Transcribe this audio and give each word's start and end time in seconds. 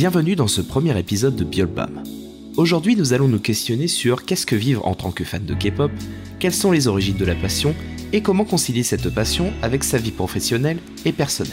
Bienvenue 0.00 0.34
dans 0.34 0.46
ce 0.46 0.62
premier 0.62 0.98
épisode 0.98 1.36
de 1.36 1.44
Biolbam. 1.44 2.02
Aujourd'hui, 2.56 2.96
nous 2.96 3.12
allons 3.12 3.28
nous 3.28 3.38
questionner 3.38 3.86
sur 3.86 4.24
qu'est-ce 4.24 4.46
que 4.46 4.56
vivre 4.56 4.86
en 4.86 4.94
tant 4.94 5.10
que 5.10 5.24
fan 5.24 5.44
de 5.44 5.52
K-pop, 5.52 5.90
quelles 6.38 6.54
sont 6.54 6.70
les 6.70 6.88
origines 6.88 7.18
de 7.18 7.24
la 7.26 7.34
passion 7.34 7.74
et 8.14 8.22
comment 8.22 8.46
concilier 8.46 8.82
cette 8.82 9.10
passion 9.10 9.52
avec 9.60 9.84
sa 9.84 9.98
vie 9.98 10.10
professionnelle 10.10 10.78
et 11.04 11.12
personnelle. 11.12 11.52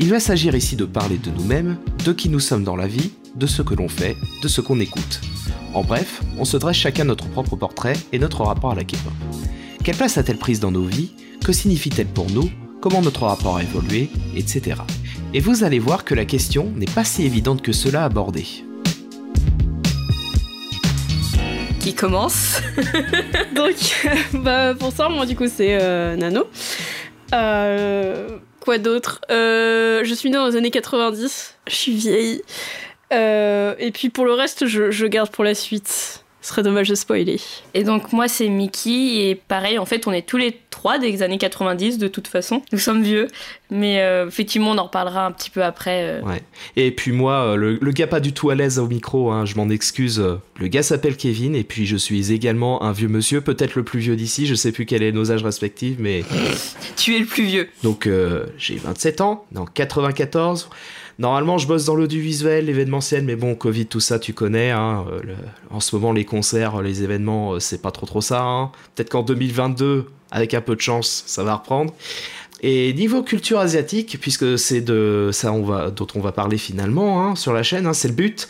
Il 0.00 0.08
va 0.08 0.18
s'agir 0.18 0.56
ici 0.56 0.74
de 0.74 0.86
parler 0.86 1.18
de 1.18 1.30
nous-mêmes, 1.30 1.78
de 2.04 2.12
qui 2.12 2.30
nous 2.30 2.40
sommes 2.40 2.64
dans 2.64 2.74
la 2.74 2.88
vie, 2.88 3.12
de 3.36 3.46
ce 3.46 3.62
que 3.62 3.74
l'on 3.74 3.88
fait, 3.88 4.16
de 4.42 4.48
ce 4.48 4.60
qu'on 4.60 4.80
écoute. 4.80 5.20
En 5.72 5.84
bref, 5.84 6.20
on 6.36 6.44
se 6.44 6.56
dresse 6.56 6.78
chacun 6.78 7.04
notre 7.04 7.28
propre 7.28 7.54
portrait 7.54 7.96
et 8.12 8.18
notre 8.18 8.42
rapport 8.42 8.72
à 8.72 8.74
la 8.74 8.82
K-pop. 8.82 9.12
Quelle 9.84 9.96
place 9.96 10.18
a-t-elle 10.18 10.36
prise 10.36 10.58
dans 10.58 10.72
nos 10.72 10.84
vies? 10.84 11.12
Que 11.44 11.52
signifie-t-elle 11.52 12.08
pour 12.08 12.28
nous? 12.28 12.50
Comment 12.80 13.02
notre 13.02 13.24
rapport 13.26 13.58
a 13.58 13.62
évolué 13.62 14.08
Etc. 14.34 14.74
Et 15.34 15.40
vous 15.40 15.64
allez 15.64 15.78
voir 15.78 16.02
que 16.02 16.14
la 16.14 16.24
question 16.24 16.72
n'est 16.76 16.86
pas 16.86 17.04
si 17.04 17.26
évidente 17.26 17.60
que 17.60 17.72
cela 17.72 18.02
à 18.02 18.04
aborder. 18.06 18.46
Qui 21.78 21.92
commence 21.92 22.62
Donc, 23.54 23.74
bah, 24.32 24.74
pour 24.74 24.92
ça, 24.92 25.10
moi, 25.10 25.26
du 25.26 25.36
coup, 25.36 25.46
c'est 25.46 25.78
euh, 25.78 26.16
Nano. 26.16 26.48
Euh, 27.34 28.38
quoi 28.60 28.78
d'autre? 28.78 29.20
Euh, 29.30 30.02
Je 30.02 30.14
suis 30.14 30.30
née 30.30 30.38
dans 30.38 30.46
les 30.46 30.56
années 30.56 30.70
90. 30.70 31.58
Je 31.68 31.74
suis 31.74 31.92
vieille. 31.92 32.40
Euh, 33.12 33.74
et 33.78 33.90
puis 33.90 34.08
pour 34.08 34.24
le 34.24 34.32
reste, 34.32 34.66
je 34.66 35.06
garde 35.06 35.30
pour 35.30 35.44
la 35.44 35.54
suite. 35.54 36.24
Serait 36.50 36.64
dommage 36.64 36.88
de 36.88 36.96
spoiler. 36.96 37.38
Et 37.74 37.84
donc 37.84 38.12
moi 38.12 38.26
c'est 38.26 38.48
Mickey 38.48 39.28
et 39.30 39.36
pareil 39.36 39.78
en 39.78 39.84
fait 39.86 40.08
on 40.08 40.12
est 40.12 40.26
tous 40.26 40.36
les 40.36 40.58
trois 40.70 40.98
des 40.98 41.22
années 41.22 41.38
90 41.38 41.96
de 41.98 42.08
toute 42.08 42.26
façon. 42.26 42.62
Nous 42.72 42.78
sommes 42.80 43.02
vieux 43.04 43.28
mais 43.70 44.00
euh, 44.02 44.26
effectivement 44.26 44.72
on 44.72 44.78
en 44.78 44.82
reparlera 44.84 45.24
un 45.26 45.30
petit 45.30 45.48
peu 45.50 45.62
après. 45.62 46.02
euh. 46.02 46.22
Ouais. 46.22 46.42
Et 46.74 46.90
puis 46.90 47.12
moi, 47.12 47.34
euh, 47.52 47.54
le, 47.56 47.78
le 47.80 47.90
gars 47.92 48.08
pas 48.08 48.18
du 48.18 48.32
tout 48.32 48.50
à 48.50 48.56
l'aise 48.56 48.80
au 48.80 48.88
micro, 48.88 49.30
hein, 49.30 49.44
je 49.46 49.54
m'en 49.54 49.68
excuse. 49.70 50.18
euh, 50.18 50.40
Le 50.58 50.66
gars 50.66 50.82
s'appelle 50.82 51.16
Kevin 51.16 51.54
et 51.54 51.62
puis 51.62 51.86
je 51.86 51.96
suis 51.96 52.32
également 52.32 52.82
un 52.82 52.90
vieux 52.90 53.06
monsieur, 53.06 53.40
peut-être 53.40 53.76
le 53.76 53.84
plus 53.84 54.00
vieux 54.00 54.16
d'ici, 54.16 54.46
je 54.46 54.56
sais 54.56 54.72
plus 54.72 54.86
quel 54.86 55.04
est 55.04 55.12
nos 55.12 55.30
âges 55.30 55.44
respectifs, 55.44 55.96
mais 56.00 56.24
Tu 56.96 57.14
es 57.14 57.20
le 57.20 57.26
plus 57.26 57.44
vieux. 57.44 57.68
donc 57.84 58.08
euh, 58.08 58.46
j'ai 58.58 58.74
27 58.74 59.20
ans, 59.20 59.44
dans 59.52 59.66
94. 59.66 60.68
Normalement, 61.20 61.58
je 61.58 61.66
bosse 61.68 61.84
dans 61.84 61.94
l'audiovisuel, 61.94 62.64
l'événementiel, 62.64 63.24
mais 63.24 63.36
bon, 63.36 63.54
Covid, 63.54 63.84
tout 63.84 64.00
ça, 64.00 64.18
tu 64.18 64.32
connais. 64.32 64.70
Hein, 64.70 65.04
euh, 65.12 65.20
en 65.70 65.78
ce 65.78 65.94
moment, 65.94 66.12
les 66.12 66.24
concerts, 66.24 66.80
les 66.80 67.02
événements, 67.02 67.52
euh, 67.52 67.60
c'est 67.60 67.82
pas 67.82 67.90
trop 67.90 68.06
trop 68.06 68.22
ça. 68.22 68.42
hein. 68.42 68.72
Peut-être 68.94 69.10
qu'en 69.10 69.22
2022, 69.22 70.06
avec 70.30 70.54
un 70.54 70.62
peu 70.62 70.74
de 70.74 70.80
chance, 70.80 71.22
ça 71.26 71.44
va 71.44 71.56
reprendre. 71.56 71.92
Et 72.62 72.94
niveau 72.94 73.22
culture 73.22 73.58
asiatique, 73.58 74.16
puisque 74.18 74.58
c'est 74.58 74.80
de 74.80 75.28
ça 75.30 75.50
dont 75.50 76.06
on 76.14 76.20
va 76.20 76.32
parler 76.32 76.56
finalement 76.56 77.22
hein, 77.22 77.36
sur 77.36 77.52
la 77.52 77.62
chaîne, 77.62 77.92
c'est 77.92 78.08
le 78.08 78.14
but. 78.14 78.48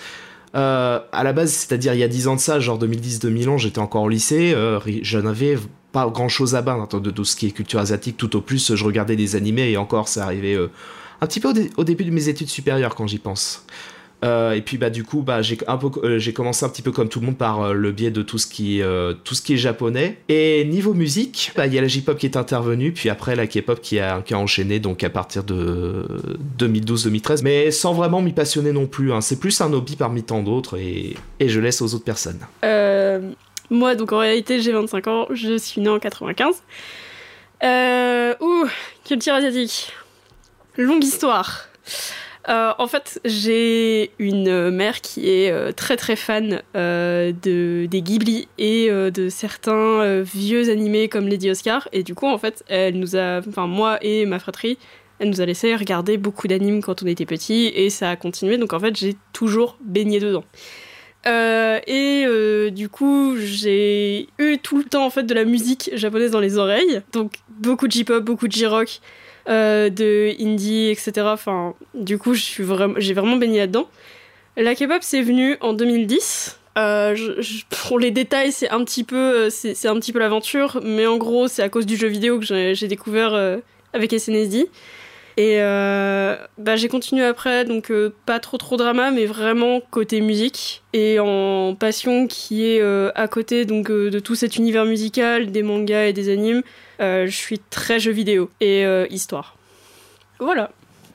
Euh, 0.55 1.01
à 1.11 1.25
la 1.25 1.33
base, 1.33 1.53
c'est-à-dire 1.53 1.95
il 1.95 2.01
y 2.01 2.05
a 2.05 2.09
10 2.09 2.29
ans 2.29 2.37
de 2.37 2.41
ça, 2.41 2.61
genre 2.61 2.79
2010-2011, 2.79 3.59
j'étais 3.59 3.79
encore 3.81 4.03
au 4.03 4.09
lycée, 4.09 4.53
euh, 4.55 4.79
je 5.03 5.19
n'avais 5.19 5.57
pas 5.93 6.09
grand-chose 6.09 6.55
à 6.55 6.63
battre 6.63 7.01
de 7.01 7.11
tout 7.11 7.25
ce 7.25 7.35
qui 7.35 7.47
est 7.47 7.51
culture 7.51 7.81
asiatique. 7.81 8.17
Tout 8.17 8.37
au 8.37 8.41
plus, 8.41 8.75
je 8.75 8.85
regardais 8.85 9.17
des 9.17 9.35
animés 9.37 9.71
et 9.71 9.77
encore, 9.77 10.09
arrivé 10.19 10.55
euh, 10.55 10.71
un 11.21 11.27
petit 11.27 11.41
peu 11.41 11.49
au, 11.49 11.53
dé- 11.53 11.71
au 11.77 11.85
début 11.85 12.05
de 12.05 12.11
mes 12.11 12.29
études 12.29 12.49
supérieures 12.49 12.95
quand 12.95 13.07
j'y 13.07 13.19
pense. 13.19 13.65
Euh, 14.23 14.53
et 14.53 14.61
puis 14.61 14.77
bah 14.77 14.91
du 14.91 15.03
coup 15.03 15.23
bah 15.23 15.41
euh, 15.41 16.19
j'ai 16.19 16.33
commencé 16.35 16.67
un 16.67 16.69
petit 16.69 16.83
peu 16.83 16.93
comme 16.93 17.09
tout 17.09 17.21
le 17.21 17.27
monde 17.27 17.39
par 17.39 17.63
euh, 17.63 17.73
le 17.73 17.91
biais 17.91 18.11
de 18.11 18.21
tout 18.21 18.37
ce 18.37 18.47
qui 18.47 18.83
tout 19.25 19.35
ce 19.35 19.41
qui 19.41 19.55
est 19.55 19.57
japonais 19.57 20.19
et 20.29 20.63
niveau 20.67 20.93
musique 20.93 21.53
bah 21.57 21.67
il 21.67 21.73
y 21.73 21.79
a 21.79 21.81
la 21.81 21.89
J-pop 21.89 22.19
qui 22.19 22.27
est 22.27 22.37
intervenue 22.37 22.93
puis 22.93 23.09
après 23.09 23.35
la 23.35 23.47
K-pop 23.47 23.81
qui 23.81 23.99
a 23.99 24.23
enchaîné 24.35 24.79
donc 24.79 25.05
à 25.05 25.09
partir 25.09 25.43
de 25.43 26.05
2012-2013 26.59 27.41
mais 27.43 27.71
sans 27.71 27.95
vraiment 27.95 28.21
m'y 28.21 28.33
passionner 28.33 28.73
non 28.73 28.87
plus 28.87 29.11
hein. 29.11 29.23
c'est 29.23 29.41
plus 29.41 29.59
un 29.63 29.73
hobby 29.73 29.97
parmi 29.97 30.23
tant 30.23 30.43
d'autres 30.43 30.77
et, 30.77 31.17
et 31.39 31.49
je 31.49 31.59
laisse 31.59 31.81
aux 31.81 31.95
autres 31.95 32.05
personnes 32.05 32.41
moi, 33.71 33.95
donc 33.95 34.13
en 34.13 34.19
réalité, 34.19 34.61
j'ai 34.61 34.73
25 34.73 35.07
ans. 35.07 35.27
Je 35.33 35.57
suis 35.57 35.81
née 35.81 35.89
en 35.89 36.01
95. 36.01 36.57
Euh, 37.63 38.35
ouh, 38.41 38.65
culture 39.05 39.35
asiatique. 39.35 39.93
Longue 40.77 41.05
histoire. 41.05 41.69
Euh, 42.49 42.73
en 42.79 42.87
fait, 42.87 43.21
j'ai 43.25 44.13
une 44.19 44.71
mère 44.71 45.01
qui 45.01 45.29
est 45.29 45.51
euh, 45.51 45.73
très 45.73 45.97
très 45.97 46.17
fan 46.17 46.63
euh, 46.75 47.33
de, 47.43 47.87
des 47.87 48.03
Ghibli 48.03 48.49
et 48.59 48.91
de 48.91 49.29
certains 49.29 50.23
vieux 50.23 50.71
animés 50.71 51.09
comme 51.09 51.29
Lady 51.29 51.51
Oscar. 51.51 51.89
Et 51.93 52.03
du 52.03 52.15
coup, 52.15 52.27
en 52.27 52.39
fait, 52.39 52.65
elle 52.69 52.99
nous 52.99 53.17
a, 53.17 53.41
enfin 53.47 53.67
moi 53.67 53.99
et 54.03 54.27
ma 54.27 54.39
fratrie, 54.39 54.79
elle 55.19 55.29
nous 55.29 55.41
a 55.41 55.47
laissé 55.47 55.75
regarder 55.77 56.17
beaucoup 56.17 56.49
d'animes 56.49 56.83
quand 56.83 57.03
on 57.03 57.07
était 57.07 57.27
petits 57.27 57.67
et 57.67 57.91
ça 57.91 58.11
a 58.11 58.17
continué. 58.17 58.57
Donc 58.57 58.73
en 58.73 58.81
fait, 58.81 58.97
j'ai 58.97 59.17
toujours 59.33 59.77
baigné 59.83 60.19
dedans. 60.19 60.45
Et 61.27 62.71
du 62.73 62.89
coup, 62.89 63.37
j'ai 63.37 64.29
eu 64.39 64.59
tout 64.59 64.79
le 64.79 64.85
temps 64.85 65.05
en 65.05 65.11
fait 65.11 65.25
de 65.25 65.35
la 65.35 65.45
musique 65.45 65.91
japonaise 65.95 66.31
dans 66.31 66.41
les 66.41 66.57
oreilles. 66.57 67.03
Donc 67.13 67.35
beaucoup 67.51 67.87
de 67.87 67.93
J-pop, 67.93 68.25
beaucoup 68.25 68.49
de 68.49 68.53
J-rock, 68.53 69.01
euh, 69.49 69.89
de 69.91 70.35
indie, 70.41 70.89
etc. 70.91 71.13
Enfin, 71.27 71.75
du 71.95 72.19
coup, 72.19 72.35
suis 72.43 72.63
vraiment, 72.65 72.95
j'ai 72.99 73.15
vraiment 73.15 73.37
baigné 73.37 73.59
là-dedans. 73.61 73.89
La 74.57 74.75
K-pop, 74.75 74.99
c'est 75.01 75.23
venu 75.23 75.57
en 75.61 75.73
2010. 75.73 76.59
Euh, 76.79 77.15
je- 77.17 77.63
pour 77.69 77.99
les 77.99 78.11
détails, 78.11 78.53
c'est 78.53 78.69
un 78.71 78.85
petit 78.85 79.05
peu, 79.05 79.17
euh, 79.17 79.51
c'est 79.51 79.89
un 79.89 79.95
petit 79.99 80.13
peu 80.13 80.19
l'aventure, 80.19 80.81
mais 80.85 81.07
en 81.07 81.17
gros, 81.17 81.49
c'est 81.49 81.63
à 81.63 81.69
cause 81.69 81.87
du 81.87 81.97
jeu 81.97 82.09
vidéo 82.09 82.39
que 82.39 82.45
j'ai 82.45 82.75
j'ai 82.75 82.87
découvert 82.89 83.35
avec 83.93 84.13
SNSD. 84.13 84.69
Et 85.37 85.57
euh, 85.61 86.37
bah, 86.59 86.77
j'ai 86.77 86.89
continué 86.89 87.25
après, 87.25 87.65
donc 87.65 87.91
euh, 87.91 88.15
pas 88.27 88.41
trop 88.41 88.59
trop 88.59 88.77
drama, 88.77 89.11
mais 89.11 89.27
vraiment 89.27 89.81
côté 89.91 90.21
musique 90.21 90.83
et 90.93 91.19
en 91.21 91.75
passion 91.75 92.27
qui 92.27 92.67
est 92.67 92.81
euh, 92.81 93.11
à 93.15 93.29
côté 93.29 93.65
donc 93.65 93.91
de 93.91 94.19
tout 94.19 94.35
cet 94.35 94.57
univers 94.57 94.85
musical, 94.85 95.51
des 95.51 95.63
mangas 95.63 96.07
et 96.07 96.13
des 96.13 96.31
animes. 96.33 96.63
je 96.99 97.31
suis 97.31 97.59
très 97.59 98.01
jeu 98.01 98.13
vidéo 98.13 98.51
et 98.61 98.85
histoire. 99.11 99.57
Voilà. 100.39 100.71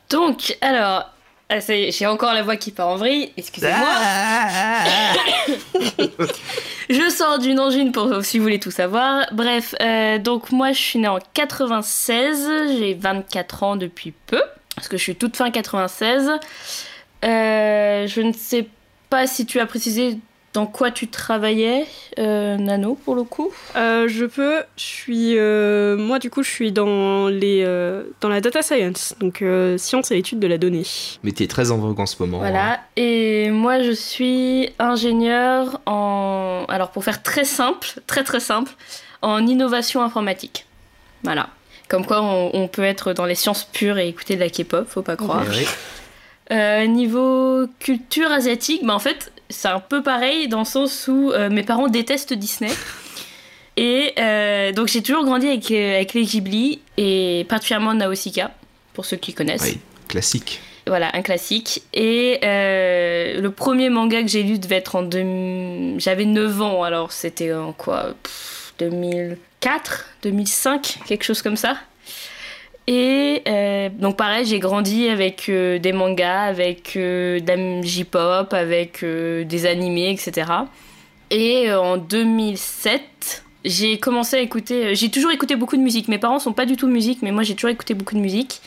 Donc 0.09 0.57
alors 0.61 1.14
ah, 1.49 1.59
j'ai 1.59 2.07
encore 2.07 2.33
la 2.33 2.41
voix 2.41 2.55
qui 2.55 2.71
part 2.71 2.87
en 2.87 2.95
vrille. 2.95 3.31
Excusez-moi. 3.37 3.87
Je 6.89 7.09
sors 7.09 7.39
d'une 7.39 7.59
angine 7.59 7.91
pour 7.91 8.23
si 8.23 8.37
vous 8.37 8.43
voulez 8.43 8.59
tout 8.59 8.71
savoir. 8.71 9.25
Bref, 9.31 9.73
euh, 9.81 10.19
donc 10.19 10.51
moi 10.51 10.71
je 10.71 10.79
suis 10.79 10.99
née 10.99 11.07
en 11.07 11.19
96, 11.33 12.77
j'ai 12.77 12.93
24 12.93 13.63
ans 13.63 13.75
depuis 13.75 14.13
peu, 14.27 14.41
parce 14.75 14.87
que 14.87 14.97
je 14.97 15.01
suis 15.01 15.15
toute 15.15 15.35
fin 15.35 15.49
96. 15.49 16.31
Euh, 17.23 18.07
je 18.07 18.21
ne 18.21 18.33
sais 18.33 18.67
pas 19.09 19.25
si 19.25 19.47
tu 19.47 19.59
as 19.59 19.65
précisé 19.65 20.19
dans 20.55 20.65
quoi 20.67 20.89
tu 20.89 21.09
travaillais, 21.09 21.85
euh, 22.17 22.55
Nano, 22.55 22.95
pour 22.95 23.13
le 23.13 23.23
coup. 23.23 23.51
Euh, 23.75 24.07
je 24.07 24.23
peux, 24.23 24.63
je 24.77 24.83
suis, 24.83 25.37
euh, 25.37 25.97
moi 25.97 26.17
du 26.17 26.29
coup 26.29 26.43
je 26.43 26.49
suis 26.49 26.71
dans 26.71 27.27
les, 27.27 27.61
euh, 27.65 28.03
dans 28.21 28.29
la 28.29 28.39
data 28.39 28.61
science, 28.61 29.15
donc 29.19 29.41
euh, 29.41 29.77
science 29.77 30.11
et 30.11 30.17
études 30.17 30.39
de 30.39 30.47
la 30.47 30.57
donnée. 30.57 30.83
mais 31.23 31.33
t'es 31.33 31.47
très 31.47 31.71
en 31.71 31.77
vogue 31.77 31.99
en 31.99 32.05
ce 32.05 32.15
moment 32.23 32.37
hein. 32.37 32.49
Voilà. 32.49 32.79
Et 32.95 33.51
moi, 33.51 33.83
je 33.83 33.91
suis 33.91 34.69
ingénieure 34.79 35.81
en. 35.85 36.63
Alors, 36.69 36.91
pour 36.91 37.03
faire 37.03 37.21
très 37.21 37.43
simple, 37.43 37.89
très 38.07 38.23
très 38.23 38.39
simple, 38.39 38.71
en 39.21 39.45
innovation 39.45 40.01
informatique. 40.01 40.65
Voilà. 41.23 41.49
Comme 41.89 42.05
quoi, 42.05 42.21
on, 42.21 42.51
on 42.53 42.67
peut 42.69 42.83
être 42.83 43.11
dans 43.11 43.25
les 43.25 43.35
sciences 43.35 43.65
pures 43.65 43.97
et 43.97 44.07
écouter 44.07 44.35
de 44.35 44.39
la 44.39 44.49
K-pop, 44.49 44.87
faut 44.87 45.01
pas 45.01 45.17
croire. 45.17 45.43
Eh 45.47 45.57
oui. 45.57 45.65
Euh, 46.51 46.85
niveau 46.85 47.65
culture 47.79 48.31
asiatique, 48.31 48.85
bah 48.85 48.93
en 48.93 48.99
fait, 48.99 49.31
c'est 49.55 49.67
un 49.69 49.79
peu 49.79 50.03
pareil 50.03 50.47
dans 50.47 50.59
le 50.59 50.65
sens 50.65 51.07
où 51.07 51.31
euh, 51.31 51.49
mes 51.49 51.63
parents 51.63 51.87
détestent 51.87 52.33
Disney. 52.33 52.71
Et 53.77 54.13
euh, 54.19 54.71
donc, 54.71 54.87
j'ai 54.87 55.01
toujours 55.03 55.25
grandi 55.25 55.47
avec, 55.47 55.69
euh, 55.71 55.95
avec 55.95 56.13
les 56.13 56.23
Ghibli 56.23 56.79
et 56.97 57.45
particulièrement 57.49 57.93
Nausicaa, 57.93 58.51
pour 58.93 59.05
ceux 59.05 59.17
qui 59.17 59.33
connaissent. 59.33 59.63
Oui, 59.63 59.79
classique 60.07 60.61
Voilà, 60.87 61.09
un 61.13 61.21
classique. 61.21 61.83
Et 61.93 62.39
euh, 62.43 63.41
le 63.41 63.51
premier 63.51 63.89
manga 63.89 64.21
que 64.21 64.29
j'ai 64.29 64.43
lu 64.43 64.59
devait 64.59 64.77
être 64.77 64.95
en... 64.95 65.01
deux- 65.01 65.99
J'avais 65.99 66.23
9 66.23 66.61
ans, 66.61 66.83
alors 66.83 67.11
c'était 67.11 67.51
en 67.53 67.73
quoi? 67.73 68.13
Pff, 68.23 68.73
2004 68.79 70.05
2005 70.23 70.99
Quelque 71.05 71.23
chose 71.23 71.41
comme 71.41 71.57
ça. 71.57 71.75
Et 72.87 73.41
euh, 73.47 73.89
donc 73.89 74.17
pareil, 74.17 74.45
j'ai 74.45 74.59
grandi 74.59 75.09
avec 75.09 75.49
euh, 75.49 75.79
des 75.79 75.91
mangas, 75.91 76.43
avec 76.43 76.95
euh, 76.95 77.39
de 77.39 77.47
la 77.47 77.81
J-pop, 77.81 78.53
avec 78.53 79.03
des 79.03 79.65
animés, 79.65 80.11
etc. 80.11 80.51
Et 81.31 81.73
en 81.73 81.97
2007, 81.97 83.43
j'ai 83.63 83.97
commencé 83.97 84.35
à 84.35 84.39
écouter... 84.39 84.93
J'ai 84.93 85.09
toujours 85.09 85.31
écouté 85.31 85.55
beaucoup 85.55 85.75
de 85.75 85.81
musique. 85.81 86.07
Mes 86.07 86.19
parents 86.19 86.37
sont 86.37 86.53
pas 86.53 86.67
du 86.67 86.77
tout 86.77 86.87
musique, 86.87 87.23
mais 87.23 87.31
moi 87.31 87.41
j'ai 87.41 87.55
toujours 87.55 87.71
écouté 87.71 87.95
beaucoup 87.95 88.13
de 88.13 88.19
musique. 88.19 88.61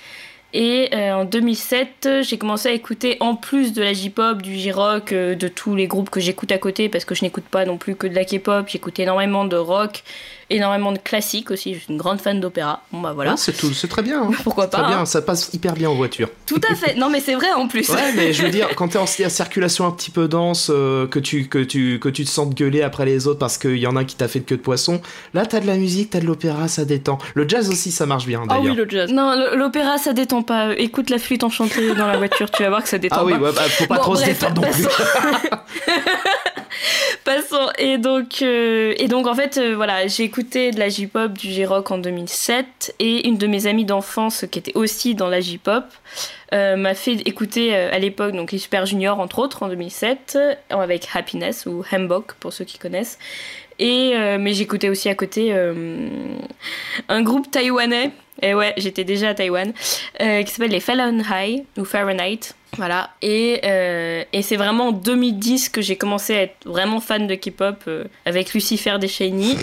Et 0.55 0.89
en 0.93 1.25
2007, 1.25 2.09
j'ai 2.23 2.39
commencé 2.39 2.71
à 2.71 2.73
écouter 2.73 3.19
en 3.21 3.37
plus 3.37 3.75
de 3.75 3.83
la 3.83 3.93
J-pop, 3.93 4.41
du 4.43 4.57
J-rock, 4.57 5.13
de 5.13 5.49
tous 5.49 5.77
les 5.77 5.87
groupes 5.87 6.11
que 6.11 6.21
j'écoute 6.21 6.51
à 6.51 6.59
côté, 6.59 6.89
parce 6.89 7.05
que 7.05 7.15
je 7.15 7.23
n'écoute 7.23 7.45
pas 7.45 7.65
non 7.67 7.77
plus 7.77 7.95
que 7.95 8.07
de 8.07 8.15
la 8.15 8.25
K-pop. 8.25 8.67
J'écoute 8.67 8.99
énormément 8.99 9.45
de 9.45 9.57
rock, 9.57 10.03
énormément 10.51 10.93
de 10.93 10.99
classiques 10.99 11.51
aussi. 11.51 11.75
Je 11.75 11.79
suis 11.81 11.91
une 11.93 11.97
grande 11.99 12.21
fan 12.21 12.41
d'opéra. 12.41 12.83
Bon 12.93 13.01
bah 13.01 13.13
voilà. 13.15 13.33
Ouais, 13.33 13.37
c'est 13.37 13.53
tout, 13.57 13.73
c'est 13.75 13.89
très 13.89 14.03
bien. 14.03 14.23
hein. 14.23 14.31
Pourquoi 14.45 14.67
Très 14.67 14.81
pas 14.83 14.89
bien, 14.89 14.99
hein. 15.01 15.07
ça 15.07 15.21
passe 15.23 15.51
hyper 15.53 15.75
bien 15.75 15.91
en 15.91 15.95
voiture. 15.95 16.29
Tout 16.47 16.61
à 16.71 16.75
fait. 16.75 16.95
Non 16.95 17.11
mais 17.11 17.21
c'est 17.21 17.35
vrai 17.35 17.53
en 17.53 17.69
plus. 17.69 17.89
Ouais, 17.91 18.13
mais 18.17 18.33
je 18.33 18.43
veux 18.43 18.51
dire, 18.51 18.69
quand 18.77 18.89
t'es 18.89 18.99
en 18.99 19.03
en 19.03 19.07
circulation 19.07 19.87
un 19.87 19.91
petit 19.91 20.11
peu 20.11 20.29
dense, 20.29 20.71
euh, 20.73 21.07
que, 21.07 21.19
tu, 21.19 21.49
que, 21.49 21.59
tu, 21.59 21.99
que 22.01 22.09
tu 22.09 22.25
te 22.25 22.31
sens 22.31 22.55
gueuler 22.55 22.83
après 22.83 23.05
les 23.07 23.27
autres 23.27 23.39
parce 23.39 23.59
qu'il 23.59 23.77
y 23.79 23.87
en 23.87 23.97
a 23.97 24.01
un 24.01 24.05
qui 24.05 24.17
t'a 24.17 24.29
fait 24.29 24.41
de 24.41 24.45
queue 24.45 24.57
de 24.57 24.63
poisson, 24.63 25.01
là 25.35 25.45
t'as 25.47 25.61
de 25.61 25.67
la 25.67 25.77
musique, 25.77 26.11
t'as 26.11 26.21
de 26.21 26.27
l'opéra, 26.27 26.69
ça 26.69 26.85
détend. 26.85 27.19
Le 27.35 27.49
jazz 27.49 27.69
aussi, 27.71 27.91
ça 27.91 28.07
marche 28.07 28.27
bien 28.27 28.43
Ah 28.49 28.55
d'ailleurs. 28.55 28.75
oui, 28.75 28.77
le 28.77 28.89
jazz. 28.89 29.11
Non, 29.11 29.35
l'opéra 29.55 29.99
ça 29.99 30.13
détend 30.13 30.43
pas. 30.43 30.75
Écoute 30.77 31.11
la 31.11 31.19
flûte 31.19 31.45
enchantée 31.45 31.95
dans 31.95 32.07
la 32.07 32.17
voiture, 32.19 32.51
tu 32.51 32.63
vas 32.63 32.69
voir 32.69 32.83
que 32.83 32.89
ça 32.89 32.99
détend 32.99 33.17
Ah 33.21 33.25
oui, 33.25 33.33
pas. 33.33 33.39
ouais, 33.41 33.53
bah, 33.55 33.63
faut 33.63 33.87
pas 33.87 33.97
Bon, 33.97 34.03
trop 34.03 34.17
se 34.17 34.23
bref, 34.23 34.39
détendre 34.41 34.63
non 34.63 34.71
plus. 34.71 34.83
passons. 34.85 35.59
Passons. 37.25 37.69
Et 37.79 37.99
donc, 37.99 38.41
euh, 38.43 38.95
et 38.97 39.09
donc 39.09 39.27
en 39.27 39.35
fait, 39.35 39.59
euh, 39.59 39.75
voilà, 39.77 40.07
j'ai 40.07 40.23
écouté 40.25 40.38
de 40.43 40.79
la 40.79 40.89
J-pop, 40.89 41.33
du 41.33 41.51
J-rock 41.51 41.91
en 41.91 41.99
2007, 41.99 42.95
et 42.99 43.27
une 43.27 43.39
de 43.39 43.47
mes 43.47 43.67
amies 43.67 43.85
d'enfance 43.85 44.45
qui 44.51 44.59
était 44.59 44.77
aussi 44.77 45.15
dans 45.15 45.29
la 45.29 45.41
J-pop 45.41 45.85
euh, 46.55 46.77
m'a 46.77 46.95
fait 46.95 47.15
écouter 47.27 47.75
euh, 47.75 47.91
à 47.93 47.99
l'époque 47.99 48.33
donc 48.33 48.53
les 48.53 48.59
Super 48.59 48.87
Junior 48.87 49.21
entre 49.21 49.39
autres 49.39 49.63
en 49.63 49.69
2007 49.69 50.37
euh, 50.37 50.55
avec 50.71 51.09
Happiness 51.13 51.67
ou 51.67 51.85
Hambok 51.93 52.35
pour 52.35 52.53
ceux 52.53 52.65
qui 52.65 52.79
connaissent. 52.79 53.19
Et 53.79 54.13
euh, 54.15 54.39
mais 54.39 54.55
j'écoutais 54.55 54.89
aussi 54.89 55.09
à 55.09 55.15
côté 55.15 55.53
un 57.09 57.23
groupe 57.23 57.51
taïwanais. 57.51 58.11
Et 58.41 58.55
ouais, 58.55 58.73
j'étais 58.77 59.03
déjà 59.03 59.31
à 59.31 59.35
Taïwan, 59.35 59.73
qui 59.73 60.47
s'appelle 60.47 60.71
les 60.71 60.79
Fahrenheit 60.79 61.65
ou 61.77 61.85
Fahrenheit. 61.85 62.55
Voilà. 62.77 63.11
Et, 63.21 63.61
et 64.33 64.43
c'est 64.43 64.57
vraiment 64.57 64.89
en 64.89 64.93
2010 64.93 65.71
que 65.71 65.81
j'ai 65.81 65.97
commencé 65.97 66.37
à 66.37 66.43
être 66.43 66.57
vraiment 66.65 67.01
fan 67.01 67.27
de 67.27 67.35
K-pop 67.35 67.89
avec 68.27 68.55
Lucifer 68.55 68.99
des 69.01 69.09
Shiny. 69.09 69.57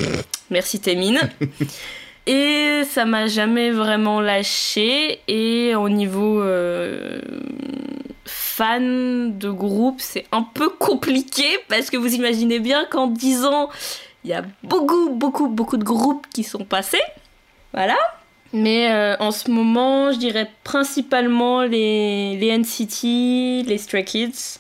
Merci 0.50 0.80
Témine. 0.80 1.20
Et 2.28 2.82
ça 2.90 3.06
m'a 3.06 3.28
jamais 3.28 3.72
vraiment 3.72 4.20
lâché. 4.20 5.20
Et 5.28 5.76
au 5.76 5.90
niveau 5.90 6.42
euh, 6.42 7.22
fan 8.26 9.38
de 9.38 9.50
groupe, 9.50 10.00
c'est 10.00 10.26
un 10.32 10.42
peu 10.42 10.70
compliqué 10.70 11.46
parce 11.68 11.90
que 11.90 11.98
vous 11.98 12.16
imaginez 12.16 12.60
bien 12.60 12.86
qu'en 12.86 13.08
10 13.08 13.46
ans, 13.46 13.70
il 14.24 14.32
y 14.32 14.34
a 14.34 14.44
beaucoup, 14.64 15.12
beaucoup, 15.12 15.50
beaucoup 15.50 15.78
de 15.78 15.84
groupes 15.84 16.26
qui 16.34 16.44
sont 16.44 16.66
passés. 16.66 17.04
Voilà. 17.74 17.98
Mais 18.54 18.92
euh, 18.92 19.16
en 19.20 19.32
ce 19.32 19.52
moment, 19.52 20.12
je 20.12 20.18
dirais 20.18 20.50
principalement 20.64 21.62
les, 21.62 22.38
les 22.38 22.58
NCT, 22.58 23.68
les 23.68 23.78
Stray 23.78 24.04
Kids. 24.04 24.60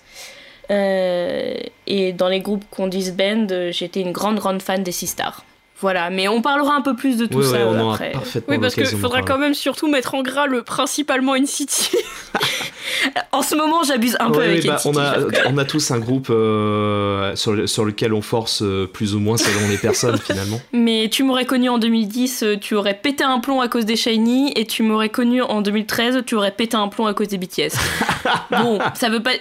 Euh, 0.70 1.56
et 1.88 2.14
dans 2.14 2.28
les 2.28 2.42
groupes 2.42 2.66
qu'on 2.70 2.88
disband, 2.88 3.48
j'étais 3.72 4.02
une 4.02 4.12
grande, 4.12 4.38
grande 4.38 4.62
fan 4.62 4.84
des 4.84 4.92
Sistars. 4.92 5.46
Voilà, 5.86 6.10
mais 6.10 6.28
on 6.28 6.42
parlera 6.42 6.74
un 6.76 6.82
peu 6.82 6.96
plus 6.96 7.16
de 7.18 7.28
tout 7.28 7.38
Ouais, 7.38 7.44
ça 7.44 7.52
ouais, 7.58 7.64
on 7.64 7.80
aura 7.80 7.94
après. 7.94 8.12
parfaitement 8.14 8.56
Oui, 8.56 8.60
parce 8.60 8.74
qu'il 8.74 8.88
faudra 8.88 9.22
quand 9.22 9.38
même 9.38 9.54
surtout 9.54 9.88
mettre 9.88 10.16
en 10.16 10.24
gras 10.24 10.48
le 10.48 10.64
principalement 10.64 11.36
NCT. 11.36 11.92
En 13.32 13.42
ce 13.42 13.56
moment, 13.56 13.84
j'abuse 13.84 14.16
un 14.20 14.32
peu 14.32 14.42
avec 14.42 14.66
bah, 14.66 14.76
NCT. 14.76 14.86
on, 14.88 14.98
a, 14.98 15.16
on 15.48 15.58
a 15.58 15.66
tous 15.66 15.92
un 15.92 16.00
groupe 16.00 16.28
euh, 16.30 17.36
sur, 17.36 17.54
le- 17.54 17.68
sur 17.68 17.84
lequel 17.86 18.14
on 18.14 18.22
force 18.22 18.62
euh, 18.62 18.88
plus 18.92 19.16
ou 19.16 19.20
moins 19.20 19.38
selon 19.38 19.68
les 19.70 19.78
personnes 19.78 20.18
finalement. 20.26 20.60
Mais 20.72 21.10
tu 21.12 21.24
m'aurais 21.24 21.46
connu 21.46 21.68
en 21.70 21.78
2010, 21.78 22.44
euh, 22.44 22.56
tu 22.60 22.74
aurais 22.76 22.94
pété 22.94 23.24
un 23.24 23.40
plomb 23.40 23.60
à 23.62 23.68
cause 23.68 23.86
des 23.86 23.96
Shiny, 23.96 24.54
et 24.56 24.66
tu 24.66 24.81
m'aurais 24.84 25.10
connu 25.10 25.42
en 25.42 25.62
2013, 25.62 26.24
tu 26.26 26.36
aurais 26.36 26.52
pété 26.52 26.78
un 26.78 26.88
plomb 26.88 27.06
à 27.06 27.14
cause 27.14 27.28
des 27.28 27.38
BTS. 27.38 27.76
bon, 28.52 28.80
ça 28.94 29.10
veut 29.10 29.22
pas. 29.22 29.31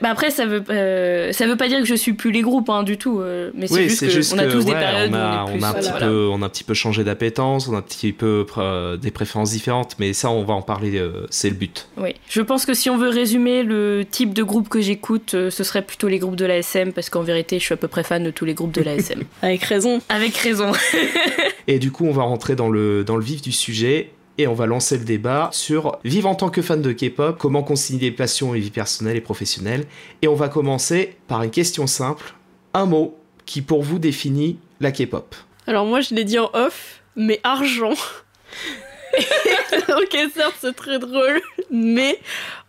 Bah 0.00 0.08
après, 0.10 0.30
ça 0.30 0.46
veut, 0.46 0.62
euh, 0.70 1.32
ça 1.32 1.46
veut 1.46 1.56
pas 1.56 1.68
dire 1.68 1.80
que 1.80 1.86
je 1.86 1.94
suis 1.94 2.12
plus 2.14 2.30
les 2.32 2.42
groupes, 2.42 2.70
hein, 2.70 2.82
du 2.82 2.98
tout. 2.98 3.20
mais 3.54 3.66
c'est 3.66 3.74
Oui, 3.74 3.82
juste 3.84 3.98
c'est 4.00 4.06
que 4.06 4.12
juste 4.12 4.32
on 4.34 4.38
a 4.38 4.46
tous 4.46 4.64
des 4.64 4.72
périodes 4.72 5.12
on 5.12 5.16
où 5.16 5.20
on 5.20 5.48
est 5.48 5.52
plus. 5.52 5.60
on 5.60 5.62
a 5.64 5.68
un 5.70 5.75
petit 5.76 5.90
voilà. 5.90 6.06
peu, 6.06 6.28
on 6.30 6.42
a 6.42 6.46
un 6.46 6.48
petit 6.48 6.64
peu 6.64 6.74
changé 6.74 7.04
d'appétence, 7.04 7.68
on 7.68 7.74
a 7.74 7.78
un 7.78 7.82
petit 7.82 8.12
peu 8.12 8.46
euh, 8.58 8.96
des 8.96 9.10
préférences 9.10 9.50
différentes, 9.50 9.96
mais 9.98 10.12
ça 10.12 10.30
on 10.30 10.44
va 10.44 10.54
en 10.54 10.62
parler, 10.62 10.96
euh, 10.98 11.26
c'est 11.30 11.48
le 11.48 11.56
but. 11.56 11.88
Oui. 11.96 12.14
Je 12.28 12.40
pense 12.42 12.66
que 12.66 12.74
si 12.74 12.90
on 12.90 12.96
veut 12.96 13.08
résumer 13.08 13.62
le 13.62 14.04
type 14.08 14.34
de 14.34 14.42
groupe 14.42 14.68
que 14.68 14.80
j'écoute, 14.80 15.34
euh, 15.34 15.50
ce 15.50 15.64
serait 15.64 15.82
plutôt 15.82 16.08
les 16.08 16.18
groupes 16.18 16.36
de 16.36 16.44
la 16.44 16.58
SM, 16.58 16.92
parce 16.92 17.10
qu'en 17.10 17.22
vérité, 17.22 17.58
je 17.58 17.64
suis 17.64 17.74
à 17.74 17.76
peu 17.76 17.88
près 17.88 18.04
fan 18.04 18.22
de 18.24 18.30
tous 18.30 18.44
les 18.44 18.54
groupes 18.54 18.72
de 18.72 18.82
la 18.82 18.94
SM. 18.94 19.22
Avec 19.42 19.62
raison. 19.62 20.00
Avec 20.08 20.36
raison. 20.36 20.72
Et 21.68 21.78
du 21.78 21.90
coup, 21.90 22.06
on 22.06 22.12
va 22.12 22.22
rentrer 22.22 22.56
dans 22.56 22.68
le, 22.68 23.04
dans 23.04 23.16
le 23.16 23.24
vif 23.24 23.42
du 23.42 23.52
sujet. 23.52 24.10
Et 24.38 24.46
on 24.46 24.54
va 24.54 24.66
lancer 24.66 24.98
le 24.98 25.04
débat 25.04 25.48
sur 25.52 25.98
vivre 26.04 26.28
en 26.28 26.34
tant 26.34 26.50
que 26.50 26.60
fan 26.60 26.82
de 26.82 26.92
K-pop, 26.92 27.38
comment 27.38 27.62
concilier 27.62 28.10
passion 28.10 28.54
et 28.54 28.60
vie 28.60 28.70
personnelle 28.70 29.16
et 29.16 29.22
professionnelle. 29.22 29.86
Et 30.20 30.28
on 30.28 30.34
va 30.34 30.50
commencer 30.50 31.16
par 31.26 31.42
une 31.42 31.50
question 31.50 31.86
simple. 31.86 32.34
Un 32.74 32.84
mot 32.84 33.16
qui 33.46 33.62
pour 33.62 33.82
vous 33.82 33.98
définit 33.98 34.58
la 34.80 34.92
K-pop. 34.92 35.34
Alors 35.66 35.84
moi, 35.84 36.00
je 36.00 36.14
l'ai 36.14 36.24
dit 36.24 36.38
en 36.38 36.50
off, 36.52 37.00
mais 37.16 37.40
argent. 37.42 37.90
ok, 39.18 40.16
certes, 40.34 40.54
c'est 40.60 40.76
très 40.76 40.98
drôle, 40.98 41.40
mais 41.70 42.18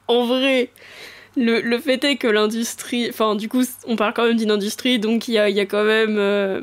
en 0.08 0.26
vrai, 0.26 0.72
le, 1.36 1.62
le 1.62 1.80
fait 1.80 2.04
est 2.04 2.16
que 2.16 2.28
l'industrie... 2.28 3.08
Enfin, 3.10 3.36
du 3.36 3.50
coup, 3.50 3.64
on 3.86 3.96
parle 3.96 4.14
quand 4.14 4.26
même 4.26 4.38
d'une 4.38 4.52
industrie, 4.52 4.98
donc 5.00 5.28
il 5.28 5.34
y 5.34 5.38
a, 5.38 5.50
y 5.50 5.60
a 5.60 5.66
quand 5.66 5.84
même 5.84 6.18
euh, 6.18 6.62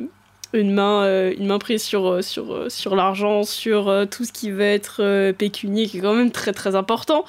une, 0.52 0.72
main, 0.72 1.04
euh, 1.04 1.32
une 1.38 1.46
main 1.46 1.58
prise 1.58 1.82
sur, 1.82 2.06
euh, 2.06 2.22
sur, 2.22 2.70
sur 2.70 2.96
l'argent, 2.96 3.44
sur 3.44 4.06
tout 4.10 4.24
ce 4.24 4.32
qui 4.32 4.50
va 4.50 4.64
être 4.64 5.30
pécunier, 5.32 5.86
qui 5.86 5.98
est 5.98 6.00
quand 6.00 6.14
même 6.14 6.32
très 6.32 6.52
très 6.52 6.74
important. 6.74 7.24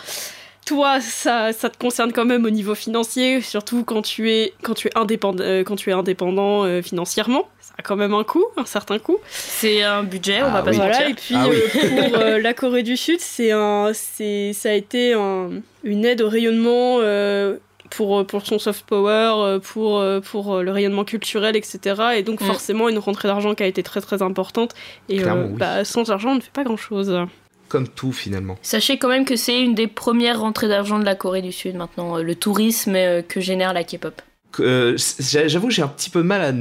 Toi, 0.66 1.00
ça, 1.00 1.54
ça 1.54 1.70
te 1.70 1.78
concerne 1.78 2.12
quand 2.12 2.26
même 2.26 2.44
au 2.46 2.50
niveau 2.50 2.74
financier, 2.74 3.40
surtout 3.42 3.84
quand 3.84 4.02
tu 4.02 4.32
es, 4.32 4.54
quand 4.64 4.74
tu 4.74 4.88
es 4.88 4.98
indépendant, 4.98 5.44
euh, 5.44 5.64
quand 5.64 5.76
tu 5.76 5.92
es 5.92 5.94
indépendant 5.94 6.64
euh, 6.66 6.82
financièrement. 6.82 7.48
Ça 7.62 7.74
a 7.78 7.84
quand 7.84 7.96
même 7.96 8.14
un 8.16 8.24
coût, 8.24 8.46
un 8.58 8.66
certain 8.66 8.98
coût. 8.98 9.18
C'est 9.30 9.84
un 9.84 10.02
budget, 10.04 10.42
on 10.42 10.48
Ah 10.48 10.50
va 10.50 10.62
pas 10.64 10.72
oui. 10.72 10.76
se 10.78 10.82
Voilà, 10.82 10.98
mentir. 10.98 11.10
et 11.10 11.14
puis 11.14 11.36
Ah 11.38 11.46
oui. 11.50 11.58
euh, 11.58 12.08
pour 12.10 12.20
euh, 12.20 12.40
la 12.40 12.54
Corée 12.56 12.82
du 12.84 12.98
Sud, 12.98 13.20
c'est 13.20 13.52
un, 13.52 13.92
c'est, 13.94 14.54
ça 14.54 14.70
a 14.70 14.74
été 14.74 15.14
un- 15.14 15.50
une 15.84 16.04
aide 16.04 16.22
au 16.24 16.30
rayonnement 16.30 16.98
euh, 17.02 17.58
pour, 17.92 18.26
pour 18.26 18.44
son 18.48 18.58
soft 18.58 18.86
power, 18.88 19.60
pour, 19.62 20.04
pour 20.32 20.58
le 20.64 20.72
rayonnement 20.72 21.04
culturel, 21.06 21.56
etc. 21.56 22.02
Et 22.16 22.24
donc 22.24 22.42
Mm. 22.42 22.46
forcément 22.46 22.90
une 22.90 22.98
rentrée 22.98 23.28
d'argent 23.28 23.54
qui 23.54 23.62
a 23.62 23.68
été 23.68 23.84
très 23.84 24.02
très 24.02 24.24
importante. 24.24 24.74
Et 25.10 25.24
euh, 25.24 25.46
oui. 25.50 25.58
bah, 25.60 25.86
sans 25.86 26.10
argent, 26.10 26.32
on 26.32 26.36
ne 26.36 26.42
fait 26.42 26.52
pas 26.52 26.64
grand-chose. 26.64 27.16
Comme 27.76 27.88
tout 27.90 28.14
finalement. 28.14 28.56
Sachez 28.62 28.98
quand 28.98 29.10
même 29.10 29.26
que 29.26 29.36
c'est 29.36 29.62
une 29.62 29.76
des 29.76 29.88
premières 29.88 30.40
rentrées 30.40 30.70
d'argent 30.70 30.98
de 30.98 31.04
la 31.04 31.14
Corée 31.16 31.42
du 31.42 31.52
Sud 31.52 31.76
maintenant, 31.76 32.18
euh, 32.18 32.22
le 32.22 32.34
tourisme 32.36 32.96
euh, 32.96 33.22
que 33.22 33.42
génère 33.42 33.74
la 33.74 33.84
K-pop. 33.84 34.22
Euh, 34.62 34.96
j'a- 35.20 35.50
J'avoue, 35.50 35.70
j'ai 35.70 35.82
un 35.82 35.90
petit 35.90 36.10
peu 36.10 36.24
mal 36.24 36.42
à 36.42 36.54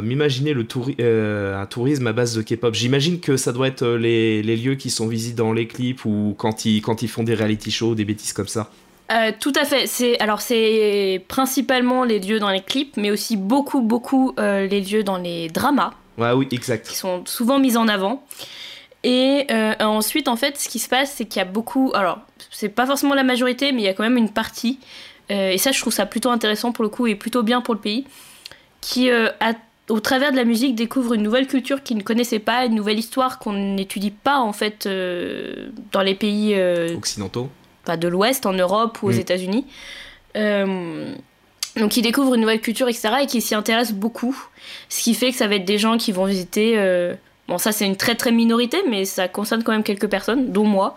m'imaginer 0.00 0.54
le 0.54 0.64
touri- 0.64 0.96
euh, 1.00 1.60
un 1.60 1.66
tourisme 1.66 2.06
à 2.06 2.14
base 2.14 2.34
de 2.34 2.40
K-pop. 2.40 2.72
J'imagine 2.74 3.20
que 3.20 3.36
ça 3.36 3.52
doit 3.52 3.68
être 3.68 3.86
les, 3.86 4.42
les 4.42 4.56
lieux 4.56 4.76
qui 4.76 4.88
sont 4.88 5.06
visibles 5.06 5.36
dans 5.36 5.52
les 5.52 5.66
clips 5.66 6.06
ou 6.06 6.34
quand 6.38 6.64
ils, 6.64 6.80
quand 6.80 7.02
ils 7.02 7.08
font 7.08 7.22
des 7.24 7.34
reality 7.34 7.70
shows, 7.70 7.94
des 7.94 8.06
bêtises 8.06 8.32
comme 8.32 8.48
ça. 8.48 8.70
Euh, 9.12 9.32
tout 9.38 9.52
à 9.60 9.66
fait. 9.66 9.86
C'est 9.86 10.18
alors 10.20 10.40
c'est 10.40 11.22
principalement 11.28 12.02
les 12.04 12.18
lieux 12.18 12.38
dans 12.38 12.48
les 12.50 12.62
clips, 12.62 12.96
mais 12.96 13.10
aussi 13.10 13.36
beaucoup 13.36 13.82
beaucoup 13.82 14.34
les 14.38 14.80
lieux 14.80 15.04
dans 15.04 15.18
les 15.18 15.48
dramas 15.48 15.92
Ouais, 16.16 16.32
oui, 16.32 16.48
exact. 16.50 16.88
qui 16.88 16.96
sont 16.96 17.22
souvent 17.26 17.58
mis 17.58 17.76
en 17.76 17.86
avant. 17.88 18.24
Et 19.04 19.46
euh, 19.50 19.74
ensuite, 19.80 20.26
en 20.28 20.36
fait, 20.36 20.58
ce 20.58 20.68
qui 20.68 20.78
se 20.78 20.88
passe, 20.88 21.12
c'est 21.12 21.24
qu'il 21.26 21.38
y 21.38 21.42
a 21.42 21.44
beaucoup. 21.44 21.92
Alors, 21.94 22.18
c'est 22.50 22.68
pas 22.68 22.86
forcément 22.86 23.14
la 23.14 23.22
majorité, 23.24 23.70
mais 23.72 23.82
il 23.82 23.84
y 23.84 23.88
a 23.88 23.94
quand 23.94 24.02
même 24.02 24.16
une 24.16 24.30
partie. 24.30 24.78
euh, 25.30 25.50
et 25.50 25.58
ça, 25.58 25.70
je 25.72 25.80
trouve 25.80 25.92
ça 25.92 26.06
plutôt 26.06 26.30
intéressant 26.30 26.72
pour 26.72 26.82
le 26.82 26.88
coup 26.88 27.06
et 27.06 27.14
plutôt 27.14 27.42
bien 27.42 27.60
pour 27.60 27.74
le 27.74 27.80
pays, 27.80 28.04
qui 28.80 29.10
euh, 29.10 29.28
a- 29.40 29.54
au 29.88 30.00
travers 30.00 30.32
de 30.32 30.36
la 30.36 30.44
musique 30.44 30.74
découvre 30.74 31.14
une 31.14 31.22
nouvelle 31.22 31.46
culture 31.46 31.82
qu'ils 31.84 31.96
ne 31.98 32.02
connaissaient 32.02 32.40
pas, 32.40 32.64
une 32.64 32.74
nouvelle 32.74 32.98
histoire 32.98 33.38
qu'on 33.38 33.52
n'étudie 33.52 34.10
pas 34.10 34.38
en 34.38 34.52
fait 34.52 34.88
dans 35.92 36.02
les 36.02 36.14
pays 36.16 36.56
Occidentaux. 36.96 37.48
enfin, 37.84 37.96
de 37.96 38.08
l'Ouest, 38.08 38.46
en 38.46 38.52
Europe 38.52 39.00
ou 39.02 39.08
aux 39.08 39.12
Mm. 39.12 39.20
États-Unis. 39.20 39.64
Donc 41.76 41.96
ils 41.96 42.02
découvrent 42.02 42.34
une 42.34 42.40
nouvelle 42.40 42.60
culture, 42.60 42.88
etc. 42.88 43.10
et 43.22 43.26
qui 43.26 43.40
s'y 43.40 43.54
intéressent 43.54 43.94
beaucoup. 43.96 44.36
Ce 44.88 45.02
qui 45.02 45.14
fait 45.14 45.30
que 45.30 45.36
ça 45.36 45.46
va 45.46 45.56
être 45.56 45.64
des 45.64 45.78
gens 45.78 45.98
qui 45.98 46.10
vont 46.12 46.24
visiter. 46.24 46.74
euh, 46.78 47.14
Bon, 47.48 47.58
ça 47.58 47.70
c'est 47.70 47.86
une 47.86 47.96
très 47.96 48.16
très 48.16 48.32
minorité, 48.32 48.78
mais 48.88 49.04
ça 49.04 49.28
concerne 49.28 49.62
quand 49.62 49.70
même 49.72 49.84
quelques 49.84 50.08
personnes, 50.08 50.50
dont 50.52 50.64
moi, 50.64 50.96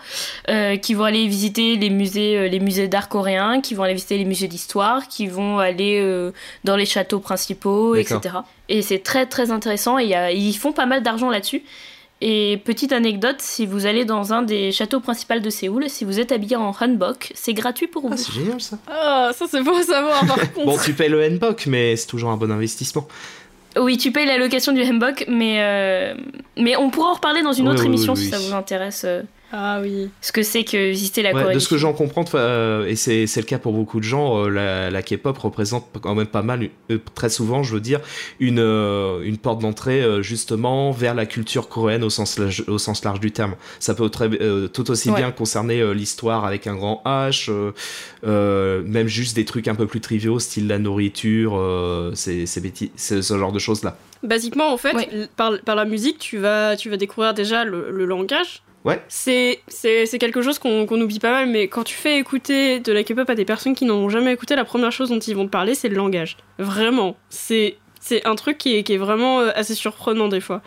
euh, 0.50 0.78
qui 0.78 0.96
vont 0.96 1.04
aller 1.04 1.28
visiter 1.28 1.76
les 1.76 1.92
musées, 1.92 2.38
euh, 2.38 2.48
les 2.48 2.60
musées 2.60 2.88
d'art 2.88 3.08
coréens, 3.08 3.62
qui 3.62 3.76
vont 3.76 3.84
aller 3.84 3.94
visiter 3.94 4.18
les 4.18 4.26
musées 4.26 4.48
d'histoire, 4.48 5.08
qui 5.08 5.28
vont 5.28 5.60
aller 5.60 6.00
euh, 6.02 6.32
dans 6.64 6.76
les 6.76 6.88
châteaux 6.88 7.20
principaux, 7.20 7.94
etc. 8.18 8.38
Et 8.68 8.82
c'est 8.82 9.00
très 9.00 9.28
très 9.28 9.52
intéressant. 9.52 10.00
Et 10.00 10.06
y 10.06 10.16
a- 10.16 10.32
ils 10.32 10.54
font 10.58 10.72
pas 10.72 10.88
mal 10.88 11.04
d'argent 11.04 11.30
là-dessus. 11.30 11.64
Et 12.22 12.60
petite 12.66 12.92
anecdote, 12.92 13.38
si 13.40 13.66
vous 13.66 13.86
allez 13.86 14.04
dans 14.04 14.34
un 14.34 14.42
des 14.42 14.74
châteaux 14.74 15.00
principaux 15.00 15.40
de 15.40 15.50
Séoul, 15.50 15.88
si 15.90 16.04
vous 16.04 16.20
êtes 16.20 16.34
habillé 16.34 16.58
en 16.58 16.74
hanbok, 16.78 17.32
c'est 17.34 17.54
gratuit 17.54 17.88
pour 17.88 18.02
vous. 18.02 18.10
Ah, 18.12 18.18
c'est 18.18 18.34
génial 18.34 18.60
ça. 18.60 18.78
Ah, 18.88 19.32
ça 19.34 19.46
c'est 19.50 19.62
bon 19.64 19.78
à 19.78 19.84
savoir 19.84 20.26
par 20.26 20.36
contre. 20.54 20.66
Bon, 20.66 20.78
tu 20.84 20.92
payes 20.94 21.08
le 21.08 21.22
N-Pok, 21.22 21.68
mais 21.68 21.96
c'est 21.96 22.08
toujours 22.08 22.32
un 22.32 22.36
bon 22.38 22.52
investissement. 22.52 23.08
Oui, 23.80 23.98
tu 23.98 24.12
payes 24.12 24.26
la 24.26 24.38
location 24.38 24.74
du 24.74 24.82
hanbok, 24.84 25.26
mais, 25.28 25.58
euh, 25.62 26.14
mais 26.58 26.76
on 26.76 26.90
pourra 26.90 27.12
en 27.12 27.14
reparler 27.14 27.42
dans 27.42 27.54
une 27.54 27.66
Oui, 27.68 27.74
autre 27.74 27.82
oui, 27.84 27.88
émission 27.88 28.14
oui, 28.14 28.20
si 28.20 28.30
ça 28.30 28.38
vous 28.38 28.54
intéresse. 28.54 29.06
Ah 29.52 29.80
oui. 29.82 30.10
Ce 30.22 30.32
que 30.32 30.44
c'est 30.44 30.64
que 30.64 30.92
visiter 30.92 31.24
la 31.24 31.34
Ouais, 31.34 31.42
Corée. 31.42 31.54
de 31.56 31.60
ce 31.60 31.68
que 31.68 31.78
j'en 31.78 31.94
comprends, 31.94 32.24
euh, 32.36 32.86
et 32.86 32.96
c'est 32.96 33.26
c'est 33.28 33.40
le 33.42 33.46
cas 33.46 33.58
pour 33.58 33.74
beaucoup 33.74 34.00
de 34.00 34.04
gens, 34.06 34.46
euh, 34.46 34.50
la, 34.50 34.92
la 34.92 35.02
K-pop 35.02 35.38
représente 35.38 35.88
quand 36.02 36.14
même 36.14 36.28
pas 36.28 36.44
mal, 36.44 36.70
euh, 36.92 37.00
très 37.16 37.30
souvent, 37.30 37.64
je 37.64 37.74
veux 37.74 37.80
dire, 37.82 38.00
une, 38.40 38.60
une 38.60 39.38
porte 39.38 39.60
d'entrée 39.62 40.04
justement 40.22 40.92
vers 40.92 41.16
la 41.16 41.26
culture 41.26 41.68
coréenne 41.68 42.04
au 42.04 42.10
sens, 42.10 42.38
large, 42.38 42.64
au 42.68 42.78
sens 42.78 43.04
large 43.04 43.20
du 43.20 43.32
terme. 43.32 43.56
Ça 43.80 43.94
peut 43.96 44.10
très, 44.10 44.30
tout 44.74 44.92
aussi 44.92 45.10
Ouais. 45.10 45.18
bien 45.18 45.32
concerner 45.32 45.94
l'histoire 45.94 46.46
avec 46.46 46.68
un 46.68 46.76
grand 46.76 47.02
H, 47.06 47.50
même 48.24 49.08
juste 49.08 49.36
des 49.36 49.46
trucs 49.46 49.68
un 49.68 49.76
peu 49.76 49.88
plus 49.88 50.02
triviaux, 50.02 50.40
style 50.40 50.68
la 50.68 50.78
nourriture, 50.80 51.58
euh, 51.58 52.12
c'est 52.16 52.46
ce 52.46 53.38
genre 53.38 53.52
de 53.52 53.60
choses-là. 53.60 53.98
Basiquement, 54.22 54.74
en 54.74 54.78
fait, 54.78 55.30
par, 55.38 55.54
par 55.66 55.76
la 55.76 55.86
musique, 55.86 56.20
tu 56.20 56.38
vas, 56.38 56.76
tu 56.76 56.90
vas 56.90 56.98
découvrir 56.98 57.34
déjà 57.34 57.64
le, 57.64 57.90
le 57.92 58.06
langage. 58.06 58.62
Ouais. 58.86 59.02
C'est 59.10 59.60
c'est- 59.68 60.06
c'est 60.06 60.20
quelque 60.20 60.42
chose 60.42 60.58
qu'on 60.60 60.86
qu'on 60.86 61.00
oublie 61.02 61.20
pas 61.20 61.32
mal, 61.32 61.50
mais 61.50 61.68
quand 61.68 61.84
tu 61.84 61.96
fais 61.96 62.18
écouter 62.18 62.80
de 62.80 62.92
la 62.94 63.04
K-pop 63.04 63.30
à 63.30 63.36
des 63.36 63.46
personnes 63.46 63.76
qui 63.76 63.86
n'en 63.86 63.96
ont 63.96 64.10
jamais 64.10 64.32
écouté, 64.34 64.56
la 64.56 64.64
première 64.66 64.92
chose 64.92 65.10
dont 65.10 65.20
ils 65.20 65.36
vont 65.36 65.46
te 65.46 65.52
parler, 65.52 65.76
c'est 65.76 65.90
le 65.90 65.96
langage. 65.96 66.38
Vraiment. 66.58 67.18
C'est 67.30 67.78
c'est 68.00 68.26
un 68.26 68.36
truc 68.36 68.58
qui 68.58 68.76
est, 68.78 68.84
qui 68.84 68.94
est 68.94 68.98
vraiment 68.98 69.42
euh, 69.42 69.52
assez 69.56 69.76
surprenant 69.76 70.30
des 70.30 70.40
fois. 70.40 70.62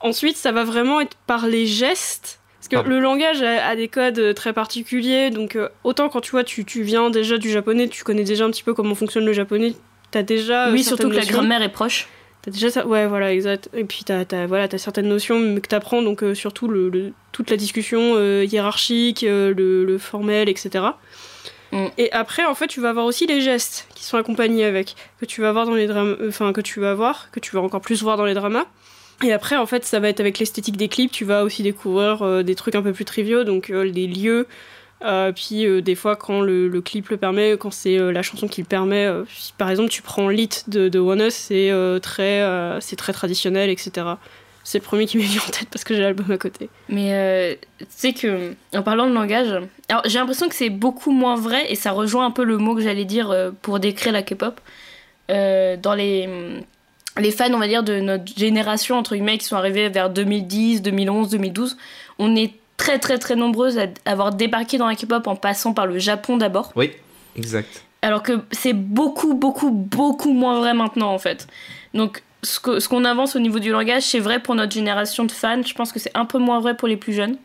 Ensuite, 0.00 0.36
ça 0.36 0.50
va 0.52 0.64
vraiment 0.64 1.00
être 1.00 1.16
par 1.26 1.46
les 1.46 1.66
gestes. 1.66 2.40
Parce 2.58 2.68
que 2.68 2.76
Ah. 2.76 2.88
le 2.88 3.00
langage 3.00 3.42
a, 3.42 3.66
a 3.66 3.76
des 3.76 3.88
codes 3.88 4.18
euh, 4.18 4.32
très 4.32 4.52
particuliers, 4.52 5.30
donc 5.30 5.56
euh, 5.56 5.68
autant 5.84 6.08
quand 6.08 6.20
tu 6.22 6.30
vois, 6.30 6.44
tu, 6.44 6.64
tu 6.64 6.82
viens 6.82 7.10
déjà 7.10 7.36
du 7.36 7.50
japonais, 7.50 7.88
tu 7.88 8.02
connais 8.04 8.24
déjà 8.24 8.44
un 8.46 8.50
petit 8.50 8.62
peu 8.62 8.72
comment 8.72 8.94
fonctionne 8.94 9.24
le 9.26 9.32
japonais, 9.32 9.74
t'as 10.12 10.22
déjà. 10.22 10.68
euh, 10.68 10.72
Oui, 10.72 10.82
surtout 10.84 11.08
que 11.10 11.14
la 11.16 11.24
grammaire 11.26 11.60
est 11.62 11.68
proche. 11.72 12.08
T'as 12.42 12.50
déjà 12.50 12.70
ça, 12.70 12.86
ouais, 12.86 13.06
voilà, 13.06 13.32
exact. 13.32 13.68
Et 13.72 13.84
puis 13.84 14.02
t'as, 14.04 14.24
t'as, 14.24 14.46
voilà, 14.46 14.66
t'as 14.66 14.78
certaines 14.78 15.08
notions 15.08 15.54
que 15.60 15.68
t'apprends, 15.68 16.02
donc 16.02 16.24
euh, 16.24 16.34
surtout 16.34 16.66
le, 16.66 16.88
le- 16.88 17.12
toute 17.30 17.50
la 17.50 17.56
discussion 17.56 18.14
euh, 18.16 18.44
hiérarchique, 18.44 19.22
euh, 19.22 19.54
le, 19.54 19.84
le 19.84 19.98
formel, 19.98 20.48
etc. 20.48 20.86
Mm. 21.70 21.86
Et 21.98 22.10
après, 22.12 22.44
en 22.44 22.54
fait, 22.56 22.66
tu 22.66 22.80
vas 22.80 22.90
avoir 22.90 23.06
aussi 23.06 23.26
les 23.26 23.40
gestes 23.40 23.86
qui 23.94 24.04
sont 24.04 24.16
accompagnés 24.18 24.64
avec, 24.64 24.96
que 25.20 25.24
tu 25.24 25.40
vas 25.40 25.52
voir 25.52 25.66
dans 25.66 25.74
les 25.74 25.86
drames, 25.86 26.16
euh, 26.20 26.28
enfin 26.30 26.52
que 26.52 26.60
tu 26.60 26.80
vas 26.80 26.94
voir, 26.94 27.30
que 27.30 27.38
tu 27.38 27.54
vas 27.54 27.62
encore 27.62 27.80
plus 27.80 28.02
voir 28.02 28.16
dans 28.16 28.24
les 28.26 28.34
dramas. 28.34 28.66
Et 29.22 29.32
après, 29.32 29.56
en 29.56 29.66
fait, 29.66 29.84
ça 29.84 30.00
va 30.00 30.08
être 30.08 30.18
avec 30.18 30.40
l'esthétique 30.40 30.76
des 30.76 30.88
clips, 30.88 31.12
tu 31.12 31.24
vas 31.24 31.44
aussi 31.44 31.62
découvrir 31.62 32.42
des 32.42 32.54
trucs 32.56 32.74
un 32.74 32.82
peu 32.82 32.92
plus 32.92 33.04
triviaux, 33.04 33.44
donc 33.44 33.68
les 33.68 34.08
lieux. 34.08 34.48
Euh, 35.04 35.32
puis 35.32 35.66
euh, 35.66 35.82
des 35.82 35.94
fois 35.94 36.16
quand 36.16 36.40
le, 36.40 36.80
clip 36.80 37.08
le 37.08 37.16
permet, 37.16 37.56
quand 37.58 37.70
c'est 37.70 37.98
euh, 37.98 38.12
la 38.12 38.22
chanson 38.22 38.48
qui 38.48 38.60
le 38.60 38.66
permet, 38.66 39.08
par 39.58 39.70
exemple 39.70 39.90
tu 39.90 40.02
prends 40.02 40.28
Lit 40.28 40.50
de, 40.68 40.88
de 40.88 40.98
One 40.98 41.20
Us, 41.20 41.34
c'est 41.34 41.70
très, 42.02 42.78
très 42.96 43.12
traditionnel, 43.12 43.70
etc. 43.70 44.06
C'est 44.64 44.78
le 44.78 44.84
premier 44.84 45.06
qui 45.06 45.18
m'est 45.18 45.24
venu 45.24 45.40
en 45.40 45.50
tête 45.50 45.68
parce 45.70 45.82
que 45.82 45.94
j'ai 45.94 46.02
l'album 46.02 46.30
à 46.30 46.38
côté. 46.38 46.68
Mais 46.88 47.58
tu 47.78 47.86
sais 47.88 48.12
que, 48.12 48.54
en 48.74 48.82
parlant 48.82 49.08
de 49.08 49.14
langage, 49.14 49.60
j'ai 50.06 50.18
l'impression 50.18 50.48
que 50.48 50.54
c'est 50.54 50.70
beaucoup 50.70 51.10
moins 51.10 51.34
vrai 51.34 51.70
et 51.70 51.74
ça 51.74 51.90
rejoint 51.90 52.26
un 52.26 52.30
peu 52.30 52.44
le 52.44 52.58
mot 52.58 52.76
que 52.76 52.80
j'allais 52.80 53.04
dire 53.04 53.52
pour 53.62 53.80
décrire 53.80 54.12
la 54.12 54.22
K-pop. 54.22 54.60
Dans 55.28 55.94
les, 55.96 56.28
les 57.18 57.30
fans, 57.30 57.52
on 57.52 57.58
va 57.58 57.68
dire, 57.68 57.82
de 57.82 58.00
notre 58.00 58.36
génération, 58.36 58.96
entre 58.96 59.14
guillemets, 59.14 59.38
qui 59.38 59.46
sont 59.46 59.56
arrivés 59.56 59.88
vers 59.88 60.10
2010, 60.10 60.82
2011, 60.82 61.30
2012, 61.30 61.76
on 62.18 62.36
est 62.36 62.52
très 62.82 62.98
très 62.98 63.18
très 63.18 63.36
nombreuses 63.36 63.78
à 63.78 63.86
avoir 64.04 64.34
débarqué 64.34 64.76
dans 64.76 64.88
la 64.88 64.96
K-pop 64.96 65.28
en 65.28 65.36
passant 65.36 65.72
par 65.72 65.86
le 65.86 65.98
Japon 65.98 66.36
d'abord. 66.36 66.72
Oui, 66.74 66.90
exact. 67.36 67.84
Alors 68.02 68.24
que 68.24 68.40
c'est 68.50 68.72
beaucoup, 68.72 69.34
beaucoup, 69.34 69.70
beaucoup 69.70 70.32
moins 70.32 70.58
vrai 70.58 70.74
maintenant 70.74 71.12
en 71.12 71.18
fait. 71.18 71.46
Donc 71.94 72.22
ce 72.42 72.88
qu'on 72.88 73.04
avance 73.04 73.36
au 73.36 73.38
niveau 73.38 73.60
du 73.60 73.70
langage, 73.70 74.02
c'est 74.02 74.18
vrai 74.18 74.40
pour 74.40 74.56
notre 74.56 74.72
génération 74.72 75.24
de 75.24 75.30
fans. 75.30 75.62
Je 75.62 75.74
pense 75.74 75.92
que 75.92 76.00
c'est 76.00 76.10
un 76.14 76.24
peu 76.24 76.38
moins 76.38 76.58
vrai 76.58 76.76
pour 76.76 76.88
les 76.88 76.96
plus 76.96 77.12
jeunes. 77.12 77.36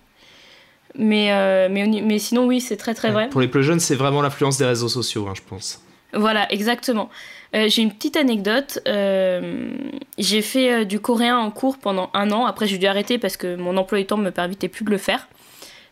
Mais, 0.96 1.32
euh, 1.32 1.68
mais, 1.70 1.86
mais 1.86 2.18
sinon, 2.18 2.48
oui, 2.48 2.60
c'est 2.60 2.78
très 2.78 2.96
très 2.96 3.12
vrai. 3.12 3.30
Pour 3.30 3.42
les 3.42 3.48
plus 3.48 3.62
jeunes, 3.62 3.80
c'est 3.80 3.94
vraiment 3.94 4.24
l'influence 4.24 4.58
des 4.58 4.66
réseaux 4.66 4.88
sociaux, 4.88 5.28
hein, 5.30 5.34
je 5.36 5.44
pense. 5.48 5.84
Voilà, 6.14 6.52
exactement. 6.52 7.10
Euh, 7.56 7.68
j'ai 7.70 7.82
une 7.82 7.92
petite 7.92 8.18
anecdote. 8.18 8.80
Euh, 8.88 9.70
j'ai 10.18 10.42
fait 10.42 10.72
euh, 10.72 10.84
du 10.86 11.00
coréen 11.00 11.38
en 11.38 11.52
cours 11.52 11.78
pendant 11.78 12.10
un 12.14 12.32
an. 12.32 12.46
Après, 12.46 12.68
j'ai 12.68 12.78
dû 12.78 12.88
arrêter 12.88 13.18
parce 13.18 13.38
que 13.38 13.56
mon 13.56 13.78
emploi 13.78 14.00
du 14.00 14.06
temps 14.06 14.18
ne 14.18 14.24
me 14.24 14.32
permettait 14.32 14.68
plus 14.68 14.86
de 14.86 14.90
le 14.90 14.98
faire. 14.98 15.28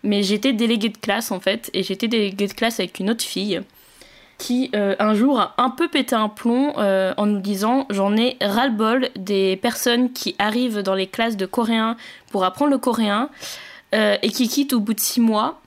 Mais 0.03 0.23
j'étais 0.23 0.53
déléguée 0.53 0.89
de 0.89 0.97
classe 0.97 1.31
en 1.31 1.39
fait. 1.39 1.69
Et 1.73 1.83
j'étais 1.83 2.07
déléguée 2.07 2.47
de 2.47 2.53
classe 2.53 2.79
avec 2.79 2.99
une 2.99 3.09
autre 3.09 3.23
fille 3.23 3.61
qui, 4.37 4.69
un 4.73 5.13
jour, 5.13 5.39
a 5.39 5.55
un 5.57 5.69
peu 5.69 5.87
pété 5.87 6.13
un 6.13 6.27
plomb 6.27 6.73
en 6.75 7.25
nous 7.25 7.39
disant 7.39 7.87
J'en 7.89 8.15
ai 8.17 8.37
ras-le-bol 8.41 9.09
des 9.15 9.55
personnes 9.55 10.11
qui 10.11 10.35
arrivent 10.37 10.79
dans 10.79 10.93
les 10.93 11.07
classes 11.07 11.37
de 11.37 11.45
coréen 11.45 11.95
pour 12.31 12.43
apprendre 12.43 12.69
le 12.69 12.77
coréen 12.77 13.29
et 13.93 14.29
qui 14.29 14.49
quittent 14.49 14.73
au 14.73 14.81
bout 14.81 14.93
de 14.93 14.99
six 14.99 15.21
mois 15.21 15.61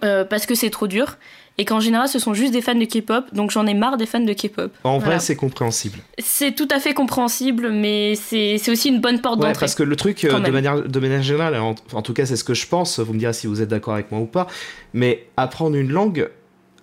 parce 0.00 0.46
que 0.46 0.56
c'est 0.56 0.70
trop 0.70 0.88
dur. 0.88 1.18
Et 1.58 1.64
qu'en 1.64 1.80
général, 1.80 2.06
ce 2.08 2.18
sont 2.18 2.34
juste 2.34 2.52
des 2.52 2.60
fans 2.60 2.74
de 2.74 2.84
K-pop, 2.84 3.24
donc 3.32 3.50
j'en 3.50 3.66
ai 3.66 3.72
marre 3.72 3.96
des 3.96 4.04
fans 4.04 4.20
de 4.20 4.32
K-pop. 4.34 4.70
En 4.84 4.98
Voilà. 4.98 5.14
vrai, 5.14 5.20
c'est 5.20 5.36
compréhensible. 5.36 5.98
C'est 6.18 6.54
tout 6.54 6.68
à 6.70 6.78
fait 6.80 6.92
compréhensible, 6.92 7.70
mais 7.72 8.14
c'est 8.14 8.60
aussi 8.70 8.88
une 8.90 9.00
bonne 9.00 9.20
porte 9.22 9.38
Ouais, 9.40 9.46
d'entrée. 9.46 9.60
parce 9.60 9.74
que 9.74 9.82
le 9.82 9.96
truc, 9.96 10.22
euh, 10.24 10.38
de 10.38 10.50
manière, 10.50 10.82
de 10.86 11.00
manière 11.00 11.22
générale, 11.22 11.56
en, 11.56 11.74
en 11.94 12.02
tout 12.02 12.12
cas, 12.12 12.26
c'est 12.26 12.36
ce 12.36 12.44
que 12.44 12.52
je 12.54 12.66
pense, 12.66 13.00
vous 13.00 13.14
me 13.14 13.18
direz 13.18 13.32
si 13.32 13.46
vous 13.46 13.62
êtes 13.62 13.68
d'accord 13.70 13.94
avec 13.94 14.10
moi 14.12 14.20
ou 14.20 14.26
pas, 14.26 14.46
mais 14.92 15.26
apprendre 15.38 15.76
une 15.76 15.90
langue, 15.90 16.28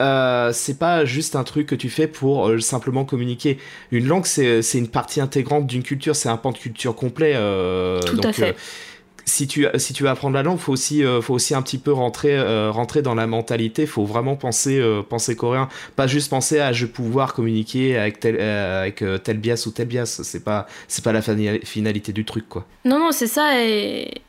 euh, 0.01 0.49
c'est 0.53 0.79
pas 0.79 1.05
juste 1.05 1.35
un 1.35 1.43
truc 1.43 1.67
que 1.67 1.75
tu 1.75 1.89
fais 1.89 2.07
pour 2.07 2.47
euh, 2.49 2.59
simplement 2.59 3.05
communiquer. 3.05 3.59
Une 3.91 4.07
langue, 4.07 4.25
c'est 4.25 4.63
c'est 4.63 4.79
une 4.79 4.87
partie 4.87 5.21
intégrante 5.21 5.67
d'une 5.67 5.83
culture, 5.83 6.15
c'est 6.15 6.29
un 6.29 6.37
pan 6.37 6.51
de 6.51 6.57
culture 6.57 6.95
complet. 6.95 7.33
euh, 7.35 7.99
Tout 8.01 8.15
donc, 8.15 8.25
à 8.25 8.33
fait. 8.33 8.55
Si 9.25 9.47
tu, 9.47 9.65
si 9.77 9.93
tu 9.93 10.03
veux 10.03 10.09
apprendre 10.09 10.35
la 10.35 10.43
langue, 10.43 10.59
faut 10.59 10.73
aussi, 10.73 11.03
euh, 11.03 11.21
faut 11.21 11.33
aussi 11.33 11.55
un 11.55 11.61
petit 11.61 11.77
peu 11.77 11.91
rentrer, 11.91 12.37
euh, 12.37 12.71
rentrer 12.71 13.01
dans 13.01 13.15
la 13.15 13.27
mentalité. 13.27 13.85
Faut 13.85 14.05
vraiment 14.05 14.35
penser, 14.35 14.79
euh, 14.79 15.01
penser 15.01 15.35
coréen, 15.35 15.69
pas 15.95 16.07
juste 16.07 16.29
penser 16.29 16.59
à 16.59 16.73
je 16.73 16.85
vais 16.85 16.91
pouvoir 16.91 17.33
communiquer 17.33 17.97
avec 17.97 18.19
tel, 18.19 18.39
avec 18.39 19.03
tel 19.23 19.37
bias 19.37 19.65
ou 19.67 19.71
tel 19.71 19.87
bias. 19.87 20.21
C'est 20.23 20.43
pas, 20.43 20.67
c'est 20.87 21.03
pas 21.03 21.11
la 21.11 21.21
finalité 21.21 22.11
du 22.13 22.25
truc, 22.25 22.47
quoi. 22.49 22.65
Non, 22.85 22.99
non, 22.99 23.11
c'est 23.11 23.27
ça, 23.27 23.61
et. 23.61 24.21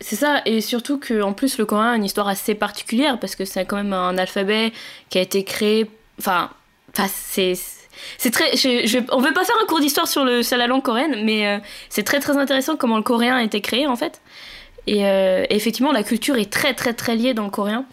C'est 0.00 0.14
ça, 0.14 0.42
et 0.46 0.60
surtout 0.60 0.98
que 0.98 1.22
en 1.22 1.32
plus 1.32 1.58
le 1.58 1.66
coréen 1.66 1.90
a 1.90 1.96
une 1.96 2.04
histoire 2.04 2.28
assez 2.28 2.54
particulière 2.54 3.18
parce 3.18 3.34
que 3.34 3.44
c'est 3.44 3.64
quand 3.64 3.74
même 3.74 3.92
un 3.92 4.16
alphabet 4.16 4.72
qui 5.10 5.18
a 5.18 5.22
été 5.22 5.42
créé. 5.42 5.90
Enfin 6.20 6.50
c'est. 7.08 7.54
C'est 8.18 8.30
très. 8.30 8.56
Je, 8.56 8.86
je- 8.86 8.98
on 9.12 9.20
veut 9.20 9.32
pas 9.32 9.44
faire 9.44 9.56
un 9.62 9.66
cours 9.66 9.80
d'histoire 9.80 10.08
sur, 10.08 10.24
le, 10.24 10.42
sur 10.42 10.56
la 10.56 10.66
langue 10.66 10.82
coréenne, 10.82 11.24
mais 11.24 11.46
euh, 11.46 11.58
c'est 11.88 12.02
très 12.04 12.20
très 12.20 12.36
intéressant 12.36 12.76
comment 12.76 12.96
le 12.96 13.02
coréen 13.02 13.36
a 13.36 13.42
été 13.42 13.60
créé 13.60 13.86
en 13.86 13.96
fait. 13.96 14.20
Et 14.86 15.06
euh, 15.06 15.44
effectivement, 15.50 15.92
la 15.92 16.02
culture 16.02 16.36
est 16.36 16.50
très 16.50 16.74
très 16.74 16.94
très 16.94 17.14
liée 17.16 17.34
dans 17.34 17.44
le 17.44 17.50
coréen. 17.50 17.84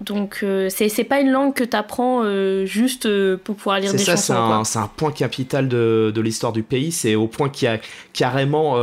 Donc 0.00 0.40
euh, 0.44 0.68
c'est 0.68 0.88
c'est 0.88 1.02
pas 1.02 1.18
une 1.20 1.30
langue 1.32 1.54
que 1.54 1.64
t'apprends 1.64 2.20
euh, 2.22 2.64
juste 2.66 3.06
euh, 3.06 3.36
pour 3.36 3.56
pouvoir 3.56 3.80
lire 3.80 3.90
C'est 3.90 3.96
des 3.96 4.04
ça, 4.04 4.16
c'est 4.16 4.32
chansons. 4.32 4.46
quoi. 4.46 4.56
un, 4.58 4.64
c'est 4.64 4.78
un 4.78 4.86
point 4.86 5.10
capital 5.10 5.66
de, 5.66 6.12
de 6.14 6.20
l'histoire 6.20 6.52
du 6.52 6.62
pays. 6.62 6.92
C'est 6.92 7.16
au 7.16 7.26
point 7.26 7.48
qu'il 7.48 7.66
y 7.66 7.68
a 7.68 7.78
carrément, 8.12 8.74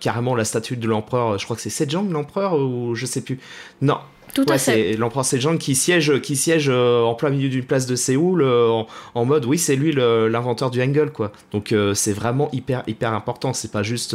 carrément 0.00 0.34
la 0.34 0.44
statue 0.44 0.76
de 0.76 0.86
l'empereur. 0.86 1.38
Je 1.38 1.44
crois 1.44 1.56
que 1.56 1.62
c'est 1.62 1.70
Sejong 1.70 2.10
l'empereur 2.10 2.54
ou 2.58 2.94
je 2.94 3.06
sais 3.06 3.20
plus. 3.22 3.40
Non, 3.82 3.98
Tout 4.36 4.42
ouais, 4.48 4.56
à 4.56 4.58
fait. 4.58 4.92
c'est 4.92 4.96
l'empereur 4.98 5.24
Sejong 5.24 5.56
qui 5.56 5.74
siège, 5.74 6.20
qui 6.20 6.36
siège 6.36 6.68
euh, 6.68 7.00
en 7.02 7.14
plein 7.14 7.30
milieu 7.30 7.48
d'une 7.48 7.64
place 7.64 7.86
de 7.86 7.96
Séoul 7.96 8.42
euh, 8.42 8.68
en, 8.68 8.86
en 9.14 9.24
mode 9.24 9.46
oui, 9.46 9.58
c'est 9.58 9.76
lui 9.76 9.92
l'inventeur 9.92 10.70
du 10.70 10.82
Hangul 10.82 11.10
quoi. 11.10 11.32
Donc 11.52 11.72
euh, 11.72 11.94
c'est 11.94 12.12
vraiment 12.12 12.50
hyper 12.52 12.82
hyper 12.86 13.14
important. 13.14 13.54
C'est 13.54 13.72
pas 13.72 13.82
juste, 13.82 14.14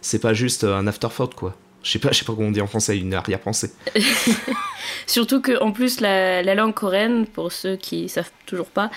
c'est 0.00 0.18
pas 0.18 0.34
juste 0.34 0.64
un 0.64 0.88
afterthought 0.88 1.34
quoi. 1.34 1.54
Je 1.84 1.90
sais 1.90 1.98
pas, 1.98 2.10
je 2.10 2.18
sais 2.18 2.24
pas 2.24 2.32
comment 2.34 2.48
on 2.48 2.50
dit 2.50 2.62
en 2.62 2.66
français, 2.66 2.98
une 2.98 3.14
arrière-pensée. 3.14 3.70
Surtout 5.06 5.40
que 5.40 5.62
en 5.62 5.70
plus 5.70 6.00
la, 6.00 6.42
la 6.42 6.54
langue 6.54 6.74
coréenne, 6.74 7.26
pour 7.26 7.52
ceux 7.52 7.76
qui 7.76 8.08
savent 8.08 8.32
toujours 8.46 8.66
pas, 8.66 8.90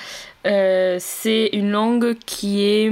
euh, 0.47 0.97
c'est 0.99 1.49
une 1.51 1.69
langue 1.69 2.15
qui 2.25 2.63
est 2.63 2.91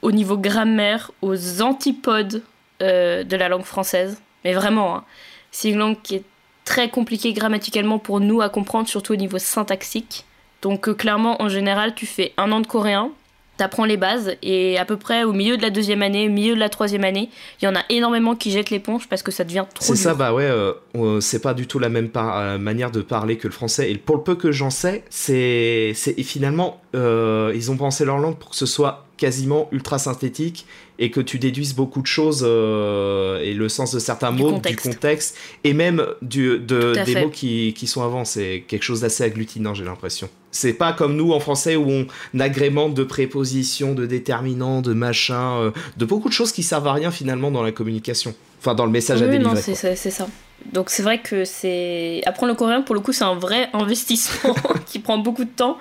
au 0.00 0.12
niveau 0.12 0.38
grammaire 0.38 1.10
aux 1.20 1.60
antipodes 1.60 2.42
euh, 2.80 3.24
de 3.24 3.36
la 3.36 3.48
langue 3.48 3.64
française. 3.64 4.22
Mais 4.44 4.54
vraiment, 4.54 4.96
hein. 4.96 5.04
c'est 5.50 5.68
une 5.68 5.78
langue 5.78 6.00
qui 6.00 6.14
est 6.14 6.24
très 6.68 6.90
compliquée 6.90 7.32
grammaticalement 7.32 7.98
pour 7.98 8.20
nous 8.20 8.42
à 8.42 8.50
comprendre, 8.50 8.88
surtout 8.88 9.14
au 9.14 9.16
niveau 9.16 9.38
syntaxique. 9.38 10.26
Donc 10.60 10.86
euh, 10.88 10.92
clairement, 10.94 11.40
en 11.42 11.48
général, 11.48 11.94
tu 11.94 12.04
fais 12.04 12.34
un 12.36 12.52
an 12.52 12.60
de 12.60 12.66
coréen, 12.66 13.10
t'apprends 13.56 13.86
les 13.86 13.96
bases, 13.96 14.36
et 14.42 14.76
à 14.76 14.84
peu 14.84 14.98
près 14.98 15.24
au 15.24 15.32
milieu 15.32 15.56
de 15.56 15.62
la 15.62 15.70
deuxième 15.70 16.02
année, 16.02 16.28
au 16.28 16.30
milieu 16.30 16.54
de 16.54 16.60
la 16.60 16.68
troisième 16.68 17.04
année, 17.04 17.30
il 17.60 17.64
y 17.64 17.68
en 17.68 17.74
a 17.74 17.80
énormément 17.88 18.36
qui 18.36 18.50
jettent 18.50 18.68
l'éponge 18.68 19.08
parce 19.08 19.22
que 19.22 19.30
ça 19.32 19.44
devient 19.44 19.64
trop 19.74 19.82
C'est 19.82 19.96
ça, 19.96 20.12
bah 20.14 20.34
ouais, 20.34 20.44
euh, 20.44 21.20
c'est 21.20 21.40
pas 21.40 21.54
du 21.54 21.66
tout 21.66 21.78
la 21.78 21.88
même 21.88 22.10
par- 22.10 22.36
euh, 22.38 22.58
manière 22.58 22.90
de 22.90 23.00
parler 23.00 23.38
que 23.38 23.48
le 23.48 23.54
français. 23.54 23.90
Et 23.90 23.96
pour 23.96 24.16
le 24.16 24.22
peu 24.22 24.34
que 24.34 24.52
j'en 24.52 24.70
sais, 24.70 25.04
c'est 25.08 25.94
finalement, 26.22 26.82
euh, 26.94 27.50
ils 27.54 27.70
ont 27.70 27.76
pensé 27.78 28.04
leur 28.04 28.18
langue 28.18 28.36
pour 28.36 28.50
que 28.50 28.56
ce 28.56 28.66
soit 28.66 29.06
quasiment 29.18 29.68
ultra 29.72 29.98
synthétique 29.98 30.64
et 30.98 31.10
que 31.10 31.20
tu 31.20 31.38
déduises 31.38 31.74
beaucoup 31.74 32.00
de 32.00 32.06
choses 32.06 32.44
euh, 32.46 33.40
et 33.42 33.52
le 33.52 33.68
sens 33.68 33.92
de 33.92 33.98
certains 33.98 34.32
Du 34.32 34.42
mots, 34.42 34.50
contexte. 34.52 34.86
du 34.86 34.94
contexte 34.94 35.36
et 35.64 35.74
même 35.74 36.06
du, 36.22 36.58
de, 36.58 36.94
des 37.04 37.12
fait. 37.12 37.22
mots 37.24 37.30
qui, 37.30 37.74
qui 37.76 37.86
sont 37.86 38.02
avant. 38.02 38.24
C'est 38.24 38.64
quelque 38.66 38.82
chose 38.82 39.02
d'assez 39.02 39.24
agglutinant, 39.24 39.74
j'ai 39.74 39.84
l'impression. 39.84 40.30
C'est 40.50 40.72
pas 40.72 40.92
comme 40.94 41.16
nous 41.16 41.32
en 41.32 41.40
français 41.40 41.76
où 41.76 41.90
on 41.90 42.06
agrémente 42.40 42.94
de 42.94 43.04
prépositions, 43.04 43.94
de 43.94 44.06
déterminants, 44.06 44.80
de 44.80 44.94
machins, 44.94 45.34
euh, 45.34 45.70
de 45.98 46.04
beaucoup 46.06 46.28
de 46.28 46.34
choses 46.34 46.52
qui 46.52 46.62
servent 46.62 46.86
à 46.88 46.94
rien 46.94 47.10
finalement 47.10 47.50
dans 47.50 47.62
la 47.62 47.72
communication. 47.72 48.34
Enfin, 48.60 48.74
dans 48.74 48.86
le 48.86 48.92
message 48.92 49.22
à 49.22 49.26
délivrer. 49.26 49.54
non, 49.54 49.60
c'est 49.60 49.72
quoi. 49.72 49.80
ça, 49.80 49.96
c'est 49.96 50.10
ça. 50.10 50.26
Donc 50.72 50.90
c'est 50.90 51.02
vrai 51.02 51.20
que 51.20 51.44
c'est 51.44 52.20
apprendre 52.26 52.52
le 52.52 52.58
coréen 52.58 52.82
pour 52.82 52.94
le 52.94 53.00
coup 53.00 53.12
c'est 53.12 53.24
un 53.24 53.36
vrai 53.36 53.68
investissement 53.72 54.54
qui 54.86 54.98
prend 54.98 55.18
beaucoup 55.18 55.44
de 55.44 55.50
temps 55.50 55.78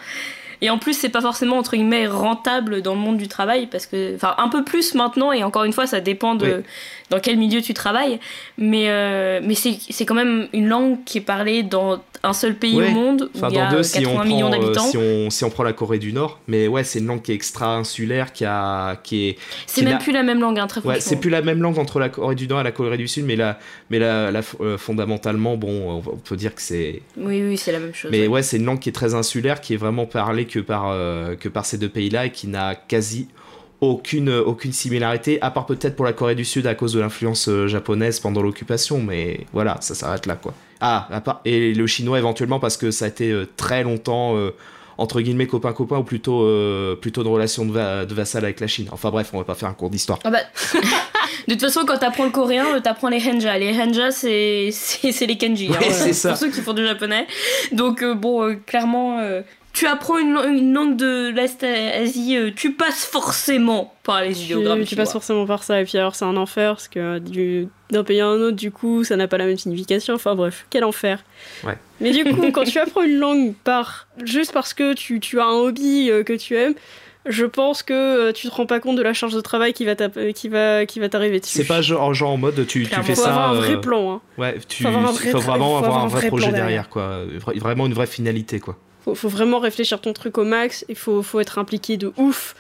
et 0.61 0.69
en 0.69 0.77
plus 0.77 0.93
c'est 0.93 1.09
pas 1.09 1.21
forcément 1.21 1.57
entre 1.57 1.75
guillemets 1.75 2.07
rentable 2.07 2.81
dans 2.81 2.93
le 2.93 2.99
monde 2.99 3.17
du 3.17 3.27
travail 3.27 3.67
parce 3.67 3.85
que 3.85 4.15
enfin 4.15 4.35
un 4.37 4.49
peu 4.49 4.63
plus 4.63 4.95
maintenant 4.95 5.31
et 5.31 5.43
encore 5.43 5.63
une 5.63 5.73
fois 5.73 5.87
ça 5.87 5.99
dépend 5.99 6.35
de 6.35 6.45
Oui. 6.47 6.63
dans 7.09 7.19
quel 7.19 7.37
milieu 7.37 7.61
tu 7.61 7.73
travailles 7.73 8.19
mais 8.57 8.89
euh, 8.89 9.39
mais 9.43 9.55
c'est 9.55 9.77
c'est 9.89 10.05
quand 10.05 10.15
même 10.15 10.47
une 10.53 10.67
langue 10.67 11.03
qui 11.05 11.19
est 11.19 11.21
parlée 11.21 11.63
dans 11.63 11.99
un 12.23 12.33
seul 12.33 12.55
pays 12.55 12.75
Ouais. 12.75 12.89
au 12.89 12.91
monde 12.91 13.29
où 13.33 13.37
Enfin, 13.37 13.47
il 13.49 13.55
y 13.55 13.59
a 13.59 13.65
dans 13.69 13.77
deux, 13.77 13.83
80 13.83 13.83
si 13.83 14.05
on, 14.05 14.23
millions 14.23 14.49
prend, 14.49 14.57
euh, 14.57 14.61
d'habitants 14.61 14.87
si, 14.87 14.97
on, 14.97 15.29
si 15.29 15.43
on 15.43 15.49
prend 15.49 15.63
la 15.63 15.73
Corée 15.73 15.99
du 15.99 16.13
Nord. 16.13 16.39
Mais 16.47 16.67
ouais, 16.67 16.83
c'est 16.83 16.99
une 16.99 17.05
langue 17.07 17.21
qui 17.21 17.31
est 17.31 17.35
extra-insulaire, 17.35 18.33
qui, 18.33 18.45
a, 18.45 18.95
qui 19.03 19.27
est. 19.29 19.37
c'est 19.65 19.83
même 19.83 19.99
plus 19.99 20.11
la 20.11 20.23
même 20.23 20.39
langue 20.39 20.59
hein, 20.59 20.67
très 20.67 20.81
Ouais, 20.81 20.99
c'est 20.99 21.17
plus 21.17 21.29
la 21.29 21.41
même 21.41 21.61
langue 21.61 21.77
entre 21.79 21.99
la 21.99 22.09
Corée 22.09 22.35
du 22.35 22.47
Nord 22.47 22.61
et 22.61 22.63
la 22.63 22.71
Corée 22.71 22.97
du 22.97 23.07
Sud, 23.07 23.25
mais, 23.25 23.35
la, 23.35 23.59
mais 23.89 23.99
la, 23.99 24.31
la- 24.31 24.41
euh, 24.61 24.77
fondamentalement, 24.77 25.57
bon, 25.57 26.01
on, 26.05 26.17
peut 26.17 26.35
dire 26.35 26.53
que 26.55 26.61
c'est. 26.61 27.01
oui 27.17 27.41
oui 27.47 27.57
c'est 27.57 27.71
la 27.71 27.79
même 27.79 27.93
chose 27.93 28.11
Mais 28.11 28.21
ouais. 28.21 28.27
ouais, 28.27 28.43
c'est 28.43 28.57
une 28.57 28.65
langue 28.65 28.79
qui 28.79 28.89
est 28.89 28.93
très 28.93 29.13
insulaire, 29.13 29.61
qui 29.61 29.73
est 29.73 29.77
vraiment 29.77 30.05
parlée 30.05 30.45
que 30.45 30.59
par, 30.59 30.89
euh, 30.89 31.35
que 31.35 31.49
par 31.49 31.65
ces 31.65 31.77
deux 31.77 31.89
pays-là 31.89 32.25
et 32.25 32.31
qui 32.31 32.47
n'a 32.47 32.75
quasi 32.75 33.27
aucune, 33.79 34.29
aucune 34.31 34.73
similarité, 34.73 35.39
à 35.41 35.51
part 35.51 35.65
peut-être 35.67 35.95
pour 35.95 36.05
la 36.05 36.13
Corée 36.13 36.33
du 36.35 36.45
Sud 36.45 36.65
à 36.65 36.73
cause 36.73 36.93
de 36.93 36.99
l'influence 36.99 37.47
euh, 37.47 37.67
japonaise 37.67 38.19
pendant 38.19 38.41
l'occupation, 38.41 38.99
mais 39.01 39.41
voilà, 39.53 39.77
ça 39.81 39.93
s'arrête 39.93 40.25
là, 40.25 40.35
quoi. 40.35 40.53
Ah, 40.81 41.07
et 41.45 41.73
le 41.73 41.87
chinois 41.87 42.19
éventuellement 42.19 42.59
parce 42.59 42.77
que 42.77 42.91
ça 42.91 43.05
a 43.05 43.07
été 43.07 43.31
euh, 43.31 43.47
très 43.57 43.83
longtemps, 43.83 44.35
euh, 44.37 44.51
entre 44.99 45.21
guillemets, 45.21 45.47
copain-copain, 45.47 45.97
ou 45.97 46.03
plutôt, 46.03 46.43
euh, 46.43 46.95
plutôt 46.95 47.21
une 47.21 47.27
relation 47.29 47.65
de, 47.65 47.71
va- 47.71 48.05
de 48.05 48.13
vassal 48.13 48.43
avec 48.43 48.59
la 48.59 48.67
Chine. 48.67 48.87
Enfin 48.91 49.09
bref, 49.09 49.29
on 49.33 49.37
va 49.39 49.43
pas 49.43 49.55
faire 49.55 49.69
un 49.69 49.73
cours 49.73 49.89
d'histoire. 49.89 50.19
Ah 50.23 50.29
bah, 50.31 50.39
de 51.47 51.53
toute 51.53 51.61
façon, 51.61 51.81
quand 51.85 51.97
t'apprends 51.97 52.25
le 52.25 52.29
coréen, 52.31 52.79
t'apprends 52.81 53.09
les 53.09 53.21
henja. 53.27 53.57
Les 53.57 53.71
henja, 53.79 54.11
c'est 54.11 54.71
les 55.27 55.37
kanji. 55.37 55.69
Ouais, 55.69 55.77
hein, 55.77 55.91
c'est 55.91 56.13
ça. 56.13 56.29
Pour 56.29 56.37
ceux 56.37 56.51
qui 56.51 56.61
font 56.61 56.73
du 56.73 56.85
japonais. 56.85 57.25
Donc 57.71 58.01
euh, 58.03 58.13
bon, 58.13 58.43
euh, 58.43 58.55
clairement, 58.65 59.19
tu 59.77 59.85
apprends 59.87 60.17
une, 60.17 60.33
lang- 60.33 60.49
une 60.57 60.73
langue 60.73 60.95
de 60.97 61.29
l'Est 61.29 61.63
Asie, 61.63 62.35
euh, 62.37 62.51
tu 62.55 62.73
passes 62.73 63.05
forcément 63.05 63.93
par 64.03 64.21
les 64.21 64.33
Tu, 64.33 64.41
idéogrammes. 64.43 64.83
tu 64.85 64.95
passes 64.95 65.11
forcément 65.11 65.45
par 65.45 65.63
ça, 65.63 65.79
et 65.81 65.83
puis 65.85 65.97
alors 65.97 66.15
c'est 66.15 66.25
un 66.25 66.35
enfer, 66.37 66.73
parce 66.73 66.87
que 66.87 67.19
du- 67.19 67.67
d'un 67.91 68.03
pays 68.03 68.19
à 68.21 68.27
un 68.27 68.39
autre, 68.39 68.55
du 68.57 68.71
coup, 68.71 69.03
ça 69.03 69.15
n'a 69.15 69.27
pas 69.27 69.37
la 69.37 69.45
même 69.45 69.57
signification. 69.57 70.15
Enfin 70.15 70.35
bref, 70.35 70.65
quel 70.69 70.83
enfer. 70.83 71.23
Ouais. 71.63 71.77
Mais 72.01 72.11
du 72.11 72.23
coup, 72.25 72.51
quand 72.53 72.63
tu 72.63 72.79
apprends 72.79 73.03
une 73.03 73.17
langue 73.19 73.53
par 73.63 74.07
juste 74.23 74.51
parce 74.53 74.73
que 74.73 74.93
tu, 74.93 75.19
tu 75.19 75.39
as 75.39 75.45
un 75.45 75.53
hobby 75.53 76.09
euh, 76.09 76.23
que 76.23 76.33
tu 76.33 76.55
aimes, 76.55 76.73
je 77.25 77.45
pense 77.45 77.83
que 77.83 77.93
euh, 78.29 78.31
tu 78.31 78.47
te 78.47 78.53
rends 78.53 78.65
pas 78.65 78.79
compte 78.79 78.95
de 78.95 79.01
la 79.01 79.13
charge 79.13 79.33
de 79.33 79.41
travail 79.41 79.73
qui 79.73 79.83
va 79.85 79.95
qui 80.33 80.47
va 80.49 80.85
qui 80.85 80.99
va 81.01 81.09
t'arriver 81.09 81.39
dessus. 81.41 81.57
C'est 81.57 81.65
pas 81.67 81.81
genre, 81.81 82.13
genre 82.13 82.31
en 82.31 82.37
mode 82.37 82.65
tu, 82.67 82.83
tu 82.83 82.89
fais 83.03 83.15
faut 83.15 83.21
ça. 83.23 83.29
avoir 83.29 83.49
un 83.51 83.55
vrai 83.55 83.73
euh, 83.73 83.77
plan. 83.81 84.13
Hein. 84.13 84.21
Ouais, 84.37 84.57
tu, 84.67 84.83
Faut 84.83 84.89
avoir 84.89 85.05
un 85.07 85.11
il 85.11 85.17
vrai 85.19 85.31
faut 85.31 85.37
tra- 85.39 85.41
vraiment 85.43 85.79
faut 85.79 85.85
avoir 85.85 86.03
un 86.03 86.07
vrai, 86.07 86.27
projet 86.29 86.51
derrière, 86.53 86.87
quoi. 86.89 87.21
Vra- 87.45 87.59
Vraiment 87.59 87.85
une 87.85 87.93
vraie 87.93 88.07
finalité, 88.07 88.59
quoi. 88.61 88.77
Faut, 89.07 89.15
faut 89.15 89.29
vraiment 89.29 89.59
réfléchir 89.59 90.01
ton 90.01 90.11
truc 90.11 90.37
au 90.37 90.43
max. 90.43 90.83
Il 90.89 90.95
faut, 90.95 91.23
faut 91.23 91.39
être 91.39 91.59
impliqué 91.59 91.95
de 91.95 92.11
ouf. 92.17 92.55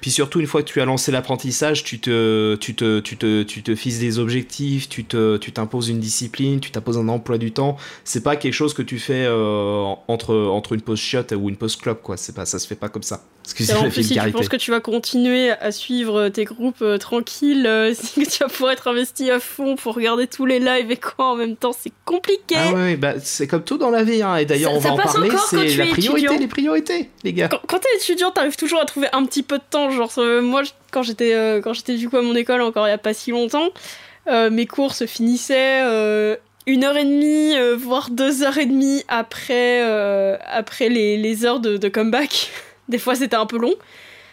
Puis 0.00 0.12
surtout, 0.12 0.38
une 0.38 0.46
fois 0.46 0.62
que 0.62 0.68
tu 0.68 0.80
as 0.80 0.84
lancé 0.84 1.10
l'apprentissage, 1.10 1.82
tu 1.82 1.98
te, 1.98 2.54
tu, 2.54 2.76
te, 2.76 3.00
tu, 3.00 3.16
te, 3.16 3.42
tu 3.42 3.64
te 3.64 3.74
fixes 3.74 3.98
des 3.98 4.20
objectifs, 4.20 4.88
tu 4.88 5.04
te, 5.04 5.38
tu 5.38 5.50
t'imposes 5.50 5.88
une 5.88 5.98
discipline, 5.98 6.60
tu 6.60 6.70
t'imposes 6.70 6.98
un 6.98 7.08
emploi 7.08 7.36
du 7.36 7.50
temps. 7.50 7.76
C'est 8.04 8.22
pas 8.22 8.36
quelque 8.36 8.52
chose 8.52 8.74
que 8.74 8.82
tu 8.82 9.00
fais 9.00 9.24
euh, 9.26 9.92
entre, 10.06 10.36
entre 10.36 10.74
une 10.74 10.82
pause 10.82 11.00
shot 11.00 11.34
ou 11.36 11.48
une 11.48 11.56
pause 11.56 11.74
club, 11.74 11.96
quoi. 12.00 12.14
Pas, 12.36 12.46
ça 12.46 12.60
se 12.60 12.68
fait 12.68 12.76
pas 12.76 12.88
comme 12.88 13.02
ça. 13.02 13.24
Et 13.48 13.62
Excusez-moi 13.62 13.86
en 13.86 13.90
plus, 13.90 14.02
si 14.02 14.14
tu 14.18 14.30
penses 14.30 14.48
que 14.48 14.56
tu 14.56 14.70
vas 14.70 14.80
continuer 14.80 15.50
à 15.50 15.72
suivre 15.72 16.28
tes 16.28 16.44
groupes 16.44 16.82
euh, 16.82 16.98
tranquilles, 16.98 17.66
euh, 17.66 17.94
que 18.14 18.28
tu 18.28 18.38
vas 18.40 18.48
pouvoir 18.48 18.72
être 18.72 18.88
investi 18.88 19.30
à 19.30 19.40
fond 19.40 19.74
pour 19.76 19.94
regarder 19.94 20.26
tous 20.26 20.44
les 20.44 20.58
lives 20.58 20.90
et 20.90 20.96
quoi 20.96 21.30
en 21.32 21.34
même 21.36 21.56
temps, 21.56 21.72
c'est 21.72 21.92
compliqué. 22.04 22.56
Ah 22.58 22.72
ouais, 22.74 22.96
bah, 22.96 23.14
c'est 23.22 23.46
comme 23.46 23.64
tout 23.64 23.78
dans 23.78 23.90
la 23.90 24.04
vie, 24.04 24.22
hein. 24.22 24.36
Et 24.36 24.44
d'ailleurs, 24.44 24.72
Ça- 24.72 24.76
on 24.76 24.80
va 24.80 24.92
en 24.92 24.96
parler. 24.96 25.30
C'est 25.48 25.76
la 25.76 25.86
priorité, 25.86 26.24
étudiant. 26.26 26.38
les 26.38 26.46
priorités, 26.46 27.10
les 27.24 27.32
gars. 27.32 27.48
Quand, 27.48 27.60
quand 27.66 27.78
t'es 27.78 27.96
étudiant, 27.96 28.30
t'arrives 28.30 28.56
toujours 28.56 28.80
à 28.80 28.84
trouver 28.84 29.08
un 29.12 29.24
petit 29.24 29.42
peu 29.42 29.56
de 29.56 29.64
temps. 29.68 29.90
Genre, 29.90 30.12
euh, 30.18 30.42
moi, 30.42 30.62
quand 30.90 31.02
j'étais 31.02 31.32
euh, 31.34 31.62
quand 31.62 31.72
j'étais 31.72 31.94
du 31.96 32.08
coup 32.10 32.18
à 32.18 32.22
mon 32.22 32.34
école, 32.36 32.60
encore 32.60 32.86
il 32.86 32.90
y 32.90 32.94
a 32.94 32.98
pas 32.98 33.14
si 33.14 33.30
longtemps, 33.30 33.70
euh, 34.26 34.50
mes 34.50 34.66
cours 34.66 34.94
se 34.94 35.06
finissaient 35.06 35.80
une 36.66 36.84
heure 36.84 36.98
et 36.98 37.04
demie, 37.04 37.54
voire 37.78 38.10
deux 38.10 38.42
heures 38.42 38.58
et 38.58 38.66
demie 38.66 39.02
après, 39.08 39.80
après 40.46 40.90
les, 40.90 41.16
les 41.16 41.46
heures 41.46 41.60
de, 41.60 41.78
de 41.78 41.88
comeback. 41.88 42.50
Des 42.88 42.98
fois, 42.98 43.14
c'était 43.14 43.36
un 43.36 43.46
peu 43.46 43.58
long, 43.58 43.74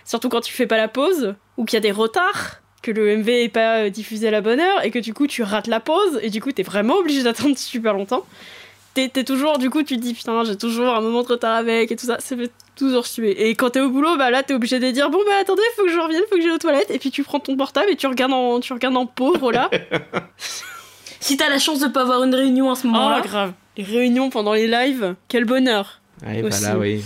surtout 0.05 0.29
quand 0.29 0.41
tu 0.41 0.53
fais 0.53 0.67
pas 0.67 0.77
la 0.77 0.87
pause 0.87 1.35
ou 1.57 1.65
qu'il 1.65 1.75
y 1.75 1.77
a 1.77 1.81
des 1.81 1.91
retards. 1.91 2.61
Que 2.81 2.91
le 2.91 3.17
MV 3.17 3.29
est 3.29 3.49
pas 3.49 3.79
euh, 3.79 3.89
diffusé 3.89 4.27
à 4.27 4.31
la 4.31 4.41
bonne 4.41 4.59
heure 4.59 4.85
et 4.85 4.91
que 4.91 4.99
du 4.99 5.11
coup 5.11 5.25
tu 5.25 5.41
rates 5.41 5.65
la 5.65 5.79
pause 5.79 6.19
et 6.21 6.29
du 6.29 6.39
coup 6.39 6.51
t'es 6.51 6.61
vraiment 6.61 6.97
obligé 6.97 7.23
d'attendre 7.23 7.57
super 7.57 7.95
longtemps. 7.95 8.23
T'es 8.93 9.09
t'es 9.09 9.23
toujours, 9.23 9.57
du 9.57 9.71
coup 9.71 9.81
tu 9.81 9.95
te 9.97 10.01
dis 10.01 10.13
putain 10.13 10.43
j'ai 10.43 10.55
toujours 10.55 10.93
un 10.93 11.01
moment 11.01 11.23
de 11.23 11.27
retard 11.27 11.55
avec 11.55 11.91
et 11.91 11.95
tout 11.95 12.05
ça, 12.05 12.17
ça 12.19 12.37
fait 12.37 12.51
toujours 12.75 13.07
suer. 13.07 13.49
Et 13.49 13.55
quand 13.55 13.71
t'es 13.71 13.79
au 13.79 13.89
boulot, 13.89 14.17
bah 14.17 14.29
là 14.29 14.43
t'es 14.43 14.53
obligé 14.53 14.79
de 14.79 14.91
dire 14.91 15.09
bon 15.09 15.17
bah 15.25 15.33
attendez, 15.41 15.63
faut 15.75 15.83
que 15.83 15.89
je 15.89 15.97
revienne, 15.97 16.21
faut 16.29 16.35
que 16.35 16.43
j'aille 16.43 16.51
aux 16.51 16.59
toilettes. 16.59 16.91
Et 16.91 16.99
puis 16.99 17.09
tu 17.09 17.23
prends 17.23 17.39
ton 17.39 17.57
portable 17.57 17.89
et 17.89 17.95
tu 17.95 18.05
regardes 18.05 18.33
en, 18.33 18.59
tu 18.59 18.71
regardes 18.71 18.97
en 18.97 19.07
pauvre 19.07 19.51
là. 19.51 19.71
Si 21.25 21.37
t'as 21.37 21.49
la 21.49 21.57
chance 21.57 21.79
de 21.79 21.87
pas 21.87 22.01
avoir 22.01 22.23
une 22.23 22.35
réunion 22.35 22.69
à 22.69 22.75
ce 22.75 22.85
oh 22.85 22.91
moment-là. 22.91 23.21
grave. 23.21 23.53
Les 23.77 23.83
réunions 23.83 24.29
pendant 24.29 24.53
les 24.53 24.67
lives, 24.67 25.15
quel 25.27 25.45
bonheur. 25.45 25.99
Ouais, 26.23 26.43
Aussi. 26.43 26.59
voilà, 26.61 26.77
oui. 26.77 27.03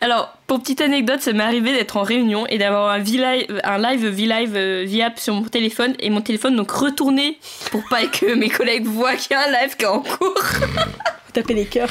Alors, 0.00 0.36
pour 0.46 0.60
petite 0.60 0.80
anecdote, 0.80 1.20
ça 1.20 1.32
m'est 1.32 1.42
arrivé 1.42 1.72
d'être 1.72 1.96
en 1.96 2.02
réunion 2.02 2.46
et 2.48 2.58
d'avoir 2.58 2.90
un, 2.90 2.98
un 3.00 3.78
live 3.78 4.06
V-Live 4.06 4.52
euh, 4.54 4.84
via 4.86 5.10
sur 5.16 5.34
mon 5.34 5.42
téléphone 5.44 5.94
et 6.00 6.10
mon 6.10 6.20
téléphone 6.20 6.54
donc 6.56 6.70
retourné 6.70 7.38
pour 7.70 7.82
pas 7.88 8.04
que 8.06 8.34
mes 8.34 8.48
collègues 8.50 8.86
voient 8.86 9.14
qu'il 9.16 9.32
y 9.32 9.34
a 9.34 9.44
un 9.48 9.50
live 9.62 9.76
qui 9.76 9.84
est 9.84 9.88
en 9.88 10.00
cours. 10.00 10.34
Taper 11.32 11.54
les 11.54 11.64
cœurs. 11.66 11.90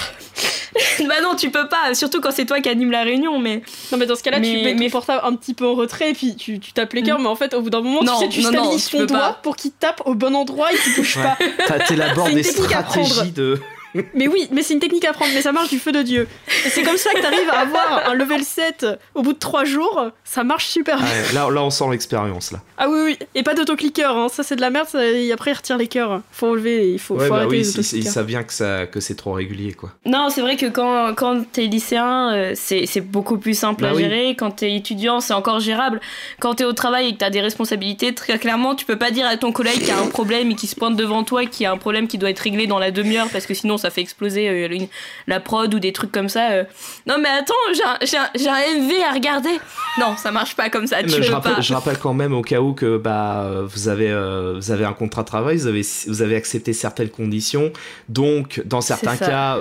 bah 1.08 1.16
non, 1.24 1.36
tu 1.36 1.50
peux 1.50 1.68
pas, 1.68 1.94
surtout 1.94 2.20
quand 2.22 2.32
c'est 2.32 2.46
toi 2.46 2.60
qui 2.60 2.68
anime 2.70 2.92
la 2.92 3.04
réunion, 3.04 3.40
mais 3.40 3.62
Non 3.92 3.98
mais 3.98 4.06
dans 4.06 4.16
ce 4.16 4.24
cas-là 4.24 4.38
tu 4.38 4.44
Mais- 4.44 4.64
mets 4.64 4.74
ton 4.74 4.80
mais- 4.80 4.90
portable 4.90 5.22
un 5.24 5.36
petit 5.36 5.54
peu 5.54 5.66
en 5.68 5.74
retrait 5.76 6.12
et 6.12 6.14
puis 6.14 6.36
tu, 6.36 6.60
tu 6.60 6.74
tapes 6.74 6.94
les 6.94 7.02
cœurs, 7.04 7.20
mais 7.20 7.28
en 7.28 7.36
fait 7.36 7.54
au 7.54 7.62
bout 7.62 7.70
d'un 7.70 7.82
moment 7.82 8.04
Non, 8.04 8.18
tu 8.20 8.26
sais 8.26 8.30
tu 8.30 8.42
non, 8.42 8.52
non, 8.52 8.60
stabilises 8.64 8.86
tu 8.90 8.98
ton 8.98 9.06
doigt 9.06 9.20
pas. 9.20 9.40
pour 9.42 9.56
qu'il 9.56 9.72
tape 9.72 10.02
au 10.06 10.14
bon 10.16 10.36
endroit 10.36 10.72
et 10.74 10.78
qu'il 10.78 10.96
bouge 10.96 11.18
Ouais. 11.18 11.24
pas. 11.24 12.28
Une 12.30 12.36
des 12.36 12.44
stratégies 12.44 13.32
de. 13.32 13.60
Mais 14.14 14.28
oui, 14.28 14.48
mais 14.52 14.62
c'est 14.62 14.74
une 14.74 14.80
technique 14.80 15.06
à 15.06 15.14
prendre, 15.14 15.32
mais 15.34 15.42
ça 15.42 15.52
marche 15.52 15.70
du 15.70 15.80
feu 15.80 15.92
de 15.92 16.02
Dieu. 16.02 16.28
Et 16.66 16.70
c'est 16.70 16.84
comme 16.84 16.98
ça 16.98 17.12
que 17.14 17.22
t'arrives 17.22 17.50
à 17.50 17.60
avoir 17.60 18.10
un 18.10 18.14
level 18.14 18.44
7 18.44 18.86
au 19.14 19.22
bout 19.22 19.34
de 19.34 19.40
3 19.40 19.64
jours, 19.66 20.08
ça 20.24 20.44
marche 20.44 20.68
super 20.68 20.98
bien. 20.98 21.08
Là, 21.34 21.50
là, 21.50 21.64
on 21.64 21.70
sent 21.70 21.86
l'expérience, 21.92 22.52
là. 22.52 22.60
Ah 22.78 22.90
oui, 22.90 23.00
oui, 23.06 23.18
et 23.36 23.44
pas 23.44 23.54
d'autocliqueur, 23.54 24.18
hein. 24.18 24.28
ça 24.30 24.44
c'est 24.44 24.56
de 24.58 24.62
la 24.62 24.70
merde, 24.70 24.88
ça- 24.88 25.06
et 25.06 25.32
après 25.32 25.52
ils 25.52 25.56
retirent 25.56 25.78
les 25.78 25.88
cœurs. 25.88 26.22
Faut 26.32 26.48
enlever, 26.48 26.92
il 26.92 27.00
faut, 27.00 27.16
Ouais, 27.16 27.28
faut 27.28 27.34
bah 27.34 27.40
arrêter 27.42 27.64
oui, 27.78 27.84
les 27.94 28.02
savent 28.02 28.26
bien 28.26 28.44
que, 28.44 28.52
ça, 28.54 28.86
que 28.86 29.00
c'est 29.00 29.16
trop 29.16 29.32
régulier, 29.34 29.74
quoi. 29.74 29.92
non, 30.06 30.28
c'est 30.30 30.42
vrai 30.42 30.58
que 30.58 30.66
quand, 30.66 31.14
quand 31.16 31.44
t'es 31.52 31.68
lycéen, 31.68 32.34
euh, 32.34 32.52
c'est 32.56 32.86
c'est 32.86 33.02
beaucoup 33.02 33.38
plus 33.38 33.58
simple 33.58 33.84
Bah 33.84 33.92
à 33.92 33.94
oui. 33.94 34.02
gérer. 34.04 34.36
Quand 34.38 34.52
t'es 34.52 34.76
étudiant, 34.76 35.20
c'est 35.22 35.34
encore 35.34 35.60
gérable. 35.62 36.02
Quand 36.40 36.56
t'es 36.56 36.66
au 36.66 36.74
travail 36.74 37.08
et 37.10 37.14
que 37.14 37.18
t'as 37.20 37.30
des 37.30 37.42
responsabilités, 37.42 38.14
très 38.14 38.38
clairement, 38.40 38.76
tu 38.76 38.86
peux 38.86 38.98
pas 38.98 39.12
dire 39.12 39.26
à 39.26 39.38
ton 39.38 39.52
collègue 39.54 39.80
qui 39.80 39.92
a 39.92 39.98
un 40.00 40.08
problème 40.08 40.52
et 40.52 40.56
qui 40.56 40.68
se 40.68 40.76
pointe 40.76 40.96
devant 40.98 41.24
toi 41.24 41.44
et 41.44 41.48
qui 41.48 41.66
a 41.66 41.72
un 41.72 41.78
problème 41.78 42.08
qui 42.08 42.18
doit 42.18 42.30
être 42.30 42.40
réglé 42.40 42.68
dans 42.68 42.80
la 42.80 42.92
demi-heure 42.92 43.30
parce 43.32 43.46
que 43.46 43.54
sinon 43.54 43.78
ça 43.78 43.85
fait 43.90 44.02
exploser 44.02 44.50
euh, 44.50 44.68
une- 44.70 44.88
la 45.28 45.40
prod 45.40 45.74
ou 45.74 45.80
des 45.80 45.94
trucs 45.94 46.12
comme 46.12 46.30
ça. 46.30 46.52
euh. 46.52 46.64
Non, 47.08 47.16
mais 47.20 47.30
attends, 47.30 47.54
j'ai 48.02 48.48
un, 48.50 48.80
MV 48.80 48.92
à 49.10 49.14
regarder. 49.14 49.58
Non, 50.00 50.16
ça 50.18 50.32
marche 50.32 50.56
pas 50.56 50.70
comme 50.70 50.88
ça. 50.88 51.04
Tu 51.04 51.10
je, 51.24 51.32
rappelle, 51.32 51.56
pas. 51.56 51.62
je 51.62 51.74
rappelle 51.74 51.98
quand 51.98 52.14
même 52.14 52.34
au 52.34 52.42
cas 52.42 52.60
où 52.62 52.74
que 52.74 52.98
bah, 52.98 53.44
euh, 53.46 53.64
vous, 53.68 53.88
avez, 53.88 54.10
euh, 54.12 54.54
vous 54.58 54.72
avez 54.72 54.86
un 54.86 54.94
contrat 54.94 55.22
de 55.24 55.28
travail, 55.28 55.58
vous 55.58 55.68
avez, 55.68 55.82
vous 56.08 56.22
avez 56.22 56.36
accepté 56.36 56.74
certaines 56.74 57.10
conditions. 57.10 57.72
Donc, 58.10 58.62
dans 58.66 58.82
certains 58.82 59.16
ça. 59.16 59.26
cas, 59.26 59.58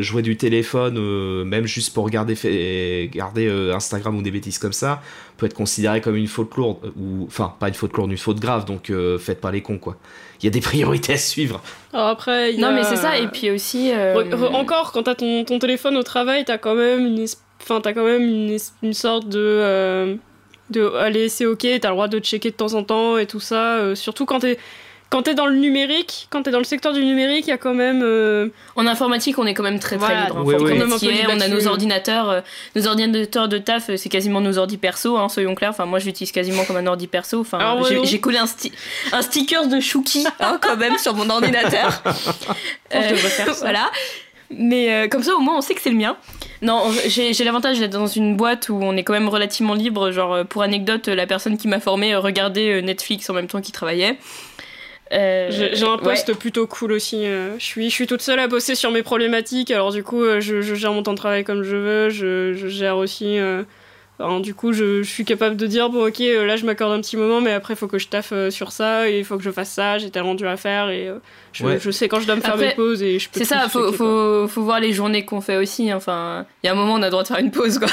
jouer 0.00 0.22
du 0.22 0.36
téléphone, 0.36 1.44
même 1.44 1.66
juste 1.66 1.94
pour 1.94 2.04
regarder, 2.04 2.34
fait- 2.34 3.10
garder 3.12 3.48
Instagram 3.74 4.16
ou 4.16 4.22
des 4.22 4.30
bêtises 4.30 4.58
comme 4.58 4.72
ça, 4.72 5.00
peut 5.36 5.46
être 5.46 5.54
considéré 5.54 6.00
comme 6.00 6.16
une 6.16 6.26
faute 6.26 6.54
lourde. 6.56 6.92
Ou, 6.98 7.24
enfin, 7.26 7.54
pas 7.58 7.68
une 7.68 7.74
faute 7.74 7.96
lourde, 7.96 8.10
une 8.10 8.18
faute 8.18 8.40
grave. 8.40 8.64
Donc, 8.64 8.92
faites 9.18 9.40
pas 9.40 9.50
les 9.50 9.62
cons, 9.62 9.78
quoi. 9.78 9.96
Il 10.40 10.44
y 10.44 10.48
a 10.48 10.50
des 10.50 10.60
priorités 10.60 11.14
à 11.14 11.16
suivre. 11.18 11.60
Alors 11.92 12.06
après, 12.08 12.52
y 12.54 12.58
Non, 12.58 12.68
a- 12.68 12.72
mais 12.72 12.84
c'est 12.84 12.96
ça. 12.96 13.18
Et 13.18 13.26
puis 13.28 13.50
aussi. 13.50 13.90
euh, 13.92 14.14
Re- 14.14 14.30
re- 14.30 14.54
encore, 14.54 14.92
quand 14.92 15.02
t'as 15.04 15.14
ton, 15.16 15.44
ton 15.44 15.58
téléphone 15.58 15.96
au 15.96 16.02
travail, 16.02 16.44
t'as 16.44 16.58
quand 16.58 16.74
même 16.74 17.06
une, 17.06 17.18
es- 17.18 17.36
enfin, 17.60 17.80
t'as 17.80 17.92
quand 17.92 18.04
même 18.04 18.22
une, 18.22 18.50
es- 18.50 18.72
une 18.82 18.94
sorte 18.94 19.28
de, 19.28 19.38
euh, 19.40 20.14
de, 20.70 20.86
allez, 20.96 21.28
c'est 21.28 21.46
ok, 21.46 21.66
t'as 21.80 21.88
le 21.88 21.94
droit 21.94 22.08
de 22.08 22.18
checker 22.20 22.50
de 22.50 22.56
temps 22.56 22.74
en 22.74 22.84
temps 22.84 23.18
et 23.18 23.26
tout 23.26 23.40
ça. 23.40 23.76
euh, 23.78 23.94
surtout 23.94 24.26
quand 24.26 24.40
t'es, 24.40 24.58
quand 25.10 25.22
t'es 25.22 25.34
dans 25.34 25.46
le 25.46 25.54
numérique, 25.56 26.26
quand 26.30 26.42
t'es 26.42 26.50
dans 26.50 26.58
le 26.58 26.64
secteur 26.64 26.92
du 26.92 27.02
numérique, 27.04 27.46
il 27.46 27.50
y 27.50 27.52
a 27.52 27.56
quand 27.58 27.72
même, 27.74 28.02
euh, 28.04 28.48
En 28.76 28.86
informatique, 28.86 29.38
on 29.38 29.46
est 29.46 29.54
quand 29.54 29.62
même 29.62 29.78
très 29.78 29.96
très 29.96 30.04
Voilà, 30.06 30.24
libre. 30.26 30.38
hein. 30.38 30.42
oui, 30.44 30.54
oui. 30.60 30.72
on 31.28 31.40
a 31.40 31.48
nos 31.48 31.66
ordinateurs, 31.66 32.28
euh, 32.28 32.40
nos 32.76 32.86
ordinateurs 32.86 33.48
de 33.48 33.56
taf, 33.58 33.88
euh, 33.90 33.96
c'est 33.96 34.10
quasiment 34.10 34.40
nos 34.42 34.58
ordi 34.58 34.76
perso, 34.76 35.16
hein, 35.16 35.28
soyons 35.30 35.54
clairs. 35.54 35.70
Enfin, 35.70 35.86
moi, 35.86 35.98
je 35.98 36.04
l'utilise 36.06 36.30
quasiment 36.32 36.64
comme 36.64 36.76
un 36.76 36.86
ordi 36.86 37.06
perso. 37.06 37.40
Enfin, 37.40 37.58
Alors, 37.58 37.84
j'ai- 38.04 38.20
collé 38.20 38.36
un, 38.38 38.44
sti- 38.44 38.72
un 39.12 39.22
sticker 39.22 39.66
de 39.68 39.80
Chouki, 39.80 40.26
hein, 40.40 40.58
quand 40.60 40.76
même, 40.76 40.98
sur 40.98 41.14
mon 41.14 41.30
ordinateur. 41.30 42.02
je 42.92 42.98
devrais 42.98 43.16
faire 43.30 43.54
ça. 43.54 43.60
Voilà. 43.60 43.90
Mais 44.50 44.92
euh, 44.92 45.08
comme 45.08 45.22
ça, 45.22 45.34
au 45.34 45.40
moins, 45.40 45.56
on 45.58 45.60
sait 45.60 45.74
que 45.74 45.80
c'est 45.80 45.90
le 45.90 45.96
mien. 45.96 46.16
Non, 46.62 46.90
j'ai 47.06 47.32
l'avantage 47.44 47.78
d'être 47.78 47.92
dans 47.92 48.06
une 48.06 48.36
boîte 48.36 48.68
où 48.70 48.78
on 48.82 48.96
est 48.96 49.04
quand 49.04 49.12
même 49.12 49.28
relativement 49.28 49.74
libre. 49.74 50.10
Genre, 50.10 50.44
pour 50.46 50.62
anecdote, 50.62 51.08
la 51.08 51.26
personne 51.26 51.56
qui 51.58 51.68
m'a 51.68 51.80
formé 51.80 52.12
euh, 52.14 52.18
regardait 52.20 52.82
Netflix 52.82 53.28
en 53.30 53.34
même 53.34 53.46
temps 53.46 53.60
qu'il 53.60 53.72
travaillait. 53.72 54.18
Euh, 55.12 55.48
j'ai 55.50 55.84
un 55.84 55.98
poste 55.98 56.34
plutôt 56.34 56.66
cool 56.66 56.92
aussi. 56.92 57.24
je, 57.24 57.64
suis, 57.64 57.88
je 57.88 57.94
suis 57.94 58.06
toute 58.06 58.22
seule 58.22 58.38
à 58.38 58.48
bosser 58.48 58.74
sur 58.74 58.90
mes 58.90 59.02
problématiques, 59.02 59.70
alors 59.70 59.92
du 59.92 60.02
coup, 60.02 60.24
je, 60.40 60.60
je 60.60 60.74
gère 60.74 60.92
mon 60.92 61.02
temps 61.02 61.12
de 61.12 61.18
travail 61.18 61.44
comme 61.44 61.62
je 61.62 61.76
veux, 61.76 62.10
je, 62.10 62.52
je 62.54 62.68
gère 62.68 62.96
aussi 62.96 63.38
du 64.40 64.54
coup, 64.54 64.72
je, 64.72 65.02
suis 65.02 65.24
capable 65.24 65.56
de 65.56 65.66
dire 65.66 65.90
bon, 65.90 66.06
ok, 66.08 66.20
euh, 66.20 66.44
là, 66.44 66.56
je 66.56 66.66
m'accorde 66.66 66.92
un 66.92 67.00
petit 67.00 67.16
moment, 67.16 67.40
mais 67.40 67.52
après, 67.52 67.74
il 67.74 67.76
faut 67.76 67.86
que 67.86 67.98
je 67.98 68.08
taffe 68.08 68.32
euh, 68.32 68.50
sur 68.50 68.72
ça, 68.72 69.08
et 69.08 69.18
il 69.20 69.24
faut 69.24 69.36
que 69.36 69.44
je 69.44 69.50
fasse 69.50 69.70
ça, 69.70 69.98
j'ai 69.98 70.10
tel 70.10 70.22
rendu 70.22 70.46
à 70.46 70.56
faire, 70.56 70.90
et 70.90 71.06
euh, 71.06 71.18
je, 71.52 71.90
sais 71.92 72.08
quand 72.08 72.18
je 72.18 72.26
dois 72.26 72.34
me 72.34 72.40
faire 72.40 72.56
mes 72.56 72.74
pauses, 72.74 73.00
et 73.00 73.20
je 73.20 73.30
peux. 73.30 73.38
C'est 73.38 73.44
ça, 73.44 73.68
faut, 73.68 73.92
faut, 73.92 74.48
faut, 74.48 74.62
voir 74.62 74.80
les 74.80 74.92
journées 74.92 75.24
qu'on 75.24 75.40
fait 75.40 75.56
aussi. 75.56 75.90
Hein. 75.90 75.96
Enfin, 75.96 76.46
il 76.64 76.66
y 76.66 76.68
a 76.68 76.72
un 76.72 76.74
moment, 76.74 76.94
on 76.94 77.02
a 77.02 77.06
le 77.06 77.10
droit 77.10 77.22
de 77.22 77.28
faire 77.28 77.38
une 77.38 77.52
pause, 77.52 77.78
quoi. 77.78 77.88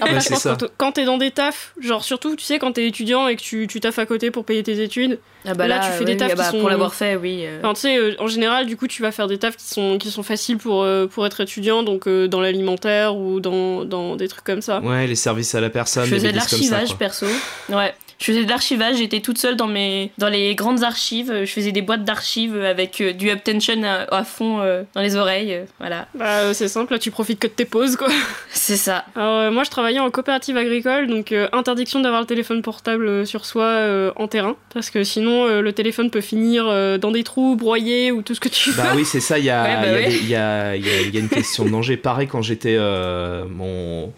Après, 0.00 0.20
je 0.20 0.28
pense 0.28 0.44
que 0.44 0.66
quand 0.76 0.92
t'es 0.92 1.06
dans 1.06 1.16
des 1.16 1.30
tafs, 1.30 1.72
genre 1.80 2.04
surtout, 2.04 2.36
tu 2.36 2.44
sais, 2.44 2.58
quand 2.58 2.72
t'es 2.72 2.86
étudiant 2.86 3.28
et 3.28 3.36
que 3.36 3.42
tu, 3.42 3.66
tu 3.66 3.80
taffes 3.80 3.98
à 3.98 4.04
côté 4.04 4.30
pour 4.30 4.44
payer 4.44 4.62
tes 4.62 4.82
études, 4.82 5.20
ah 5.46 5.54
bah 5.54 5.66
là, 5.66 5.80
tu 5.80 5.90
fais 5.98 6.04
des 6.04 6.18
tafs 6.18 6.32
ah 6.32 6.36
bah, 6.36 6.44
qui 6.44 6.50
sont... 6.50 6.60
Pour 6.60 6.68
l'avoir 6.68 6.94
fait, 6.94 7.16
oui. 7.16 7.46
tu 7.62 7.80
sais, 7.80 8.20
en 8.20 8.26
général, 8.26 8.66
du 8.66 8.76
coup, 8.76 8.86
tu 8.86 9.00
vas 9.00 9.10
faire 9.10 9.26
des 9.26 9.38
tafs 9.38 9.56
qui 9.56 9.64
sont, 9.64 9.96
qui 9.98 10.10
sont 10.10 10.22
faciles 10.22 10.58
pour, 10.58 10.86
pour 11.10 11.26
être 11.26 11.40
étudiant, 11.40 11.82
donc 11.82 12.06
dans 12.06 12.40
l'alimentaire 12.42 13.16
ou 13.16 13.40
dans, 13.40 13.86
dans 13.86 14.16
des 14.16 14.28
trucs 14.28 14.44
comme 14.44 14.62
ça. 14.62 14.80
Ouais, 14.80 15.06
les 15.06 15.14
services 15.14 15.54
à 15.54 15.61
la 15.62 15.70
personne 15.70 16.10
l'archivage 16.10 16.96
perso. 16.96 17.26
Ouais. 17.68 17.94
Je 18.22 18.26
faisais 18.26 18.44
de 18.44 18.48
l'archivage, 18.48 18.98
j'étais 18.98 19.18
toute 19.18 19.38
seule 19.38 19.56
dans, 19.56 19.66
mes, 19.66 20.12
dans 20.16 20.28
les 20.28 20.54
grandes 20.54 20.84
archives. 20.84 21.32
Je 21.40 21.50
faisais 21.50 21.72
des 21.72 21.82
boîtes 21.82 22.04
d'archives 22.04 22.56
avec 22.56 23.00
euh, 23.00 23.12
du 23.12 23.28
uptension 23.28 23.82
à, 23.82 24.14
à 24.14 24.22
fond 24.22 24.60
euh, 24.60 24.84
dans 24.94 25.00
les 25.00 25.16
oreilles. 25.16 25.54
Euh, 25.54 25.64
voilà. 25.80 26.06
Bah, 26.14 26.54
c'est 26.54 26.68
simple, 26.68 26.92
là 26.92 27.00
tu 27.00 27.10
profites 27.10 27.40
que 27.40 27.48
de 27.48 27.52
tes 27.52 27.64
pauses 27.64 27.96
quoi. 27.96 28.06
C'est 28.50 28.76
ça. 28.76 29.06
Alors, 29.16 29.50
moi 29.50 29.64
je 29.64 29.70
travaillais 29.70 29.98
en 29.98 30.08
coopérative 30.12 30.56
agricole, 30.56 31.08
donc 31.08 31.34
interdiction 31.52 31.98
d'avoir 31.98 32.20
le 32.20 32.26
téléphone 32.28 32.62
portable 32.62 33.26
sur 33.26 33.44
soi 33.44 34.12
en 34.14 34.28
terrain. 34.28 34.54
Parce 34.72 34.90
que 34.90 35.02
sinon 35.02 35.60
le 35.60 35.72
téléphone 35.72 36.10
peut 36.10 36.20
finir 36.20 36.66
dans 37.00 37.10
des 37.10 37.24
trous, 37.24 37.56
broyé 37.56 38.12
ou 38.12 38.22
tout 38.22 38.36
ce 38.36 38.40
que 38.40 38.48
tu 38.48 38.70
veux. 38.70 38.76
Bah 38.76 38.92
oui, 38.94 39.04
c'est 39.04 39.20
ça, 39.20 39.40
il 39.40 39.46
y 39.46 39.50
a, 39.50 39.84
y, 40.08 40.34
a, 40.36 40.76
y, 40.76 40.88
a, 40.88 41.02
y 41.02 41.16
a 41.16 41.20
une 41.20 41.28
question 41.28 41.64
de 41.64 41.70
danger. 41.70 41.96
Pareil 41.96 42.28
quand 42.28 42.42
j'étais. 42.42 42.78
mon 42.78 44.12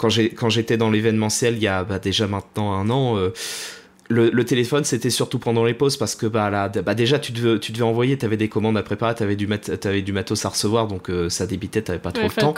quand 0.00 0.48
j'étais 0.48 0.76
dans 0.76 0.90
l'événementiel 0.90 1.54
il 1.54 1.62
y 1.62 1.68
a 1.68 1.84
bah, 1.84 1.98
déjà 1.98 2.26
maintenant 2.26 2.72
un 2.72 2.88
an, 2.90 3.16
euh, 3.16 3.32
le, 4.08 4.44
téléphone 4.44 4.84
c'était 4.84 5.10
surtout 5.10 5.38
pendant 5.38 5.64
les 5.64 5.74
pauses 5.74 5.96
parce 5.96 6.14
que 6.14 6.26
bah, 6.26 6.50
là, 6.50 6.68
bah 6.68 6.94
déjà 6.94 7.18
tu 7.18 7.32
devais, 7.32 7.58
tu 7.60 7.72
devais 7.72 7.84
envoyer, 7.84 8.18
tu 8.18 8.24
avais 8.24 8.36
des 8.36 8.48
commandes 8.48 8.76
à 8.76 8.82
préparer, 8.82 9.14
tu 9.14 9.22
avais, 9.22 9.36
avais, 9.84 10.02
du 10.02 10.12
matos 10.12 10.44
à 10.44 10.48
recevoir 10.48 10.88
donc 10.88 11.10
euh, 11.10 11.28
ça 11.28 11.46
débitait, 11.46 11.82
tu 11.82 11.96
pas 11.98 12.12
trop 12.12 12.24
le 12.24 12.30
temps. 12.30 12.54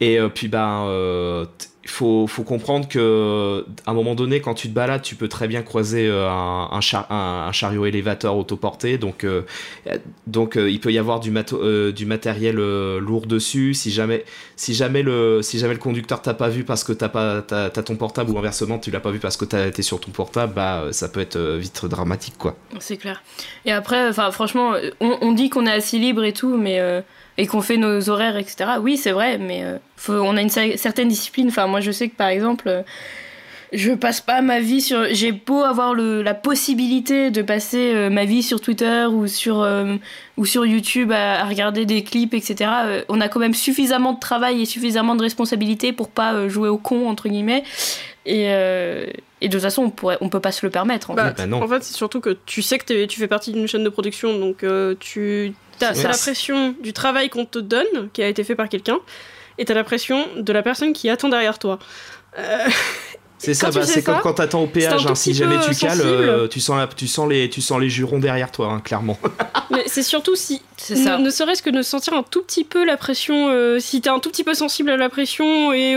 Et 0.00 0.18
euh, 0.18 0.28
puis 0.28 0.48
bah 0.48 0.86
il 1.84 1.90
faut, 1.90 2.26
faut, 2.26 2.44
comprendre 2.44 2.88
que 2.88 3.64
à 3.84 3.90
un 3.90 3.94
moment 3.94 4.14
donné, 4.14 4.40
quand 4.40 4.54
tu 4.54 4.68
te 4.68 4.72
balades, 4.72 5.02
tu 5.02 5.16
peux 5.16 5.28
très 5.28 5.48
bien 5.48 5.60
croiser 5.60 6.08
euh, 6.08 6.26
un, 6.30 7.52
chariot 7.52 7.84
élévateur 7.84 8.38
autoporté. 8.38 8.96
Donc, 8.96 9.22
euh, 9.22 9.42
donc 10.26 10.56
euh, 10.56 10.70
il 10.70 10.80
peut 10.80 10.92
y 10.92 10.98
avoir 10.98 11.20
du, 11.20 11.30
matériel 11.30 12.56
lourd 12.56 13.26
dessus. 13.26 13.74
Si 13.74 13.90
jamais, 13.90 14.24
si 14.56 14.72
jamais 14.72 15.02
le, 15.02 15.42
si 15.42 15.58
jamais 15.58 15.74
le 15.74 15.78
conducteur 15.78 16.22
t'a 16.22 16.32
pas 16.32 16.48
vu 16.48 16.64
parce 16.64 16.84
que 16.84 16.92
t'as 16.94 17.10
pas, 17.10 17.42
t'as, 17.42 17.68
ton 17.68 17.96
portable 17.96 18.30
ou 18.30 18.38
inversement 18.38 18.78
tu 18.78 18.90
l'as 18.90 19.00
pas 19.00 19.10
vu 19.10 19.18
parce 19.18 19.36
que 19.36 19.44
t'as 19.44 19.66
été 19.66 19.82
sur 19.82 20.00
ton 20.00 20.10
portable, 20.10 20.54
bah 20.54 20.84
ça 20.90 21.10
peut 21.10 21.20
être 21.20 21.38
vite 21.38 21.84
dramatique 21.84 22.38
quoi. 22.38 22.56
C'est 22.78 22.96
clair. 22.96 23.22
Et 23.66 23.72
après, 23.72 24.08
enfin 24.08 24.30
franchement, 24.30 24.72
on, 25.00 25.18
on 25.20 25.32
dit 25.32 25.50
qu'on 25.50 25.66
est 25.66 25.72
assez 25.72 25.98
libre 25.98 26.24
et 26.24 26.32
tout, 26.32 26.56
mais 26.56 26.80
et 27.38 27.46
qu'on 27.46 27.60
fait 27.60 27.76
nos 27.76 28.08
horaires, 28.08 28.36
etc. 28.36 28.70
Oui, 28.80 28.96
c'est 28.96 29.12
vrai, 29.12 29.38
mais 29.38 29.64
euh, 29.64 29.78
on 30.08 30.36
a 30.36 30.42
une 30.42 30.48
certaine 30.48 31.08
discipline. 31.08 31.48
Enfin, 31.48 31.66
moi, 31.66 31.80
je 31.80 31.90
sais 31.90 32.08
que 32.08 32.14
par 32.14 32.28
exemple, 32.28 32.68
euh, 32.68 32.82
je 33.72 33.92
passe 33.92 34.20
pas 34.20 34.40
ma 34.40 34.60
vie 34.60 34.80
sur. 34.80 35.04
J'ai 35.10 35.32
beau 35.32 35.64
avoir 35.64 35.94
le, 35.94 36.22
la 36.22 36.34
possibilité 36.34 37.32
de 37.32 37.42
passer 37.42 37.92
euh, 37.92 38.08
ma 38.08 38.24
vie 38.24 38.44
sur 38.44 38.60
Twitter 38.60 39.06
ou 39.10 39.26
sur, 39.26 39.66
ou 40.36 40.46
sur 40.46 40.64
YouTube 40.64 41.10
à, 41.10 41.44
regarder 41.44 41.86
des 41.86 42.04
clips, 42.04 42.34
etc. 42.34 42.70
on 43.08 43.20
a 43.20 43.28
quand 43.28 43.40
même 43.40 43.54
suffisamment 43.54 44.12
de 44.12 44.20
travail 44.20 44.62
et 44.62 44.64
suffisamment 44.64 45.16
de 45.16 45.22
responsabilités 45.22 45.92
pour 45.92 46.10
pas 46.10 46.48
jouer 46.48 46.68
au 46.68 46.78
con, 46.78 47.08
entre 47.08 47.28
guillemets. 47.28 47.64
Et, 48.26 48.44
et 48.44 49.48
de 49.48 49.52
toute 49.52 49.60
façon, 49.60 49.82
on, 49.82 49.90
pourrait, 49.90 50.18
on 50.20 50.28
peut 50.28 50.40
pas 50.40 50.52
se 50.52 50.64
le 50.64 50.70
permettre. 50.70 51.10
En 51.10 51.14
bah, 51.14 51.34
fait, 51.36 51.46
bah 51.46 51.56
en 51.56 51.68
fait 51.68 51.82
c'est 51.82 51.96
surtout 51.96 52.20
que 52.20 52.38
tu 52.46 52.62
sais 52.62 52.78
que 52.78 53.04
tu 53.06 53.18
fais 53.18 53.28
partie 53.28 53.52
d'une 53.52 53.66
chaîne 53.66 53.84
de 53.84 53.88
production, 53.88 54.38
donc 54.38 54.64
tu 55.00 55.52
c'est 55.78 56.02
la 56.02 56.10
pression 56.10 56.74
du 56.80 56.92
travail 56.92 57.28
qu'on 57.28 57.44
te 57.44 57.58
donne, 57.58 58.10
qui 58.12 58.22
a 58.22 58.28
été 58.28 58.44
fait 58.44 58.54
par 58.54 58.68
quelqu'un, 58.68 58.98
et 59.58 59.64
t'as 59.64 59.74
la 59.74 59.84
pression 59.84 60.26
de 60.36 60.52
la 60.52 60.62
personne 60.62 60.92
qui 60.92 61.08
attend 61.08 61.28
derrière 61.28 61.58
toi. 61.58 61.78
Euh, 62.38 62.66
c'est 63.38 63.54
ça, 63.54 63.70
bah, 63.70 63.84
c'est 63.84 64.02
comme 64.02 64.20
quand 64.20 64.34
t'attends 64.34 64.62
au 64.62 64.66
péage, 64.66 65.06
hein, 65.06 65.14
si 65.14 65.34
jamais 65.34 65.56
tu 65.60 65.74
cales, 65.74 66.00
euh, 66.02 66.48
tu, 66.48 66.60
sens 66.60 66.88
tu, 66.96 67.06
sens 67.06 67.28
les, 67.28 67.48
tu 67.48 67.60
sens 67.60 67.80
les 67.80 67.88
jurons 67.88 68.18
derrière 68.18 68.50
toi, 68.50 68.68
hein, 68.72 68.80
clairement. 68.80 69.18
Mais 69.70 69.84
c'est 69.86 70.02
surtout 70.02 70.36
si, 70.36 70.62
ça. 70.76 71.18
Ne, 71.18 71.30
serait-ce 71.30 71.62
que 71.62 71.70
de 71.70 71.82
sentir 71.82 72.14
un 72.14 72.22
tout 72.22 72.42
petit 72.42 72.64
peu 72.64 72.84
la 72.84 72.96
pression, 72.96 73.48
euh, 73.48 73.78
si 73.78 74.00
t'es 74.00 74.10
un 74.10 74.18
tout 74.18 74.30
petit 74.30 74.44
peu 74.44 74.54
sensible 74.54 74.90
à 74.90 74.96
la 74.96 75.08
pression 75.08 75.72
et 75.72 75.94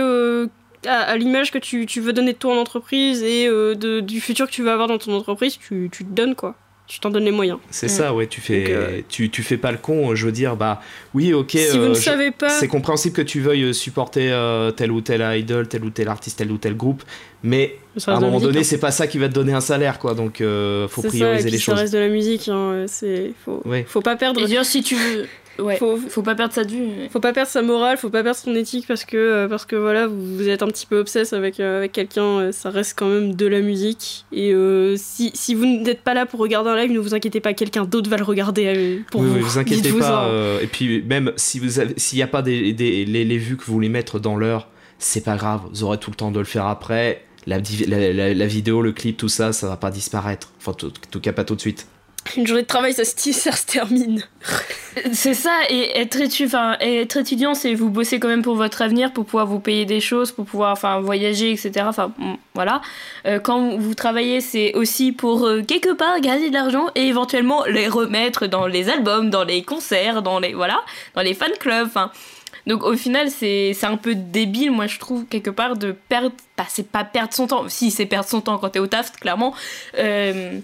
à, 0.86 1.18
l'image 1.18 1.52
que 1.52 1.58
tu, 1.58 1.86
tu, 1.86 2.00
veux 2.00 2.14
donner 2.14 2.34
de 2.34 2.38
toi 2.38 2.54
en 2.54 2.58
entreprise 2.58 3.24
et 3.24 3.48
de, 3.48 4.00
du 4.00 4.22
futur 4.22 4.48
que 4.48 4.52
tu 4.52 4.64
vas 4.64 4.74
avoir 4.74 4.88
dans 4.88 4.98
ton 4.98 5.14
entreprise, 5.14 5.58
tu, 5.58 5.90
tu 5.92 6.06
te 6.06 6.12
donnes 6.12 6.36
quoi 6.36 6.56
tu 6.88 7.02
t'en 7.02 7.10
donnes 7.10 7.26
les 7.26 7.32
moyens. 7.32 7.60
C'est 7.70 7.90
ça, 7.90 8.14
ouais, 8.14 8.28
tu 8.28 8.40
fais, 8.40 8.66
euh, 8.70 9.02
tu, 9.10 9.30
tu, 9.30 9.44
fais 9.44 9.58
pas 9.58 9.74
le 9.74 9.78
con, 9.78 10.16
je 10.16 10.26
veux 10.26 10.32
dire, 10.32 10.56
bah 10.56 10.82
oui, 11.14 11.34
ok. 11.34 11.52
Si 11.52 11.78
vous 11.78 11.86
ne 11.86 11.90
euh, 11.90 11.94
savez 11.96 12.32
pas. 12.32 12.50
C'est 12.50 12.70
compréhensible 12.70 13.14
que 13.14 13.22
tu 13.22 13.42
veuilles 13.42 13.74
supporter 13.74 14.32
euh, 14.32 14.72
tel 14.72 14.92
ou 14.92 15.02
tel 15.02 15.22
idol, 15.38 15.68
tel 15.68 15.84
ou 15.84 15.90
tel 15.90 16.08
artiste, 16.08 16.38
tel 16.38 16.50
ou 16.50 16.58
tel 16.58 16.78
groupe, 16.78 17.04
mais 17.44 17.76
à 18.06 18.14
un 18.14 18.20
moment 18.22 18.40
donné, 18.40 18.60
hein. 18.60 18.64
c'est 18.64 18.80
pas 18.80 18.92
ça 18.92 19.06
qui 19.06 19.18
va 19.18 19.28
te 19.28 19.34
donner 19.34 19.52
un 19.52 19.62
salaire, 19.62 20.00
quoi, 20.00 20.14
donc 20.14 20.42
faut 20.88 21.02
prioriser 21.02 21.50
les 21.50 21.58
choses. 21.58 21.76
Ça 21.76 21.82
reste 21.82 21.94
de 21.94 22.00
la 22.00 22.10
musique, 22.10 22.48
hein, 22.48 22.86
c'est. 22.88 23.34
Faut, 23.44 23.62
faut 23.86 24.02
pas 24.02 24.16
perdre. 24.16 24.42
Et 24.42 24.46
dire, 24.46 24.66
si 24.66 24.82
tu 24.82 24.96
veux. 24.96 25.28
Ouais, 25.60 25.78
faut, 25.78 25.98
faut 25.98 26.22
pas 26.22 26.36
perdre 26.36 26.54
sa 26.54 26.64
vue. 26.64 26.88
Faut 27.12 27.20
pas 27.20 27.34
perdre 27.34 27.50
sa 27.50 27.62
morale, 27.62 27.98
faut 27.98 28.10
pas 28.10 28.24
perdre 28.24 28.38
son 28.38 28.56
éthique 28.56 28.86
parce 28.88 29.06
que, 29.06 29.18
euh, 29.18 29.48
parce 29.48 29.66
que 29.66 29.76
voilà, 29.76 30.08
vous, 30.08 30.48
êtes 30.48 30.62
un 30.62 30.68
petit 30.68 30.86
peu 30.86 31.00
obsesse 31.00 31.34
avec, 31.34 31.60
euh, 31.60 31.78
avec 31.78 31.92
quelqu'un, 31.92 32.24
euh, 32.24 32.52
ça 32.52 32.70
reste 32.70 32.98
quand 32.98 33.08
même 33.08 33.36
de 33.36 33.46
la 33.46 33.62
musique. 33.62 34.26
Et 34.32 34.54
si, 34.98 35.32
si 35.34 35.56
vous 35.56 35.66
n'êtes 35.66 36.02
pas 36.02 36.14
là 36.14 36.26
pour 36.26 36.40
regarder 36.40 36.70
un 36.70 36.76
live, 36.76 36.92
ne 36.92 37.00
vous 37.00 37.16
inquiétez 37.16 37.40
pas, 37.40 37.54
quelqu'un 37.54 37.86
d'autre 37.86 38.10
va 38.10 38.18
le 38.18 38.24
regarder 38.24 39.02
pour 39.12 39.22
vous. 39.22 39.36
Oui, 39.36 39.42
vous 39.42 39.58
inquiétez 39.58 39.92
pas. 39.94 40.30
et 40.62 40.68
puis 40.68 41.02
même 41.04 41.32
si 41.36 41.60
vous 41.60 41.82
s'il 41.98 42.18
n'y 42.18 42.24
a 42.24 42.28
pas 42.28 42.42
des, 42.42 42.74
des 42.74 43.06
les, 43.06 43.26
les, 43.26 43.38
vues 43.38 43.58
que 43.58 43.64
vous 43.64 43.74
voulez 43.74 43.90
mettre 43.90 44.20
dans 44.20 44.36
l'heure, 44.36 44.70
c'est 45.00 45.24
pas 45.24 45.36
grave, 45.38 45.62
vous 45.72 45.84
aurez 45.84 45.98
tout 45.98 46.12
le 46.12 46.16
temps 46.16 46.32
de 46.32 46.40
le 46.40 46.46
faire 46.46 46.66
après. 46.66 47.24
La, 47.46 47.60
la, 47.88 48.34
la, 48.34 48.46
vidéo, 48.48 48.82
le 48.82 48.92
clip, 48.92 49.16
tout 49.16 49.30
ça, 49.30 49.54
ça 49.54 49.70
va 49.70 49.78
pas 49.78 49.90
disparaître. 49.90 50.52
Enfin, 50.58 50.74
tout, 50.74 50.92
tout 51.10 51.22
cas, 51.22 51.32
pas 51.32 51.46
tout 51.46 51.56
de 51.56 51.62
suite 51.62 51.88
une 52.36 52.48
journée 52.48 52.64
de 52.64 52.68
travail, 52.68 52.94
ça 52.94 53.06
se, 53.06 53.32
ça 53.32 53.52
se 53.52 53.66
termine. 53.66 54.24
c'est 55.14 55.34
ça, 55.34 55.52
et 55.70 56.00
être, 56.00 56.18
enfin, 56.44 56.78
être 56.80 57.18
étudiant, 57.18 57.54
c'est 57.54 57.74
vous 57.74 57.90
bosser 57.90 58.20
quand 58.20 58.28
même 58.28 58.42
pour 58.42 58.56
votre 58.56 58.82
avenir, 58.82 59.14
pour 59.14 59.26
pouvoir 59.26 59.46
vous 59.46 59.60
payer 59.60 59.86
des 59.86 60.00
choses, 60.00 60.32
pour 60.32 60.46
pouvoir 60.46 60.74
enfin, 60.74 61.00
voyager, 61.00 61.52
etc. 61.52 61.86
Enfin, 61.88 62.12
voilà. 62.54 62.82
Euh, 63.26 63.40
quand 63.40 63.78
vous 63.78 63.94
travaillez, 63.94 64.42
c'est 64.42 64.74
aussi 64.76 65.12
pour 65.12 65.46
euh, 65.46 65.62
quelque 65.62 65.94
part 65.94 66.20
gagner 66.20 66.50
de 66.50 66.54
l'argent 66.54 66.88
et 66.96 67.08
éventuellement 67.08 67.64
les 67.66 67.88
remettre 67.88 68.48
dans 68.48 68.68
les 68.68 68.90
albums, 68.90 69.30
dans 69.30 69.44
les 69.44 69.64
concerts, 69.64 70.22
dans 70.22 70.40
les, 70.40 70.54
voilà, 70.54 70.82
dans 71.16 71.22
les 71.22 71.34
fan 71.34 71.52
clubs. 71.60 71.88
Enfin, 71.88 72.12
donc 72.68 72.84
au 72.84 72.96
final, 72.98 73.30
c'est 73.32 73.76
un 73.84 73.96
peu 73.96 74.14
débile, 74.14 74.72
moi 74.72 74.88
je 74.88 75.00
trouve, 75.00 75.26
quelque 75.26 75.50
part, 75.50 75.78
de 75.78 75.94
perdre. 75.94 76.32
Bah, 76.58 76.66
c'est 76.68 76.90
pas 76.92 77.06
perdre 77.06 77.34
son 77.34 77.48
temps. 77.48 77.70
Si, 77.70 77.92
c'est 77.92 78.06
perdre 78.06 78.28
son 78.28 78.42
temps 78.42 78.58
quand 78.58 78.70
t'es 78.70 78.80
au 78.80 78.88
taf, 78.88 79.14
clairement. 79.14 79.54
Euh, 79.98 80.60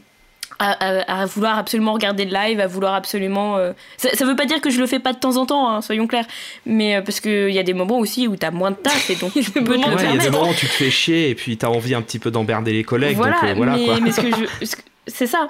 à, 0.60 1.26
vouloir 1.26 1.58
absolument 1.58 1.94
regarder 1.94 2.26
le 2.26 2.34
live, 2.34 2.60
à 2.60 2.68
vouloir 2.68 2.94
absolument. 2.94 3.58
Euh, 3.58 3.74
ça, 3.98 4.10
ça, 4.14 4.26
veut 4.26 4.36
pas 4.36 4.46
dire 4.46 4.62
que 4.62 4.70
je 4.70 4.80
le 4.80 4.88
fais 4.88 5.00
pas 5.00 5.14
de 5.14 5.20
temps 5.20 5.38
en 5.38 5.46
temps, 5.46 5.70
hein, 5.70 5.82
soyons 5.82 6.08
clairs. 6.08 6.28
Mais 6.66 6.96
euh, 6.96 7.02
parce 7.02 7.20
qu'il 7.20 7.52
y 7.52 7.60
a 7.60 7.64
des 7.64 7.74
moments 7.74 8.00
aussi 8.00 8.28
où 8.28 8.36
t'as 8.36 8.52
moins 8.52 8.72
de 8.72 8.76
taf 8.76 9.10
et 9.10 9.16
donc 9.16 9.34
tu 9.34 9.52
peux 9.52 9.64
te 9.64 9.74
Il 9.74 9.82
y 9.82 9.84
a 9.86 10.18
des 10.18 10.30
moments 10.30 10.50
où 10.50 10.54
tu 10.54 10.68
te 10.68 10.72
fais 10.72 10.92
chier 10.92 11.30
et 11.30 11.36
puis 11.36 11.58
t'as 11.58 11.68
envie 11.68 11.96
un 11.96 12.02
petit 12.02 12.20
peu 12.20 12.32
d'emmerder 12.32 12.74
les 12.74 12.84
collègues. 12.84 13.18
Voilà, 13.18 13.40
donc, 13.42 13.50
euh, 13.50 13.54
voilà 13.56 13.78
mais, 13.78 14.02
mais 14.02 14.12
ce 14.12 14.22
que 14.22 14.28
je. 14.62 14.68
C'est 15.08 15.28
ça. 15.28 15.50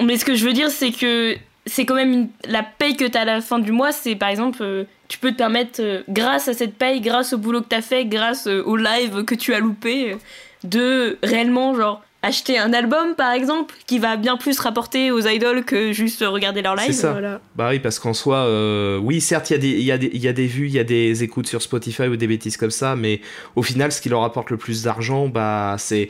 Mais 0.00 0.16
ce 0.16 0.24
que 0.24 0.34
je 0.34 0.46
veux 0.46 0.52
dire, 0.52 0.70
c'est 0.70 0.92
que 0.92 1.36
c'est 1.66 1.84
quand 1.84 1.94
même 1.94 2.28
la 2.44 2.62
paye 2.62 2.96
que 2.96 3.04
t'as 3.04 3.22
à 3.22 3.24
la 3.24 3.40
fin 3.40 3.58
du 3.58 3.72
mois. 3.72 3.92
C'est 3.92 4.16
par 4.16 4.28
exemple, 4.28 4.86
tu 5.08 5.18
peux 5.18 5.32
te 5.32 5.36
permettre, 5.36 6.02
grâce 6.08 6.48
à 6.48 6.54
cette 6.54 6.76
paye, 6.76 7.00
grâce 7.00 7.32
au 7.32 7.38
boulot 7.38 7.60
que 7.60 7.68
t'as 7.68 7.82
fait, 7.82 8.06
grâce 8.06 8.46
au 8.46 8.76
live 8.76 9.24
que 9.24 9.34
tu 9.34 9.54
as 9.54 9.60
loupé, 9.60 10.16
de 10.64 11.18
réellement, 11.22 11.74
genre 11.74 12.02
acheter 12.22 12.58
un 12.58 12.72
album 12.72 13.14
par 13.16 13.32
exemple 13.32 13.74
qui 13.86 13.98
va 13.98 14.16
bien 14.16 14.36
plus 14.36 14.58
rapporter 14.60 15.10
aux 15.10 15.26
idoles 15.26 15.64
que 15.64 15.92
juste 15.92 16.24
regarder 16.26 16.62
leur 16.62 16.76
live. 16.76 16.86
C'est 16.86 16.92
ça. 16.92 17.40
Bah 17.56 17.68
oui, 17.70 17.80
parce 17.80 17.98
qu'en 17.98 18.14
soi, 18.14 18.38
euh, 18.38 18.98
oui, 18.98 19.20
certes, 19.20 19.50
il 19.50 19.64
y, 19.64 19.82
y, 19.82 20.18
y, 20.18 20.28
a 20.28 20.32
des 20.32 20.46
vues, 20.46 20.66
il 20.66 20.72
y 20.72 20.78
a 20.78 20.84
des 20.84 21.22
écoutes 21.22 21.48
sur 21.48 21.60
Spotify 21.60 22.04
ou 22.04 22.16
des 22.16 22.26
bêtises 22.26 22.56
comme 22.56 22.70
ça, 22.70 22.96
mais 22.96 23.20
au 23.56 23.62
final, 23.62 23.92
ce 23.92 24.00
qui 24.00 24.08
leur 24.08 24.22
apporte 24.22 24.50
le 24.50 24.56
plus 24.56 24.84
d'argent, 24.84 25.28
bah, 25.28 25.76
c'est 25.78 26.08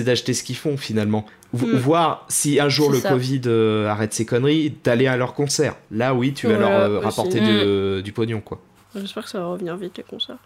d'acheter 0.00 0.34
ce 0.34 0.42
qu'ils 0.42 0.56
font 0.56 0.76
finalement. 0.76 1.26
Mm. 1.52 1.76
Voir 1.76 2.26
si 2.28 2.60
un 2.60 2.68
jour 2.68 2.90
le 2.90 3.00
Covid 3.00 3.42
euh, 3.46 3.88
arrête 3.88 4.14
ses 4.14 4.24
conneries, 4.24 4.74
d'aller 4.84 5.06
à 5.06 5.16
leur 5.16 5.34
concert. 5.34 5.76
Là, 5.90 6.14
oui, 6.14 6.32
tu 6.32 6.46
vas 6.46 6.58
leur 6.58 6.70
euh, 6.70 7.00
rapporter 7.00 7.40
mm. 7.40 8.02
du, 8.02 8.12
pognon, 8.12 8.40
quoi. 8.40 8.60
J'espère 8.94 9.24
que 9.24 9.30
ça 9.30 9.40
va 9.40 9.46
revenir 9.46 9.76
vite 9.76 9.96
les 9.96 10.02
concerts. 10.02 10.36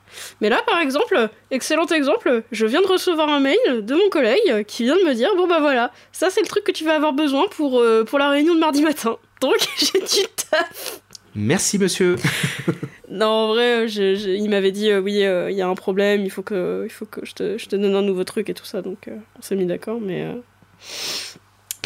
Mais 0.40 0.48
là, 0.48 0.62
par 0.66 0.78
exemple, 0.78 1.28
excellent 1.50 1.86
exemple, 1.86 2.44
je 2.52 2.66
viens 2.66 2.80
de 2.80 2.86
recevoir 2.86 3.28
un 3.28 3.40
mail 3.40 3.58
de 3.66 3.94
mon 3.94 4.08
collègue 4.08 4.64
qui 4.66 4.84
vient 4.84 4.96
de 4.96 5.02
me 5.02 5.14
dire 5.14 5.34
bon 5.36 5.48
bah 5.48 5.58
voilà, 5.60 5.90
ça 6.12 6.30
c'est 6.30 6.42
le 6.42 6.46
truc 6.46 6.64
que 6.64 6.72
tu 6.72 6.84
vas 6.84 6.94
avoir 6.94 7.12
besoin 7.12 7.46
pour, 7.48 7.80
euh, 7.80 8.04
pour 8.04 8.18
la 8.18 8.30
réunion 8.30 8.54
de 8.54 8.60
mardi 8.60 8.82
matin. 8.82 9.16
Donc 9.40 9.56
j'ai 9.76 9.98
du 9.98 10.28
taf. 10.50 11.00
Merci 11.34 11.78
monsieur. 11.78 12.16
non, 13.10 13.26
en 13.26 13.48
vrai, 13.48 13.86
il 13.86 14.48
m'avait 14.48 14.72
dit 14.72 14.90
euh, 14.90 15.00
oui, 15.00 15.24
euh, 15.24 15.50
il 15.50 15.56
y 15.56 15.62
a 15.62 15.68
un 15.68 15.74
problème, 15.74 16.22
il 16.24 16.30
faut 16.30 16.42
que, 16.42 16.82
il 16.84 16.90
faut 16.90 17.04
que 17.04 17.26
je, 17.26 17.34
te, 17.34 17.58
je 17.58 17.66
te 17.66 17.76
donne 17.76 17.94
un 17.94 18.02
nouveau 18.02 18.24
truc 18.24 18.48
et 18.48 18.54
tout 18.54 18.64
ça. 18.64 18.80
Donc 18.80 19.08
on 19.38 19.42
s'est 19.42 19.56
mis 19.56 19.66
d'accord, 19.66 20.00
mais 20.00 20.24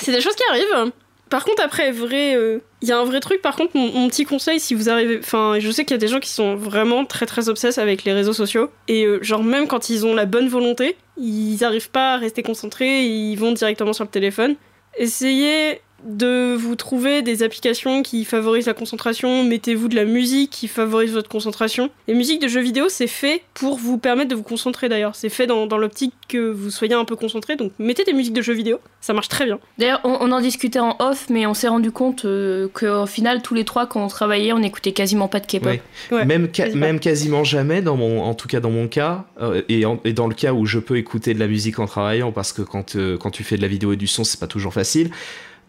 c'est 0.01 0.12
des 0.12 0.20
choses 0.20 0.37
qui 0.37 0.44
arrivent. 0.51 0.92
Par 1.31 1.45
contre, 1.45 1.62
après, 1.62 1.93
vrai, 1.93 2.33
il 2.33 2.37
euh, 2.37 2.59
y 2.83 2.90
a 2.90 2.99
un 2.99 3.05
vrai 3.05 3.21
truc. 3.21 3.40
Par 3.40 3.55
contre, 3.55 3.77
mon, 3.77 4.09
petit 4.09 4.25
conseil, 4.25 4.59
si 4.59 4.75
vous 4.75 4.90
arrivez, 4.90 5.21
enfin, 5.21 5.59
je 5.61 5.71
sais 5.71 5.85
qu'il 5.85 5.95
y 5.95 5.95
a 5.95 5.99
des 5.99 6.09
gens 6.09 6.19
qui 6.19 6.29
sont 6.29 6.57
vraiment 6.57 7.05
très 7.05 7.25
très 7.25 7.49
obsesses 7.49 7.79
avec 7.79 8.03
les 8.03 8.12
réseaux 8.12 8.33
sociaux 8.33 8.69
et 8.88 9.05
euh, 9.05 9.23
genre 9.23 9.45
même 9.45 9.69
quand 9.69 9.90
ils 9.90 10.05
ont 10.05 10.12
la 10.12 10.27
bonne 10.27 10.49
volonté, 10.49 10.97
ils 11.16 11.59
n'arrivent 11.61 11.90
pas 11.90 12.14
à 12.14 12.16
rester 12.16 12.43
concentrés, 12.43 13.05
ils 13.05 13.37
vont 13.37 13.53
directement 13.53 13.93
sur 13.93 14.05
le 14.05 14.11
téléphone. 14.11 14.57
Essayez 14.99 15.81
de 16.05 16.55
vous 16.55 16.77
trouver 16.77 17.23
des 17.23 17.43
applications 17.43 18.03
qui 18.03 18.25
favorisent 18.25 18.67
la 18.67 18.75
concentration, 18.75 19.45
mettez-vous 19.45 19.89
de 19.89 19.97
la 19.97 20.05
musique 20.05 20.51
qui 20.51 20.69
favorise 20.69 21.13
votre 21.13 21.29
concentration. 21.29 21.91
Les 22.09 22.15
musiques 22.15 22.41
de 22.41 22.49
jeux 22.49 22.61
vidéo, 22.61 22.89
c'est 22.89 23.07
fait 23.07 23.43
pour 23.55 23.79
vous 23.79 23.99
permettre 23.99 24.31
de 24.31 24.35
vous 24.35 24.43
concentrer 24.43 24.89
d'ailleurs. 24.89 25.15
C'est 25.15 25.29
fait 25.29 25.47
dans, 25.47 25.67
l'optique 25.79 26.15
que 26.29 26.51
vous 26.51 26.71
soyez 26.71 26.95
un 26.95 27.05
peu 27.05 27.17
concentré, 27.17 27.57
donc 27.57 27.73
mettez 27.79 28.05
des 28.05 28.13
musiques 28.13 28.35
de 28.35 28.43
jeux 28.43 28.55
vidéo, 28.55 28.81
ça 29.01 29.13
marche 29.13 29.29
très 29.29 29.45
bien. 29.47 29.59
D'ailleurs, 29.79 30.01
on, 30.05 30.31
en 30.31 30.41
discutait 30.41 30.79
en 30.79 30.97
off, 30.99 31.27
mais 31.31 31.47
on 31.47 31.55
s'est 31.55 31.69
rendu 31.69 31.91
compte 31.91 32.25
euh, 32.25 32.69
qu'au 32.69 33.07
final, 33.07 33.43
tous 33.43 33.55
les 33.55 33.65
trois, 33.65 33.87
quand 33.87 34.05
on 34.05 34.09
travaillait, 34.09 34.53
on 34.53 34.63
écoutait 34.63 34.93
quasiment 34.93 35.29
pas 35.29 35.41
de 35.41 35.47
K-pop. 35.47 35.79
même, 36.11 36.49
même 36.75 37.01
quasiment 37.01 37.45
jamais, 37.45 37.83
dans 37.83 37.97
mon, 37.97 38.23
en 38.23 38.35
tout 38.35 38.49
cas 38.49 38.61
dans 38.61 38.71
mon 38.71 38.89
cas, 38.89 39.25
euh, 39.41 39.63
et, 39.69 39.85
et, 40.05 40.13
dans 40.13 40.27
le 40.27 40.35
cas 40.35 40.53
où 40.53 40.67
je 40.67 40.79
peux 40.79 40.97
écouter 40.97 41.35
de 41.35 41.39
la 41.39 41.47
musique 41.47 41.79
en 41.79 41.87
travaillant, 41.87 42.33
parce 42.33 42.53
que 42.53 42.63
quand, 42.63 42.97
euh, 42.97 43.17
quand 43.17 43.31
tu 43.31 43.45
fais 43.45 43.57
de 43.57 43.63
la 43.63 43.69
vidéo 43.69 43.93
et 43.93 43.97
du 43.97 44.07
son, 44.07 44.25
c'est 44.25 44.41
pas 44.41 44.47
toujours 44.47 44.73
facile. 44.73 45.11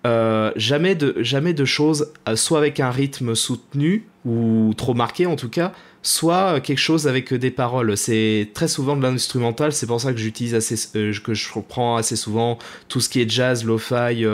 Euh, 0.07 0.51
jamais, 0.55 0.95
de, 0.95 1.15
jamais 1.21 1.53
de 1.53 1.65
choses, 1.65 2.11
euh, 2.27 2.35
soit 2.35 2.57
avec 2.57 2.79
un 2.79 2.89
rythme 2.89 3.35
soutenu, 3.35 4.07
ou 4.25 4.73
trop 4.75 4.93
marqué 4.93 5.27
en 5.27 5.35
tout 5.35 5.49
cas, 5.49 5.73
soit 6.01 6.59
quelque 6.59 6.79
chose 6.79 7.07
avec 7.07 7.33
des 7.33 7.51
paroles. 7.51 7.95
C'est 7.95 8.49
très 8.53 8.67
souvent 8.67 8.95
de 8.95 9.03
l'instrumental, 9.03 9.73
c'est 9.73 9.85
pour 9.85 10.01
ça 10.01 10.11
que 10.11 10.17
j'utilise 10.17 10.55
assez, 10.55 10.75
euh, 10.95 11.13
que 11.23 11.35
je 11.35 11.53
reprends 11.53 11.97
assez 11.97 12.15
souvent 12.15 12.57
tout 12.87 12.99
ce 12.99 13.09
qui 13.09 13.21
est 13.21 13.29
jazz, 13.29 13.63
lo-fi, 13.63 14.25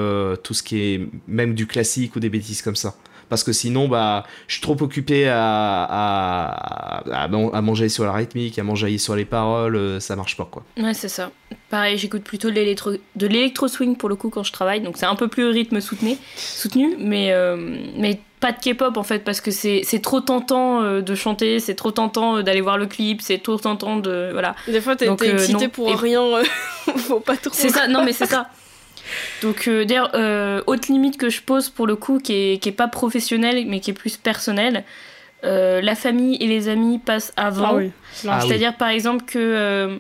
tout 0.44 0.54
ce 0.54 0.64
qui 0.64 0.80
est 0.80 1.10
même 1.28 1.54
du 1.54 1.68
classique 1.68 2.16
ou 2.16 2.22
des 2.22 2.30
bêtises 2.30 2.62
comme 2.62 2.78
ça 2.78 2.96
parce 3.30 3.44
que 3.44 3.52
sinon 3.54 3.88
bah 3.88 4.24
je 4.48 4.54
suis 4.54 4.62
trop 4.62 4.78
occupé 4.82 5.28
à, 5.28 5.84
à, 5.90 7.24
à, 7.24 7.62
manger 7.62 7.90
sur 7.90 8.06
la 8.06 8.14
rythmique 8.14 8.58
à 8.60 8.64
manger 8.64 8.98
sur 8.98 9.16
les 9.16 9.26
paroles 9.26 9.76
euh, 9.76 10.00
ça 10.00 10.16
marche 10.16 10.38
pas 10.38 10.48
quoi 10.50 10.64
ouais 10.78 10.94
c'est 10.94 11.10
ça 11.10 11.32
pareil 11.70 11.98
j'écoute 11.98 12.24
plutôt 12.24 12.50
de 12.50 13.28
l'électro 13.28 13.68
swing 13.68 13.96
pour 13.98 14.10
le 14.10 14.16
coup 14.16 14.30
quand 14.30 14.44
je 14.44 14.52
travaille 14.52 14.82
donc 14.82 14.98
c'est 14.98 15.06
un 15.06 15.16
peu 15.16 15.28
plus 15.28 15.48
rythme 15.48 15.82
soutenu 15.82 16.18
soutenu 16.36 16.96
mais 17.00 17.32
euh, 17.32 17.78
mais 17.98 18.20
pas 18.40 18.52
de 18.52 18.58
K-pop 18.58 18.98
en 18.98 19.04
fait 19.04 19.20
parce 19.20 19.42
que 19.42 19.52
c'est 19.52 20.02
trop 20.02 20.22
tentant 20.22 20.84
euh, 20.84 21.02
de 21.02 21.16
chanter, 21.16 21.60
c'est 21.60 21.74
trop 21.74 21.92
tentant 21.92 22.44
d'aller 22.44 22.62
voir 22.62 22.78
le 22.78 22.86
clip, 22.86 23.22
c'est 23.22 23.40
trop 23.40 23.58
tentant 23.58 23.98
de 23.98 24.30
voilà. 24.32 24.56
Des 24.68 24.80
fois 24.80 24.96
t'es 24.96 25.08
excité 25.08 25.68
pour 25.68 25.90
rien, 25.90 26.22
faut 26.98 27.20
pas 27.20 27.36
trop. 27.36 27.52
C'est 27.52 27.70
ça, 27.70 27.88
non 27.88 28.04
mais 28.04 28.14
c'est 28.14 28.26
ça. 28.28 28.50
Donc 29.42 29.68
euh, 29.68 29.86
d'ailleurs, 29.86 30.12
euh, 30.14 30.62
autre 30.68 30.92
limite 30.92 31.18
que 31.18 31.30
je 31.30 31.42
pose 31.42 31.70
pour 31.70 31.88
le 31.88 31.96
coup, 31.96 32.20
qui 32.20 32.34
est, 32.34 32.62
qui 32.62 32.70
est 32.70 32.74
pas 32.74 32.88
professionnelle, 32.88 33.66
mais 33.68 33.80
qui 33.80 33.92
est 33.92 33.94
plus 33.94 34.18
personnelle, 34.18 34.84
euh, 35.44 35.82
la 35.82 35.96
famille 35.96 36.36
et 36.42 36.48
les 36.48 36.70
amis 36.70 37.00
passent 37.00 37.34
avant. 37.38 37.80
Ah 38.28 38.42
C'est-à-dire 38.42 38.76
par 38.76 38.90
exemple 38.90 39.26
que 39.26 40.00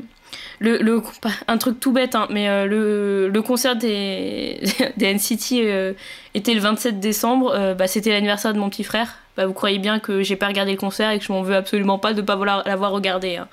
le, 0.59 0.77
le, 0.77 1.01
un 1.47 1.57
truc 1.57 1.79
tout 1.79 1.91
bête, 1.91 2.15
hein, 2.15 2.27
mais 2.31 2.65
le, 2.65 3.29
le, 3.29 3.41
concert 3.41 3.75
des, 3.75 4.59
des 4.97 5.13
NCT 5.13 5.95
était 6.33 6.53
le 6.53 6.59
27 6.59 6.99
décembre, 6.99 7.75
bah, 7.77 7.87
c'était 7.87 8.11
l'anniversaire 8.11 8.53
de 8.53 8.59
mon 8.59 8.69
petit 8.69 8.83
frère. 8.83 9.19
Bah, 9.37 9.45
vous 9.45 9.53
croyez 9.53 9.77
bien 9.77 9.99
que 9.99 10.23
j'ai 10.23 10.35
pas 10.35 10.47
regardé 10.47 10.71
le 10.71 10.77
concert 10.77 11.11
et 11.11 11.19
que 11.19 11.25
je 11.25 11.31
m'en 11.31 11.43
veux 11.43 11.55
absolument 11.55 11.99
pas 11.99 12.13
de 12.13 12.23
pas 12.23 12.63
l'avoir 12.65 12.91
regardé. 12.91 13.35
Hein. 13.35 13.47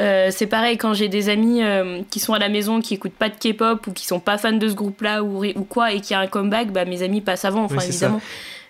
Euh, 0.00 0.28
c'est 0.30 0.46
pareil 0.46 0.78
quand 0.78 0.94
j'ai 0.94 1.08
des 1.08 1.28
amis 1.28 1.62
euh, 1.62 2.02
qui 2.10 2.20
sont 2.20 2.32
à 2.32 2.38
la 2.38 2.48
maison, 2.48 2.80
qui 2.80 2.94
écoutent 2.94 3.12
pas 3.12 3.28
de 3.28 3.34
K-pop 3.34 3.84
ou 3.86 3.92
qui 3.92 4.06
sont 4.06 4.20
pas 4.20 4.38
fans 4.38 4.52
de 4.52 4.68
ce 4.68 4.74
groupe-là 4.74 5.24
ou, 5.24 5.44
ou 5.44 5.64
quoi 5.64 5.92
et 5.92 6.00
qui 6.00 6.14
a 6.14 6.20
un 6.20 6.28
comeback, 6.28 6.70
bah 6.70 6.84
mes 6.84 7.02
amis 7.02 7.20
passent 7.20 7.44
avant. 7.44 7.64
Enfin 7.64 7.80
évidemment, 7.80 8.20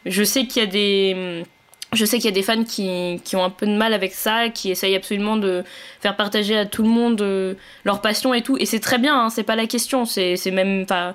je 0.07 0.25
sais 0.25 0.47
qu'il 0.47 0.63
y 0.63 0.67
a 0.67 0.69
des 0.69 1.45
je 1.93 2.05
sais 2.05 2.17
qu'il 2.19 2.27
y 2.27 2.33
a 2.33 2.35
des 2.35 2.43
fans 2.43 2.65
qui, 2.65 3.21
qui, 3.25 3.37
ont 3.37 3.45
un 3.45 3.51
peu 3.51 3.67
de 3.67 3.75
mal 3.75 3.95
avec 3.95 4.13
ça, 4.13 4.51
qui 4.51 4.71
essayent 4.71 4.97
absolument 4.97 5.37
de 5.37 5.65
faire 6.01 6.17
partager 6.17 6.57
à 6.57 6.67
tout 6.67 6.83
le 6.83 6.91
monde 6.91 7.21
euh, 7.23 7.55
leur 7.85 8.03
passion 8.03 8.35
et 8.35 8.43
tout. 8.43 8.59
Et 8.59 8.67
c'est 8.67 8.81
très 8.81 8.99
bien, 8.99 9.19
hein, 9.19 9.31
c'est 9.31 9.43
pas 9.43 9.57
la 9.57 9.67
question. 9.67 10.05
C'est 10.05 10.51
même 10.51 10.85
pas. 10.85 11.15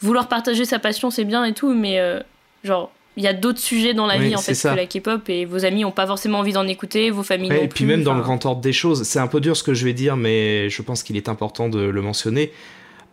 Vouloir 0.00 0.28
partager 0.28 0.64
sa 0.64 0.78
passion, 0.78 1.10
c'est 1.10 1.24
bien 1.24 1.44
et 1.44 1.52
tout, 1.52 1.72
mais 1.72 2.00
genre, 2.64 2.90
il 3.16 3.22
y 3.22 3.26
a 3.26 3.34
d'autres 3.34 3.58
sujets 3.58 3.94
dans 3.94 4.06
la 4.06 4.18
vie 4.18 4.34
en 4.34 4.40
fait 4.40 4.54
que 4.54 4.74
la 4.74 4.86
K-pop 4.86 5.28
et 5.28 5.44
vos 5.44 5.64
amis 5.64 5.82
n'ont 5.82 5.90
pas 5.90 6.06
forcément 6.06 6.38
envie 6.38 6.52
d'en 6.52 6.66
écouter, 6.66 7.10
vos 7.10 7.22
familles 7.22 7.50
non 7.50 7.56
Et 7.56 7.68
puis 7.68 7.84
même 7.84 8.02
dans 8.02 8.14
le 8.14 8.22
grand 8.22 8.44
ordre 8.46 8.60
des 8.60 8.72
choses, 8.72 9.02
c'est 9.02 9.18
un 9.18 9.26
peu 9.26 9.40
dur 9.40 9.56
ce 9.56 9.62
que 9.62 9.74
je 9.74 9.84
vais 9.84 9.92
dire, 9.92 10.16
mais 10.16 10.70
je 10.70 10.82
pense 10.82 11.02
qu'il 11.02 11.16
est 11.16 11.28
important 11.28 11.68
de 11.68 11.80
le 11.80 12.02
mentionner. 12.02 12.52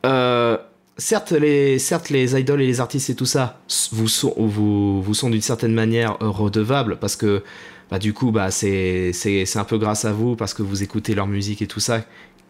Euh, 0.06 0.58
certes, 0.98 1.34
les, 1.34 1.80
certes, 1.80 2.10
les 2.10 2.40
idoles 2.40 2.62
et 2.62 2.68
les 2.68 2.80
artistes 2.80 3.10
et 3.10 3.16
tout 3.16 3.26
ça 3.26 3.60
vous 3.92 4.08
sont, 4.08 4.34
vous, 4.38 5.02
vous 5.02 5.14
sont 5.14 5.30
d'une 5.30 5.42
certaine 5.42 5.74
manière 5.74 6.18
redevables 6.20 6.98
parce 6.98 7.16
que 7.16 7.44
bah, 7.90 8.00
du 8.00 8.14
coup, 8.14 8.32
bah, 8.32 8.52
c'est 8.52 9.12
un 9.56 9.64
peu 9.64 9.78
grâce 9.78 10.06
à 10.06 10.14
vous 10.14 10.36
parce 10.36 10.54
que 10.54 10.62
vous 10.62 10.84
écoutez 10.84 11.16
leur 11.16 11.28
musique 11.28 11.62
et 11.62 11.68
tout 11.68 11.80
ça 11.80 12.02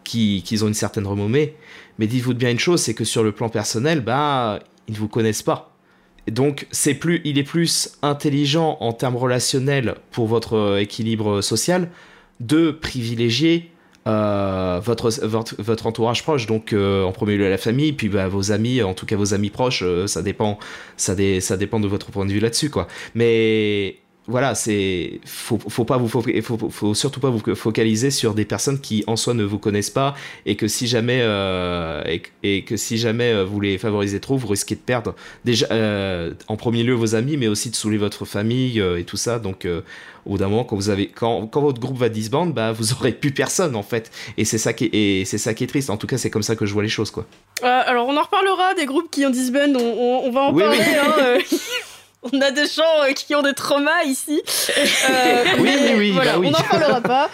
qu'ils 0.04 0.64
ont 0.64 0.68
une 0.68 0.74
certaine 0.74 1.06
renommée. 1.06 1.54
Mais 1.98 2.06
dites-vous 2.06 2.34
bien 2.34 2.50
une 2.50 2.58
chose, 2.58 2.80
c'est 2.80 2.94
que 2.94 3.04
sur 3.04 3.22
le 3.22 3.32
plan 3.32 3.48
personnel, 3.48 4.00
bah, 4.00 4.60
ils 4.88 4.94
ne 4.94 4.98
vous 4.98 5.08
connaissent 5.08 5.42
pas 5.42 5.69
donc 6.28 6.66
c'est 6.70 6.94
plus, 6.94 7.20
il 7.24 7.38
est 7.38 7.44
plus 7.44 7.92
intelligent 8.02 8.76
en 8.80 8.92
termes 8.92 9.16
relationnels 9.16 9.96
pour 10.10 10.26
votre 10.26 10.54
euh, 10.56 10.80
équilibre 10.80 11.40
social 11.40 11.88
de 12.40 12.70
privilégier 12.70 13.70
euh, 14.06 14.80
votre, 14.82 15.10
votre, 15.58 15.86
entourage 15.86 16.22
proche, 16.22 16.46
donc 16.46 16.72
euh, 16.72 17.04
en 17.04 17.12
premier 17.12 17.36
lieu 17.36 17.50
la 17.50 17.58
famille, 17.58 17.92
puis 17.92 18.08
bah, 18.08 18.28
vos 18.28 18.50
amis, 18.50 18.82
en 18.82 18.94
tout 18.94 19.04
cas 19.04 19.14
vos 19.16 19.34
amis 19.34 19.50
proches, 19.50 19.84
ça 20.06 20.22
dépend, 20.22 20.58
ça, 20.96 21.14
ça 21.40 21.56
dépend 21.58 21.80
de 21.80 21.86
votre 21.86 22.10
point 22.10 22.24
de 22.24 22.32
vue 22.32 22.40
là-dessus. 22.40 22.70
Mais 23.14 23.98
voilà, 24.30 24.54
c'est 24.54 25.20
faut, 25.24 25.58
faut 25.58 25.84
pas 25.84 25.96
vous 25.96 26.08
faut, 26.08 26.94
surtout 26.94 27.20
pas 27.20 27.30
vous 27.30 27.54
focaliser 27.54 28.10
sur 28.10 28.32
des 28.32 28.44
personnes 28.44 28.80
qui 28.80 29.02
en 29.06 29.16
soi 29.16 29.34
ne 29.34 29.44
vous 29.44 29.58
connaissent 29.58 29.90
pas 29.90 30.14
et 30.46 30.56
que 30.56 30.68
si 30.68 30.86
jamais 30.86 31.20
euh, 31.22 32.02
et, 32.42 32.62
que 32.62 32.76
si 32.76 32.96
jamais 32.96 33.32
euh, 33.32 33.44
vous 33.44 33.60
les 33.60 33.76
favorisez 33.76 34.20
trop, 34.20 34.36
vous 34.36 34.46
risquez 34.46 34.76
de 34.76 34.80
perdre 34.80 35.14
déjà 35.44 35.66
euh, 35.72 36.32
en 36.48 36.56
premier 36.56 36.84
lieu 36.84 36.94
vos 36.94 37.14
amis, 37.14 37.36
mais 37.36 37.48
aussi 37.48 37.70
de 37.70 37.76
saouler 37.76 37.98
votre 37.98 38.24
famille 38.24 38.80
et 38.80 39.04
tout 39.04 39.16
ça. 39.16 39.38
Donc 39.38 39.66
au 40.26 40.30
bout 40.30 40.38
d'un 40.38 40.48
moment, 40.48 40.64
quand 40.64 40.76
vous 40.76 40.90
avez 40.90 41.08
quand, 41.08 41.46
quand 41.48 41.60
votre 41.60 41.80
groupe 41.80 41.98
va 41.98 42.08
disband, 42.08 42.46
bah 42.46 42.72
vous 42.72 42.92
aurez 42.92 43.12
plus 43.12 43.32
personne 43.32 43.74
en 43.74 43.82
fait. 43.82 44.10
Et 44.38 44.44
c'est 44.44 44.58
ça 44.58 44.72
qui 44.72 44.84
est, 44.84 45.20
et 45.20 45.24
c'est 45.24 45.38
ça 45.38 45.54
qui 45.54 45.64
est 45.64 45.68
triste. 45.68 45.90
En 45.90 45.96
tout 45.96 46.06
cas, 46.06 46.18
c'est 46.18 46.30
comme 46.30 46.42
ça 46.42 46.54
que 46.54 46.66
je 46.66 46.72
vois 46.72 46.82
les 46.82 46.88
choses 46.88 47.10
quoi. 47.10 47.26
alors 47.62 48.06
on 48.06 48.16
en 48.16 48.22
reparlera 48.22 48.74
des 48.74 48.86
groupes 48.86 49.10
qui 49.10 49.26
ont 49.26 49.30
disband. 49.30 49.74
On, 49.76 50.22
on, 50.24 50.30
va 50.30 50.42
en 50.42 50.54
parler. 50.54 50.78
Hein, 50.78 51.38
on 52.22 52.40
a 52.40 52.50
des 52.50 52.66
gens 52.66 53.02
euh, 53.02 53.12
qui 53.12 53.34
ont 53.34 53.42
des 53.42 53.54
traumas 53.54 54.04
ici. 54.04 54.40
Euh, 55.10 55.44
oui, 55.58 55.70
oui, 55.82 55.92
oui, 55.96 56.10
voilà, 56.10 56.32
bah 56.34 56.42
on 56.44 56.50
n'en 56.50 56.60
parlera 56.60 57.00
pas. 57.00 57.30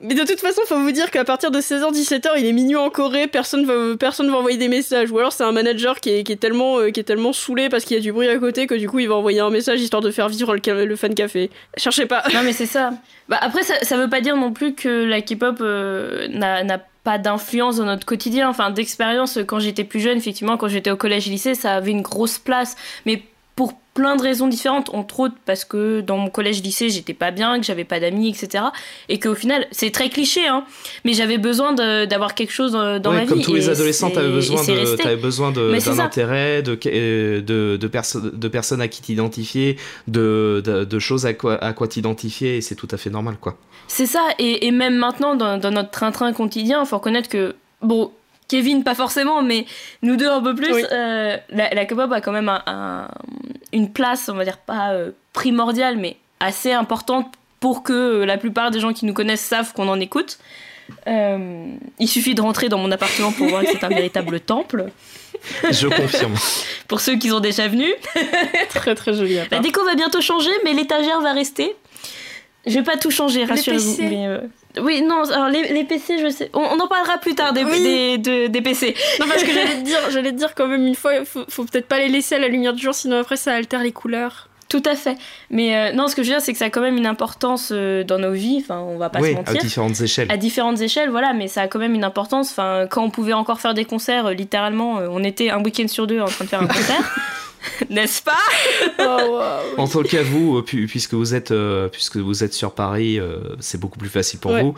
Mais 0.00 0.14
de 0.14 0.24
toute 0.24 0.40
façon, 0.40 0.62
faut 0.66 0.80
vous 0.80 0.90
dire 0.92 1.10
qu'à 1.10 1.24
partir 1.24 1.50
de 1.50 1.60
16h, 1.60 1.92
17h, 1.92 2.30
il 2.38 2.46
est 2.46 2.52
minuit 2.52 2.76
en 2.76 2.88
Corée, 2.90 3.26
personne 3.26 3.66
va, 3.66 3.96
personne 3.98 4.30
va 4.30 4.38
envoyer 4.38 4.56
des 4.56 4.68
messages. 4.68 5.10
Ou 5.10 5.18
alors 5.18 5.32
c'est 5.32 5.44
un 5.44 5.52
manager 5.52 6.00
qui 6.00 6.10
est, 6.10 6.24
qui 6.24 6.32
est 6.32 6.36
tellement, 6.36 6.78
euh, 6.78 6.90
qui 6.90 7.00
est 7.00 7.04
tellement 7.04 7.32
saoulé 7.32 7.68
parce 7.68 7.84
qu'il 7.84 7.96
y 7.96 8.00
a 8.00 8.02
du 8.02 8.12
bruit 8.12 8.28
à 8.28 8.38
côté 8.38 8.66
que 8.66 8.74
du 8.74 8.88
coup 8.88 8.98
il 8.98 9.08
va 9.08 9.14
envoyer 9.14 9.40
un 9.40 9.50
message 9.50 9.80
histoire 9.80 10.02
de 10.02 10.10
faire 10.10 10.28
vivre 10.28 10.54
le, 10.54 10.84
le 10.84 10.96
fan 10.96 11.14
café. 11.14 11.50
Cherchez 11.76 12.06
pas. 12.06 12.22
Non 12.34 12.42
mais 12.42 12.52
c'est 12.52 12.66
ça. 12.66 12.92
Bah, 13.28 13.38
après, 13.40 13.62
ça, 13.62 13.74
ça 13.82 13.96
veut 13.96 14.08
pas 14.08 14.20
dire 14.20 14.36
non 14.36 14.52
plus 14.52 14.74
que 14.74 15.04
la 15.04 15.20
K-pop 15.20 15.60
n'a 15.60 16.78
pas 17.04 17.18
d'influence 17.18 17.76
dans 17.76 17.84
notre 17.84 18.06
quotidien. 18.06 18.48
Enfin, 18.48 18.70
d'expérience, 18.70 19.38
quand 19.46 19.58
j'étais 19.58 19.84
plus 19.84 20.00
jeune, 20.00 20.18
effectivement, 20.18 20.56
quand 20.56 20.68
j'étais 20.68 20.90
au 20.90 20.96
collège-lycée, 20.96 21.54
ça 21.54 21.74
avait 21.74 21.92
une 21.92 22.02
grosse 22.02 22.38
place. 22.38 22.76
Mais 23.06 23.22
pour 23.56 23.74
plein 23.94 24.16
de 24.16 24.22
raisons 24.22 24.46
différentes, 24.46 24.88
entre 24.94 25.20
autres 25.20 25.34
parce 25.44 25.64
que 25.64 26.00
dans 26.00 26.16
mon 26.16 26.30
collège-lycée, 26.30 26.88
j'étais 26.88 27.12
pas 27.12 27.30
bien, 27.30 27.58
que 27.58 27.66
j'avais 27.66 27.84
pas 27.84 28.00
d'amis, 28.00 28.28
etc. 28.28 28.64
Et 29.08 29.18
qu'au 29.18 29.34
final, 29.34 29.66
c'est 29.72 29.90
très 29.90 30.08
cliché, 30.08 30.46
hein, 30.46 30.64
mais 31.04 31.12
j'avais 31.12 31.38
besoin 31.38 31.74
d'avoir 31.74 32.34
quelque 32.34 32.52
chose 32.52 32.74
euh, 32.74 32.98
dans 32.98 33.12
ma 33.12 33.22
vie. 33.22 33.26
Comme 33.26 33.42
tous 33.42 33.54
les 33.54 33.68
adolescents, 33.68 34.10
t'avais 34.10 34.30
besoin, 34.30 34.62
de, 34.62 35.06
avais 35.06 35.16
besoin 35.16 35.50
d'un 35.50 35.98
intérêt, 35.98 36.62
de, 36.62 36.74
de, 36.74 37.76
de, 37.76 38.30
de 38.30 38.48
personnes 38.48 38.80
à 38.80 38.88
qui 38.88 39.02
t'identifier, 39.02 39.76
de, 40.08 40.62
de, 40.64 40.98
choses 40.98 41.26
à 41.26 41.34
quoi, 41.34 41.62
à 41.62 41.72
quoi 41.72 41.88
t'identifier, 41.88 42.56
et 42.56 42.60
c'est 42.60 42.76
tout 42.76 42.88
à 42.90 42.96
fait 42.96 43.10
normal, 43.10 43.36
quoi. 43.40 43.58
C'est 43.88 44.06
ça, 44.06 44.28
et, 44.38 44.66
et, 44.66 44.70
même 44.70 44.96
maintenant, 44.96 45.34
dans, 45.34 45.58
dans 45.58 45.72
notre 45.72 45.90
train-train 45.90 46.32
quotidien, 46.32 46.82
il 46.82 46.86
faut 46.86 46.96
reconnaître 46.96 47.28
que, 47.28 47.56
bon, 47.82 48.12
Kevin, 48.50 48.82
pas 48.82 48.96
forcément, 48.96 49.42
mais 49.42 49.64
nous 50.02 50.16
deux 50.16 50.28
un 50.28 50.42
peu 50.42 50.56
plus. 50.56 50.74
Euh, 50.90 51.36
la, 51.50 51.72
la 51.72 51.86
K-pop 51.86 52.10
a 52.10 52.20
quand 52.20 52.32
même 52.32 52.48
un, 52.48 53.06
une 53.72 53.92
place, 53.92 54.28
on 54.28 54.34
va 54.34 54.44
dire 54.44 54.58
pas 54.58 54.90
euh, 54.90 55.12
primordiale, 55.32 55.96
mais 55.96 56.16
assez 56.40 56.72
importante 56.72 57.32
pour 57.60 57.84
que 57.84 58.24
la 58.24 58.38
plupart 58.38 58.72
des 58.72 58.80
gens 58.80 58.92
qui 58.92 59.06
nous 59.06 59.14
connaissent 59.14 59.44
savent 59.44 59.72
qu'on 59.72 59.88
en 59.88 60.00
écoute. 60.00 60.40
Euh, 61.06 61.68
il 62.00 62.08
suffit 62.08 62.34
de 62.34 62.40
rentrer 62.40 62.68
dans 62.68 62.78
mon 62.78 62.90
appartement 62.90 63.30
pour 63.30 63.46
voir 63.46 63.62
que 63.62 63.68
c'est 63.70 63.84
un 63.84 63.88
véritable 63.88 64.40
temple. 64.40 64.86
Je 65.70 65.86
confirme. 65.86 66.34
pour 66.88 67.00
ceux 67.00 67.16
qui 67.18 67.28
sont 67.28 67.38
déjà 67.38 67.68
venus. 67.68 67.94
très 68.70 68.96
très 68.96 69.14
joli. 69.14 69.38
La 69.48 69.60
déco 69.60 69.84
va 69.84 69.94
bientôt 69.94 70.20
changer, 70.20 70.50
mais 70.64 70.72
l'étagère 70.72 71.20
va 71.20 71.32
rester. 71.32 71.76
Je 72.66 72.74
vais 72.74 72.82
pas 72.82 72.96
tout 72.96 73.10
changer, 73.10 73.44
rassurez-vous. 73.44 73.96
Euh, 74.02 74.40
oui, 74.80 75.02
non, 75.02 75.22
alors 75.30 75.48
les, 75.48 75.84
PC, 75.84 76.18
je 76.18 76.30
sais. 76.30 76.50
On, 76.52 76.78
en 76.78 76.86
parlera 76.86 77.18
plus 77.18 77.34
tard 77.34 77.52
des, 77.52 77.64
des, 78.18 78.60
PC. 78.60 78.94
Non, 79.18 79.26
parce 79.26 79.42
que 79.42 79.50
j'allais 79.52 79.76
te 79.76 79.80
dire, 79.84 79.98
j'allais 80.10 80.32
dire 80.32 80.54
quand 80.54 80.66
même 80.66 80.86
une 80.86 80.94
fois, 80.94 81.24
faut, 81.24 81.44
faut 81.48 81.64
peut-être 81.64 81.88
pas 81.88 81.98
les 81.98 82.08
laisser 82.08 82.34
à 82.34 82.38
la 82.38 82.48
lumière 82.48 82.74
du 82.74 82.82
jour, 82.82 82.94
sinon 82.94 83.18
après 83.18 83.36
ça 83.36 83.54
altère 83.54 83.82
les 83.82 83.92
couleurs. 83.92 84.49
Tout 84.70 84.82
à 84.86 84.94
fait. 84.94 85.18
Mais 85.50 85.76
euh, 85.76 85.92
non, 85.92 86.06
ce 86.06 86.14
que 86.14 86.22
je 86.22 86.28
veux 86.28 86.34
dire, 86.34 86.40
c'est 86.40 86.52
que 86.52 86.58
ça 86.58 86.66
a 86.66 86.70
quand 86.70 86.80
même 86.80 86.96
une 86.96 87.06
importance 87.06 87.70
euh, 87.72 88.04
dans 88.04 88.20
nos 88.20 88.30
vies. 88.30 88.60
Enfin, 88.62 88.78
on 88.78 88.98
va 88.98 89.10
pas 89.10 89.18
se 89.18 89.32
mentir. 89.32 89.56
À 89.56 89.58
différentes 89.58 90.00
échelles. 90.00 90.30
À 90.30 90.36
différentes 90.36 90.80
échelles, 90.80 91.10
voilà. 91.10 91.32
Mais 91.32 91.48
ça 91.48 91.62
a 91.62 91.66
quand 91.68 91.80
même 91.80 91.92
une 91.92 92.04
importance. 92.04 92.52
Enfin, 92.52 92.86
quand 92.88 93.02
on 93.02 93.10
pouvait 93.10 93.32
encore 93.32 93.60
faire 93.60 93.74
des 93.74 93.84
concerts, 93.84 94.26
euh, 94.26 94.32
littéralement, 94.32 95.00
on 95.10 95.24
était 95.24 95.50
un 95.50 95.60
week-end 95.60 95.88
sur 95.88 96.06
deux 96.06 96.20
en 96.20 96.26
train 96.26 96.44
de 96.44 96.48
faire 96.48 96.62
un 96.62 96.68
concert. 96.68 97.16
N'est-ce 97.90 98.22
pas? 98.22 98.38
Oh, 99.00 99.40
En 99.76 99.88
tant 99.88 100.04
qu'à 100.04 100.22
vous, 100.22 100.62
puisque 100.62 101.14
vous 101.14 101.34
êtes, 101.34 101.52
puisque 101.90 102.16
vous 102.16 102.44
êtes 102.44 102.54
sur 102.54 102.72
Paris, 102.72 103.18
c'est 103.58 103.78
beaucoup 103.78 103.98
plus 103.98 104.08
facile 104.08 104.38
pour 104.38 104.56
vous. 104.56 104.74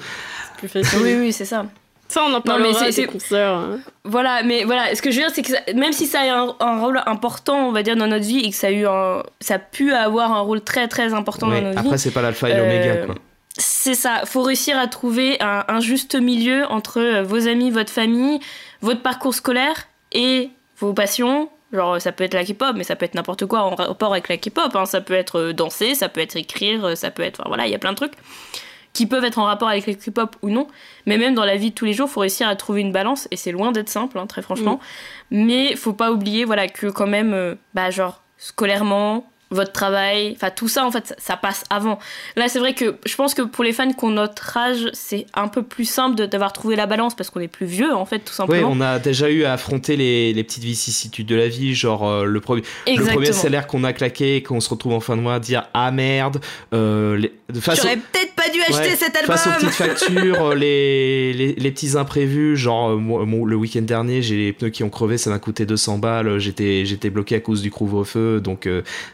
Plus 0.57 0.69
facile. 0.69 0.99
oui, 1.03 1.15
oui, 1.17 1.33
c'est 1.33 1.45
ça. 1.45 1.67
Ça, 2.13 2.23
on 2.29 2.35
en 2.35 2.43
parlera 2.43 2.91
des 2.91 3.07
concerts. 3.07 3.55
Hein. 3.55 3.81
Voilà, 4.05 4.43
mais 4.43 4.65
voilà, 4.65 4.95
ce 4.95 5.01
que 5.01 5.11
je 5.11 5.17
veux 5.17 5.23
dire, 5.23 5.35
c'est 5.35 5.41
que 5.41 5.73
même 5.75 5.95
si 5.95 6.05
ça 6.05 6.21
a 6.21 6.25
un, 6.25 6.55
un, 6.61 6.79
rôle 6.79 7.01
important, 7.07 7.69
on 7.69 7.73
va 7.73 7.83
dire, 7.83 7.97
dans 7.97 8.07
notre 8.07 8.27
vie, 8.27 8.41
et 8.41 8.51
que 8.51 8.55
ça 8.55 8.67
a, 8.67 8.71
eu 8.71 8.87
un, 8.87 9.23
ça 9.41 9.55
a 9.55 9.59
pu 9.59 9.95
avoir 9.95 10.31
un 10.31 10.41
rôle 10.41 10.61
très 10.61 10.89
très 10.89 11.15
important 11.15 11.47
dans 11.47 11.59
notre 11.59 11.81
vie. 11.81 11.87
Après, 11.87 11.97
c'est 11.97 12.11
pas 12.11 12.21
l'alpha 12.21 12.51
et 12.51 12.55
l'oméga, 12.55 12.91
euh, 12.91 13.07
quoi. 13.07 13.15
C'est 13.57 13.95
ça, 13.95 14.23
faut 14.27 14.43
réussir 14.43 14.79
à 14.79 14.89
trouver 14.89 15.39
un, 15.41 15.81
juste 15.81 16.15
milieu 16.15 16.67
entre 16.67 17.01
euh, 17.01 17.23
vos 17.23 17.49
amis, 17.49 17.71
votre 17.71 17.91
famille, 17.91 18.41
votre 18.83 19.01
parcours 19.01 19.35
scolaire 19.35 19.89
et 20.13 20.51
vos 20.79 20.93
passions, 20.93 21.49
Genre, 21.73 21.99
ça 21.99 22.13
peut 22.13 22.25
être 22.25 22.35
la 22.35 22.45
K-pop, 22.45 22.77
mais 22.77 22.85
ça 22.85 22.97
peut 22.97 23.07
être 23.07 23.15
n'importe 23.15 23.47
quoi 23.47 23.61
en 23.61 23.75
rapport 23.75 24.13
avec 24.13 24.29
la 24.29 24.37
K-pop. 24.37 24.77
Hein. 24.77 24.85
Ça 24.85 25.01
peut 25.01 25.15
être 25.15 25.39
euh, 25.39 25.53
danser, 25.55 25.95
ça 25.95 26.11
peut 26.11 26.21
être 26.21 26.37
écrire, 26.37 26.95
ça 26.99 27.11
peut 27.11 27.23
être. 27.23 27.41
Enfin, 27.41 27.49
voilà, 27.49 27.67
il 27.67 27.73
y 27.73 27.75
a 27.75 27.79
plein 27.79 27.93
de 27.93 27.97
trucs 27.97 28.13
qui 28.93 29.07
peuvent 29.07 29.25
être 29.25 29.39
en 29.39 29.45
rapport 29.45 29.69
avec 29.69 29.87
le 29.87 29.95
K-pop 29.95 30.37
ou 30.43 30.51
non. 30.51 30.67
Mais 31.07 31.19
même 31.19 31.35
dans 31.35 31.45
la 31.45 31.57
vie 31.57 31.71
de 31.71 31.75
tous 31.75 31.85
les 31.85 31.93
jours, 31.93 32.09
il 32.09 32.13
faut 32.13 32.21
réussir 32.21 32.49
à 32.49 32.57
trouver 32.57 32.81
une 32.83 32.93
balance. 32.93 33.27
Et 33.31 33.37
c'est 33.37 33.53
loin 33.53 33.73
d'être 33.73 33.89
simple, 33.89 34.19
hein, 34.19 34.27
très 34.27 34.43
franchement. 34.43 34.81
Mm. 35.31 35.45
Mais 35.45 35.77
faut 35.77 35.95
pas 35.95 36.13
oublier 36.13 36.45
voilà, 36.45 36.69
que 36.69 36.89
quand 36.89 37.07
même, 37.07 37.33
euh, 37.33 37.55
bah, 37.75 37.91
genre, 37.91 38.23
scolairement, 38.37 39.27
votre 39.53 39.73
travail, 39.73 40.33
enfin 40.35 40.51
tout 40.51 40.69
ça 40.69 40.85
en 40.85 40.91
fait 40.91 41.15
ça, 41.19 41.37
passe 41.37 41.65
avant. 41.71 41.99
Là 42.37 42.49
c'est 42.49 42.59
vrai 42.59 42.75
que 42.75 42.97
je 43.05 43.15
pense 43.15 43.35
que 43.35 43.43
pour 43.43 43.65
les 43.65 43.73
fans 43.73 43.91
qui 43.93 44.05
ont 44.05 44.11
notre 44.11 44.57
âge 44.57 44.91
c'est 44.93 45.27
un 45.35 45.49
peu 45.49 45.63
plus 45.63 45.85
simple 45.85 46.27
d'avoir 46.27 46.53
trouvé 46.53 46.77
la 46.77 46.87
balance 46.87 47.15
parce 47.15 47.31
qu'on 47.31 47.41
est 47.41 47.49
plus 47.49 47.67
vieux 47.67 47.95
en 47.95 48.05
fait 48.05 48.21
tout 48.21 48.33
simplement. 48.33 48.69
Oui 48.69 48.77
on 48.79 48.81
a 48.81 48.99
déjà 48.99 49.31
eu 49.31 49.45
à 49.45 49.53
affronter 49.53 49.97
les, 49.97 50.33
les 50.33 50.45
petites 50.45 50.65
vicissitudes 50.65 51.27
de 51.27 51.37
la 51.37 51.49
vie 51.49 51.75
genre 51.75 52.09
euh, 52.09 52.25
le, 52.25 52.41
premier 52.41 52.63
le 52.87 53.05
premier 53.05 53.33
salaire 53.33 53.67
qu'on 53.67 53.85
a 53.85 53.93
claqué 53.93 54.37
et 54.37 54.43
qu'on 54.43 54.61
se 54.61 54.71
retrouve 54.71 54.95
en 54.95 55.01
fin 55.01 55.17
de 55.17 55.23
mois 55.23 55.35
à 55.35 55.41
dire 55.41 55.65
ah 55.75 55.91
merde. 55.91 56.41
Euh, 56.73 57.21
J'aurais 57.53 57.97
peut-être 57.97 58.35
pas 58.35 58.49
dû 58.51 58.61
acheter 58.63 58.97
cet 58.97 59.17
album. 59.17 59.37
Face 59.37 59.47
aux 59.47 59.51
petites 59.51 59.71
factures, 59.71 60.47
euh, 60.47 60.55
les, 60.55 61.33
les, 61.33 61.55
les, 61.55 61.71
petits 61.71 61.97
imprévus 61.97 62.57
genre 62.57 62.91
euh, 62.91 63.45
le 63.47 63.57
week-end 63.57 63.83
dernier 63.83 64.23
j'ai 64.23 64.37
les 64.37 64.53
pneus 64.53 64.71
qui 64.71 64.85
ont 64.85 64.91
crevé 64.91 65.19
ça 65.19 65.31
m'a 65.31 65.39
coûté 65.39 65.67
200 65.67 65.99
balles 65.99 66.39
j'étais 66.39 66.85
j'étais 66.85 67.11
bloqué 67.11 67.35
à 67.37 67.41
cause 67.41 67.63
du 67.63 67.71
couvre-feu 67.71 68.41
donc 68.41 68.69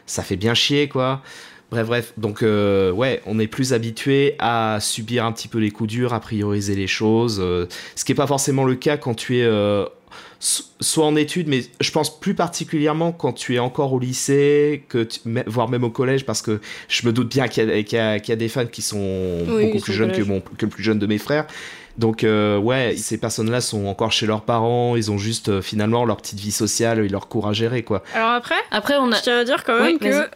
ça 0.05 0.23
fait 0.23 0.28
bien 0.37 0.53
chier, 0.53 0.87
quoi. 0.87 1.21
Bref, 1.71 1.87
bref. 1.87 2.13
Donc, 2.17 2.41
euh, 2.41 2.91
ouais, 2.91 3.21
on 3.25 3.37
est 3.39 3.47
plus 3.47 3.73
habitué 3.73 4.35
à 4.39 4.79
subir 4.81 5.25
un 5.25 5.31
petit 5.31 5.47
peu 5.47 5.59
les 5.59 5.69
coups 5.69 5.89
durs, 5.89 6.13
à 6.13 6.19
prioriser 6.19 6.75
les 6.75 6.87
choses. 6.87 7.39
Euh, 7.39 7.67
ce 7.95 8.03
qui 8.03 8.11
n'est 8.11 8.17
pas 8.17 8.27
forcément 8.27 8.63
le 8.63 8.75
cas 8.75 8.97
quand 8.97 9.13
tu 9.13 9.37
es 9.37 9.43
euh, 9.43 9.85
soit 10.39 11.05
en 11.05 11.15
études, 11.15 11.47
mais 11.47 11.63
je 11.79 11.91
pense 11.91 12.19
plus 12.19 12.33
particulièrement 12.33 13.11
quand 13.11 13.33
tu 13.33 13.55
es 13.55 13.59
encore 13.59 13.93
au 13.93 13.99
lycée, 13.99 14.83
que 14.89 15.07
voire 15.45 15.69
même 15.69 15.83
au 15.83 15.91
collège, 15.91 16.25
parce 16.25 16.41
que 16.41 16.59
je 16.87 17.05
me 17.05 17.13
doute 17.13 17.29
bien 17.29 17.47
qu'il 17.47 17.67
y, 17.67 17.97
a 17.97 18.19
des 18.19 18.49
fans 18.49 18.65
qui 18.65 18.81
sont 18.81 19.45
beaucoup 19.45 19.79
plus 19.79 19.93
jeunes 19.93 20.11
que, 20.11 20.23
mon, 20.23 20.39
que 20.39 20.65
le 20.65 20.69
plus 20.69 20.83
jeune 20.83 20.97
de 20.97 21.05
mes 21.05 21.19
frères. 21.19 21.45
Donc 21.99 22.23
ouais, 22.23 22.95
ces 22.97 23.17
personnes-là 23.19 23.61
sont 23.61 23.85
encore 23.85 24.11
chez 24.11 24.25
leurs 24.25 24.41
parents, 24.41 24.95
ils 24.95 25.11
ont 25.11 25.17
juste 25.17 25.61
finalement 25.61 26.05
leur 26.05 26.17
petite 26.17 26.39
vie 26.39 26.51
sociale 26.51 26.99
et 26.99 27.09
leur 27.09 27.27
cours 27.27 27.47
à 27.47 27.53
gérer 27.53 27.83
quoi. 27.83 28.01
Alors 28.15 28.31
après, 28.31 28.55
après 28.71 28.95
on 28.97 29.11
a... 29.11 29.17
je 29.17 29.21
tiens 29.21 29.39
à 29.39 29.43
dire 29.43 29.63
quand 29.65 29.79
même 29.79 29.99
que 29.99 30.27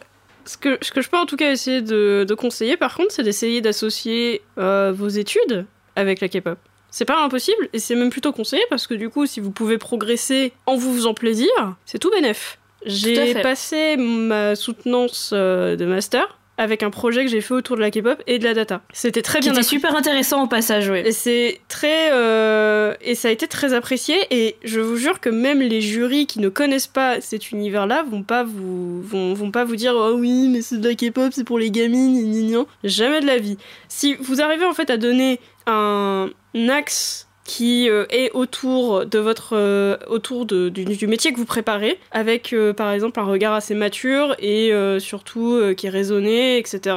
ce 0.44 0.56
que, 0.58 0.78
ce 0.82 0.92
que 0.92 1.00
je 1.00 1.08
peux 1.08 1.16
en 1.16 1.26
tout 1.26 1.36
cas 1.36 1.50
essayer 1.50 1.80
de, 1.80 2.24
de 2.28 2.34
conseiller, 2.34 2.76
par 2.76 2.94
contre, 2.94 3.12
c'est 3.12 3.22
d'essayer 3.22 3.60
d'associer 3.60 4.42
euh, 4.58 4.92
vos 4.94 5.08
études 5.08 5.64
avec 5.96 6.20
la 6.20 6.28
K-pop. 6.28 6.58
C'est 6.90 7.06
pas 7.06 7.24
impossible, 7.24 7.68
et 7.72 7.78
c'est 7.78 7.96
même 7.96 8.10
plutôt 8.10 8.32
conseillé, 8.32 8.62
parce 8.70 8.86
que 8.86 8.94
du 8.94 9.08
coup, 9.08 9.26
si 9.26 9.40
vous 9.40 9.50
pouvez 9.50 9.78
progresser 9.78 10.52
en 10.66 10.76
vous 10.76 10.94
faisant 10.94 11.14
plaisir, 11.14 11.48
c'est 11.86 11.98
tout 11.98 12.10
bénef. 12.10 12.58
J'ai 12.86 13.34
passé 13.36 13.96
ma 13.96 14.54
soutenance 14.54 15.30
euh, 15.32 15.76
de 15.76 15.86
master 15.86 16.38
avec 16.56 16.82
un 16.82 16.90
projet 16.90 17.24
que 17.24 17.30
j'ai 17.30 17.40
fait 17.40 17.54
autour 17.54 17.76
de 17.76 17.80
la 17.80 17.90
K-pop 17.90 18.22
et 18.26 18.38
de 18.38 18.44
la 18.44 18.54
data. 18.54 18.82
C'était 18.92 19.22
très 19.22 19.40
bien. 19.40 19.52
C'était 19.52 19.66
super 19.66 19.96
intéressant 19.96 20.44
au 20.44 20.46
passage, 20.46 20.88
oui. 20.88 21.00
Et 21.04 21.12
c'est 21.12 21.60
très 21.68 22.12
euh, 22.12 22.94
et 23.00 23.14
ça 23.14 23.28
a 23.28 23.30
été 23.30 23.46
très 23.48 23.74
apprécié 23.74 24.16
et 24.30 24.56
je 24.64 24.80
vous 24.80 24.96
jure 24.96 25.20
que 25.20 25.28
même 25.30 25.60
les 25.60 25.80
jurys 25.80 26.26
qui 26.26 26.38
ne 26.38 26.48
connaissent 26.48 26.86
pas 26.86 27.20
cet 27.20 27.50
univers-là 27.50 28.04
vont 28.08 28.22
pas 28.22 28.44
vous 28.44 29.02
vont, 29.02 29.34
vont 29.34 29.50
pas 29.50 29.64
vous 29.64 29.76
dire 29.76 29.94
oh 29.96 30.14
oui 30.16 30.48
mais 30.48 30.62
c'est 30.62 30.78
de 30.78 30.88
la 30.88 30.94
K-pop 30.94 31.32
c'est 31.32 31.44
pour 31.44 31.58
les 31.58 31.70
gamines 31.70 32.30
ni 32.30 32.54
jamais 32.84 33.20
de 33.20 33.26
la 33.26 33.38
vie. 33.38 33.58
Si 33.88 34.14
vous 34.14 34.40
arrivez 34.40 34.64
en 34.64 34.74
fait 34.74 34.90
à 34.90 34.96
donner 34.96 35.40
un 35.66 36.30
axe 36.68 37.28
qui 37.44 37.90
euh, 37.90 38.06
est 38.08 38.30
autour 38.32 39.04
de 39.04 39.18
votre 39.18 39.54
euh, 39.54 39.96
autour 40.06 40.46
de, 40.46 40.70
du, 40.70 41.06
métier 41.06 41.32
que 41.32 41.36
vous 41.36 41.44
préparez 41.44 42.00
avec 42.10 42.52
euh, 42.52 42.72
par 42.72 42.90
exemple 42.90 43.20
un 43.20 43.24
regard 43.24 43.52
assez 43.52 43.74
mature 43.74 44.34
et 44.38 44.72
surtout 44.98 45.60
qui 45.76 45.86
est 45.86 45.90
raisonné 45.90 46.58
etc 46.58 46.96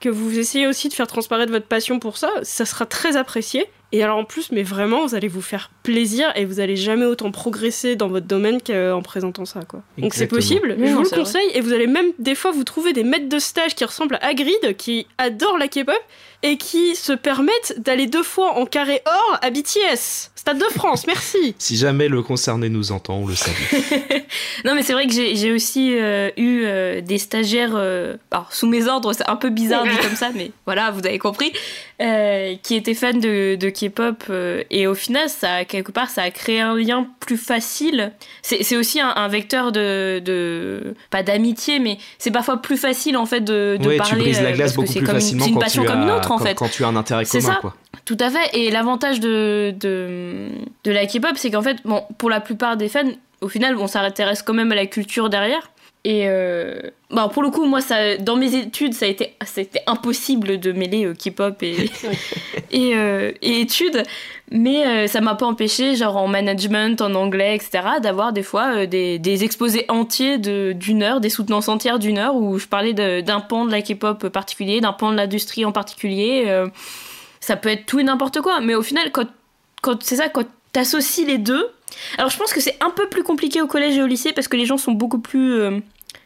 que 0.00 0.08
vous 0.08 0.38
essayez 0.38 0.66
aussi 0.66 0.88
de 0.88 0.94
faire 0.94 1.06
transparaître 1.06 1.50
votre 1.50 1.66
passion 1.66 1.98
pour 1.98 2.16
ça. 2.16 2.30
Ça 2.42 2.64
sera 2.64 2.86
très 2.86 3.16
apprécié 3.16 3.66
et 3.90 4.02
alors 4.02 4.18
en 4.18 4.24
plus, 4.24 4.52
mais 4.52 4.62
vraiment, 4.62 5.06
vous 5.06 5.14
allez 5.14 5.28
vous 5.28 5.40
faire 5.40 5.70
plaisir 5.82 6.30
et 6.36 6.44
vous 6.44 6.60
allez 6.60 6.76
jamais 6.76 7.06
autant 7.06 7.30
progresser 7.30 7.96
dans 7.96 8.08
votre 8.08 8.26
domaine 8.26 8.60
qu'en 8.60 9.00
présentant 9.00 9.46
ça, 9.46 9.60
quoi. 9.66 9.82
Donc 9.96 10.12
c'est 10.14 10.26
possible, 10.26 10.76
je 10.78 10.92
vous 10.92 11.02
le 11.02 11.08
conseille. 11.08 11.50
Et 11.54 11.60
vous 11.62 11.72
allez 11.72 11.86
même 11.86 12.12
des 12.18 12.34
fois 12.34 12.50
vous 12.50 12.64
trouver 12.64 12.92
des 12.92 13.04
maîtres 13.04 13.28
de 13.28 13.38
stage 13.38 13.74
qui 13.74 13.84
ressemblent 13.84 14.16
à 14.16 14.26
Hagrid, 14.26 14.76
qui 14.76 15.06
adorent 15.16 15.56
la 15.56 15.68
K-pop 15.68 15.98
et 16.42 16.56
qui 16.58 16.94
se 16.96 17.12
permettent 17.12 17.76
d'aller 17.78 18.06
deux 18.06 18.22
fois 18.22 18.58
en 18.58 18.66
carré 18.66 19.00
or 19.06 19.38
à 19.40 19.50
BTS. 19.50 20.30
Stade 20.48 20.60
de 20.60 20.78
France, 20.78 21.06
merci. 21.06 21.54
si 21.58 21.76
jamais 21.76 22.08
le 22.08 22.22
concerné 22.22 22.70
nous 22.70 22.90
entend, 22.90 23.16
on 23.16 23.26
le 23.26 23.34
sait. 23.34 23.50
non, 24.64 24.74
mais 24.74 24.82
c'est 24.82 24.94
vrai 24.94 25.06
que 25.06 25.12
j'ai 25.12 25.52
aussi 25.52 25.94
euh, 25.94 26.30
eu 26.38 26.62
euh, 26.64 27.02
des 27.02 27.18
stagiaires, 27.18 27.74
euh, 27.74 28.16
alors 28.30 28.50
sous 28.50 28.66
mes 28.66 28.88
ordres, 28.88 29.12
c'est 29.12 29.28
un 29.28 29.36
peu 29.36 29.50
bizarre 29.50 29.84
dit 29.84 29.98
comme 30.00 30.16
ça, 30.16 30.30
mais 30.34 30.52
voilà, 30.64 30.90
vous 30.90 31.00
avez 31.00 31.18
compris, 31.18 31.52
qui 31.98 32.74
étaient 32.74 32.94
fans 32.94 33.12
de, 33.12 33.56
de 33.56 33.68
K-pop. 33.68 34.24
et 34.70 34.86
au 34.86 34.94
final, 34.94 35.28
ça, 35.28 35.66
quelque 35.66 35.92
part, 35.92 36.08
ça 36.08 36.22
a 36.22 36.30
créé 36.30 36.62
un 36.62 36.74
lien 36.74 37.06
plus 37.20 37.36
facile. 37.36 38.12
C'est 38.40 38.78
aussi 38.78 39.00
un, 39.02 39.28
vecteur 39.28 39.70
de, 39.70 40.22
de 40.24 40.94
pas 41.10 41.22
d'amitié, 41.22 41.78
mais 41.78 41.98
c'est 42.16 42.30
parfois 42.30 42.62
plus 42.62 42.78
facile 42.78 43.18
en 43.18 43.26
fait 43.26 43.42
de, 43.42 43.76
de 43.78 43.98
parler. 43.98 44.14
Tu 44.14 44.16
brises 44.16 44.40
la 44.40 44.52
glace 44.52 44.74
beaucoup 44.74 44.94
plus 44.94 45.04
facilement 45.04 45.44
une, 45.44 45.58
passion 45.58 45.84
comme 45.84 46.04
une 46.04 46.10
autre, 46.10 46.32
en 46.32 46.38
fait. 46.38 46.54
Quand 46.54 46.70
tu 46.70 46.84
as 46.84 46.88
un 46.88 46.96
intérêt 46.96 47.26
commun, 47.26 47.42
ça. 47.42 47.58
quoi. 47.60 47.74
Tout 48.08 48.16
à 48.20 48.30
fait. 48.30 48.58
Et 48.58 48.70
l'avantage 48.70 49.20
de, 49.20 49.74
de, 49.78 50.48
de 50.82 50.90
la 50.90 51.04
K-pop, 51.04 51.32
c'est 51.34 51.50
qu'en 51.50 51.60
fait, 51.60 51.76
bon, 51.84 52.04
pour 52.16 52.30
la 52.30 52.40
plupart 52.40 52.78
des 52.78 52.88
fans, 52.88 53.10
au 53.42 53.48
final, 53.48 53.76
on 53.76 53.86
s'intéresse 53.86 54.40
quand 54.40 54.54
même 54.54 54.72
à 54.72 54.74
la 54.74 54.86
culture 54.86 55.28
derrière. 55.28 55.70
Et 56.04 56.22
euh, 56.26 56.80
bah, 57.10 57.28
pour 57.30 57.42
le 57.42 57.50
coup, 57.50 57.66
moi, 57.66 57.82
ça, 57.82 58.16
dans 58.16 58.36
mes 58.36 58.54
études, 58.54 58.94
ça 58.94 59.04
a 59.04 59.08
été, 59.08 59.34
c'était 59.44 59.82
impossible 59.86 60.58
de 60.58 60.72
mêler 60.72 61.04
euh, 61.04 61.12
K-pop 61.12 61.62
et, 61.62 61.76
et, 62.70 62.96
euh, 62.96 63.32
et, 63.42 63.60
études. 63.60 64.02
Mais 64.50 64.86
euh, 64.86 65.06
ça 65.06 65.20
m'a 65.20 65.34
pas 65.34 65.44
empêché, 65.44 65.94
genre 65.94 66.16
en 66.16 66.28
management, 66.28 67.02
en 67.02 67.14
anglais, 67.14 67.56
etc., 67.56 68.00
d'avoir 68.00 68.32
des 68.32 68.42
fois 68.42 68.86
des, 68.86 69.18
des, 69.18 69.44
exposés 69.44 69.84
entiers 69.90 70.38
de, 70.38 70.72
d'une 70.72 71.02
heure, 71.02 71.20
des 71.20 71.28
soutenances 71.28 71.68
entières 71.68 71.98
d'une 71.98 72.16
heure 72.16 72.36
où 72.36 72.58
je 72.58 72.68
parlais 72.68 72.94
d'un 72.94 73.40
pan 73.40 73.66
de 73.66 73.70
la 73.70 73.82
K-pop 73.82 74.30
particulier, 74.30 74.80
d'un 74.80 74.94
pan 74.94 75.12
de 75.12 75.16
l'industrie 75.16 75.66
en 75.66 75.72
particulier 75.72 76.46
ça 77.48 77.56
peut 77.56 77.70
être 77.70 77.86
tout 77.86 77.98
et 77.98 78.04
n'importe 78.04 78.42
quoi. 78.42 78.60
Mais 78.60 78.74
au 78.74 78.82
final, 78.82 79.10
quand, 79.10 79.26
quand 79.80 80.02
c'est 80.02 80.16
ça, 80.16 80.28
quand 80.28 80.44
t'associes 80.72 81.24
les 81.26 81.38
deux. 81.38 81.66
Alors 82.18 82.30
je 82.30 82.36
pense 82.36 82.52
que 82.52 82.60
c'est 82.60 82.76
un 82.84 82.90
peu 82.90 83.08
plus 83.08 83.22
compliqué 83.22 83.62
au 83.62 83.66
collège 83.66 83.96
et 83.96 84.02
au 84.02 84.06
lycée 84.06 84.32
parce 84.34 84.48
que 84.48 84.56
les 84.56 84.66
gens 84.66 84.76
sont 84.76 84.92
beaucoup 84.92 85.18
plus. 85.18 85.54
Euh, 85.54 85.78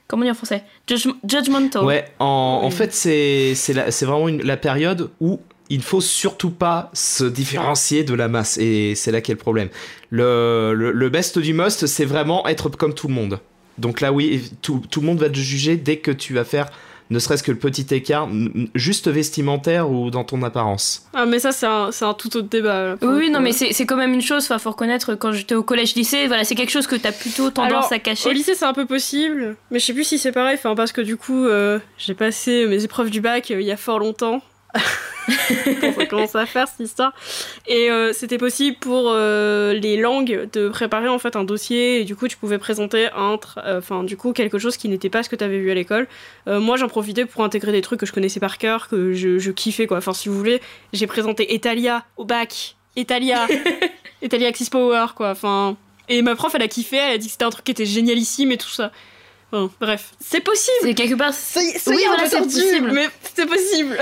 comment 0.08 0.24
dire 0.24 0.32
en 0.32 0.34
français? 0.34 0.64
Judgmental. 0.88 1.84
Ouais, 1.84 2.06
en, 2.18 2.68
fait, 2.70 2.92
c'est, 2.92 3.54
c'est, 3.54 4.04
vraiment 4.04 4.26
la 4.26 4.56
période 4.56 5.10
où 5.20 5.38
il 5.70 5.78
ne 5.78 5.82
faut 5.82 6.00
surtout 6.00 6.50
pas 6.50 6.90
se 6.92 7.22
différencier 7.24 8.02
de 8.02 8.14
la 8.14 8.26
masse. 8.26 8.58
Et 8.58 8.96
c'est 8.96 9.12
là 9.12 9.20
qu'est 9.20 9.32
le 9.32 9.38
problème. 9.38 9.68
Le, 10.10 10.74
le, 10.74 11.08
best 11.08 11.38
du 11.38 11.54
must, 11.54 11.86
c'est 11.86 12.04
vraiment 12.04 12.46
être 12.48 12.68
comme 12.70 12.94
tout 12.94 13.06
le 13.06 13.14
monde. 13.14 13.38
Donc 13.78 14.00
là, 14.00 14.12
oui, 14.12 14.50
tout, 14.60 14.82
tout 14.90 15.00
le 15.00 15.06
monde 15.06 15.18
va 15.18 15.30
te 15.30 15.38
juger 15.38 15.76
dès 15.76 15.98
que 15.98 16.10
tu 16.10 16.34
vas 16.34 16.44
faire 16.44 16.66
Ne 17.12 17.18
serait-ce 17.18 17.42
que 17.42 17.52
le 17.52 17.58
petit 17.58 17.94
écart, 17.94 18.26
juste 18.74 19.08
vestimentaire 19.08 19.90
ou 19.90 20.10
dans 20.10 20.24
ton 20.24 20.42
apparence? 20.42 21.06
Ah, 21.12 21.26
mais 21.26 21.40
ça, 21.40 21.52
c'est 21.52 21.66
un, 21.66 21.90
un, 22.00 22.14
tout 22.14 22.34
autre 22.38 22.48
débat. 22.48 22.96
oui, 23.02 23.28
non, 23.28 23.40
mais 23.40 23.52
c'est 23.52 23.84
quand 23.84 23.96
même 23.96 24.14
une 24.14 24.22
chose, 24.22 24.48
il 24.50 24.58
faut 24.58 24.70
reconnaître, 24.70 25.14
quand 25.16 25.30
j'étais 25.32 25.54
au 25.54 25.62
collège-lycée, 25.62 26.26
voilà, 26.26 26.44
c'est 26.44 26.54
quelque 26.54 26.70
chose 26.70 26.86
que 26.86 26.96
t'as 26.96 27.12
plutôt 27.12 27.50
tendance 27.50 27.92
à 27.92 27.98
cacher. 27.98 28.30
Au 28.30 28.32
lycée, 28.32 28.54
c'est 28.54 28.64
un 28.64 28.72
peu 28.72 28.86
possible, 28.86 29.56
mais 29.70 29.78
je 29.78 29.84
sais 29.84 29.92
plus 29.92 30.04
si 30.04 30.18
c'est 30.18 30.32
pareil, 30.32 30.58
parce 30.62 30.92
que 30.92 31.02
du 31.02 31.18
coup, 31.18 31.44
euh, 31.44 31.78
j'ai 31.98 32.14
passé 32.14 32.66
mes 32.66 32.82
épreuves 32.82 33.10
du 33.10 33.20
bac 33.20 33.50
euh, 33.50 33.60
il 33.60 33.66
y 33.66 33.72
a 33.72 33.76
fort 33.76 33.98
longtemps. 33.98 34.40
quand 35.80 35.92
ça 35.92 36.06
commence 36.06 36.34
à 36.34 36.46
faire 36.46 36.68
cette 36.68 36.80
histoire. 36.80 37.12
Et 37.66 37.90
euh, 37.90 38.12
c'était 38.12 38.38
possible 38.38 38.76
pour 38.78 39.10
euh, 39.10 39.72
les 39.72 39.96
langues 39.96 40.48
de 40.52 40.68
préparer 40.68 41.08
en 41.08 41.18
fait 41.18 41.36
un 41.36 41.44
dossier 41.44 42.00
et 42.00 42.04
du 42.04 42.16
coup 42.16 42.28
tu 42.28 42.36
pouvais 42.36 42.58
présenter 42.58 43.08
un, 43.14 43.38
euh, 43.58 43.78
enfin 43.78 44.04
du 44.04 44.16
coup 44.16 44.32
quelque 44.32 44.58
chose 44.58 44.76
qui 44.76 44.88
n'était 44.88 45.10
pas 45.10 45.22
ce 45.22 45.28
que 45.28 45.36
tu 45.36 45.44
avais 45.44 45.58
vu 45.58 45.70
à 45.70 45.74
l'école. 45.74 46.08
moi 46.46 46.76
j'en 46.76 46.88
profitais 46.88 47.26
pour 47.26 47.44
intégrer 47.44 47.72
des 47.72 47.82
trucs 47.82 48.00
que 48.00 48.06
je 48.06 48.12
connaissais 48.12 48.40
par 48.40 48.58
cœur, 48.58 48.88
que 48.88 49.12
je, 49.12 49.38
je 49.38 49.50
kiffais 49.50 49.86
quoi. 49.86 49.98
Enfin 49.98 50.12
si 50.12 50.28
vous 50.28 50.36
voulez, 50.36 50.60
j'ai 50.92 51.06
présenté 51.06 51.54
Italia 51.54 52.04
au 52.16 52.24
bac. 52.24 52.76
Italia, 52.96 53.46
Italia 54.22 54.48
Axis 54.48 54.70
Power 54.70 55.06
quoi. 55.14 55.30
Enfin 55.30 55.76
et 56.08 56.20
ma 56.22 56.34
prof 56.34 56.54
elle 56.54 56.62
a 56.62 56.68
kiffé, 56.68 56.96
elle 56.96 57.14
a 57.14 57.18
dit 57.18 57.26
que 57.26 57.32
c'était 57.32 57.44
un 57.44 57.50
truc 57.50 57.64
qui 57.64 57.72
était 57.72 57.86
génialissime 57.86 58.52
et 58.52 58.58
tout 58.58 58.68
ça 58.68 58.90
bref, 59.80 60.12
c'est 60.20 60.40
possible. 60.40 60.78
C'est 60.82 60.94
quelque 60.94 61.14
part. 61.14 61.32
oui, 61.56 62.02
voilà, 62.06 62.26
c'est 62.26 62.38
possible. 62.38 62.90
Mais 62.92 63.08
c'est 63.34 63.46
possible. 63.46 63.98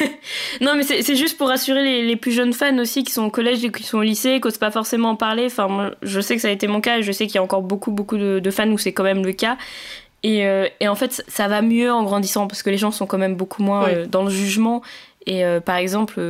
non, 0.60 0.74
mais 0.74 0.82
c'est 0.82 1.16
juste 1.16 1.38
pour 1.38 1.48
rassurer 1.48 1.84
les, 1.84 2.02
les, 2.02 2.16
plus 2.16 2.32
jeunes 2.32 2.52
fans 2.52 2.76
aussi 2.78 3.04
qui 3.04 3.12
sont 3.12 3.24
au 3.24 3.30
collège 3.30 3.64
et 3.64 3.70
qui 3.70 3.84
sont 3.84 3.98
au 3.98 4.02
lycée, 4.02 4.40
qui 4.40 4.48
n'osent 4.48 4.58
pas 4.58 4.70
forcément 4.70 5.10
en 5.10 5.16
parler. 5.16 5.46
Enfin, 5.46 5.68
moi, 5.68 5.90
je 6.02 6.20
sais 6.20 6.34
que 6.34 6.42
ça 6.42 6.48
a 6.48 6.50
été 6.50 6.66
mon 6.66 6.80
cas 6.80 6.98
et 6.98 7.02
je 7.02 7.12
sais 7.12 7.26
qu'il 7.26 7.36
y 7.36 7.38
a 7.38 7.42
encore 7.42 7.62
beaucoup, 7.62 7.90
beaucoup 7.92 8.16
de, 8.16 8.50
fans 8.50 8.68
où 8.70 8.78
c'est 8.78 8.92
quand 8.92 9.04
même 9.04 9.24
le 9.24 9.32
cas. 9.32 9.56
Et, 10.22 10.46
euh, 10.46 10.66
et, 10.80 10.88
en 10.88 10.96
fait, 10.96 11.22
ça 11.28 11.46
va 11.46 11.62
mieux 11.62 11.92
en 11.92 12.02
grandissant 12.02 12.48
parce 12.48 12.62
que 12.62 12.70
les 12.70 12.78
gens 12.78 12.90
sont 12.90 13.06
quand 13.06 13.18
même 13.18 13.36
beaucoup 13.36 13.62
moins 13.62 13.88
euh, 13.88 14.06
dans 14.06 14.24
le 14.24 14.30
jugement. 14.30 14.82
Et 15.26 15.44
euh, 15.44 15.60
par 15.60 15.76
exemple, 15.76 16.20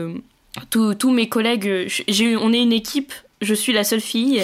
tous 0.70 1.10
mes 1.10 1.28
collègues, 1.28 1.88
on 2.40 2.52
est 2.52 2.62
une 2.62 2.72
équipe, 2.72 3.12
je 3.40 3.54
suis 3.54 3.72
la 3.72 3.84
seule 3.84 4.00
fille. 4.00 4.42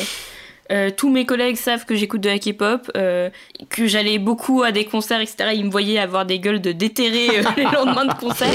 Euh, 0.72 0.90
tous 0.96 1.10
mes 1.10 1.26
collègues 1.26 1.56
savent 1.56 1.84
que 1.84 1.94
j'écoute 1.94 2.22
de 2.22 2.28
la 2.28 2.38
K-pop, 2.38 2.90
euh, 2.96 3.28
que 3.68 3.86
j'allais 3.86 4.18
beaucoup 4.18 4.62
à 4.62 4.72
des 4.72 4.84
concerts, 4.84 5.20
etc. 5.20 5.50
Ils 5.54 5.66
me 5.66 5.70
voyaient 5.70 5.98
avoir 5.98 6.24
des 6.24 6.38
gueules 6.38 6.60
de 6.60 6.72
déterré 6.72 7.28
euh, 7.38 7.42
les 7.56 7.64
lendemains 7.64 8.06
de 8.06 8.14
concert. 8.14 8.48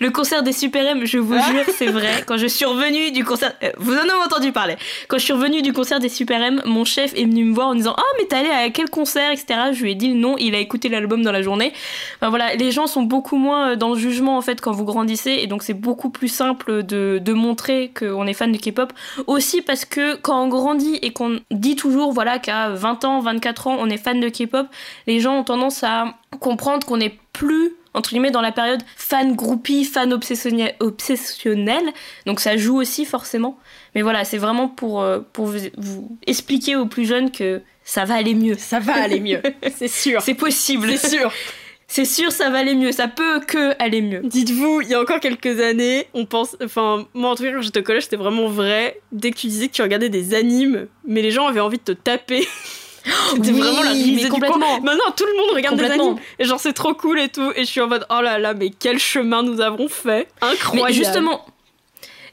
le 0.00 0.10
concert 0.10 0.42
des 0.42 0.52
Super 0.52 0.86
M, 0.86 1.06
je 1.06 1.18
vous 1.18 1.34
jure, 1.34 1.64
c'est 1.76 1.86
vrai. 1.86 2.24
Quand 2.26 2.36
je 2.36 2.46
suis 2.46 2.64
revenue 2.64 3.12
du 3.12 3.24
concert, 3.24 3.52
vous 3.78 3.92
en 3.92 4.00
avez 4.00 4.24
entendu 4.24 4.50
parler. 4.50 4.76
Quand 5.08 5.18
je 5.18 5.24
suis 5.24 5.32
revenue 5.32 5.62
du 5.62 5.72
concert 5.72 6.00
des 6.00 6.08
Super 6.08 6.42
M, 6.42 6.62
mon 6.64 6.84
chef 6.84 7.14
est 7.14 7.24
venu 7.24 7.44
me 7.44 7.54
voir 7.54 7.68
en 7.68 7.74
disant 7.74 7.94
Ah, 7.96 8.02
mais 8.18 8.26
t'es 8.26 8.36
allé 8.36 8.50
à 8.50 8.70
quel 8.70 8.90
concert, 8.90 9.30
etc. 9.30 9.60
Je 9.72 9.82
lui 9.82 9.92
ai 9.92 9.94
dit 9.94 10.14
non, 10.14 10.36
il 10.38 10.54
a 10.54 10.58
écouté 10.58 10.88
l'album 10.88 11.22
dans 11.22 11.32
la 11.32 11.42
journée. 11.42 11.72
Enfin 12.16 12.30
voilà, 12.30 12.54
les 12.56 12.72
gens 12.72 12.88
sont 12.88 13.02
beaucoup 13.02 13.36
moins 13.36 13.76
dans 13.76 13.90
le 13.90 13.98
jugement 13.98 14.36
en 14.36 14.42
fait 14.42 14.60
quand 14.60 14.72
vous 14.72 14.84
grandissez, 14.84 15.30
et 15.30 15.46
donc 15.46 15.62
c'est 15.62 15.74
beaucoup 15.74 16.10
plus 16.10 16.28
simple 16.28 16.82
de, 16.82 17.20
de 17.22 17.32
montrer 17.32 17.92
qu'on 17.96 18.26
est 18.26 18.34
fan 18.34 18.50
de 18.50 18.58
K-pop. 18.58 18.92
Aussi 19.26 19.62
parce 19.62 19.84
que 19.84 19.91
que 19.92 20.16
quand 20.16 20.42
on 20.42 20.48
grandit 20.48 20.98
et 21.02 21.12
qu'on 21.12 21.38
dit 21.50 21.76
toujours 21.76 22.12
voilà 22.12 22.38
qu'à 22.38 22.70
20 22.70 23.04
ans, 23.04 23.20
24 23.20 23.66
ans, 23.66 23.76
on 23.78 23.90
est 23.90 23.98
fan 23.98 24.18
de 24.20 24.28
K-pop, 24.28 24.66
les 25.06 25.20
gens 25.20 25.38
ont 25.38 25.44
tendance 25.44 25.84
à 25.84 26.14
comprendre 26.40 26.84
qu'on 26.86 26.96
n'est 26.96 27.16
plus 27.32 27.76
entre 27.94 28.10
guillemets 28.10 28.30
dans 28.30 28.40
la 28.40 28.52
période 28.52 28.82
fan 28.96 29.36
groupie, 29.36 29.84
fan 29.84 30.14
obsessionnel. 30.14 31.84
Donc 32.24 32.40
ça 32.40 32.56
joue 32.56 32.80
aussi 32.80 33.04
forcément. 33.04 33.58
Mais 33.94 34.00
voilà, 34.00 34.24
c'est 34.24 34.38
vraiment 34.38 34.66
pour, 34.66 35.02
euh, 35.02 35.20
pour 35.34 35.46
vous, 35.46 35.58
vous, 35.76 36.18
expliquer 36.26 36.74
aux 36.74 36.86
plus 36.86 37.04
jeunes 37.04 37.30
que 37.30 37.60
ça 37.84 38.06
va 38.06 38.14
aller 38.14 38.34
mieux. 38.34 38.56
Ça 38.56 38.80
va 38.80 38.94
aller 38.94 39.20
mieux, 39.20 39.42
c'est 39.76 39.88
sûr. 39.88 40.22
C'est 40.22 40.34
possible. 40.34 40.96
C'est 40.96 41.18
sûr. 41.18 41.30
c'est 41.92 42.06
sûr 42.06 42.32
ça 42.32 42.48
va 42.48 42.60
aller 42.60 42.74
mieux, 42.74 42.90
ça 42.90 43.06
peut 43.06 43.40
que 43.40 43.74
aller 43.78 44.00
mieux. 44.00 44.22
Dites-vous, 44.24 44.80
il 44.80 44.88
y 44.88 44.94
a 44.94 45.00
encore 45.00 45.20
quelques 45.20 45.60
années, 45.60 46.06
on 46.14 46.24
pense, 46.24 46.56
enfin 46.64 47.06
moi 47.12 47.30
en 47.30 47.34
tout 47.34 47.42
cas 47.42 47.52
quand 47.52 47.60
j'étais 47.60 47.80
au 47.80 47.82
collège 47.82 48.04
c'était 48.04 48.16
vraiment 48.16 48.48
vrai, 48.48 48.98
dès 49.12 49.30
que 49.30 49.36
tu 49.36 49.46
disais 49.46 49.68
que 49.68 49.74
tu 49.74 49.82
regardais 49.82 50.08
des 50.08 50.32
animes, 50.32 50.86
mais 51.04 51.20
les 51.20 51.30
gens 51.30 51.46
avaient 51.46 51.60
envie 51.60 51.76
de 51.76 51.82
te 51.82 51.92
taper. 51.92 52.48
C'était 53.34 53.50
vraiment 53.50 53.82
la 53.82 53.90
risée 53.90 54.28
complètement. 54.28 54.80
Maintenant, 54.80 55.10
tout 55.16 55.26
le 55.26 55.36
monde 55.36 55.56
regarde 55.56 55.76
des 55.76 55.86
animes. 55.86 56.18
Et 56.38 56.44
genre, 56.44 56.60
c'est 56.60 56.72
trop 56.72 56.94
cool 56.94 57.18
et 57.18 57.28
tout. 57.28 57.50
Et 57.56 57.64
je 57.64 57.68
suis 57.68 57.80
en 57.80 57.88
mode, 57.88 58.06
oh 58.10 58.20
là 58.22 58.38
là, 58.38 58.54
mais 58.54 58.70
quel 58.70 59.00
chemin 59.00 59.42
nous 59.42 59.60
avons 59.60 59.88
fait. 59.88 60.28
Incroyable. 60.40 60.88
Mais 60.88 60.94
justement, 60.94 61.44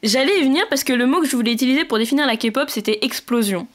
j'allais 0.04 0.42
y 0.42 0.44
venir 0.44 0.68
parce 0.70 0.84
que 0.84 0.94
le 0.94 1.08
mot 1.08 1.22
que 1.22 1.28
je 1.28 1.36
voulais 1.36 1.54
utiliser 1.54 1.86
pour 1.86 1.98
définir 1.98 2.28
la 2.28 2.38
K-pop, 2.38 2.70
c'était 2.70 3.00
explosion. 3.02 3.68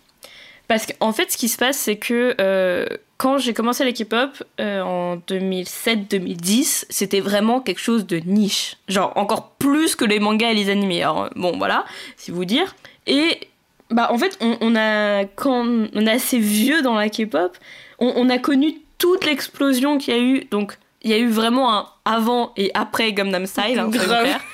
Parce 0.69 0.87
qu'en 0.87 1.13
fait, 1.13 1.33
ce 1.33 1.37
qui 1.37 1.49
se 1.49 1.59
passe, 1.59 1.79
c'est 1.79 1.97
que 1.97 2.37
euh, 2.41 2.87
quand 3.17 3.39
j'ai 3.39 3.55
commencé 3.55 3.85
la 3.85 3.93
K-pop 3.93 4.43
euh, 4.61 4.83
en 4.83 5.17
2007-2010, 5.17 6.87
c'était 6.89 7.21
vraiment 7.21 7.61
quelque 7.61 7.81
chose 7.81 8.07
de 8.07 8.17
niche. 8.17 8.77
Genre 8.89 9.13
encore 9.17 9.51
plus 9.53 9.95
que 9.97 10.05
les 10.05 10.19
mangas 10.19 10.51
et 10.51 10.55
les 10.55 10.71
animés. 10.71 11.03
Alors, 11.03 11.31
bon, 11.37 11.57
voilà, 11.57 11.85
si 12.17 12.31
vous 12.31 12.45
dire. 12.45 12.75
Et 13.07 13.49
bah, 13.91 14.09
en 14.11 14.19
fait, 14.19 14.39
on, 14.41 14.75
a, 14.77 15.25
quand 15.25 15.65
on 15.95 16.07
est 16.07 16.11
assez 16.11 16.39
vieux 16.39 16.83
dans 16.83 16.95
la 16.95 17.09
K-pop, 17.09 17.57
on, 17.99 18.29
a 18.29 18.39
connu 18.39 18.75
toute 18.99 19.25
l'explosion 19.25 19.99
qu'il 19.99 20.15
y 20.15 20.19
a 20.19 20.21
eu. 20.21 20.45
Donc, 20.51 20.77
il 21.03 21.11
y 21.11 21.15
a 21.15 21.19
eu 21.19 21.29
vraiment 21.29 21.73
un 21.73 21.87
avant 22.05 22.53
et 22.57 22.71
après 22.75 23.13
Gangnam 23.13 23.47
Style, 23.47 23.79
hein, 23.79 23.91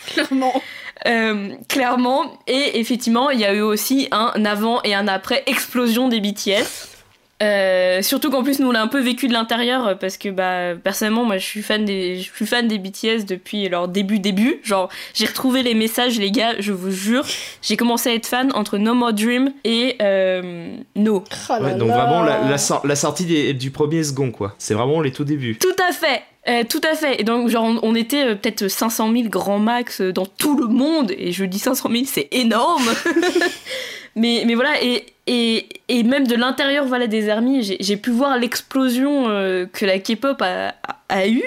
clairement. 0.06 0.52
Euh, 1.06 1.54
clairement. 1.68 2.38
Et 2.46 2.78
effectivement, 2.78 3.30
il 3.30 3.40
y 3.40 3.44
a 3.46 3.54
eu 3.54 3.62
aussi 3.62 4.08
un 4.10 4.44
avant 4.44 4.82
et 4.82 4.94
un 4.94 5.08
après 5.08 5.42
explosion 5.46 6.08
des 6.08 6.20
BTS. 6.20 6.89
Euh, 7.42 8.02
surtout 8.02 8.30
qu'en 8.30 8.42
plus 8.42 8.60
nous 8.60 8.68
on 8.68 8.72
l'a 8.72 8.82
un 8.82 8.86
peu 8.86 9.00
vécu 9.00 9.26
de 9.26 9.32
l'intérieur 9.32 9.98
parce 9.98 10.18
que 10.18 10.28
bah 10.28 10.78
personnellement 10.82 11.24
moi 11.24 11.38
je 11.38 11.46
suis 11.46 11.62
fan 11.62 11.86
des 11.86 12.18
je 12.18 12.30
suis 12.30 12.44
fan 12.44 12.68
des 12.68 12.78
BTS 12.78 13.24
depuis 13.26 13.68
leur 13.68 13.88
début 13.88 14.18
début. 14.18 14.60
Genre 14.62 14.88
j'ai 15.14 15.26
retrouvé 15.26 15.62
les 15.62 15.74
messages 15.74 16.18
les 16.18 16.30
gars 16.30 16.54
je 16.58 16.72
vous 16.72 16.90
jure. 16.90 17.24
J'ai 17.62 17.76
commencé 17.76 18.10
à 18.10 18.14
être 18.14 18.26
fan 18.26 18.50
entre 18.54 18.76
No 18.76 18.94
More 18.94 19.12
Dream 19.12 19.52
et 19.64 19.96
euh, 20.02 20.76
No. 20.96 21.24
Oh 21.48 21.54
donc 21.78 21.88
vraiment 21.88 22.22
la, 22.22 22.56
la, 22.84 22.96
sortie 22.96 23.54
du 23.54 23.70
premier 23.70 24.04
second 24.04 24.30
quoi. 24.30 24.54
C'est 24.58 24.74
vraiment 24.74 25.00
les 25.00 25.12
tout 25.12 25.24
débuts. 25.24 25.56
Tout 25.58 25.68
à 25.82 25.92
fait. 25.92 26.22
Euh, 26.48 26.64
tout 26.68 26.80
à 26.90 26.94
fait. 26.94 27.20
Et 27.20 27.24
donc, 27.24 27.48
genre, 27.48 27.70
on, 27.82 27.94
était 27.94 28.24
euh, 28.24 28.34
peut-être 28.34 28.68
500 28.68 29.12
000 29.12 29.28
grands 29.28 29.58
max 29.58 30.00
euh, 30.00 30.12
dans 30.12 30.24
tout 30.24 30.56
le 30.56 30.66
monde. 30.66 31.12
Et 31.18 31.32
je 31.32 31.44
dis 31.44 31.58
500 31.58 31.90
000, 31.92 32.04
c'est 32.06 32.28
énorme. 32.32 32.88
mais, 34.16 34.44
mais 34.46 34.54
voilà, 34.54 34.82
et, 34.82 35.06
et, 35.26 35.68
et 35.88 36.02
même 36.02 36.26
de 36.26 36.34
l'intérieur 36.34 36.84
voilà, 36.86 37.06
des 37.06 37.28
armies, 37.28 37.76
j'ai 37.78 37.96
pu 37.96 38.10
voir 38.10 38.38
l'explosion 38.38 39.24
que 39.72 39.86
la 39.86 39.98
K-pop 39.98 40.40
a, 40.42 40.74
a, 41.08 41.28
eu, 41.28 41.42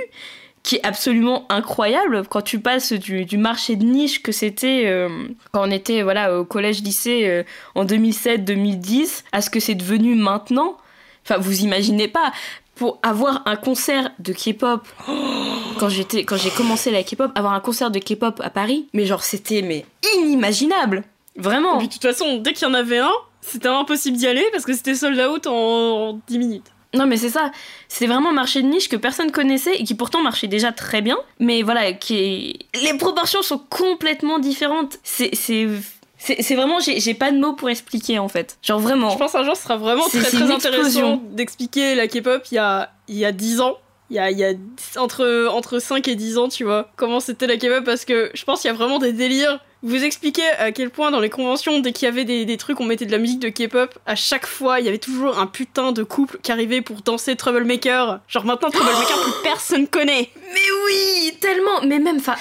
qui 0.63 0.77
est 0.77 0.85
absolument 0.85 1.45
incroyable. 1.49 2.23
Quand 2.29 2.41
tu 2.41 2.59
passes 2.59 2.93
du, 2.93 3.25
du 3.25 3.37
marché 3.37 3.75
de 3.75 3.83
niche 3.83 4.23
que 4.23 4.31
c'était 4.31 5.07
quand 5.51 5.67
on 5.67 5.71
était 5.71 6.03
voilà, 6.03 6.39
au 6.39 6.45
collège-lycée 6.45 7.43
en 7.75 7.85
2007-2010 7.85 9.23
à 9.33 9.41
ce 9.41 9.49
que 9.49 9.59
c'est 9.59 9.75
devenu 9.75 10.15
maintenant. 10.15 10.77
Enfin, 11.25 11.37
vous 11.37 11.61
imaginez 11.61 12.07
pas 12.07 12.31
pour 12.75 12.99
avoir 13.03 13.43
un 13.45 13.55
concert 13.55 14.11
de 14.19 14.33
K-pop 14.33 14.87
quand 15.79 15.89
j'ai 15.89 16.49
commencé 16.55 16.91
la 16.91 17.03
K-pop 17.03 17.31
avoir 17.35 17.53
un 17.53 17.59
concert 17.59 17.91
de 17.91 17.99
K-pop 17.99 18.41
à 18.43 18.49
Paris 18.49 18.87
mais 18.93 19.05
genre 19.05 19.23
c'était 19.23 19.83
inimaginable 20.15 21.03
vraiment 21.35 21.79
et 21.79 21.87
de 21.87 21.91
toute 21.91 22.01
façon 22.01 22.37
dès 22.37 22.53
qu'il 22.53 22.67
y 22.67 22.71
en 22.71 22.73
avait 22.73 22.99
un 22.99 23.11
c'était 23.41 23.67
impossible 23.67 24.17
d'y 24.17 24.27
aller 24.27 24.45
parce 24.51 24.65
que 24.65 24.73
c'était 24.73 24.95
sold 24.95 25.19
out 25.19 25.47
en, 25.47 25.53
en 25.53 26.21
10 26.27 26.37
minutes 26.37 26.73
non 26.93 27.07
mais 27.07 27.17
c'est 27.17 27.29
ça, 27.29 27.51
c'est 27.87 28.05
vraiment 28.05 28.29
un 28.29 28.33
marché 28.33 28.61
de 28.61 28.67
niche 28.67 28.87
que 28.87 28.95
personne 28.95 29.31
connaissait 29.31 29.75
et 29.75 29.83
qui 29.83 29.95
pourtant 29.95 30.21
marchait 30.21 30.47
déjà 30.47 30.71
très 30.71 31.01
bien, 31.01 31.17
mais 31.39 31.63
voilà, 31.63 31.93
qui 31.93 32.59
les 32.79 32.93
proportions 32.99 33.41
sont 33.41 33.57
complètement 33.57 34.37
différentes. 34.37 34.99
C'est 35.03 35.31
c'est 35.33 36.55
vraiment, 36.55 36.77
j'ai 36.79 37.13
pas 37.15 37.31
de 37.31 37.37
mots 37.37 37.53
pour 37.53 37.69
expliquer 37.69 38.19
en 38.19 38.29
fait. 38.29 38.57
Genre 38.61 38.79
vraiment. 38.79 39.09
Je 39.09 39.17
pense 39.17 39.35
un 39.35 39.43
jour 39.43 39.57
ce 39.57 39.63
sera 39.63 39.75
vraiment 39.75 40.07
très 40.07 40.21
très 40.21 40.51
intéressant 40.51 41.21
d'expliquer 41.31 41.95
la 41.95 42.07
K-pop 42.07 42.43
il 42.51 42.55
y 42.55 42.59
a, 42.59 42.91
il 43.07 43.17
y 43.17 43.25
a 43.25 43.31
10 43.31 43.59
ans. 43.61 43.77
Il 44.09 44.17
y 44.17 44.19
a, 44.19 44.29
il 44.29 44.37
y 44.37 44.43
a 44.43 44.53
entre, 44.97 45.47
entre 45.51 45.79
5 45.79 46.07
et 46.07 46.15
10 46.15 46.37
ans, 46.37 46.47
tu 46.47 46.63
vois, 46.63 46.91
comment 46.95 47.19
c'était 47.19 47.47
la 47.47 47.57
K-pop 47.57 47.83
parce 47.83 48.05
que 48.05 48.29
je 48.33 48.43
pense 48.45 48.61
qu'il 48.61 48.69
y 48.69 48.73
a 48.73 48.77
vraiment 48.77 48.99
des 48.99 49.13
délires. 49.13 49.59
Vous 49.83 50.03
expliquez 50.03 50.47
à 50.57 50.71
quel 50.71 50.89
point 50.89 51.11
dans 51.11 51.19
les 51.19 51.29
conventions, 51.29 51.79
dès 51.79 51.91
qu'il 51.91 52.05
y 52.05 52.09
avait 52.09 52.25
des, 52.25 52.45
des 52.45 52.57
trucs, 52.57 52.79
on 52.79 52.85
mettait 52.85 53.05
de 53.05 53.11
la 53.11 53.17
musique 53.17 53.39
de 53.39 53.49
K-pop, 53.49 53.93
à 54.05 54.15
chaque 54.15 54.47
fois, 54.47 54.79
il 54.79 54.85
y 54.85 54.89
avait 54.89 54.97
toujours 54.97 55.37
un 55.37 55.47
putain 55.47 55.91
de 55.91 56.03
couple 56.03 56.39
qui 56.41 56.51
arrivait 56.51 56.81
pour 56.81 57.01
danser 57.01 57.35
Troublemaker. 57.35 58.19
Genre 58.27 58.45
maintenant, 58.45 58.69
Troublemaker, 58.69 59.21
plus 59.21 59.43
personne 59.43 59.87
connaît. 59.87 60.29
Mais 60.53 60.59
oui, 60.87 61.33
tellement. 61.39 61.81
Mais 61.85 61.99
même, 61.99 62.17
enfin 62.17 62.35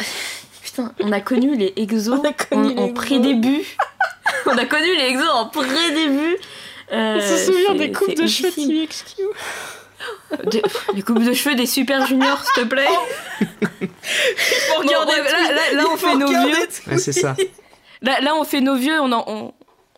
on 1.00 1.12
a 1.12 1.20
connu 1.20 1.56
les 1.56 1.72
exos 1.76 2.20
en, 2.52 2.88
pré-début. 2.92 3.62
on 4.46 4.56
a 4.56 4.64
connu 4.64 4.94
les 4.96 5.04
exos 5.04 5.28
en 5.28 5.46
pré-début. 5.46 6.36
Euh, 6.92 7.16
on 7.16 7.20
se 7.20 7.52
souvient 7.52 7.74
des 7.74 7.92
coupes 7.92 8.14
de 8.14 8.26
cheveux 8.26 8.50
TVXQ. 8.50 9.22
les 10.94 11.02
coupes 11.02 11.24
de 11.24 11.32
cheveux 11.32 11.54
des 11.54 11.66
super 11.66 12.06
juniors, 12.06 12.42
s'il 12.44 12.64
te 12.64 12.68
plaît. 12.68 12.88
là, 15.74 15.84
on 15.92 15.96
fait 15.96 16.14
nos 16.16 16.28
vieux. 16.28 16.98
c'est 16.98 17.12
ça. 17.12 17.36
Là, 18.02 18.34
on 18.36 18.44
fait 18.44 18.60
nos 18.60 18.76
vieux, 18.76 19.00
on, 19.00 19.52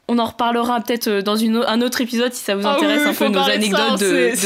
on 0.09 0.18
en 0.18 0.26
reparlera 0.26 0.80
peut-être 0.80 1.09
euh, 1.09 1.22
dans 1.22 1.37
une, 1.37 1.64
un 1.66 1.80
autre 1.80 2.01
épisode 2.03 2.32
si 2.35 2.45
ça 2.45 2.55
vous 2.55 2.66
Ah 2.66 2.76
intéresse 2.76 3.01
oui, 3.05 3.09
un 3.09 3.14
peu 3.14 3.24
nos 3.28 3.41
de 3.41 3.45
ça, 3.47 3.53
anecdotes 3.53 4.01
de, 4.01 4.30
de- 4.30 4.37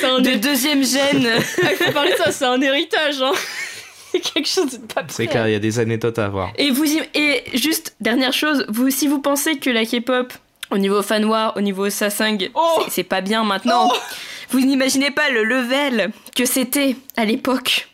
C'est 0.00 0.06
un 0.06 0.20
de 0.20 0.30
deuxième 0.34 0.84
gène. 0.84 1.26
Ah, 1.62 1.68
il 1.70 1.76
faut 1.76 1.92
parler 1.92 2.12
de 2.12 2.16
ça, 2.16 2.30
c'est 2.30 2.44
un 2.44 2.60
héritage. 2.60 3.22
Hein. 3.22 3.32
C'est 4.12 4.20
quelque 4.20 4.48
chose 4.48 4.70
de 4.70 4.78
pas 4.78 5.02
C'est 5.08 5.26
clair, 5.26 5.48
il 5.48 5.52
y 5.52 5.54
a 5.54 5.58
des 5.58 5.78
anecdotes 5.78 6.18
à 6.18 6.24
avoir. 6.26 6.50
Et 6.56 6.70
vous 6.70 6.84
et 7.14 7.44
juste 7.54 7.94
dernière 8.00 8.32
chose, 8.32 8.64
vous 8.68 8.88
si 8.90 9.06
vous 9.06 9.20
pensez 9.20 9.58
que 9.58 9.68
la 9.68 9.84
K-pop 9.84 10.32
au 10.70 10.78
niveau 10.78 11.02
fanwar, 11.02 11.54
au 11.56 11.60
niveau 11.60 11.88
sasang, 11.90 12.38
Oh 12.54 12.80
c'est- 12.84 12.90
c'est 12.90 13.02
pas 13.04 13.20
bien 13.20 13.44
maintenant. 13.44 13.90
Vous 14.50 14.60
n'imaginez 14.60 15.10
pas 15.10 15.28
le 15.30 15.44
level 15.44 16.10
que 16.34 16.46
c'était 16.46 16.96
à 17.18 17.24
l'époque. 17.26 17.88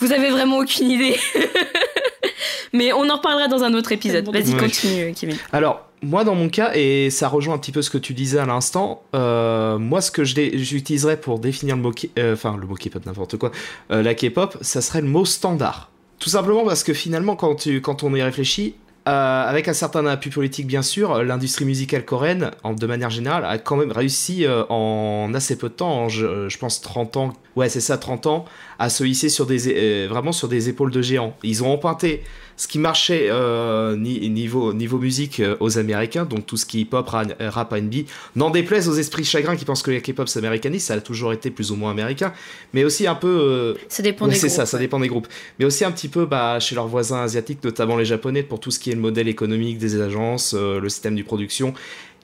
Vous 0.00 0.12
avez 0.12 0.30
vraiment 0.30 0.58
aucune 0.58 0.90
idée. 0.90 1.16
Mais 2.72 2.92
on 2.92 3.08
en 3.08 3.16
reparlera 3.16 3.48
dans 3.48 3.62
un 3.62 3.74
autre 3.74 3.92
épisode. 3.92 4.24
Bon, 4.24 4.32
Vas-y, 4.32 4.52
Ouais. 4.52 4.60
continue, 4.60 5.14
Kevin. 5.18 5.36
Alors, 5.52 5.86
moi, 6.02 6.22
dans 6.24 6.34
mon 6.34 6.48
cas, 6.48 6.72
et 6.74 7.10
ça 7.10 7.28
rejoint 7.28 7.54
un 7.54 7.58
petit 7.58 7.72
peu 7.72 7.82
ce 7.82 7.90
que 7.90 7.98
tu 7.98 8.12
disais 8.14 8.38
à 8.38 8.46
l'instant, 8.46 9.02
euh, 9.14 9.78
moi, 9.78 10.00
ce 10.00 10.10
que 10.10 10.22
j'utiliserais 10.24 11.18
pour 11.18 11.38
définir 11.38 11.76
le 11.76 11.82
mot, 11.82 11.92
euh, 12.18 12.34
enfin, 12.34 12.56
le 12.60 12.66
mot 12.66 12.74
K-pop, 12.74 13.04
n'importe 13.06 13.36
quoi, 13.38 13.50
euh, 13.90 14.02
la 14.02 14.14
K-pop, 14.14 14.58
ça 14.60 14.80
serait 14.80 15.00
le 15.00 15.08
mot 15.08 15.24
standard. 15.24 15.90
Tout 16.18 16.28
simplement 16.30 16.64
parce 16.64 16.84
que 16.84 16.92
finalement, 16.92 17.36
quand, 17.36 17.54
tu, 17.54 17.80
quand 17.80 18.02
on 18.02 18.14
y 18.14 18.22
réfléchit, 18.22 18.74
euh, 19.08 19.48
avec 19.48 19.68
un 19.68 19.72
certain 19.72 20.04
appui 20.04 20.28
politique, 20.28 20.66
bien 20.66 20.82
sûr, 20.82 21.24
l'industrie 21.24 21.64
musicale 21.64 22.04
coréenne, 22.04 22.50
en, 22.62 22.74
de 22.74 22.86
manière 22.86 23.08
générale, 23.08 23.44
a 23.46 23.56
quand 23.56 23.76
même 23.76 23.90
réussi 23.90 24.44
euh, 24.44 24.64
en 24.68 25.32
assez 25.34 25.56
peu 25.56 25.70
de 25.70 25.74
temps, 25.74 26.10
je 26.10 26.58
pense 26.58 26.82
30 26.82 27.16
ans, 27.16 27.32
ouais, 27.56 27.70
c'est 27.70 27.80
ça, 27.80 27.96
30 27.96 28.26
ans, 28.26 28.44
à 28.78 28.90
se 28.90 29.04
hisser 29.04 29.30
sur 29.30 29.46
des, 29.46 29.72
euh, 29.74 30.08
vraiment 30.08 30.32
sur 30.32 30.48
des 30.48 30.68
épaules 30.68 30.90
de 30.90 31.00
géants. 31.00 31.34
Ils 31.42 31.64
ont 31.64 31.72
emprunté 31.72 32.22
ce 32.58 32.68
qui 32.68 32.78
marchait 32.78 33.28
euh, 33.30 33.96
ni- 33.96 34.28
niveau, 34.28 34.74
niveau 34.74 34.98
musique 34.98 35.40
euh, 35.40 35.56
aux 35.60 35.78
Américains, 35.78 36.26
donc 36.26 36.44
tout 36.44 36.56
ce 36.58 36.66
qui 36.66 36.78
est 36.78 36.80
hip-hop, 36.82 37.08
ra- 37.08 37.24
rap, 37.38 37.72
R&B, 37.72 37.94
n'en 38.36 38.50
déplaise 38.50 38.88
aux 38.88 38.94
esprits 38.94 39.24
chagrins 39.24 39.56
qui 39.56 39.64
pensent 39.64 39.82
que 39.82 39.90
la 39.90 40.00
K-pop 40.00 40.28
s'américanise, 40.28 40.82
ça 40.84 40.94
a 40.94 41.00
toujours 41.00 41.32
été 41.32 41.50
plus 41.50 41.70
ou 41.70 41.76
moins 41.76 41.92
américain, 41.92 42.34
mais 42.74 42.84
aussi 42.84 43.06
un 43.06 43.14
peu... 43.14 43.28
euh, 43.28 43.74
Ça 43.88 44.02
dépend 44.02 44.26
Ouais, 44.26 44.32
des 44.32 44.36
c'est 44.36 44.48
groupes, 44.48 44.56
ça, 44.56 44.66
ça 44.66 44.76
ouais. 44.76 44.82
dépend 44.82 45.00
des 45.00 45.08
groupes. 45.08 45.28
Mais 45.58 45.64
aussi 45.64 45.84
un 45.84 45.92
petit 45.92 46.08
peu 46.08 46.26
bah, 46.26 46.58
chez 46.60 46.74
leurs 46.74 46.88
voisins 46.88 47.22
asiatiques, 47.22 47.62
notamment 47.64 47.96
les 47.96 48.04
japonais, 48.04 48.42
pour 48.42 48.60
tout 48.60 48.70
ce 48.70 48.78
qui 48.78 48.90
est 48.90 48.94
le 48.94 49.00
modèle 49.00 49.28
économique 49.28 49.78
des 49.78 50.00
agences, 50.00 50.52
le 50.54 50.88
système 50.88 51.14
de 51.16 51.22
production, 51.22 51.72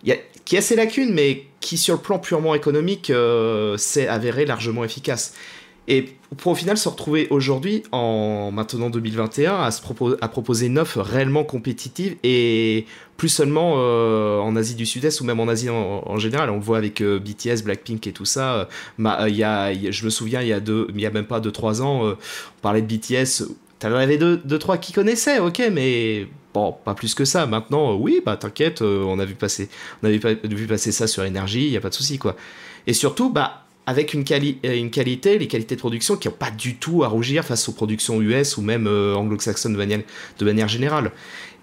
il 0.02 0.08
y 0.10 0.12
a, 0.12 0.16
qui 0.44 0.56
a 0.58 0.60
ses 0.60 0.76
lacunes, 0.76 1.14
mais 1.14 1.44
qui 1.60 1.78
sur 1.78 1.94
le 1.94 2.00
plan 2.00 2.18
purement 2.18 2.54
économique 2.56 3.10
s'est 3.78 4.08
avéré 4.08 4.44
largement 4.44 4.84
efficace. 4.84 5.32
Et 5.86 6.16
pour 6.38 6.52
au 6.52 6.54
final 6.54 6.78
se 6.78 6.88
retrouver 6.88 7.28
aujourd'hui, 7.30 7.82
en 7.92 8.50
maintenant 8.50 8.88
2021, 8.88 9.62
à, 9.62 9.70
se 9.70 9.82
propo- 9.82 10.16
à 10.20 10.28
proposer 10.28 10.66
une 10.66 10.78
offre 10.78 11.00
réellement 11.00 11.44
compétitive 11.44 12.16
et 12.22 12.86
plus 13.18 13.28
seulement 13.28 13.74
euh, 13.76 14.38
en 14.38 14.56
Asie 14.56 14.74
du 14.74 14.86
Sud-Est 14.86 15.20
ou 15.20 15.24
même 15.24 15.40
en 15.40 15.48
Asie 15.48 15.68
en, 15.68 16.18
général. 16.18 16.48
On 16.50 16.56
le 16.56 16.62
voit 16.62 16.78
avec 16.78 17.02
euh, 17.02 17.18
BTS, 17.18 17.62
Blackpink 17.64 18.06
et 18.06 18.12
tout 18.12 18.24
ça. 18.24 18.54
Euh, 18.54 18.64
euh, 19.00 19.28
y 19.28 19.44
a, 19.44 19.72
je 19.74 20.04
me 20.04 20.10
souviens, 20.10 20.40
il 20.40 20.48
y 20.48 20.52
a, 20.52 20.60
deux, 20.60 20.88
a 20.88 21.10
même 21.10 21.26
pas 21.26 21.40
2-3 21.40 21.82
ans, 21.82 22.08
on 22.08 22.16
parlait 22.62 22.82
de 22.82 22.86
BTS. 22.86 23.44
T'en 23.78 23.92
avais 23.92 24.16
deux, 24.16 24.38
deux, 24.38 24.58
trois 24.58 24.78
qui 24.78 24.92
connaissaient, 24.92 25.40
ok, 25.40 25.62
mais 25.70 26.26
bon, 26.54 26.74
pas 26.84 26.94
plus 26.94 27.14
que 27.14 27.26
ça. 27.26 27.44
Maintenant, 27.44 27.94
oui, 27.94 28.22
bah 28.24 28.36
t'inquiète, 28.38 28.80
on 28.80 29.18
a 29.18 29.24
vu 29.26 29.34
passer, 29.34 29.68
on 30.02 30.06
avait 30.06 30.18
vu 30.18 30.66
passer 30.66 30.90
ça 30.90 31.06
sur 31.06 31.24
énergie, 31.24 31.66
il 31.66 31.72
y 31.72 31.76
a 31.76 31.80
pas 31.80 31.90
de 31.90 31.94
souci 31.94 32.18
quoi. 32.18 32.36
Et 32.86 32.94
surtout, 32.94 33.30
bah 33.30 33.63
avec 33.86 34.14
une, 34.14 34.24
quali- 34.24 34.58
euh, 34.64 34.76
une 34.76 34.90
qualité, 34.90 35.38
les 35.38 35.48
qualités 35.48 35.74
de 35.74 35.80
production 35.80 36.16
qui 36.16 36.28
n'ont 36.28 36.34
pas 36.34 36.50
du 36.50 36.76
tout 36.76 37.04
à 37.04 37.08
rougir 37.08 37.44
face 37.44 37.68
aux 37.68 37.72
productions 37.72 38.20
US 38.22 38.56
ou 38.56 38.62
même 38.62 38.86
euh, 38.86 39.14
anglo-saxonnes 39.14 39.72
de 39.72 39.78
manière, 39.78 40.00
de 40.38 40.44
manière 40.44 40.68
générale. 40.68 41.12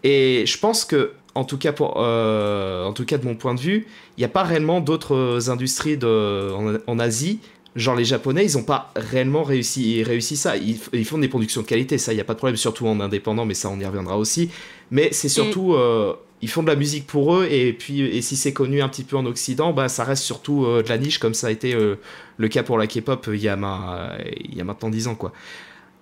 Et 0.03 0.43
je 0.45 0.57
pense 0.57 0.85
que, 0.85 1.11
en 1.35 1.43
tout 1.45 1.57
cas, 1.57 1.71
pour, 1.71 1.95
euh, 1.97 2.85
en 2.85 2.93
tout 2.93 3.05
cas 3.05 3.17
de 3.17 3.25
mon 3.25 3.35
point 3.35 3.55
de 3.55 3.59
vue, 3.59 3.87
il 4.17 4.21
n'y 4.21 4.25
a 4.25 4.29
pas 4.29 4.43
réellement 4.43 4.81
d'autres 4.81 5.49
industries 5.49 5.97
de, 5.97 6.51
en, 6.51 6.77
en 6.85 6.99
Asie. 6.99 7.39
Genre 7.75 7.95
les 7.95 8.03
Japonais, 8.03 8.45
ils 8.45 8.57
n'ont 8.57 8.63
pas 8.63 8.91
réellement 8.97 9.43
réussi, 9.43 10.03
réussi 10.03 10.35
ça. 10.35 10.57
Ils, 10.57 10.77
ils 10.91 11.05
font 11.05 11.17
des 11.19 11.29
productions 11.29 11.61
de 11.61 11.67
qualité, 11.67 11.97
ça, 11.97 12.11
il 12.11 12.15
n'y 12.15 12.21
a 12.21 12.25
pas 12.25 12.33
de 12.33 12.37
problème, 12.39 12.57
surtout 12.57 12.85
en 12.85 12.99
indépendant, 12.99 13.45
mais 13.45 13.53
ça, 13.53 13.69
on 13.69 13.79
y 13.79 13.85
reviendra 13.85 14.17
aussi. 14.17 14.49
Mais 14.91 15.09
c'est 15.13 15.29
surtout, 15.29 15.73
euh, 15.73 16.13
ils 16.41 16.49
font 16.49 16.63
de 16.63 16.67
la 16.67 16.75
musique 16.75 17.05
pour 17.07 17.35
eux, 17.35 17.47
et 17.49 17.73
puis, 17.73 18.01
et 18.01 18.21
si 18.21 18.35
c'est 18.35 18.53
connu 18.53 18.81
un 18.81 18.89
petit 18.89 19.03
peu 19.03 19.15
en 19.15 19.25
Occident, 19.25 19.73
bah, 19.73 19.89
ça 19.89 20.03
reste 20.03 20.23
surtout 20.23 20.65
euh, 20.65 20.81
de 20.81 20.89
la 20.89 20.97
niche, 20.97 21.19
comme 21.19 21.33
ça 21.33 21.47
a 21.47 21.51
été 21.51 21.73
euh, 21.73 21.95
le 22.37 22.47
cas 22.47 22.63
pour 22.63 22.77
la 22.77 22.87
K-pop 22.87 23.29
il, 23.31 23.39
y 23.39 23.47
a 23.47 23.55
ma- 23.55 24.17
il 24.43 24.55
y 24.55 24.61
a 24.61 24.63
maintenant 24.63 24.89
10 24.89 25.07
ans, 25.07 25.15
quoi. 25.15 25.33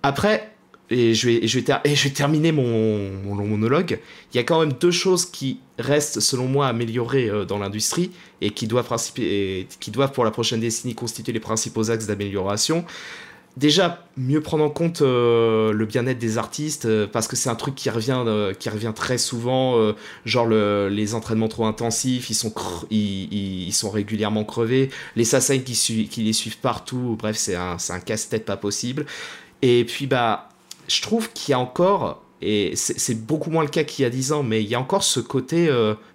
Après, 0.02 0.50
et 0.90 1.14
je 1.14 1.28
vais, 1.28 1.46
je 1.46 1.60
vais, 1.60 2.10
terminer 2.10 2.50
mon, 2.50 3.36
long 3.36 3.46
monologue, 3.46 4.00
il 4.32 4.36
y 4.36 4.40
a 4.40 4.42
quand 4.42 4.58
même 4.58 4.72
deux 4.72 4.90
choses 4.90 5.24
qui 5.24 5.60
restent, 5.78 6.18
selon 6.18 6.46
moi, 6.46 6.66
améliorées 6.66 7.30
euh, 7.30 7.44
dans 7.44 7.58
l'industrie 7.58 8.10
et 8.40 8.50
qui 8.50 8.66
doivent, 8.66 8.88
et 9.18 9.68
qui 9.78 9.90
doivent, 9.92 10.12
pour 10.12 10.24
la 10.24 10.32
prochaine 10.32 10.60
décennie, 10.60 10.94
constituer 10.94 11.32
les 11.32 11.40
principaux 11.40 11.90
axes 11.90 12.06
d'amélioration. 12.06 12.84
Déjà, 13.56 14.06
mieux 14.16 14.40
prendre 14.40 14.62
en 14.62 14.70
compte 14.70 15.02
euh, 15.02 15.72
le 15.72 15.84
bien-être 15.84 16.18
des 16.18 16.38
artistes, 16.38 16.86
euh, 16.86 17.08
parce 17.10 17.26
que 17.26 17.34
c'est 17.34 17.50
un 17.50 17.56
truc 17.56 17.74
qui 17.74 17.90
revient, 17.90 18.22
euh, 18.26 18.54
qui 18.54 18.68
revient 18.70 18.92
très 18.94 19.18
souvent, 19.18 19.92
genre 20.24 20.46
le- 20.46 20.88
les 20.88 21.14
entraînements 21.14 21.48
trop 21.48 21.66
intensifs, 21.66 22.30
ils 22.30 22.34
sont, 22.34 22.54
ils, 22.90 23.72
sont 23.72 23.90
régulièrement 23.90 24.44
crevés, 24.44 24.90
les 25.16 25.24
sasaïs 25.24 25.64
qui, 25.64 26.22
les 26.22 26.32
suivent 26.32 26.58
partout, 26.58 27.16
bref, 27.18 27.36
c'est 27.36 27.56
un, 27.56 27.76
casse-tête 28.04 28.44
pas 28.44 28.56
possible. 28.56 29.04
Et 29.62 29.84
puis, 29.84 30.06
bah, 30.06 30.48
je 30.88 31.02
trouve 31.02 31.32
qu'il 31.32 31.52
y 31.52 31.54
a 31.54 31.58
encore, 31.58 32.22
et 32.40 32.72
c'est 32.76 32.98
c'est 32.98 33.14
beaucoup 33.14 33.50
moins 33.50 33.62
le 33.64 33.68
cas 33.68 33.84
qu'il 33.84 34.04
y 34.04 34.06
a 34.06 34.10
10 34.10 34.32
ans, 34.32 34.42
mais 34.42 34.62
il 34.62 34.68
y 34.68 34.74
a 34.74 34.80
encore 34.80 35.02
ce 35.02 35.20
côté 35.20 35.68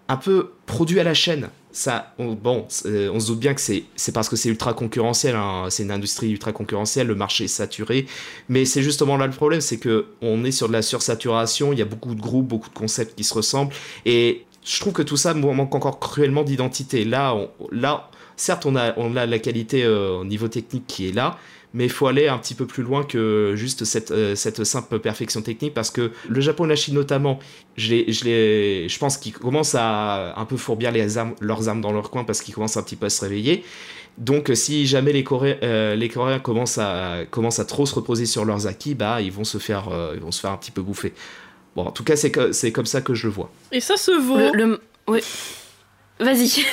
un 0.07 0.17
peu 0.17 0.51
produit 0.65 0.99
à 0.99 1.03
la 1.03 1.13
chaîne. 1.13 1.49
Ça, 1.77 2.13
on, 2.19 2.31
bon, 2.35 2.63
c'est- 2.69 3.09
on 3.09 3.19
se 3.19 3.27
doute 3.27 3.39
bien 3.39 3.53
que 3.53 3.59
c'est 3.59 3.83
parce 4.13 4.29
que 4.29 4.37
c'est 4.37 4.47
ultra 4.47 4.73
concurrentiel, 4.73 5.35
hein, 5.35 5.65
c'est 5.69 5.83
une 5.83 5.91
industrie 5.91 6.31
ultra 6.31 6.53
concurrentielle, 6.53 7.05
le 7.07 7.15
marché 7.15 7.43
est 7.43 7.47
saturé, 7.49 8.05
mais 8.47 8.63
c'est 8.63 8.81
justement 8.81 9.17
là 9.17 9.27
le 9.27 9.33
problème, 9.33 9.59
c'est 9.59 9.75
que 9.75 10.05
on 10.21 10.45
est 10.45 10.51
sur 10.51 10.69
de 10.69 10.73
la 10.73 10.81
sursaturation, 10.81 11.73
il 11.73 11.79
y 11.79 11.81
a 11.81 11.85
beaucoup 11.85 12.15
de 12.15 12.21
groupes, 12.21 12.47
beaucoup 12.47 12.69
de 12.69 12.73
concepts 12.73 13.15
qui 13.17 13.25
se 13.25 13.33
ressemblent, 13.33 13.73
et 14.05 14.45
je 14.63 14.79
trouve 14.79 14.93
que 14.93 15.01
tout 15.01 15.17
ça 15.17 15.33
manque 15.33 15.75
encore 15.75 15.99
cruellement 15.99 16.43
d'identité. 16.43 17.03
Là, 17.03 17.35
là, 17.73 18.09
certes, 18.37 18.65
on 18.65 18.77
a, 18.77 18.93
on 18.97 19.17
a 19.17 19.25
la 19.25 19.39
qualité 19.39 19.83
euh, 19.83 20.19
au 20.21 20.23
niveau 20.25 20.47
technique 20.47 20.87
qui 20.87 21.09
est 21.09 21.11
là, 21.11 21.37
mais 21.75 21.83
il 21.83 21.89
faut 21.91 22.07
aller 22.07 22.27
un 22.27 22.37
petit 22.39 22.55
peu 22.55 22.65
plus 22.65 22.81
loin 22.81 23.03
que 23.03 23.53
juste 23.55 23.83
cette, 23.85 24.09
euh, 24.11 24.33
cette 24.35 24.63
simple 24.63 24.97
perfection 24.99 25.41
technique 25.43 25.73
parce 25.75 25.91
que 25.91 26.11
le 26.27 26.41
Japon 26.41 26.65
et 26.65 26.69
la 26.69 26.75
Chine 26.75 26.95
notamment, 26.95 27.37
je, 27.77 27.91
les- 27.93 28.11
je, 28.11 28.23
les- 28.25 28.89
je 28.89 28.97
pense 28.97 29.17
qu'ils 29.17 29.33
commencent 29.33 29.75
à 29.77 30.33
un 30.39 30.45
peu 30.45 30.57
fourbir 30.57 30.91
les 30.91 31.17
armes, 31.19 31.35
leurs 31.41 31.69
armes 31.69 31.81
dans 31.81 31.91
leur 31.91 32.09
coin 32.09 32.23
parce 32.23 32.41
qu'ils 32.41 32.53
commencent 32.55 32.77
un 32.77 32.83
petit 32.83 32.95
peu 32.95 33.05
à 33.05 33.09
se 33.09 33.21
réveiller. 33.23 33.63
Donc 34.17 34.49
euh, 34.49 34.55
si 34.55 34.87
jamais 34.87 35.11
les, 35.11 35.23
Coré- 35.23 35.59
euh, 35.61 35.95
les 35.95 36.07
Coréens 36.09 36.39
commencent 36.39 36.77
à, 36.77 37.25
commencent 37.29 37.59
à 37.59 37.65
trop 37.65 37.85
se 37.85 37.93
reposer 37.93 38.25
sur 38.25 38.45
leurs 38.45 38.65
acquis, 38.65 38.95
bah, 38.95 39.19
ils, 39.21 39.31
vont 39.31 39.43
se 39.43 39.57
faire, 39.57 39.89
euh, 39.89 40.13
ils 40.15 40.21
vont 40.21 40.31
se 40.31 40.39
faire 40.39 40.51
un 40.51 40.57
petit 40.57 40.71
peu 40.71 40.81
bouffer. 40.81 41.13
Bon, 41.75 41.83
en 41.83 41.91
tout 41.91 42.05
cas, 42.05 42.15
c'est 42.15 42.71
comme 42.71 42.85
ça 42.85 43.01
que 43.01 43.13
je 43.13 43.27
le 43.27 43.33
vois. 43.33 43.51
Et 43.73 43.81
ça 43.81 43.97
se 43.97 44.11
vaut. 44.11 44.37
Le, 44.37 44.51
le- 44.53 44.81
oui. 45.09 45.19
Vas-y. 46.21 46.63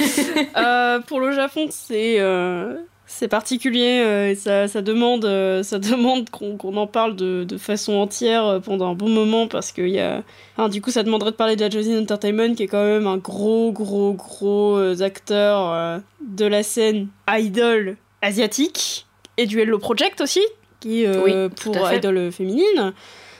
Euh, 0.56 1.00
pour 1.00 1.18
le 1.18 1.32
Japon, 1.32 1.66
c'est 1.72 2.20
euh, 2.20 2.74
c'est 3.14 3.28
particulier. 3.28 4.02
euh, 4.04 4.30
et 4.30 4.34
ça, 4.34 4.68
ça 4.68 4.82
demande, 4.82 5.24
euh, 5.24 5.62
ça 5.62 5.78
demande 5.90 6.30
qu'on 6.30 6.56
qu'on 6.56 6.76
en 6.76 6.86
parle 6.86 7.14
de, 7.14 7.44
de 7.44 7.56
façon 7.58 7.94
entière 7.94 8.46
euh, 8.46 8.60
pendant 8.60 8.90
un 8.90 8.94
bon 8.94 9.08
moment 9.08 9.46
parce 9.48 9.72
que 9.72 9.82
y 9.82 10.00
a. 10.00 10.22
du 10.70 10.80
coup, 10.80 10.90
ça 10.90 11.02
demanderait 11.02 11.30
de 11.32 11.36
parler 11.36 11.56
de 11.56 11.60
la 11.60 11.70
Josin 11.70 12.00
Entertainment 12.00 12.54
qui 12.54 12.64
est 12.64 12.68
quand 12.68 12.84
même 12.84 13.06
un 13.06 13.18
gros, 13.18 13.70
gros, 13.72 14.14
gros 14.14 14.76
euh, 14.76 15.00
acteur 15.00 16.00
de 16.26 16.46
la 16.46 16.62
scène 16.62 17.08
idol 17.28 17.96
asiatique 18.22 19.06
et 19.36 19.46
du 19.46 19.60
Hello 19.60 19.78
Project 19.78 20.20
aussi, 20.20 20.42
qui 20.80 21.06
Oui, 21.06 21.32
pour 21.62 21.76
idol 21.92 22.30
féminine. 22.32 22.92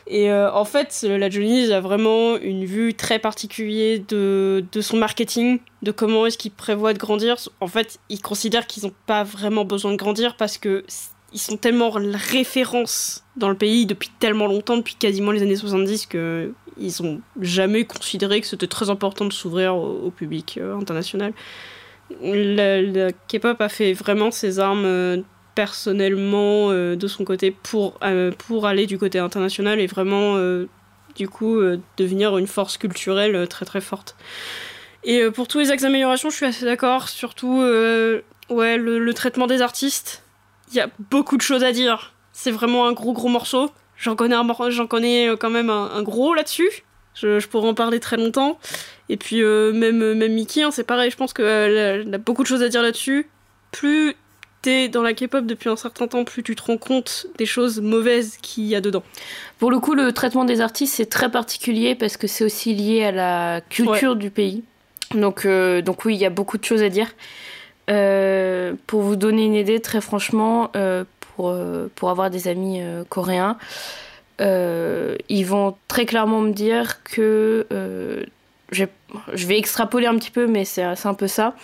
Et 0.06 0.30
euh, 0.30 0.52
en 0.52 0.64
fait, 0.64 1.04
la 1.08 1.30
Johnny's 1.30 1.70
a 1.70 1.80
vraiment 1.80 2.36
une 2.36 2.64
vue 2.64 2.94
très 2.94 3.18
particulière 3.18 4.00
de, 4.08 4.64
de 4.70 4.80
son 4.80 4.96
marketing, 4.96 5.60
de 5.82 5.92
comment 5.92 6.26
est-ce 6.26 6.38
qu'il 6.38 6.50
prévoit 6.50 6.92
de 6.92 6.98
grandir. 6.98 7.36
En 7.60 7.68
fait, 7.68 7.98
ils 8.08 8.20
considèrent 8.20 8.66
qu'ils 8.66 8.84
n'ont 8.84 8.94
pas 9.06 9.22
vraiment 9.22 9.64
besoin 9.64 9.92
de 9.92 9.96
grandir 9.96 10.36
parce 10.36 10.58
que 10.58 10.84
ils 11.32 11.40
sont 11.40 11.56
tellement 11.56 11.90
référence 11.90 13.24
dans 13.36 13.48
le 13.48 13.54
pays 13.54 13.86
depuis 13.86 14.10
tellement 14.18 14.46
longtemps, 14.46 14.76
depuis 14.76 14.96
quasiment 14.96 15.30
les 15.30 15.42
années 15.42 15.56
70, 15.56 16.06
que 16.06 16.52
ils 16.78 17.02
ont 17.02 17.20
jamais 17.40 17.84
considéré 17.84 18.40
que 18.40 18.46
c'était 18.46 18.66
très 18.66 18.90
important 18.90 19.24
de 19.24 19.32
s'ouvrir 19.32 19.76
au, 19.76 20.10
public 20.10 20.58
euh, 20.58 20.76
international. 20.76 21.32
La 22.22 23.12
K-pop 23.12 23.60
a 23.60 23.68
fait 23.68 23.92
vraiment 23.92 24.30
ses 24.30 24.58
armes 24.58 24.84
euh, 24.84 25.22
personnellement 25.54 26.70
euh, 26.70 26.96
de 26.96 27.06
son 27.06 27.24
côté 27.24 27.50
pour, 27.50 27.98
euh, 28.02 28.30
pour 28.30 28.66
aller 28.66 28.86
du 28.86 28.98
côté 28.98 29.18
international 29.18 29.80
et 29.80 29.86
vraiment 29.86 30.36
euh, 30.36 30.68
du 31.16 31.28
coup 31.28 31.60
devenir 31.96 32.38
une 32.38 32.46
force 32.46 32.78
culturelle 32.78 33.46
très 33.48 33.66
très 33.66 33.80
forte. 33.80 34.16
Et 35.04 35.28
pour 35.30 35.48
tous 35.48 35.58
les 35.58 35.70
axes 35.70 35.82
d'amélioration, 35.82 36.30
je 36.30 36.36
suis 36.36 36.46
assez 36.46 36.64
d'accord, 36.64 37.08
surtout 37.08 37.60
ouais, 37.60 38.76
le, 38.78 39.12
traitement 39.12 39.46
des 39.46 39.60
artistes. 39.60 40.22
Il 40.70 40.76
y 40.76 40.80
a 40.80 40.88
beaucoup 41.10 41.36
de 41.36 41.42
choses 41.42 41.64
à 41.64 41.72
dire. 41.72 42.14
C'est 42.32 42.50
vraiment 42.50 42.86
un 42.86 42.92
gros 42.92 43.12
gros 43.12 43.28
morceau. 43.28 43.70
J'en 43.98 44.16
connais, 44.16 44.36
j'en 44.70 44.86
connais 44.86 45.28
quand 45.38 45.50
même 45.50 45.68
un, 45.68 45.90
un 45.92 46.02
gros 46.02 46.32
là-dessus. 46.32 46.70
Je, 47.14 47.46
pourrais 47.46 47.68
en 47.68 47.74
parler 47.74 48.00
très 48.00 48.16
longtemps. 48.16 48.58
Et 49.10 49.18
puis 49.18 49.42
même, 49.42 50.14
même 50.14 50.32
Mickey, 50.32 50.62
hein, 50.62 50.70
c'est 50.70 50.84
pareil, 50.84 51.10
je 51.10 51.16
pense 51.16 51.34
qu'elle 51.34 52.14
a 52.14 52.18
beaucoup 52.18 52.42
de 52.42 52.48
choses 52.48 52.62
à 52.62 52.70
dire 52.70 52.80
là-dessus. 52.80 53.28
Plus 53.70 54.16
t'es 54.62 54.88
dans 54.88 55.02
la 55.02 55.12
K-pop 55.12 55.44
depuis 55.44 55.68
un 55.68 55.76
certain 55.76 56.06
temps, 56.06 56.24
plus 56.24 56.42
tu 56.42 56.54
te 56.54 56.62
rends 56.62 56.78
compte 56.78 57.26
des 57.36 57.46
choses 57.46 57.80
mauvaises 57.80 58.38
qu'il 58.40 58.64
y 58.64 58.76
a 58.76 58.80
dedans. 58.80 59.02
Pour 59.58 59.70
le 59.70 59.80
coup, 59.80 59.94
le 59.94 60.12
traitement 60.12 60.44
des 60.44 60.60
artistes, 60.60 60.94
c'est 60.94 61.10
très 61.10 61.30
particulier 61.30 61.94
parce 61.96 62.16
que 62.16 62.28
c'est 62.28 62.44
aussi 62.44 62.74
lié 62.74 63.04
à 63.04 63.12
la 63.12 63.60
culture 63.68 64.16
du 64.16 64.30
pays. 64.30 64.62
Donc, 65.14 65.44
euh, 65.44 65.82
donc 65.82 66.04
oui, 66.04 66.14
il 66.14 66.20
y 66.20 66.26
a 66.26 66.30
beaucoup 66.30 66.56
de 66.56 66.64
choses 66.64 66.82
à 66.82 66.88
dire. 66.88 67.08
Euh, 67.90 68.74
pour 68.86 69.02
vous 69.02 69.16
donner 69.16 69.44
une 69.44 69.54
idée, 69.54 69.80
très 69.80 70.00
franchement, 70.00 70.70
euh, 70.76 71.04
pour, 71.34 71.54
pour 71.96 72.10
avoir 72.10 72.30
des 72.30 72.46
amis 72.46 72.80
coréens, 73.08 73.58
ils 74.38 75.44
vont 75.44 75.76
très 75.88 76.06
clairement 76.06 76.40
me 76.40 76.52
dire 76.52 77.02
que 77.02 77.66
je 78.70 79.46
vais 79.46 79.58
extrapoler 79.58 80.06
un 80.06 80.16
petit 80.16 80.30
peu, 80.30 80.46
mais 80.46 80.64
c'est 80.64 80.82
un 80.82 81.14
peu 81.14 81.26
ça 81.26 81.54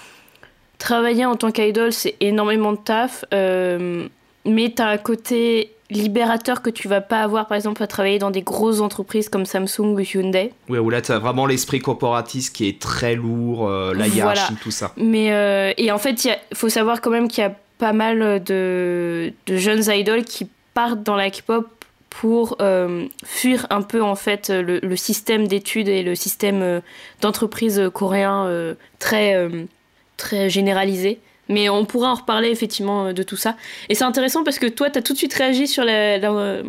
travailler 0.78 1.26
en 1.26 1.36
tant 1.36 1.50
qu'idol, 1.50 1.92
c'est 1.92 2.14
énormément 2.20 2.72
de 2.72 2.78
taf, 2.78 3.24
euh, 3.34 4.06
mais 4.44 4.72
t'as 4.74 4.88
un 4.88 4.96
côté 4.96 5.72
libérateur 5.90 6.62
que 6.62 6.70
tu 6.70 6.86
vas 6.86 7.00
pas 7.00 7.22
avoir, 7.22 7.46
par 7.46 7.56
exemple, 7.56 7.82
à 7.82 7.86
travailler 7.86 8.18
dans 8.18 8.30
des 8.30 8.42
grosses 8.42 8.80
entreprises 8.80 9.28
comme 9.28 9.46
Samsung 9.46 9.94
ou 9.94 10.00
Hyundai. 10.00 10.52
Oui, 10.68 10.78
où 10.78 10.90
là, 10.90 11.00
tu 11.00 11.12
as 11.12 11.18
vraiment 11.18 11.46
l'esprit 11.46 11.80
corporatiste 11.80 12.54
qui 12.54 12.68
est 12.68 12.78
très 12.78 13.14
lourd, 13.14 13.66
euh, 13.66 13.94
la 13.94 14.06
hiérarchie, 14.06 14.54
tout 14.62 14.70
ça. 14.70 14.92
Mais, 14.96 15.32
euh, 15.32 15.72
et 15.76 15.90
en 15.90 15.98
fait, 15.98 16.24
il 16.24 16.36
faut 16.54 16.68
savoir 16.68 17.00
quand 17.00 17.10
même 17.10 17.28
qu'il 17.28 17.42
y 17.42 17.46
a 17.46 17.54
pas 17.78 17.92
mal 17.92 18.42
de, 18.44 19.32
de 19.46 19.56
jeunes 19.56 19.84
idols 19.88 20.24
qui 20.24 20.48
partent 20.74 21.02
dans 21.02 21.16
la 21.16 21.30
K-pop 21.30 21.66
pour 22.10 22.56
euh, 22.60 23.06
fuir 23.24 23.66
un 23.70 23.82
peu 23.82 24.02
en 24.02 24.16
fait 24.16 24.48
le, 24.48 24.80
le 24.80 24.96
système 24.96 25.46
d'études 25.46 25.88
et 25.88 26.02
le 26.02 26.14
système 26.14 26.82
d'entreprise 27.20 27.80
coréen 27.92 28.74
très 28.98 29.48
très 30.18 30.50
généralisé. 30.50 31.20
Mais 31.48 31.70
on 31.70 31.86
pourra 31.86 32.10
en 32.10 32.14
reparler 32.14 32.50
effectivement 32.50 33.06
euh, 33.06 33.12
de 33.12 33.22
tout 33.22 33.36
ça. 33.36 33.56
Et 33.88 33.94
c'est 33.94 34.04
intéressant 34.04 34.44
parce 34.44 34.58
que 34.58 34.66
toi, 34.66 34.90
tu 34.90 34.98
as 34.98 35.02
tout 35.02 35.14
de 35.14 35.18
suite 35.18 35.32
réagi 35.32 35.66
sur 35.66 35.84
euh, 35.88 36.62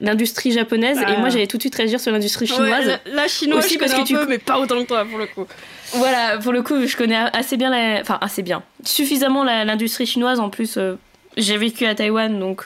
l'industrie 0.00 0.50
japonaise 0.50 0.98
et 0.98 1.16
moi 1.16 1.26
ah. 1.26 1.30
j'avais 1.30 1.46
tout 1.46 1.56
de 1.56 1.62
suite 1.62 1.74
réagi 1.76 1.98
sur 1.98 2.10
l'industrie 2.10 2.46
chinoise. 2.46 2.98
la, 3.06 3.28
chinoise, 3.28 3.64
aussi 3.64 3.74
je 3.74 3.78
parce 3.78 3.94
que 3.94 4.04
tu... 4.04 4.14
peu, 4.14 4.26
mais 4.26 4.38
pas 4.38 4.58
autant 4.58 4.82
que 4.82 4.88
toi 4.88 5.04
pour 5.04 5.18
le 5.18 5.26
coup. 5.26 5.46
Voilà, 5.92 6.38
pour 6.38 6.52
le 6.52 6.62
coup, 6.62 6.84
je 6.84 6.96
connais 6.96 7.16
assez 7.16 7.56
bien, 7.56 7.70
la... 7.70 8.00
enfin 8.00 8.18
assez 8.20 8.42
bien, 8.42 8.62
suffisamment 8.84 9.44
l'industrie 9.44 10.06
chinoise. 10.06 10.40
En 10.40 10.50
plus, 10.50 10.76
euh, 10.76 10.96
j'ai 11.36 11.56
vécu 11.56 11.86
à 11.86 11.94
Taïwan, 11.94 12.38
donc 12.38 12.64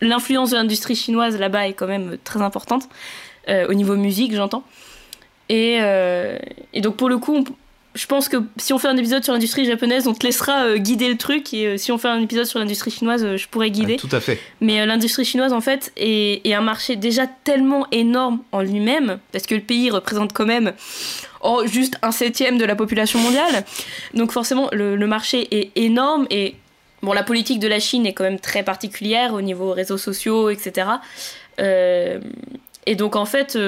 l'influence 0.00 0.50
de 0.50 0.56
l'industrie 0.56 0.96
chinoise 0.96 1.38
là-bas 1.38 1.68
est 1.68 1.72
quand 1.72 1.86
même 1.86 2.18
très 2.24 2.42
importante 2.42 2.88
au 3.48 3.74
niveau 3.74 3.96
musique, 3.96 4.34
j'entends. 4.34 4.64
Et, 5.48 5.78
et, 6.72 6.80
donc 6.80 6.96
pour 6.96 7.08
le 7.08 7.18
coup, 7.18 7.44
je 7.94 8.06
pense 8.06 8.28
que 8.28 8.38
si 8.56 8.72
on 8.72 8.78
fait 8.78 8.88
un 8.88 8.96
épisode 8.96 9.22
sur 9.22 9.34
l'industrie 9.34 9.66
japonaise, 9.66 10.08
on 10.08 10.14
te 10.14 10.24
laissera 10.24 10.64
euh, 10.64 10.78
guider 10.78 11.10
le 11.10 11.18
truc. 11.18 11.52
Et 11.52 11.66
euh, 11.66 11.76
si 11.76 11.92
on 11.92 11.98
fait 11.98 12.08
un 12.08 12.20
épisode 12.20 12.46
sur 12.46 12.58
l'industrie 12.58 12.90
chinoise, 12.90 13.22
euh, 13.22 13.36
je 13.36 13.46
pourrais 13.48 13.70
guider. 13.70 13.96
tout 13.96 14.08
à 14.12 14.20
fait. 14.20 14.38
Mais 14.60 14.84
l'industrie 14.86 15.26
chinoise, 15.26 15.52
en 15.52 15.60
fait, 15.60 15.92
est, 15.96 16.52
un 16.54 16.62
marché 16.62 16.96
déjà 16.96 17.26
tellement 17.26 17.86
énorme 17.92 18.40
en 18.52 18.62
lui-même, 18.62 19.18
parce 19.30 19.46
que 19.46 19.54
le 19.54 19.60
pays 19.60 19.90
représente 19.90 20.32
quand 20.32 20.46
même 20.46 20.72
oh, 21.42 21.62
juste 21.66 21.98
un 22.02 22.12
septième 22.12 22.56
de 22.56 22.64
la 22.64 22.76
population 22.76 23.18
mondiale. 23.18 23.64
Donc 24.14 24.32
forcément, 24.32 24.68
le, 24.72 24.96
marché 25.06 25.48
est 25.50 25.70
énorme. 25.76 26.26
Et 26.30 26.54
bon, 27.02 27.12
la 27.12 27.22
politique 27.22 27.58
de 27.58 27.68
la 27.68 27.80
Chine 27.80 28.06
est 28.06 28.14
quand 28.14 28.24
même 28.24 28.40
très 28.40 28.62
particulière 28.62 29.34
au 29.34 29.42
niveau 29.42 29.72
réseaux 29.72 29.98
sociaux, 29.98 30.48
etc. 30.48 30.88
et 31.58 32.96
donc, 32.96 33.16
en 33.16 33.26
fait, 33.26 33.58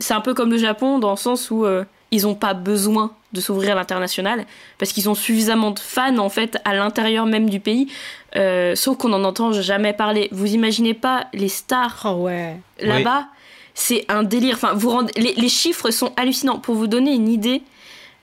c'est 0.00 0.14
un 0.14 0.20
peu 0.20 0.34
comme 0.34 0.50
le 0.50 0.58
Japon, 0.58 0.98
dans 0.98 1.10
le 1.10 1.16
sens 1.16 1.50
où 1.50 1.66
ils 2.10 2.22
n'ont 2.22 2.34
pas 2.34 2.54
besoin 2.54 3.14
de 3.32 3.40
s'ouvrir 3.40 3.72
à 3.72 3.74
l'international 3.74 4.44
parce 4.78 4.92
qu'ils 4.92 5.08
ont 5.08 5.14
suffisamment 5.14 5.70
de 5.70 5.78
fans 5.78 6.18
en 6.18 6.28
fait 6.28 6.58
à 6.64 6.74
l'intérieur 6.74 7.26
même 7.26 7.48
du 7.48 7.60
pays 7.60 7.88
euh, 8.36 8.74
sauf 8.74 8.96
qu'on 8.96 9.08
n'en 9.08 9.24
entend 9.24 9.52
jamais 9.52 9.92
parler. 9.92 10.28
Vous 10.32 10.52
imaginez 10.52 10.94
pas 10.94 11.26
les 11.32 11.48
stars 11.48 12.02
oh 12.04 12.24
ouais. 12.24 12.56
là-bas? 12.80 13.26
C'est 13.74 14.04
un 14.08 14.22
délire. 14.22 14.56
Enfin 14.56 14.72
vous 14.74 14.90
rendez... 14.90 15.12
les, 15.16 15.48
chiffres 15.48 15.90
sont 15.90 16.12
hallucinants. 16.16 16.58
Pour 16.58 16.74
vous 16.74 16.86
donner 16.86 17.12
une 17.12 17.28
idée 17.28 17.62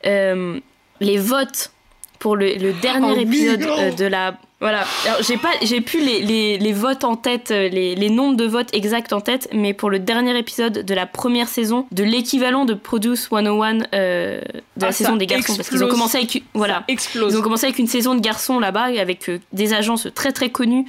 euh, 0.06 0.60
les 1.00 1.18
votes 1.18 1.72
pour 2.20 2.36
le, 2.36 2.74
dernier 2.82 3.14
oh 3.16 3.20
épisode 3.20 3.64
euh, 3.64 3.92
de 3.92 4.06
la 4.06 4.38
voilà, 4.60 4.86
j'ai 5.22 5.38
pas, 5.38 5.52
j'ai 5.62 5.82
plus 5.82 6.04
les, 6.04 6.20
les, 6.20 6.58
les, 6.58 6.74
votes 6.74 7.04
en 7.04 7.16
tête, 7.16 7.52
euh, 7.52 7.70
les, 7.70 7.94
les, 7.94 8.10
nombres 8.10 8.36
de 8.36 8.46
votes 8.46 8.74
exacts 8.74 9.14
en 9.14 9.22
tête, 9.22 9.48
mais 9.54 9.72
pour 9.72 9.92
le 9.92 10.00
dernier 10.00 10.36
épisode 10.36 10.84
de 10.84 10.94
la 10.96 11.06
première 11.06 11.48
saison, 11.48 11.86
de 11.92 12.04
l'équivalent 12.04 12.66
de 12.66 12.74
Produce 12.74 13.30
101 13.30 13.82
euh, 13.94 14.42
de 14.42 14.82
la 14.82 14.88
ah, 14.88 14.92
saison 14.92 15.16
des 15.16 15.28
garçons, 15.28 15.56
parce 15.56 15.70
qu'ils 15.70 15.84
ont 15.84 15.88
commencé 15.88 16.18
avec, 16.18 16.42
voilà, 16.56 16.84
ils 16.88 17.38
ont 17.38 17.42
commencé 17.44 17.68
avec 17.68 17.78
une 17.78 17.86
saison 17.86 18.16
de 18.16 18.20
garçons 18.20 18.60
là-bas, 18.60 18.86
avec 19.00 19.30
euh, 19.30 19.38
des 19.54 19.76
agences 19.76 20.08
très 20.16 20.32
très 20.32 20.50
connues. 20.50 20.86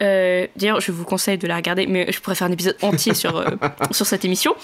D'ailleurs, 0.00 0.80
je 0.80 0.90
vous 0.90 1.04
conseille 1.04 1.38
de 1.38 1.46
la 1.46 1.54
regarder, 1.54 1.86
mais 1.86 2.10
je 2.10 2.18
pourrais 2.18 2.34
faire 2.34 2.48
un 2.48 2.52
épisode 2.52 2.76
entier 2.82 3.14
sur 3.14 3.44
sur 3.92 4.04
cette 4.04 4.24
émission. 4.24 4.56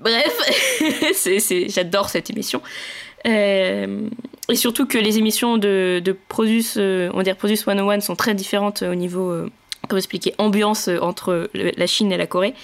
Bref, 0.00 0.36
j'adore 1.68 2.08
cette 2.08 2.28
émission. 2.28 2.60
Euh, 3.26 4.08
et 4.48 4.56
surtout 4.56 4.86
que 4.86 4.98
les 4.98 5.18
émissions 5.18 5.56
de, 5.56 6.02
de 6.04 6.12
Produce, 6.12 6.76
euh, 6.78 7.10
on 7.14 7.22
dire 7.22 7.36
Produce 7.36 7.64
101 7.64 8.00
sont 8.00 8.16
très 8.16 8.34
différentes 8.34 8.82
au 8.82 8.94
niveau, 8.94 9.30
euh, 9.30 9.50
comment 9.88 9.98
expliquer, 9.98 10.34
ambiance 10.38 10.88
entre 11.00 11.48
la 11.54 11.86
Chine 11.86 12.12
et 12.12 12.16
la 12.16 12.26
Corée. 12.26 12.54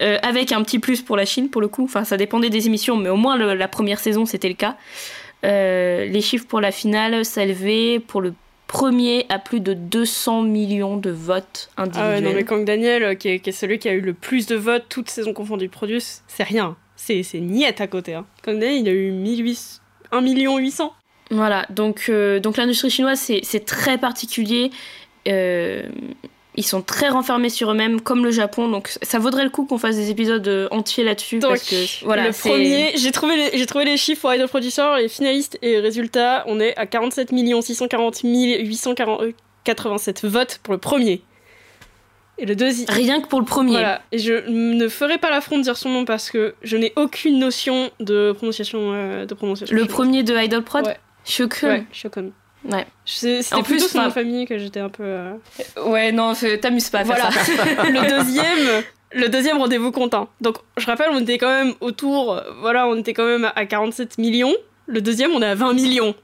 avec 0.00 0.52
un 0.52 0.62
petit 0.62 0.78
plus 0.78 1.00
pour 1.00 1.16
la 1.16 1.24
Chine, 1.24 1.48
pour 1.48 1.60
le 1.60 1.68
coup. 1.68 1.84
Enfin, 1.84 2.04
ça 2.04 2.16
dépendait 2.16 2.50
des 2.50 2.66
émissions, 2.66 2.96
mais 2.96 3.08
au 3.08 3.16
moins 3.16 3.36
la 3.36 3.68
première 3.68 4.00
saison, 4.00 4.26
c'était 4.26 4.48
le 4.48 4.54
cas. 4.54 4.76
les 5.42 6.20
chiffres 6.20 6.46
pour 6.46 6.60
la 6.60 6.72
finale 6.72 7.24
s'élevaient 7.24 7.98
pour 7.98 8.20
le 8.20 8.34
premier 8.66 9.26
à 9.28 9.38
plus 9.38 9.60
de 9.60 9.74
200 9.74 10.42
millions 10.42 10.96
de 10.96 11.10
votes 11.10 11.70
individuels. 11.76 12.06
Ah 12.06 12.14
ouais, 12.14 12.20
non, 12.22 12.32
mais 12.34 12.44
Kang 12.44 12.64
Daniel, 12.64 13.18
qui 13.18 13.28
est, 13.28 13.52
celui 13.52 13.78
qui 13.78 13.88
a 13.88 13.92
eu 13.92 14.00
le 14.00 14.14
plus 14.14 14.46
de 14.46 14.56
votes, 14.56 14.86
toutes 14.88 15.10
saisons 15.10 15.34
confondues, 15.34 15.68
Produce, 15.68 16.22
c'est 16.26 16.42
rien. 16.42 16.76
C'est 16.96 17.22
niette 17.34 17.80
à 17.80 17.86
côté. 17.86 18.14
Hein. 18.14 18.24
Kang 18.42 18.58
Daniel, 18.58 18.80
il 18.80 18.88
a 18.88 18.92
eu 18.92 19.10
1800 19.10 19.82
1 20.12 20.20
million 20.20 20.58
800. 20.58 20.92
Voilà, 21.32 21.66
donc, 21.70 22.06
euh, 22.08 22.40
donc 22.40 22.58
l'industrie 22.58 22.90
chinoise, 22.90 23.18
c'est 23.18 23.64
très 23.64 23.96
particulier. 23.96 24.70
Euh, 25.26 25.82
ils 26.54 26.64
sont 26.64 26.82
très 26.82 27.08
renfermés 27.08 27.48
sur 27.48 27.70
eux-mêmes, 27.70 28.02
comme 28.02 28.22
le 28.22 28.30
Japon. 28.30 28.68
Donc 28.68 28.92
ça 29.00 29.18
vaudrait 29.18 29.44
le 29.44 29.50
coup 29.50 29.64
qu'on 29.64 29.78
fasse 29.78 29.96
des 29.96 30.10
épisodes 30.10 30.46
euh, 30.46 30.68
entiers 30.70 31.04
là-dessus. 31.04 31.38
parce 31.38 31.62
que, 31.62 32.04
voilà, 32.04 32.26
le 32.26 32.32
premier, 32.32 32.92
j'ai 32.96 33.12
trouvé, 33.12 33.36
les, 33.36 33.58
j'ai 33.58 33.64
trouvé 33.64 33.86
les 33.86 33.96
chiffres 33.96 34.20
pour 34.20 34.34
Idol 34.34 34.48
Producer, 34.48 34.96
les 34.98 35.08
finalistes 35.08 35.58
et 35.62 35.78
résultats. 35.78 36.44
On 36.46 36.60
est 36.60 36.76
à 36.76 36.84
47 36.84 37.30
640 37.30 38.20
887 38.22 40.26
votes 40.26 40.60
pour 40.62 40.74
le 40.74 40.78
premier. 40.78 41.22
Et 42.38 42.46
le 42.46 42.56
deuxième. 42.56 42.88
Rien 42.90 43.20
que 43.20 43.28
pour 43.28 43.40
le 43.40 43.46
premier. 43.46 43.72
Voilà. 43.72 44.02
Et 44.10 44.18
je 44.18 44.48
ne 44.48 44.88
ferai 44.88 45.18
pas 45.18 45.30
l'affront 45.30 45.58
de 45.58 45.62
dire 45.62 45.76
son 45.76 45.90
nom 45.90 46.04
parce 46.04 46.30
que 46.30 46.54
je 46.62 46.76
n'ai 46.76 46.92
aucune 46.96 47.38
notion 47.38 47.90
de 48.00 48.32
prononciation. 48.32 48.92
Euh, 48.92 49.26
de 49.26 49.34
prononciation 49.34 49.76
le 49.76 49.84
premier 49.84 50.22
de 50.22 50.36
Idol 50.36 50.62
Prod? 50.62 50.86
Ouais. 50.86 50.96
Shokun. 51.24 51.68
Ouais, 51.68 51.84
Shokun. 51.92 52.30
Ouais. 52.64 52.86
C'était 53.04 53.62
plutôt 53.62 53.88
son 53.88 54.10
famille 54.10 54.46
que 54.46 54.58
j'étais 54.58 54.80
un 54.80 54.88
peu. 54.88 55.02
Euh, 55.04 55.32
ouais, 55.84 56.12
non, 56.12 56.32
t'amuses 56.60 56.90
pas 56.90 57.00
à 57.00 57.04
faire 57.04 57.16
voilà. 57.16 57.30
ça. 57.30 57.64
le 57.90 58.08
deuxième. 58.08 58.82
Le 59.14 59.28
deuxième 59.28 59.58
rendez-vous 59.58 59.92
compte. 59.92 60.14
Donc, 60.40 60.56
je 60.78 60.86
rappelle, 60.86 61.10
on 61.12 61.20
était 61.20 61.36
quand 61.36 61.50
même 61.50 61.74
autour, 61.80 62.40
voilà, 62.60 62.86
on 62.86 62.96
était 62.96 63.12
quand 63.12 63.26
même 63.26 63.50
à 63.54 63.66
47 63.66 64.16
millions. 64.16 64.54
Le 64.86 65.00
deuxième, 65.00 65.30
on 65.32 65.40
est 65.42 65.46
à 65.46 65.54
20 65.54 65.74
millions. 65.74 66.14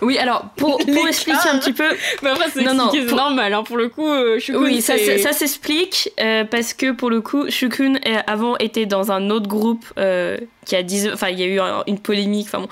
Oui, 0.00 0.16
alors, 0.16 0.48
pour, 0.56 0.78
pour 0.94 1.08
expliquer 1.08 1.48
un 1.48 1.58
petit 1.58 1.72
peu. 1.72 1.88
Mais 2.22 2.30
après, 2.30 2.48
c'est 2.50 2.62
normal, 2.62 3.52
hein, 3.52 3.62
pour 3.62 3.76
le 3.76 3.88
coup, 3.88 4.08
euh, 4.08 4.38
Shukun. 4.38 4.58
Oui, 4.58 4.80
ça, 4.80 4.94
ça 5.18 5.32
s'explique 5.32 6.10
euh, 6.18 6.44
parce 6.44 6.72
que 6.72 6.92
pour 6.92 7.10
le 7.10 7.20
coup, 7.20 7.50
Shukun 7.50 7.94
avant 8.26 8.56
était 8.56 8.86
dans 8.86 9.12
un 9.12 9.28
autre 9.28 9.48
groupe 9.48 9.84
euh, 9.98 10.38
qui 10.64 10.76
a 10.76 10.82
10. 10.82 11.10
Enfin, 11.12 11.28
il 11.28 11.40
y 11.40 11.42
a 11.42 11.46
eu 11.46 11.60
une 11.86 11.98
polémique. 11.98 12.46
Enfin 12.48 12.60
bon. 12.60 12.68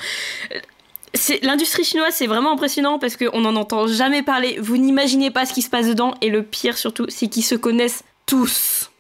L'industrie 1.43 1.85
chinoise, 1.85 2.15
c'est 2.15 2.27
vraiment 2.27 2.53
impressionnant 2.53 2.99
parce 2.99 3.17
qu'on 3.17 3.41
n'en 3.41 3.57
entend 3.57 3.87
jamais 3.87 4.23
parler. 4.23 4.59
Vous 4.61 4.77
n'imaginez 4.77 5.31
pas 5.31 5.47
ce 5.47 5.53
qui 5.53 5.63
se 5.63 5.71
passe 5.71 5.89
dedans. 5.89 6.15
Et 6.21 6.29
le 6.29 6.43
pire 6.43 6.77
surtout, 6.77 7.07
c'est 7.09 7.29
qu'ils 7.29 7.45
se 7.45 7.55
connaissent 7.55 8.05
tous. 8.27 8.91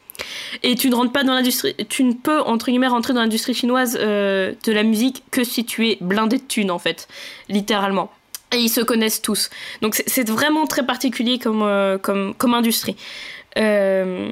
Et 0.62 0.74
tu 0.74 0.90
ne 0.90 0.94
rentres 0.94 1.12
pas 1.12 1.24
dans 1.24 1.34
l'industrie, 1.34 1.74
tu 1.88 2.04
ne 2.04 2.12
peux 2.12 2.40
entre 2.40 2.66
guillemets 2.66 2.88
rentrer 2.88 3.12
dans 3.12 3.20
l'industrie 3.20 3.54
chinoise 3.54 3.96
euh, 4.00 4.52
de 4.64 4.72
la 4.72 4.82
musique 4.82 5.22
que 5.30 5.44
si 5.44 5.64
tu 5.64 5.88
es 5.88 5.98
blindé 6.00 6.38
de 6.38 6.42
thunes 6.42 6.70
en 6.70 6.78
fait, 6.78 7.08
littéralement. 7.48 8.10
Et 8.52 8.58
ils 8.58 8.70
se 8.70 8.80
connaissent 8.80 9.22
tous. 9.22 9.50
Donc 9.82 10.02
c'est 10.06 10.28
vraiment 10.28 10.66
très 10.66 10.84
particulier 10.84 11.38
comme, 11.38 11.62
euh, 11.62 11.98
comme, 11.98 12.34
comme 12.34 12.54
industrie. 12.54 12.96
Euh, 13.58 14.30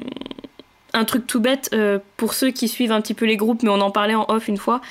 un 0.93 1.05
truc 1.05 1.27
tout 1.27 1.39
bête, 1.39 1.75
pour 2.15 2.33
ceux 2.33 2.49
qui 2.49 2.67
suivent 2.67 2.91
un 2.91 3.01
petit 3.01 3.13
peu 3.13 3.25
les 3.25 3.37
groupes, 3.37 3.61
mais 3.61 3.69
on 3.69 3.81
en 3.81 3.91
parlait 3.91 4.15
en 4.15 4.25
off 4.29 4.47
une 4.47 4.57
fois, 4.57 4.81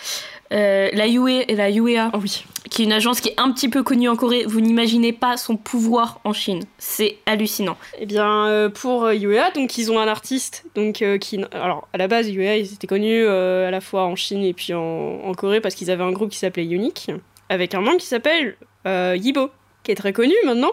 la, 0.51 1.09
UE, 1.09 1.44
la 1.49 1.70
UEA, 1.70 2.11
oh 2.12 2.18
oui. 2.22 2.44
Qui 2.77 2.83
est 2.83 2.85
une 2.85 2.93
agence 2.93 3.22
qui 3.22 3.31
est 3.31 3.41
un 3.41 3.51
petit 3.53 3.70
peu 3.70 3.83
connue 3.83 4.07
en 4.11 4.16
Corée. 4.16 4.45
Vous 4.45 4.61
n'imaginez 4.61 5.14
pas 5.14 5.39
son 5.39 5.57
pouvoir 5.57 6.20
en 6.24 6.35
Chine. 6.35 6.62
C'est 6.77 7.16
hallucinant. 7.24 7.79
Eh 7.99 8.05
bien, 8.05 8.49
euh, 8.49 8.68
pour 8.68 9.05
euh, 9.05 9.14
UEA, 9.14 9.51
donc 9.55 9.79
ils 9.79 9.91
ont 9.91 9.99
un 9.99 10.07
artiste, 10.07 10.66
donc 10.74 11.01
euh, 11.01 11.16
qui, 11.16 11.41
alors 11.53 11.89
à 11.95 11.97
la 11.97 12.07
base 12.07 12.29
UEA, 12.29 12.59
ils 12.59 12.74
étaient 12.74 12.87
connus 12.87 13.24
euh, 13.24 13.66
à 13.66 13.70
la 13.70 13.81
fois 13.81 14.05
en 14.05 14.14
Chine 14.14 14.45
et 14.45 14.53
puis 14.53 14.74
en, 14.74 14.81
en 15.24 15.33
Corée 15.33 15.62
parce 15.62 15.74
qu'ils 15.74 15.91
avaient 15.91 16.05
un 16.05 16.12
groupe 16.12 16.29
qui 16.29 16.37
s'appelait 16.37 16.66
Unique, 16.66 17.11
avec 17.49 17.74
un 17.74 17.81
membre 17.81 17.97
qui 17.97 18.07
s'appelle 18.07 18.57
euh, 18.87 19.16
Yibo, 19.18 19.49
qui 19.83 19.93
est 19.93 19.97
très 19.97 20.12
connu 20.12 20.35
maintenant. 20.45 20.72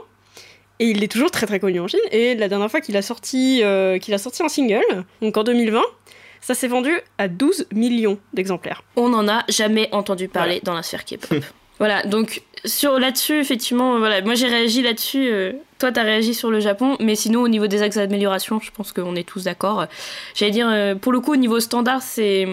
Et 0.80 0.89
il 0.89 1.01
est 1.06 1.08
toujours 1.08 1.32
très 1.32 1.45
très 1.45 1.62
connu 1.62 1.80
en 1.80 1.88
Chine. 1.88 2.01
Et 2.12 2.36
la 2.36 2.49
dernière 2.49 2.70
fois 2.70 2.82
qu'il 2.82 2.97
a 2.97 3.01
sorti, 3.01 3.62
euh, 3.64 3.97
qu'il 3.97 4.14
a 4.14 4.18
sorti 4.18 4.43
un 4.43 4.49
single, 4.49 5.06
donc 5.22 5.38
en 5.38 5.43
2020, 5.45 5.82
ça 6.41 6.54
s'est 6.54 6.68
vendu 6.68 6.91
à 7.18 7.30
12 7.30 7.68
millions 7.72 8.20
d'exemplaires. 8.34 8.84
On 8.97 9.08
n'en 9.08 9.30
a 9.30 9.45
jamais 9.47 9.88
entendu 9.93 10.28
parler 10.28 10.60
dans 10.66 10.74
la 10.74 10.84
sphère 10.84 11.06
K-pop. 11.06 11.41
voilà, 11.80 12.03
donc 12.03 12.41
sur 12.65 12.97
là-dessus, 12.99 13.39
effectivement, 13.39 13.97
voilà, 13.99 14.21
moi 14.21 14.36
j'ai 14.36 14.47
réagi 14.47 14.82
là-dessus. 14.82 15.28
euh, 15.30 15.51
toi, 15.80 15.91
t'as 15.91 16.03
réagi 16.03 16.34
sur 16.34 16.49
le 16.49 16.59
Japon, 16.61 16.95
mais 17.01 17.15
sinon 17.15 17.41
au 17.41 17.47
niveau 17.49 17.67
des 17.67 17.82
axes 17.82 17.97
d'amélioration, 17.97 18.59
je 18.61 18.71
pense 18.71 18.93
qu'on 18.93 19.15
est 19.15 19.28
tous 19.28 19.43
d'accord. 19.45 19.86
J'allais 20.34 20.51
dire, 20.51 20.67
euh, 20.69 20.95
pour 20.95 21.11
le 21.11 21.19
coup, 21.19 21.34
au 21.34 21.38
niveau 21.38 21.59
standard, 21.59 22.01
c'est 22.01 22.47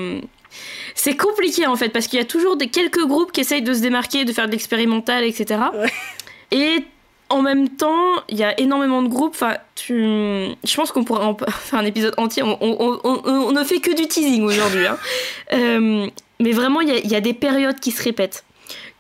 c'est 0.97 1.17
compliqué 1.17 1.67
en 1.69 1.77
fait 1.77 1.91
parce 1.91 2.09
qu'il 2.09 2.19
y 2.19 2.23
a 2.23 2.25
toujours 2.25 2.57
des 2.57 2.67
quelques 2.67 3.07
groupes 3.07 3.31
qui 3.31 3.41
essayent 3.41 3.63
de 3.63 3.73
se 3.73 3.81
démarquer, 3.81 4.25
de 4.25 4.33
faire 4.33 4.47
de 4.47 4.51
l'expérimental, 4.53 5.23
etc. 5.23 5.61
Ouais. 5.79 5.93
Et 6.51 6.85
en 7.29 7.43
même 7.43 7.69
temps, 7.69 8.07
il 8.29 8.37
y 8.37 8.43
a 8.43 8.59
énormément 8.59 9.03
de 9.05 9.09
groupes. 9.09 9.35
Enfin, 9.37 9.55
tu, 9.77 9.95
je 9.95 10.75
pense 10.75 10.91
qu'on 10.91 11.05
pourrait 11.05 11.25
en 11.25 11.37
faire 11.49 11.79
un 11.79 11.85
épisode 11.85 12.15
entier. 12.17 12.43
On, 12.43 12.59
on- 12.61 12.77
on- 12.81 13.01
on- 13.05 13.31
on 13.31 13.53
ne 13.53 13.63
fait 13.63 13.79
que 13.79 13.95
du 13.95 14.09
teasing 14.09 14.43
aujourd'hui. 14.43 14.85
hein. 14.89 14.99
Euh, 15.53 16.09
mais 16.41 16.51
vraiment, 16.51 16.81
il 16.81 16.89
y, 16.89 16.93
a- 16.93 16.99
il 16.99 17.09
y 17.11 17.15
a 17.15 17.21
des 17.21 17.35
périodes 17.35 17.79
qui 17.79 17.93
se 17.93 18.03
répètent. 18.03 18.43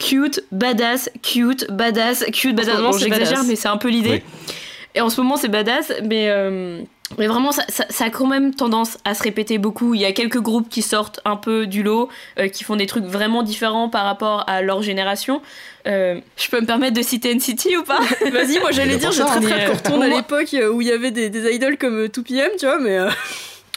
Cute, 0.00 0.42
badass, 0.50 1.08
cute, 1.22 1.70
badass, 1.70 2.24
cute, 2.32 2.56
badass. 2.56 2.74
moment, 2.76 2.90
Bon, 2.90 2.92
c'est 2.98 3.04
j'exagère, 3.04 3.44
mais 3.44 3.54
c'est 3.54 3.68
un 3.68 3.76
peu 3.76 3.88
l'idée. 3.88 4.22
Oui. 4.24 4.52
Et 4.96 5.00
en 5.00 5.08
ce 5.10 5.20
moment, 5.20 5.36
c'est 5.36 5.48
badass, 5.48 5.92
mais, 6.02 6.28
euh, 6.30 6.80
mais 7.16 7.28
vraiment, 7.28 7.52
ça, 7.52 7.62
ça- 7.68 7.86
ça 7.90 8.06
a 8.06 8.10
quand 8.10 8.26
même 8.26 8.52
tendance 8.54 8.98
à 9.04 9.14
se 9.14 9.22
répéter 9.22 9.58
beaucoup. 9.58 9.94
Il 9.94 10.00
y 10.00 10.04
a 10.04 10.10
quelques 10.12 10.40
groupes 10.40 10.68
qui 10.68 10.82
sortent 10.82 11.20
un 11.24 11.36
peu 11.36 11.66
du 11.68 11.84
lot, 11.84 12.08
euh, 12.40 12.48
qui 12.48 12.64
font 12.64 12.74
des 12.74 12.86
trucs 12.86 13.04
vraiment 13.04 13.44
différents 13.44 13.88
par 13.88 14.04
rapport 14.04 14.42
à 14.48 14.62
leur 14.62 14.82
génération. 14.82 15.42
Euh, 15.86 16.18
je 16.36 16.48
peux 16.48 16.60
me 16.60 16.66
permettre 16.66 16.96
de 16.96 17.02
citer 17.02 17.32
NCT 17.32 17.76
ou 17.76 17.84
pas? 17.84 18.00
Vas-y, 18.32 18.58
moi 18.58 18.72
j'allais 18.72 18.96
dire, 18.96 19.12
ça, 19.12 19.26
très 19.26 19.40
mais, 19.40 19.46
très 19.46 19.66
retourne 19.66 20.02
à 20.02 20.08
l'époque 20.08 20.56
où 20.72 20.80
il 20.80 20.88
y 20.88 20.92
avait 20.92 21.12
des, 21.12 21.30
des 21.30 21.54
idoles 21.54 21.76
comme 21.78 21.96
euh, 22.00 22.08
2PM, 22.08 22.50
tu 22.58 22.66
vois, 22.66 22.78
mais. 22.78 22.98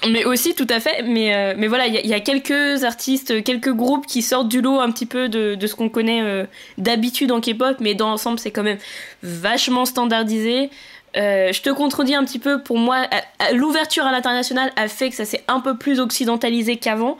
Mais 0.09 0.25
aussi, 0.25 0.53
tout 0.55 0.67
à 0.69 0.79
fait. 0.79 1.03
Mais, 1.03 1.33
euh, 1.35 1.53
mais 1.57 1.67
voilà, 1.67 1.87
il 1.87 1.93
y, 1.93 1.97
a- 1.97 2.01
il 2.01 2.07
y 2.09 2.13
a 2.13 2.19
quelques 2.19 2.83
artistes, 2.83 3.43
quelques 3.43 3.71
groupes 3.73 4.05
qui 4.05 4.21
sortent 4.21 4.49
du 4.49 4.61
lot 4.61 4.79
un 4.79 4.91
petit 4.91 5.05
peu 5.05 5.29
de, 5.29 5.55
de 5.55 5.67
ce 5.67 5.75
qu'on 5.75 5.89
connaît 5.89 6.21
euh, 6.21 6.45
d'habitude 6.77 7.31
en 7.31 7.39
K-pop, 7.41 7.77
mais 7.79 7.93
dans 7.95 8.09
l'ensemble, 8.09 8.39
c'est 8.39 8.51
quand 8.51 8.63
même 8.63 8.79
vachement 9.21 9.85
standardisé. 9.85 10.69
Euh, 11.15 11.53
je 11.53 11.61
te 11.61 11.69
contredis 11.69 12.15
un 12.15 12.25
petit 12.25 12.39
peu, 12.39 12.61
pour 12.63 12.77
moi, 12.77 13.05
à- 13.39 13.51
l'ouverture 13.53 14.03
à 14.05 14.11
l'international 14.11 14.71
a 14.75 14.87
fait 14.87 15.09
que 15.09 15.15
ça 15.15 15.25
s'est 15.25 15.43
un 15.47 15.59
peu 15.59 15.77
plus 15.77 15.99
occidentalisé 15.99 16.77
qu'avant. 16.77 17.17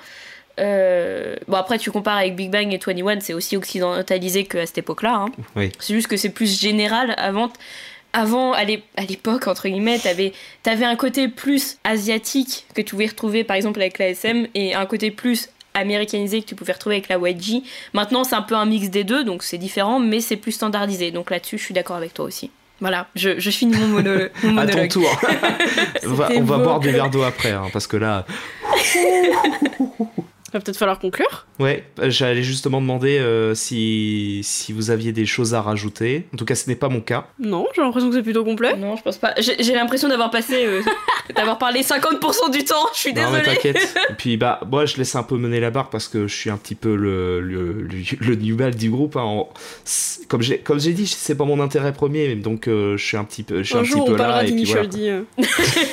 Bon, 0.58 1.58
après, 1.58 1.78
tu 1.80 1.92
compares 1.92 2.18
avec 2.18 2.36
Big 2.36 2.52
Bang 2.52 2.72
et 2.74 2.78
21, 2.86 3.20
c'est 3.20 3.34
aussi 3.34 3.58
occidentalisé 3.58 4.46
qu'à 4.46 4.66
cette 4.66 4.78
époque-là. 4.80 5.14
hein. 5.16 5.32
Oui. 5.56 5.72
C'est 5.80 5.94
juste 5.94 6.08
que 6.08 6.18
c'est 6.18 6.30
plus 6.30 6.60
général. 6.60 7.14
Avant, 7.18 7.50
avant 8.14 8.54
à 8.54 8.64
l'é- 8.64 8.84
à 8.96 9.04
l'époque, 9.04 9.48
entre 9.48 9.68
guillemets, 9.68 10.00
t'avais 10.00 10.32
avais 10.66 10.86
un 10.86 10.96
côté 10.96 11.28
plus 11.28 11.78
asiatique 11.84 12.66
que 12.76 12.82
tu 12.82 12.92
pouvais 12.92 13.08
retrouver 13.08 13.44
par 13.44 13.56
exemple 13.58 13.82
avec 13.82 13.98
la 14.00 14.10
SM 14.10 14.48
et 14.56 14.74
un 14.76 14.86
côté 14.86 15.12
plus 15.12 15.50
américanisé 15.74 16.42
que 16.42 16.46
tu 16.46 16.54
pouvais 16.56 16.74
retrouver 16.74 16.98
avec 16.98 17.10
la 17.10 17.18
YG. 17.18 17.64
Maintenant, 17.94 18.24
c'est 18.24 18.36
un 18.36 18.44
peu 18.44 18.54
un 18.56 18.66
mix 18.66 18.90
des 18.90 19.04
deux, 19.04 19.24
donc 19.24 19.42
c'est 19.44 19.58
différent, 19.58 20.00
mais 20.00 20.22
c'est 20.22 20.38
plus 20.38 20.52
standardisé. 20.52 21.10
Donc 21.10 21.32
là-dessus, 21.32 21.58
je 21.58 21.64
suis 21.64 21.74
d'accord 21.74 21.96
avec 21.96 22.14
toi 22.14 22.26
aussi. 22.26 22.52
Voilà, 22.80 23.08
je, 23.16 23.40
je 23.40 23.50
finis 23.50 23.76
mon, 23.78 23.88
mono- 23.88 24.30
mon 24.44 24.58
À 24.58 24.68
ton 24.68 24.74
monologue. 24.74 24.90
tour. 24.90 25.22
on 26.06 26.10
va, 26.14 26.30
on 26.36 26.42
boire 26.42 26.80
du 26.80 26.92
verre 26.92 27.10
d'eau 27.10 27.24
après, 27.24 27.52
hein, 27.52 27.68
parce 27.74 27.88
que 27.88 27.98
là, 27.98 28.26
Va 30.54 30.60
peut-être 30.60 30.78
falloir 30.78 31.00
conclure. 31.00 31.48
ouais, 31.60 31.84
j'allais 32.04 32.44
justement 32.44 32.80
demander 32.80 33.18
euh, 33.18 33.56
si, 33.56 34.42
si 34.44 34.72
vous 34.72 34.92
aviez 34.92 35.12
des 35.12 35.26
choses 35.26 35.54
à 35.56 35.62
rajouter. 35.62 36.28
En 36.34 36.38
tout 36.38 36.46
cas, 36.46 36.54
ce 36.56 36.70
n'est 36.70 36.76
pas 36.76 36.90
mon 36.90 37.02
cas. 37.02 37.26
Non, 37.40 37.66
j'ai 37.76 37.82
l'impression 37.82 38.10
que 38.10 38.16
c'est 38.16 38.22
plutôt 38.24 38.44
complet. 38.46 38.76
Non, 38.78 38.96
je 38.96 39.02
pense 39.02 39.18
pas. 39.18 39.34
J'ai 39.40 39.56
j'ai 39.64 39.74
l'impression 39.74 40.08
d'avoir 40.10 40.30
passé, 40.30 40.66
euh, 40.66 40.82
d'avoir 41.36 41.58
parlé 41.58 41.82
50% 41.82 42.52
du 42.52 42.64
temps. 42.64 42.76
Je 42.94 43.00
suis 43.00 43.14
Non, 43.14 43.32
mais 43.32 43.40
désolée. 43.40 43.56
t'inquiète. 43.56 43.98
Et 44.12 44.14
puis, 44.14 44.38
bah, 44.38 44.60
moi, 44.70 44.86
je 44.86 44.98
laisse 44.98 45.16
un 45.16 45.24
peu 45.24 45.38
mener 45.38 45.60
la 45.60 45.72
barre 45.72 45.90
parce 45.90 46.08
que 46.08 46.28
je 46.28 46.36
suis 46.36 46.50
un 46.52 46.58
petit 46.58 46.76
peu 46.76 46.96
le, 46.96 47.42
le, 47.42 47.74
le, 47.82 47.98
le 48.20 48.36
newbie 48.36 48.76
du 48.78 48.90
groupe. 48.92 49.16
hein. 49.16 49.22
En- 49.24 49.50
Comme 50.28 50.42
j'ai 50.44 50.60
comme 50.60 50.80
j'ai 50.80 50.94
dit, 50.94 51.08
c'est 51.08 51.36
pas 51.36 51.46
mon 51.46 51.60
intérêt 51.60 51.94
premier, 51.94 52.36
donc 52.36 52.68
euh, 52.68 52.96
je 52.98 53.06
suis 53.06 53.18
un 53.18 53.24
petit 53.24 53.44
peu, 53.44 53.64
je 53.64 53.68
suis 53.70 53.76
un, 53.76 53.80
Un 53.80 53.84
petit 53.84 53.94
peu 53.94 54.00
on 54.00 54.16
parlera 54.16 54.44
là. 54.44 54.48
Et 54.48 54.52
puis 54.54 54.64
voilà. 54.66 54.88
euh. 54.98 55.22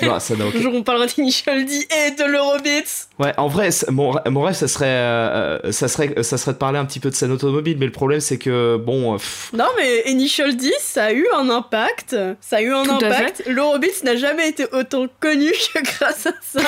Non, 0.02 0.18
ça 0.20 0.36
n'a 0.36 0.44
Un 0.44 0.48
aucun- 0.48 0.60
jour, 0.60 0.72
on 0.74 0.82
parlera 0.82 1.06
d'Initial 1.06 1.64
D 1.64 1.72
et 1.72 2.10
de 2.12 2.24
l'Eurobeats. 2.30 3.06
Ouais, 3.18 3.32
en 3.36 3.48
vrai, 3.48 3.70
mon, 3.90 4.14
mon 4.30 4.42
ça 4.52 4.68
serait, 4.68 4.86
euh, 4.86 5.72
ça 5.72 5.88
serait, 5.88 6.22
ça 6.22 6.38
serait 6.38 6.52
de 6.52 6.58
parler 6.58 6.78
un 6.78 6.84
petit 6.84 7.00
peu 7.00 7.10
de 7.10 7.14
scène 7.14 7.30
automobile, 7.32 7.76
mais 7.78 7.86
le 7.86 7.92
problème, 7.92 8.20
c'est 8.20 8.38
que 8.38 8.76
bon, 8.76 9.14
euh, 9.14 9.16
pff, 9.16 9.50
Non, 9.52 9.66
mais 9.76 10.02
Initial 10.10 10.56
D, 10.56 10.70
ça 10.80 11.04
a 11.06 11.12
eu 11.12 11.26
un 11.36 11.48
impact. 11.50 12.16
Ça 12.40 12.56
a 12.56 12.62
eu 12.62 12.72
un 12.72 12.84
Tout 12.84 12.92
impact. 13.04 13.42
L'Eurobeats 13.46 14.02
n'a 14.04 14.16
jamais 14.16 14.48
été 14.48 14.66
autant 14.72 15.06
connu 15.20 15.50
que 15.74 15.82
grâce 15.82 16.26
à 16.26 16.32
ça. 16.42 16.60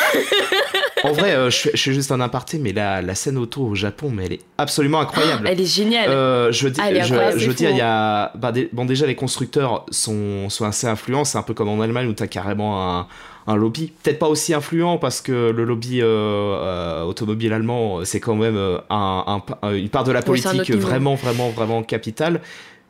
en 1.05 1.13
vrai, 1.13 1.33
euh, 1.35 1.51
je, 1.51 1.57
fais- 1.59 1.71
je 1.75 1.83
fais 1.83 1.93
juste 1.93 2.13
un 2.13 2.21
aparté, 2.21 2.59
mais 2.59 2.73
la, 2.73 3.03
la 3.03 3.15
scène 3.15 3.39
auto 3.39 3.63
au 3.63 3.75
Japon, 3.75 4.11
mais 4.13 4.27
elle 4.27 4.33
est 4.35 4.41
absolument 4.59 5.01
incroyable. 5.01 5.49
Elle 5.49 5.61
est 5.61 5.65
géniale. 5.67 6.09
Euh, 6.11 6.53
je 6.53 6.65
veux 6.65 6.71
dire, 6.71 6.85
elle 6.87 6.97
est 6.97 7.01
je, 7.05 7.13
incroyable, 7.15 7.39
je 7.39 7.43
c'est 7.45 7.49
veux 7.49 7.55
dire, 7.55 7.69
fou, 7.71 7.75
il 7.75 7.79
y 7.79 7.83
a, 7.83 8.33
bah, 8.37 8.53
des- 8.53 8.69
bon 8.73 8.85
déjà 8.85 9.07
les 9.07 9.15
constructeurs 9.17 9.87
sont, 9.91 10.49
sont 10.49 10.65
assez 10.65 10.87
influents, 10.87 11.25
c'est 11.25 11.39
un 11.39 11.43
peu 11.43 11.55
comme 11.55 11.69
en 11.69 11.81
Allemagne 11.81 12.07
où 12.09 12.13
t'as 12.13 12.27
carrément 12.27 12.99
un, 12.99 13.07
un 13.47 13.57
lobby, 13.57 13.93
peut-être 14.03 14.19
pas 14.19 14.29
aussi 14.29 14.55
influent 14.55 14.99
parce 14.99 15.21
que 15.21 15.51
le 15.51 15.65
lobby 15.65 16.01
euh, 16.01 16.07
euh, 16.07 17.03
automobile 17.05 17.53
allemand 17.53 18.05
c'est 18.05 18.21
quand 18.21 18.37
même 18.37 18.57
euh, 18.57 18.79
un, 18.91 19.43
un- 19.63 19.75
une 19.75 19.89
part 19.89 20.05
de 20.05 20.13
la 20.13 20.21
politique 20.23 20.71
vraiment 20.87 21.15
vraiment 21.17 21.51
vraiment 21.51 21.83
capitale. 21.83 22.41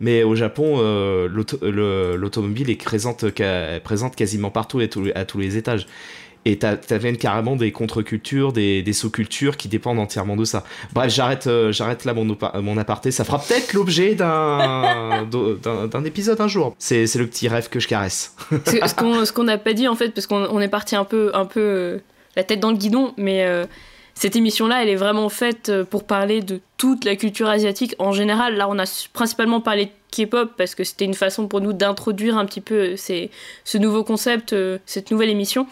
Mais 0.01 0.25
au 0.25 0.35
Japon, 0.35 0.79
euh, 0.81 1.29
l'auto- 1.29 1.59
le- 1.63 2.17
l'automobile 2.17 2.71
est 2.71 2.83
présente, 2.83 3.25
présente 3.85 4.17
quasiment 4.17 4.51
partout 4.51 4.81
et 4.81 4.91
à 5.15 5.25
tous 5.25 5.39
les 5.39 5.57
étages. 5.57 5.87
Et 6.45 6.59
t'as- 6.59 6.77
t'avais 6.77 7.15
carrément 7.17 7.55
des 7.55 7.71
contre-cultures, 7.71 8.53
des, 8.53 8.83
des 8.83 8.93
sous-cultures 8.93 9.57
qui 9.57 9.69
dépendent 9.69 10.01
entièrement 10.01 10.35
de 10.37 10.45
ça. 10.45 10.65
Bref, 10.93 11.13
j'arrête 11.13 11.47
euh, 11.47 11.71
j'arrête 11.71 12.05
là 12.05 12.15
mon, 12.15 12.37
mon 12.61 12.77
aparté. 12.79 13.13
Ça 13.13 13.23
fera 13.25 13.39
peut-être 13.39 13.73
l'objet 13.75 14.15
d'un 14.17 15.25
d'un 15.31 16.05
épisode 16.05 16.41
un 16.41 16.49
jour. 16.49 16.75
C'est 16.79 17.05
le 17.15 17.27
petit 17.27 17.47
rêve 17.49 17.69
que 17.69 17.79
je 17.81 17.87
caresse. 17.89 18.35
Ce, 18.67 18.95
qu'on 18.95 19.25
ce 19.25 19.33
qu'on 19.33 19.45
n'a 19.45 19.59
pas 19.59 19.73
dit 19.73 19.87
en 19.87 19.95
fait, 19.95 20.09
parce 20.11 20.27
qu'on 20.27 20.45
on 20.51 20.61
est 20.61 20.69
parti 20.69 20.97
un 20.97 21.05
peu, 21.05 21.31
un 21.35 21.45
peu 21.45 21.61
euh, 21.61 21.99
la 22.37 22.43
tête 22.45 22.59
dans 22.61 22.71
le 22.71 22.77
guidon, 22.77 23.15
mais 23.17 23.45
euh, 23.45 23.65
cette 24.15 24.35
émission-là, 24.37 24.83
elle 24.83 24.89
est 24.89 24.97
vraiment 24.97 25.29
faite 25.29 25.71
pour 25.91 26.05
parler 26.05 26.41
de 26.43 26.61
toute 26.77 27.05
la 27.05 27.15
culture 27.17 27.49
asiatique 27.49 27.95
en 28.01 28.11
général. 28.13 28.57
Là, 28.57 28.69
on 28.69 28.79
a 28.81 28.85
principalement 29.13 29.61
parlé 29.61 29.87
de 29.87 29.91
K-pop 30.27 30.51
parce 30.59 30.75
que 30.75 30.83
c'était 30.85 31.05
une 31.05 31.15
façon 31.15 31.47
pour 31.47 31.61
nous 31.61 31.73
d'introduire 31.73 32.37
un 32.37 32.45
petit 32.47 32.61
peu 32.61 32.97
ces- 32.97 33.31
ce 33.65 33.79
nouveau 33.79 34.03
concept, 34.05 34.55
cette 34.87 35.11
nouvelle 35.13 35.31
émission. 35.31 35.67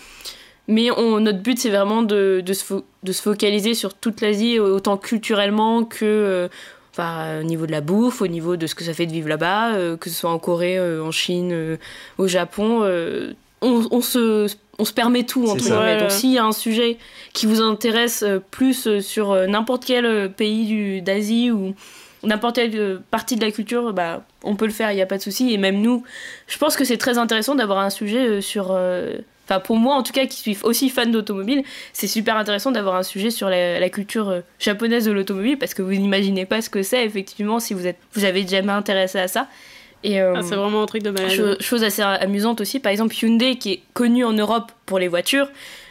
Mais 0.71 0.91
on- 0.93 1.21
notre 1.21 1.41
but, 1.41 1.59
c'est 1.59 1.69
vraiment 1.71 2.03
de, 2.03 2.43
de, 2.45 2.53
se 2.53 2.75
de 3.03 3.13
se 3.13 3.21
focaliser 3.23 3.75
sur 3.75 3.93
toute 3.95 4.21
l'Asie, 4.21 4.59
autant 4.59 4.97
culturellement 4.97 5.85
que 5.85 6.05
euh, 6.05 6.49
enfin, 6.93 7.41
au 7.41 7.45
niveau 7.45 7.67
de 7.67 7.73
la 7.73 7.81
bouffe, 7.81 8.23
au 8.23 8.27
niveau 8.29 8.57
de 8.57 8.67
ce 8.67 8.75
que 8.75 8.85
ça 8.85 8.95
fait 8.95 9.07
de 9.07 9.13
vivre 9.13 9.29
là-bas, 9.29 9.75
euh, 9.75 9.97
que 9.97 10.09
ce 10.11 10.17
soit 10.17 10.31
en 10.31 10.39
Corée, 10.39 10.79
euh, 10.79 11.03
en 11.05 11.11
Chine, 11.11 11.51
euh, 11.53 11.77
au 12.19 12.27
Japon. 12.27 12.81
euh, 12.83 13.33
on, 13.63 13.87
on 13.91 14.01
se, 14.01 14.47
on 14.79 14.85
se 14.87 14.93
permet 14.95 15.25
tout, 15.25 15.45
entre 15.45 15.57
guillemets. 15.65 15.79
Ouais. 15.79 16.01
Donc, 16.01 16.11
s'il 16.11 16.33
y 16.33 16.39
a 16.39 16.45
un 16.45 16.53
sujet 16.53 16.97
qui 17.35 17.45
vous 17.47 17.61
intéresse 17.61 18.23
euh, 18.23 18.39
plus 18.51 18.87
euh, 18.87 19.01
sur 19.01 19.33
euh, 19.33 19.47
n'importe 19.47 19.85
quel 19.85 20.07
euh, 20.07 20.29
pays 20.29 20.65
du- 20.67 21.03
d'Asie 21.03 21.51
ou 21.51 21.75
n'importe 22.23 22.57
quelle 22.57 22.77
euh, 22.79 22.99
partie 23.11 23.37
de 23.37 23.45
la 23.45 23.51
culture, 23.51 23.93
bah, 23.93 24.25
on 24.45 24.57
peut 24.57 24.67
le 24.67 24.73
faire, 24.73 24.93
il 24.93 24.95
n'y 24.97 25.03
a 25.03 25.07
pas 25.07 25.19
de 25.19 25.23
souci. 25.23 25.53
Et 25.53 25.59
même 25.59 25.81
nous, 25.83 26.05
je 26.47 26.57
pense 26.59 26.77
que 26.77 26.85
c'est 26.85 26.97
très 26.99 27.19
intéressant 27.19 27.55
d'avoir 27.55 27.79
un 27.81 27.91
sujet 27.91 28.27
euh, 28.27 28.41
sur. 28.41 28.73
Enfin, 29.51 29.59
pour 29.61 29.77
moi, 29.77 29.97
en 29.97 30.05
tout 30.05 30.13
cas, 30.13 30.27
qui 30.27 30.37
suis 30.39 30.57
aussi 30.63 30.89
fan 30.91 31.11
d'automobile, 31.11 31.65
c'est 31.93 32.07
super 32.07 32.37
intéressant 32.37 32.71
d'avoir 32.71 32.95
un 32.95 33.03
sujet 33.03 33.31
sur 33.31 33.49
la, 33.51 33.81
la 33.81 33.89
culture 33.91 34.29
euh, 34.29 34.41
japonaise 34.61 35.07
de 35.07 35.11
l'automobile 35.11 35.59
parce 35.59 35.75
que 35.75 35.83
vous 35.83 35.91
n'imaginez 35.91 36.47
pas 36.47 36.63
ce 36.63 36.71
que 36.71 36.83
c'est, 36.85 37.05
effectivement, 37.05 37.59
si 37.59 37.75
vous 37.75 37.87
êtes, 37.89 37.97
vous 38.13 38.25
avez 38.25 38.47
jamais 38.47 38.71
intéressé 38.73 39.19
à 39.19 39.27
ça. 39.27 39.49
Et, 40.05 40.21
euh, 40.21 40.35
Ah, 40.37 40.43
c'est 40.43 40.55
vraiment 40.55 40.83
un 40.85 40.87
truc 40.87 41.03
de 41.03 41.11
malade. 41.11 41.31
Cho- 41.33 41.61
chose 41.61 41.83
assez 41.83 42.01
amusante 42.01 42.61
aussi, 42.61 42.79
par 42.79 42.93
exemple 42.93 43.15
Hyundai 43.21 43.57
qui 43.57 43.73
est 43.73 43.83
connu 43.93 44.25
en 44.25 44.33
Europe 44.33 44.71
pour 44.87 44.99
les 45.01 45.09
voitures, 45.09 45.49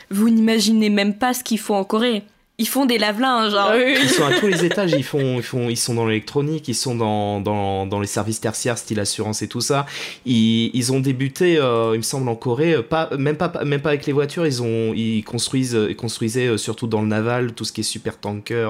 vous 0.10 0.30
n'imaginez 0.30 0.90
même 0.90 1.14
pas 1.16 1.34
ce 1.34 1.44
qu'il 1.44 1.60
faut 1.60 1.76
en 1.76 1.84
Corée. 1.84 2.24
Ils 2.60 2.68
font 2.68 2.86
des 2.86 2.98
lave-linges. 2.98 3.54
Genre. 3.54 3.74
Ils 3.76 4.10
sont 4.10 4.26
à 4.26 4.34
tous 4.34 4.48
les 4.48 4.66
étages, 4.66 4.92
ils, 4.92 5.04
font, 5.04 5.38
ils, 5.38 5.44
font, 5.44 5.70
ils 5.70 5.78
sont 5.78 5.94
dans 5.94 6.06
l'électronique, 6.06 6.68
ils 6.68 6.76
sont 6.76 6.94
dans, 6.94 7.40
dans, 7.40 7.88
dans, 7.88 8.02
les 8.02 8.08
services 8.08 8.42
tertiaires, 8.42 8.78
style 8.78 9.00
assurance 9.00 9.42
et 9.42 9.48
tout 9.48 9.62
ça. 9.62 9.86
Ils, 10.26 10.70
ils 10.74 10.92
ont 10.92 11.00
débuté, 11.00 11.58
euh, 11.58 11.92
il 11.94 12.00
me 12.00 12.04
semble, 12.04 12.28
en 12.28 12.36
Corée, 12.36 12.74
euh, 12.74 12.82
pas, 12.82 13.10
même, 13.18 13.38
pas, 13.38 13.64
même 13.64 13.82
pas 13.82 13.90
avec 13.90 14.06
les 14.06 14.14
voitures, 14.14 14.46
ils, 14.46 14.62
ont, 14.62 14.94
ils, 14.94 15.24
construisent, 15.24 15.78
ils 15.90 15.96
construisaient 15.96 16.58
surtout 16.58 16.86
dans 16.86 17.02
le 17.02 17.08
naval, 17.08 17.54
tout 17.54 17.64
ce 17.64 17.72
qui 17.72 17.80
est 17.80 17.84
super 17.84 18.20
tanker, 18.20 18.70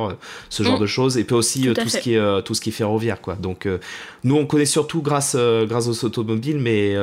ce 0.49 0.61
genre 0.61 0.77
mm. 0.77 0.81
de 0.81 0.85
choses, 0.85 1.17
et 1.17 1.23
puis 1.23 1.35
aussi 1.35 1.73
tout, 1.73 1.89
ce 1.89 1.97
qui 1.97 2.13
est, 2.13 2.43
tout 2.43 2.53
ce 2.53 2.61
qui 2.61 2.69
est 2.69 2.73
ferroviaire. 2.73 3.19
Quoi. 3.19 3.35
Donc 3.35 3.67
nous, 4.23 4.35
on 4.35 4.45
connaît 4.45 4.65
surtout 4.65 5.01
grâce, 5.01 5.35
grâce 5.35 5.87
aux 5.87 6.05
automobiles, 6.05 6.59
mais 6.59 6.95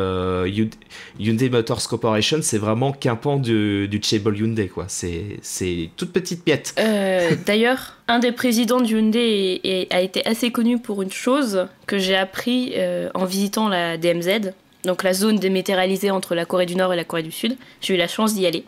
Hyundai 1.19 1.51
Motors 1.51 1.89
Corporation, 1.89 2.39
c'est 2.43 2.59
vraiment 2.59 2.93
qu'un 2.93 3.17
pan 3.17 3.39
du, 3.39 3.89
du 3.89 4.01
Chable 4.01 4.39
Hyundai. 4.39 4.69
Quoi. 4.69 4.85
C'est, 4.87 5.39
c'est 5.43 5.91
toute 5.97 6.13
petite 6.13 6.47
miette. 6.47 6.76
Euh, 6.79 7.35
d'ailleurs, 7.47 7.95
un 8.09 8.19
des 8.19 8.33
présidents 8.33 8.81
du 8.81 8.97
Hyundai 8.99 9.89
a 9.91 10.01
été 10.01 10.27
assez 10.27 10.51
connu 10.51 10.79
pour 10.79 11.03
une 11.03 11.13
chose 11.13 11.69
que 11.87 11.99
j'ai 11.99 12.17
appris 12.17 12.73
euh, 12.77 13.11
en 13.15 13.25
visitant 13.25 13.69
la 13.69 13.97
DMZ, 13.97 14.53
donc 14.85 15.03
la 15.03 15.13
zone 15.13 15.39
dématérialisée 15.39 16.11
entre 16.11 16.35
la 16.35 16.45
Corée 16.45 16.67
du 16.67 16.77
Nord 16.77 16.93
et 16.93 16.97
la 16.97 17.05
Corée 17.05 17.23
du 17.23 17.33
Sud. 17.33 17.57
J'ai 17.81 17.95
eu 17.95 17.97
la 17.97 18.09
chance 18.09 18.35
d'y 18.35 18.47
aller. 18.47 18.65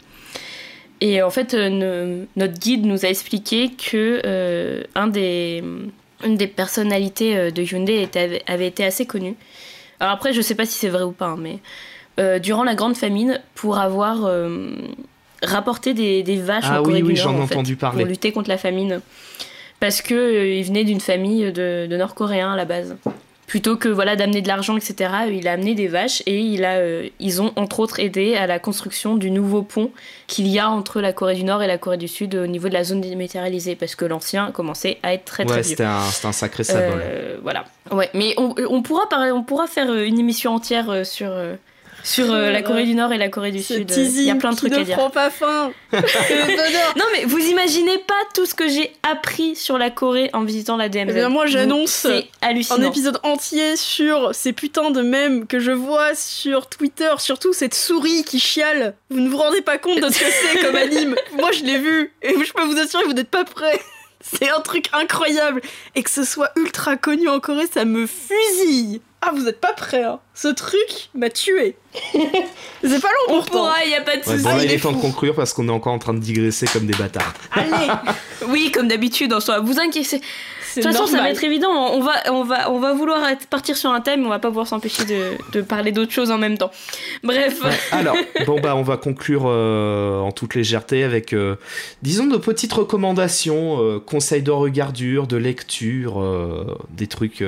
Et 1.00 1.22
en 1.22 1.30
fait, 1.30 1.54
euh, 1.54 2.24
notre 2.36 2.58
guide 2.58 2.84
nous 2.84 3.04
a 3.04 3.08
expliqué 3.08 3.70
que 3.70 4.82
un 4.96 5.06
des, 5.06 5.62
une 6.24 6.36
des 6.36 6.48
personnalités 6.48 7.52
de 7.52 7.62
Hyundai 7.62 8.08
avait 8.46 8.66
été 8.66 8.84
assez 8.84 9.06
connue. 9.06 9.36
Alors 10.00 10.12
après, 10.12 10.32
je 10.32 10.40
sais 10.40 10.56
pas 10.56 10.66
si 10.66 10.72
c'est 10.72 10.88
vrai 10.88 11.04
ou 11.04 11.12
pas, 11.12 11.26
hein, 11.26 11.38
mais 11.38 12.40
durant 12.40 12.64
la 12.64 12.74
grande 12.74 12.96
famine, 12.96 13.40
pour 13.54 13.78
avoir 13.78 14.28
rapporter 15.42 15.94
des, 15.94 16.22
des 16.22 16.36
vaches 16.36 16.64
ah, 16.68 16.82
oui, 16.82 17.02
oui, 17.02 17.16
j'en 17.16 17.36
ai 17.36 17.40
entendu 17.40 17.76
parler. 17.76 18.02
pour 18.02 18.08
lutter 18.08 18.32
contre 18.32 18.48
la 18.48 18.58
famine. 18.58 19.00
Parce 19.80 20.02
que 20.02 20.14
euh, 20.14 20.54
il 20.54 20.64
venait 20.64 20.84
d'une 20.84 21.00
famille 21.00 21.52
de, 21.52 21.86
de 21.88 21.96
Nord-Coréens 21.96 22.52
à 22.52 22.56
la 22.56 22.64
base. 22.64 22.96
Plutôt 23.46 23.76
que 23.76 23.88
voilà 23.88 24.14
d'amener 24.14 24.42
de 24.42 24.48
l'argent, 24.48 24.76
etc., 24.76 25.10
il 25.32 25.48
a 25.48 25.52
amené 25.52 25.74
des 25.74 25.88
vaches 25.88 26.22
et 26.26 26.38
il 26.38 26.66
a, 26.66 26.74
euh, 26.74 27.08
ils 27.18 27.40
ont 27.40 27.52
entre 27.56 27.80
autres 27.80 27.98
aidé 27.98 28.34
à 28.36 28.46
la 28.46 28.58
construction 28.58 29.16
du 29.16 29.30
nouveau 29.30 29.62
pont 29.62 29.90
qu'il 30.26 30.48
y 30.48 30.58
a 30.58 30.68
entre 30.68 31.00
la 31.00 31.14
Corée 31.14 31.34
du 31.34 31.44
Nord 31.44 31.62
et 31.62 31.66
la 31.66 31.78
Corée 31.78 31.96
du 31.96 32.08
Sud 32.08 32.34
au 32.34 32.46
niveau 32.46 32.68
de 32.68 32.74
la 32.74 32.84
zone 32.84 33.00
dématérialisée, 33.00 33.74
parce 33.74 33.94
que 33.94 34.04
l'ancien 34.04 34.50
commençait 34.50 34.98
à 35.02 35.14
être 35.14 35.24
très 35.24 35.46
très 35.46 35.56
ouais, 35.56 35.62
c'était 35.62 35.84
un, 35.84 36.02
un, 36.24 36.32
sacré 36.32 36.62
symbole. 36.62 37.00
Euh, 37.02 37.38
voilà. 37.42 37.64
Ouais, 37.90 38.10
mais 38.12 38.34
on, 38.36 38.54
on, 38.68 38.82
pourra 38.82 39.08
parler, 39.08 39.32
on 39.32 39.42
pourra 39.42 39.66
faire 39.66 39.94
une 39.94 40.18
émission 40.18 40.54
entière 40.54 41.06
sur 41.06 41.30
sur 42.02 42.32
euh, 42.32 42.50
la 42.50 42.62
Corée 42.62 42.84
du 42.84 42.94
Nord 42.94 43.12
et 43.12 43.18
la 43.18 43.28
Corée 43.28 43.50
du 43.50 43.62
Sud. 43.62 43.90
Il 43.90 44.22
y 44.22 44.30
a 44.30 44.34
plein 44.34 44.52
de 44.52 44.56
trucs 44.56 44.72
à 44.72 44.82
dire. 44.82 44.96
ne 44.96 45.00
prend 45.00 45.10
pas 45.10 45.30
faim. 45.30 45.72
non 45.92 47.04
mais 47.12 47.24
vous 47.24 47.38
imaginez 47.38 47.98
pas 47.98 48.14
tout 48.34 48.46
ce 48.46 48.54
que 48.54 48.68
j'ai 48.68 48.92
appris 49.02 49.56
sur 49.56 49.78
la 49.78 49.90
Corée 49.90 50.30
en 50.32 50.44
visitant 50.44 50.76
la 50.76 50.88
DMZ. 50.88 51.14
Eh 51.16 51.28
moi 51.28 51.46
j'annonce 51.46 52.06
un 52.42 52.82
épisode 52.82 53.18
entier 53.22 53.76
sur 53.76 54.34
ces 54.34 54.52
putains 54.52 54.90
de 54.90 55.02
mèmes 55.02 55.46
que 55.46 55.58
je 55.58 55.72
vois 55.72 56.14
sur 56.14 56.68
Twitter, 56.68 57.10
surtout 57.18 57.52
cette 57.52 57.74
souris 57.74 58.24
qui 58.24 58.38
chiale. 58.38 58.94
Vous 59.10 59.20
ne 59.20 59.28
vous 59.28 59.38
rendez 59.38 59.62
pas 59.62 59.78
compte 59.78 60.00
de 60.00 60.08
ce 60.08 60.18
que 60.18 60.26
c'est 60.26 60.60
comme 60.64 60.76
anime. 60.76 61.16
Moi 61.36 61.52
je 61.52 61.64
l'ai 61.64 61.78
vu 61.78 62.12
et 62.22 62.34
je 62.44 62.52
peux 62.52 62.64
vous 62.64 62.78
assurer 62.78 63.02
que 63.02 63.08
vous 63.08 63.14
n'êtes 63.14 63.30
pas 63.30 63.44
prêts. 63.44 63.80
C'est 64.20 64.48
un 64.48 64.60
truc 64.60 64.88
incroyable. 64.92 65.62
Et 65.94 66.02
que 66.02 66.10
ce 66.10 66.24
soit 66.24 66.50
ultra 66.56 66.96
connu 66.96 67.28
en 67.28 67.40
Corée, 67.40 67.68
ça 67.72 67.84
me 67.84 68.06
fusille. 68.06 69.00
Ah, 69.20 69.32
vous 69.34 69.48
êtes 69.48 69.60
pas 69.60 69.72
prêts, 69.72 70.04
hein. 70.04 70.20
Ce 70.32 70.46
truc 70.48 71.10
m'a 71.14 71.28
tué. 71.28 71.76
C'est 72.14 73.00
pas 73.02 73.08
long 73.28 73.38
On 73.38 73.42
pourra, 73.42 73.84
y 73.84 73.94
a 73.94 74.00
pas 74.02 74.16
de 74.16 74.22
soucis. 74.22 74.44
bon, 74.44 74.58
il 74.62 74.70
est 74.70 74.78
temps 74.80 74.92
de 74.92 75.00
conclure 75.00 75.34
parce 75.34 75.52
qu'on 75.52 75.68
est 75.68 75.72
encore 75.72 75.92
en 75.92 75.98
train 75.98 76.14
de 76.14 76.20
digresser 76.20 76.66
comme 76.72 76.86
des 76.86 76.96
bâtards. 76.96 77.34
Allez 77.50 77.88
Oui, 78.48 78.70
comme 78.72 78.86
d'habitude, 78.86 79.32
en 79.32 79.40
soi. 79.40 79.58
Vous 79.58 79.80
inquiétez. 79.80 80.20
De 80.78 80.82
toute 80.82 80.92
façon, 80.92 81.06
ça 81.06 81.18
va 81.18 81.30
être 81.30 81.44
évident. 81.44 81.70
On 81.70 82.00
va, 82.00 82.14
on 82.30 82.44
va, 82.44 82.70
on 82.70 82.78
va 82.78 82.92
vouloir 82.92 83.20
partir 83.50 83.76
sur 83.76 83.90
un 83.90 84.00
thème, 84.00 84.24
on 84.24 84.28
va 84.28 84.38
pas 84.38 84.48
pouvoir 84.48 84.66
s'empêcher 84.66 85.04
de, 85.04 85.32
de, 85.52 85.62
parler 85.62 85.92
d'autres 85.92 86.12
choses 86.12 86.30
en 86.30 86.38
même 86.38 86.58
temps. 86.58 86.70
Bref. 87.22 87.60
alors, 87.92 88.16
bon 88.46 88.60
bah, 88.60 88.76
on 88.76 88.82
va 88.82 88.96
conclure 88.96 89.44
euh, 89.46 90.20
en 90.20 90.32
toute 90.32 90.54
légèreté 90.54 91.04
avec, 91.04 91.32
euh, 91.32 91.56
disons, 92.02 92.26
de 92.26 92.36
petites 92.36 92.72
recommandations, 92.72 93.82
euh, 93.82 93.98
conseils 93.98 94.42
de 94.42 94.50
regardure, 94.50 95.26
de 95.26 95.36
lecture, 95.36 96.22
des 96.90 97.06
trucs 97.06 97.44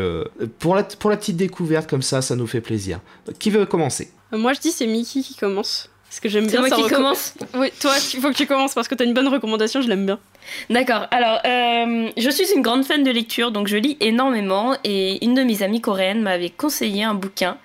pour 0.59 0.75
la 0.75 0.83
pour 0.83 1.11
la 1.11 1.17
petite 1.17 1.37
découverte 1.37 1.89
comme 1.89 2.03
ça, 2.03 2.23
ça 2.23 2.37
nous 2.37 2.47
fait 2.47 2.61
plaisir. 2.61 3.01
Qui 3.39 3.51
veut 3.51 3.67
commencer? 3.67 4.11
Moi, 4.33 4.53
je 4.53 4.61
dis 4.61 4.71
c'est 4.71 4.87
Mickey 4.87 5.21
qui 5.21 5.35
commence. 5.35 5.90
Parce 6.11 6.19
que 6.19 6.29
j'aime 6.29 6.49
bien 6.49 6.59
moi 6.59 6.71
qui 6.71 6.89
commence 6.89 7.35
Oui, 7.55 7.71
toi, 7.81 7.93
il 8.13 8.21
faut 8.21 8.31
que 8.31 8.35
tu 8.35 8.49
commences 8.49 8.75
parce 8.75 8.89
que 8.89 8.97
tu 8.97 9.05
as 9.05 9.07
une 9.07 9.15
bonne 9.15 9.29
recommandation, 9.29 9.81
je 9.81 9.89
l'aime 9.89 10.07
bien. 10.07 10.19
D'accord. 10.69 11.07
Alors, 11.13 11.39
euh, 11.45 12.11
je 12.17 12.31
suis 12.31 12.53
une 12.53 12.63
grande 12.63 12.85
fan 12.85 13.05
de 13.05 13.13
lecture, 13.13 13.53
donc 13.53 13.69
je 13.69 13.77
lis 13.77 13.97
énormément. 14.01 14.75
Et 14.83 15.25
une 15.25 15.35
de 15.35 15.45
mes 15.45 15.63
amies 15.63 15.81
coréennes 15.81 16.21
m'avait 16.21 16.51
conseillé 16.51 17.05
un 17.05 17.15
bouquin 17.15 17.59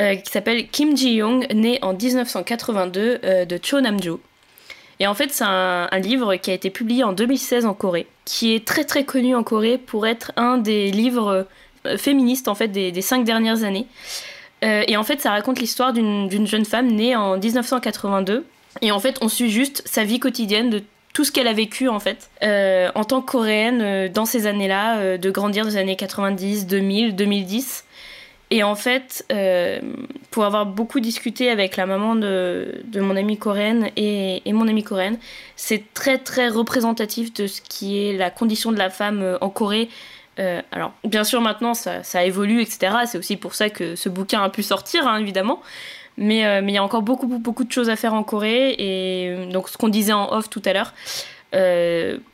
euh, 0.00 0.16
qui 0.16 0.28
s'appelle 0.32 0.66
Kim 0.66 0.96
Ji-young, 0.96 1.46
né 1.54 1.78
en 1.82 1.94
1982 1.94 3.20
euh, 3.22 3.44
de 3.44 3.60
Cho 3.62 3.80
Nam-jo. 3.80 4.20
Et 4.98 5.06
en 5.06 5.14
fait, 5.14 5.30
c'est 5.30 5.44
un, 5.46 5.88
livre 6.00 6.34
qui 6.34 6.50
a 6.50 6.54
été 6.54 6.70
publié 6.70 7.04
en 7.04 7.12
2016 7.12 7.64
en 7.64 7.74
Corée, 7.74 8.08
qui 8.24 8.56
est 8.56 8.66
très 8.66 8.82
très 8.82 9.04
connu 9.04 9.36
en 9.36 9.44
Corée 9.44 9.78
pour 9.78 10.08
être 10.08 10.32
un 10.34 10.58
des 10.58 10.90
livres 10.90 11.46
féministes 11.96 12.48
en 12.48 12.56
fait 12.56 12.66
des, 12.66 12.90
des 12.90 13.02
cinq 13.02 13.22
dernières 13.22 13.62
années. 13.62 13.86
Euh, 14.64 14.82
et 14.86 14.96
en 14.96 15.04
fait, 15.04 15.20
ça 15.20 15.30
raconte 15.30 15.60
l'histoire 15.60 15.92
d'une 15.92 16.46
jeune 16.46 16.64
femme 16.64 16.88
née 16.88 17.14
en 17.16 17.38
1982. 17.38 18.44
Et 18.82 18.92
en 18.92 19.00
fait, 19.00 19.18
on 19.20 19.28
suit 19.28 19.50
juste 19.50 19.82
sa 19.86 20.04
vie 20.04 20.20
quotidienne 20.20 20.70
de 20.70 20.82
tout 21.14 21.24
ce 21.24 21.32
qu'elle 21.32 21.48
a 21.48 21.52
vécu 21.52 21.88
en 21.88 21.98
fait 21.98 22.30
euh, 22.44 22.90
en 22.94 23.02
tant 23.02 23.22
que 23.22 23.30
coréenne 23.30 23.80
euh, 23.82 24.08
dans 24.08 24.24
ces 24.24 24.46
années-là, 24.46 25.18
de 25.18 25.30
grandir 25.30 25.64
des 25.64 25.76
années 25.76 25.96
90, 25.96 26.66
2000, 26.66 27.16
2010. 27.16 27.84
Et 28.50 28.62
en 28.62 28.74
fait, 28.74 29.26
pour 30.30 30.44
avoir 30.46 30.64
beaucoup 30.64 31.00
discuté 31.00 31.50
avec 31.50 31.76
la 31.76 31.84
maman 31.84 32.14
de, 32.14 32.80
de 32.84 33.00
mon 33.00 33.14
amie 33.14 33.36
coréenne 33.36 33.90
et, 33.96 34.40
et, 34.48 34.54
mon 34.54 34.66
amie 34.68 34.84
coréenne, 34.84 35.18
c'est 35.54 35.92
très 35.92 36.16
très 36.16 36.48
représentatif 36.48 37.34
de 37.34 37.46
ce 37.46 37.60
qui 37.60 37.98
est 37.98 38.16
la 38.16 38.30
condition 38.30 38.72
de 38.72 38.78
la 38.78 38.88
femme 38.88 39.36
en 39.42 39.50
Corée 39.50 39.90
euh, 40.38 40.62
alors, 40.72 40.92
bien 41.04 41.24
sûr, 41.24 41.40
maintenant, 41.40 41.74
ça, 41.74 42.24
évolue, 42.24 42.60
etc. 42.60 42.92
C'est 43.06 43.18
aussi 43.18 43.36
pour 43.36 43.54
ça 43.54 43.70
que 43.70 43.96
ce 43.96 44.08
bouquin 44.08 44.42
a 44.42 44.48
pu 44.50 44.62
sortir, 44.62 45.06
hein, 45.06 45.18
évidemment. 45.18 45.60
Mais 46.16 46.44
euh, 46.46 46.60
mais 46.62 46.72
il 46.72 46.74
y 46.74 46.78
a 46.78 46.82
encore 46.82 47.02
beaucoup, 47.02 47.26
beaucoup 47.26 47.64
de 47.64 47.70
choses 47.70 47.90
à 47.90 47.96
faire 47.96 48.14
en 48.14 48.22
Corée. 48.24 48.74
Et 48.78 49.28
euh, 49.28 49.50
donc, 49.50 49.68
ce 49.68 49.76
qu'on 49.76 49.88
disait 49.88 50.12
en 50.12 50.32
off 50.32 50.50
tout 50.50 50.62
à 50.64 50.72
l'heure, 50.72 50.92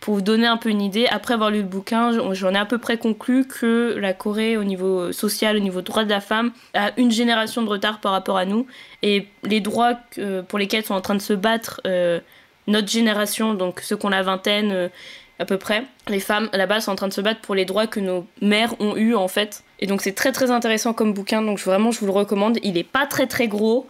pour 0.00 0.14
vous 0.14 0.22
donner 0.22 0.46
un 0.46 0.56
peu 0.56 0.70
une 0.70 0.82
idée, 0.82 1.06
après 1.06 1.34
avoir 1.34 1.50
lu 1.50 1.58
le 1.58 1.64
bouquin, 1.68 2.10
j'en 2.32 2.54
ai 2.54 2.58
à 2.58 2.64
peu 2.64 2.78
près 2.78 2.98
conclu 2.98 3.46
que 3.46 3.96
la 3.98 4.12
Corée, 4.12 4.56
au 4.56 4.64
niveau 4.64 5.12
social, 5.12 5.56
au 5.56 5.60
niveau 5.60 5.82
droit 5.82 6.04
de 6.04 6.10
la 6.10 6.20
femme, 6.20 6.50
a 6.74 6.90
une 6.96 7.12
génération 7.12 7.62
de 7.62 7.68
retard 7.68 8.00
par 8.00 8.12
rapport 8.12 8.36
à 8.36 8.44
nous. 8.44 8.66
Et 9.02 9.28
les 9.44 9.60
droits 9.60 9.94
pour 10.48 10.58
lesquels 10.58 10.84
sont 10.84 10.94
en 10.94 11.00
train 11.00 11.14
de 11.14 11.22
se 11.22 11.32
battre 11.32 11.80
notre 12.66 12.88
génération, 12.88 13.54
donc 13.54 13.80
ceux 13.80 13.96
qu'on 13.96 14.08
la 14.08 14.22
vingtaine 14.22 14.90
à 15.38 15.44
peu 15.44 15.58
près. 15.58 15.84
Les 16.08 16.20
femmes 16.20 16.48
là-bas 16.52 16.80
sont 16.80 16.92
en 16.92 16.96
train 16.96 17.08
de 17.08 17.12
se 17.12 17.20
battre 17.20 17.40
pour 17.40 17.54
les 17.54 17.64
droits 17.64 17.86
que 17.86 18.00
nos 18.00 18.26
mères 18.40 18.74
ont 18.80 18.96
eu 18.96 19.14
en 19.14 19.28
fait. 19.28 19.64
Et 19.80 19.86
donc 19.86 20.00
c'est 20.02 20.12
très 20.12 20.32
très 20.32 20.50
intéressant 20.50 20.92
comme 20.92 21.12
bouquin, 21.12 21.42
donc 21.42 21.58
vraiment 21.58 21.90
je 21.90 22.00
vous 22.00 22.06
le 22.06 22.12
recommande. 22.12 22.58
Il 22.62 22.78
est 22.78 22.84
pas 22.84 23.06
très 23.06 23.26
très 23.26 23.48
gros. 23.48 23.86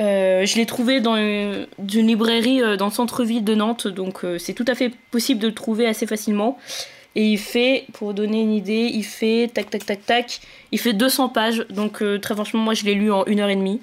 Euh, 0.00 0.46
je 0.46 0.56
l'ai 0.56 0.66
trouvé 0.66 1.00
dans 1.00 1.16
une, 1.16 1.66
librairie 1.78 2.62
euh, 2.62 2.76
dans 2.76 2.86
le 2.86 2.92
centre-ville 2.92 3.44
de 3.44 3.54
Nantes, 3.54 3.86
donc 3.86 4.24
euh, 4.24 4.38
c'est 4.38 4.54
tout 4.54 4.64
à 4.66 4.74
fait 4.74 4.90
possible 5.10 5.40
de 5.40 5.48
le 5.48 5.54
trouver 5.54 5.86
assez 5.86 6.06
facilement. 6.06 6.58
Et 7.14 7.26
il 7.26 7.38
fait, 7.38 7.84
pour 7.92 8.14
donner 8.14 8.40
une 8.40 8.54
idée, 8.54 8.90
il 8.90 9.04
fait 9.04 9.50
tac 9.52 9.68
tac 9.68 9.84
tac 9.84 10.06
tac, 10.06 10.40
il 10.70 10.80
fait 10.80 10.94
200 10.94 11.28
pages, 11.28 11.66
donc 11.68 12.02
très 12.22 12.34
franchement 12.34 12.60
moi 12.60 12.72
je 12.72 12.84
l'ai 12.84 12.94
lu 12.94 13.12
en 13.12 13.26
une 13.26 13.40
heure 13.40 13.50
et 13.50 13.56
demie. 13.56 13.82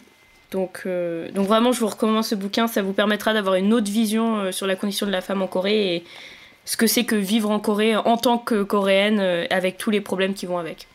Donc, 0.50 0.88
donc 1.36 1.46
vraiment 1.46 1.72
je 1.72 1.80
vous 1.80 1.86
recommande 1.86 2.24
ce 2.24 2.34
bouquin, 2.34 2.66
ça 2.66 2.82
vous 2.82 2.92
permettra 2.92 3.36
d'avoir 3.36 3.54
une 3.54 3.72
autre 3.72 3.92
vision 3.92 4.52
sur 4.52 4.66
la 4.66 4.76
condition 4.76 5.06
de 5.06 5.12
la 5.12 5.22
femme 5.22 5.44
en 5.44 5.48
Corée 5.48 6.04
ce 6.70 6.78
que 6.78 6.86
c'est 6.86 7.04
que 7.04 7.16
vivre 7.16 7.50
en 7.50 7.60
Corée 7.60 7.96
en 7.96 8.16
tant 8.16 8.38
que 8.38 8.62
coréenne 8.62 9.20
euh, 9.20 9.48
avec 9.50 9.80
tous 9.80 9.90
les 9.90 10.02
problèmes 10.02 10.36
qui 10.36 10.46
vont 10.46 10.60
avec. 10.60 10.86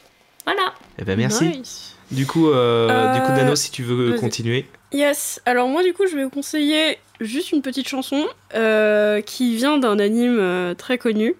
Voilà. 0.45 0.73
Eh 1.01 1.05
ben 1.05 1.19
merci. 1.19 1.95
Du 2.13 2.27
coup, 2.27 2.49
euh, 2.49 3.13
du 3.13 3.21
coup, 3.23 3.33
Dano, 3.33 3.51
euh, 3.51 3.57
si 3.57 3.73
tu 3.73 3.83
veux 3.83 4.13
continuer. 4.13 4.67
Yes. 4.93 5.43
Alors 5.47 5.67
moi, 5.67 5.83
du 5.83 5.93
coup, 5.93 6.07
je 6.07 6.15
vais 6.15 6.23
vous 6.23 6.31
conseiller 6.31 6.99
juste 7.21 7.51
une 7.51 7.61
petite 7.61 7.89
chanson 7.89 8.25
qui 9.27 9.57
vient 9.57 9.79
d'un 9.79 9.99
anime 9.99 10.75
très 10.79 10.97
connu. 10.97 11.35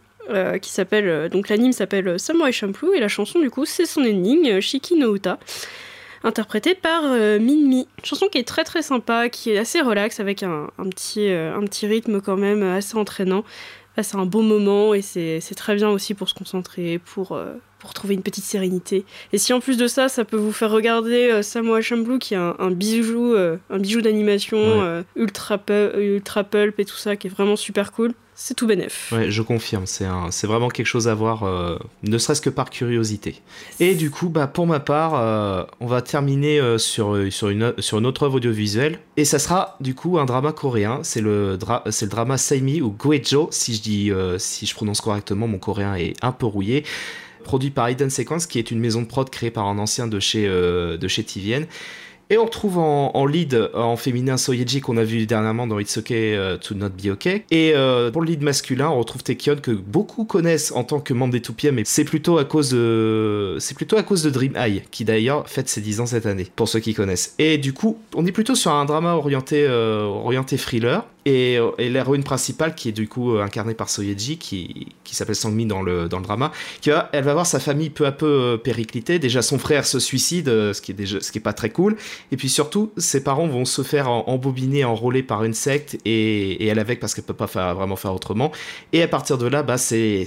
qui 0.61 0.71
s'appelle 0.71 1.29
donc 1.29 1.49
l'anime 1.49 1.73
s'appelle 1.73 2.19
Samurai 2.19 2.51
Champloo 2.51 2.93
et 2.93 2.99
la 2.99 3.09
chanson 3.09 3.41
du 3.41 3.51
coup 3.51 3.67
c'est 3.67 3.85
son 3.85 4.01
ending 4.01 4.59
Shiki 4.61 4.97
no 4.97 5.15
Uta 5.15 5.39
interprétée 6.23 6.75
par 6.75 7.03
Minmi. 7.03 7.87
Chanson 8.03 8.29
qui 8.33 8.39
est 8.39 8.49
très 8.49 8.65
très 8.65 8.81
sympa, 8.81 9.29
qui 9.29 9.51
est 9.51 9.59
assez 9.59 9.81
relax 9.83 10.21
avec 10.21 10.43
un, 10.43 10.71
un 10.79 10.89
petit, 10.89 11.29
un 11.29 11.61
petit 11.65 11.87
rythme 11.87 12.21
quand 12.21 12.37
même 12.37 12.63
assez 12.63 12.97
entraînant 12.97 13.45
c'est 14.03 14.17
un 14.17 14.27
bon 14.27 14.43
moment 14.43 14.95
et 14.95 15.03
c'est 15.03 15.41
très 15.57 15.77
bien 15.77 15.89
aussi 15.91 16.15
pour 16.15 16.29
se 16.29 16.35
concentrer, 16.35 16.99
pour, 16.99 17.33
euh, 17.33 17.55
pour 17.85 17.93
trouver 17.93 18.15
une 18.15 18.23
petite 18.23 18.45
sérénité. 18.45 19.05
Et 19.35 19.39
si 19.39 19.53
en 19.53 19.61
plus 19.61 19.77
de 19.77 19.87
ça, 19.87 20.09
ça 20.09 20.25
peut 20.25 20.39
vous 20.39 20.53
faire 20.53 20.71
regarder 20.71 21.31
euh, 21.31 21.43
Samoa 21.43 21.83
Champloo, 21.83 22.19
qui 22.19 22.33
est 22.33 22.39
un, 22.39 22.57
un 22.59 22.71
bijou, 22.71 23.35
euh, 23.35 23.59
un 23.69 23.79
bijou 23.79 24.01
d'animation 24.01 24.57
Ouais. 24.57 24.85
euh, 24.85 25.03
ultra, 25.17 25.59
pu- 25.59 25.91
ultra 25.99 26.45
pulp 26.45 26.81
et 26.81 26.87
tout 26.87 26.97
ça, 26.97 27.15
qui 27.17 27.27
est 27.27 27.31
vraiment 27.31 27.57
super 27.57 27.93
cool, 27.93 28.15
c'est 28.35 28.55
tout 28.55 28.67
bénef. 28.67 29.13
Ouais, 29.15 29.31
je 29.31 29.43
confirme, 29.43 29.85
c'est 29.87 30.47
vraiment 30.47 30.69
quelque 30.69 30.87
chose 30.87 31.07
à 31.09 31.15
voir, 31.15 31.43
euh, 31.45 31.77
ne 32.03 32.17
serait-ce 32.19 32.41
que 32.41 32.51
par 32.51 32.71
curiosité. 32.71 33.43
Et 33.81 33.95
du 33.95 34.11
coup, 34.11 34.29
bah, 34.31 34.47
pour 34.49 34.67
ma 34.67 34.81
part, 34.81 35.69
on 35.79 35.87
va 35.87 36.01
terminer 36.03 36.61
sur, 36.79 37.17
sur, 37.31 37.49
une, 37.51 37.75
sur 37.79 37.99
une 37.99 38.07
autre 38.07 38.25
œuvre 38.25 38.37
audiovisuelle. 38.37 38.99
Et 39.17 39.25
ça 39.25 39.39
sera 39.39 39.77
du 39.81 39.95
coup 39.95 40.19
un 40.19 40.25
drama 40.25 40.51
coréen. 40.53 41.01
C'est 41.05 41.21
le, 41.21 41.57
dra- 41.59 41.85
c'est 41.91 42.07
le 42.07 42.11
drama 42.11 42.37
Saimi 42.39 42.81
ou 42.81 42.91
Goejo, 42.91 43.49
si 43.53 43.75
je, 43.75 43.83
dis, 43.83 44.11
si 44.39 44.67
je 44.67 44.75
prononce 44.75 45.01
correctement, 45.01 45.47
mon 45.47 45.59
coréen 45.59 45.95
est 45.95 46.15
un 46.23 46.33
peu 46.33 46.47
rouillé. 46.47 46.85
Produit 47.45 47.71
par 47.71 47.89
Hidden 47.89 48.11
Sequence, 48.11 48.47
qui 48.47 48.59
est 48.59 48.71
une 48.71 48.81
maison 48.81 49.03
de 49.03 49.07
prod 49.07 49.31
créée 49.31 49.51
par 49.51 49.67
un 49.67 49.79
ancien 49.79 50.09
de 50.09 50.19
chez, 50.19 50.47
euh, 50.49 50.97
de 50.97 51.07
chez 51.07 51.23
TVN. 51.23 51.67
Et 52.31 52.39
on 52.39 52.47
retrouve 52.47 52.79
en, 52.79 53.27
lead 53.27 53.55
euh, 53.55 53.69
en 53.75 53.97
féminin 53.97 54.39
Soyeji 54.39 54.81
qu'on 54.81 54.97
a 54.97 55.05
vu 55.05 55.27
dernièrement 55.27 55.67
dans 55.67 55.79
It's 55.79 55.99
Okay 55.99 56.35
euh, 56.35 56.57
to 56.57 56.75
Not 56.75 56.91
Be 56.91 57.11
Okay. 57.11 57.45
Et 57.51 57.73
euh, 57.75 58.11
pour 58.11 58.23
le 58.23 58.29
lead 58.29 58.43
masculin, 58.43 58.89
on 58.89 58.99
retrouve 58.99 59.23
Taekyon 59.23 59.57
que 59.57 59.71
beaucoup 59.71 60.25
connaissent 60.25 60.73
en 60.73 60.85
tant 60.85 61.01
que 61.01 61.13
membre 61.13 61.35
des 61.35 61.41
2PM, 61.41 61.73
mais 61.73 61.83
c'est 61.85 62.05
plutôt 62.05 62.39
à 62.39 62.45
cause 62.45 62.71
de 62.71 63.57
c'est 63.61 63.77
plutôt 63.77 63.97
à 63.97 64.03
cause 64.03 64.23
de 64.23 64.31
Dream 64.31 64.55
High 64.57 64.85
qui 64.91 65.05
d'ailleurs 65.05 65.49
fête 65.49 65.69
ses 65.69 65.83
10 65.83 66.01
ans 66.01 66.07
cette 66.07 66.25
année 66.25 66.47
pour 66.57 66.69
ceux 66.69 66.81
qui 66.81 66.95
connaissent. 66.95 67.35
Et 67.39 67.59
du 67.59 67.75
coup, 67.75 67.99
on 68.15 68.25
est 68.25 68.33
plutôt 68.33 68.55
sur 68.55 68.73
un 68.73 68.87
drama 68.87 69.15
orienté 69.15 69.69
orienté 69.69 70.57
thriller. 70.57 71.07
Et, 71.27 71.59
et 71.79 71.89
l'héroïne 71.89 72.23
principale, 72.23 72.75
qui 72.75 72.91
est 72.91 72.93
du 72.93 73.09
coup 73.09 73.35
euh, 73.35 73.43
incarnée 73.43 73.73
par 73.73 73.89
Soyeji, 73.89 74.37
qui, 74.37 74.89
qui 75.05 75.17
s'appelle 75.17 75.35
Sangmi 75.35 75.65
dans 75.65 75.81
le, 75.81 76.07
dans 76.07 76.19
le 76.19 76.25
drama, 76.25 76.53
qui 76.83 76.91
va, 76.91 77.09
elle 77.13 77.25
va 77.25 77.33
voir 77.33 77.47
sa 77.47 77.61
famille 77.61 77.89
peu 77.89 78.05
à 78.05 78.13
peu 78.13 78.27
euh, 78.27 78.57
péricliter. 78.59 79.19
Déjà, 79.19 79.41
son 79.41 79.59
frère 79.59 79.87
se 79.87 79.99
suicide, 79.99 80.49
euh, 80.49 80.75
ce 80.75 80.83
qui 80.83 80.91
est 80.91 80.95
déjà, 80.95 81.21
ce 81.21 81.33
qui 81.33 81.39
est 81.39 81.41
pas 81.41 81.55
très 81.55 81.71
cool. 81.71 81.97
Et 82.31 82.37
puis 82.37 82.51
surtout, 82.51 82.93
ses 82.99 83.25
parents 83.25 83.47
vont 83.47 83.65
se 83.65 83.83
faire 83.83 84.11
embobiner, 84.11 84.85
enrôler 84.85 85.23
par 85.23 85.45
une 85.45 85.55
secte, 85.55 85.99
et, 86.05 86.63
et 86.63 86.67
elle 86.67 86.79
avec 86.79 87.01
parce 87.01 87.15
qu'elle 87.15 87.25
peut 87.25 87.33
pas 87.33 87.47
faire, 87.47 87.75
vraiment 87.75 87.97
faire 87.97 88.15
autrement. 88.15 88.53
Et 88.93 89.03
à 89.03 89.09
partir 89.09 89.39
de 89.39 89.47
là, 89.47 89.63
bah, 89.63 89.79
c'est 89.79 90.27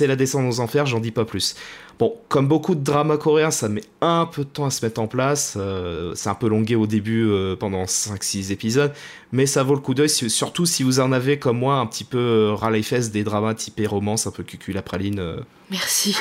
la 0.00 0.16
descente 0.16 0.52
aux 0.52 0.60
enfers, 0.60 0.84
j'en 0.84 1.00
dis 1.00 1.10
pas 1.10 1.24
plus. 1.24 1.56
Bon, 1.98 2.14
comme 2.28 2.46
beaucoup 2.46 2.76
de 2.76 2.84
dramas 2.84 3.16
coréens, 3.16 3.50
ça 3.50 3.68
met 3.68 3.82
un 4.00 4.24
peu 4.26 4.44
de 4.44 4.48
temps 4.48 4.66
à 4.66 4.70
se 4.70 4.84
mettre 4.86 5.00
en 5.00 5.08
place. 5.08 5.54
euh, 5.56 6.12
c'est 6.14 6.28
un 6.28 6.34
peu 6.36 6.48
longué 6.48 6.76
au 6.76 6.86
début 6.86 7.26
euh, 7.28 7.56
pendant 7.56 7.84
5-6 7.86 8.52
épisodes, 8.52 8.92
mais 9.32 9.46
ça 9.46 9.64
vaut 9.64 9.74
le 9.74 9.80
coup 9.80 9.94
d'œil, 9.94 10.08
surtout 10.08 10.64
si 10.64 10.84
vous 10.84 11.00
en 11.00 11.10
avez 11.10 11.40
comme 11.40 11.58
moi 11.58 11.74
un 11.78 11.86
petit 11.86 12.04
peu 12.04 12.18
euh, 12.18 12.54
ras 12.54 12.70
les 12.70 12.84
fesses 12.84 13.10
des 13.10 13.24
dramas 13.24 13.54
typés 13.54 13.86
romance, 13.88 14.28
un 14.28 14.30
peu 14.30 14.44
cucul 14.44 14.76
la 14.76 14.82
praline. 14.82 15.18
euh. 15.18 15.40
Merci. 15.72 16.16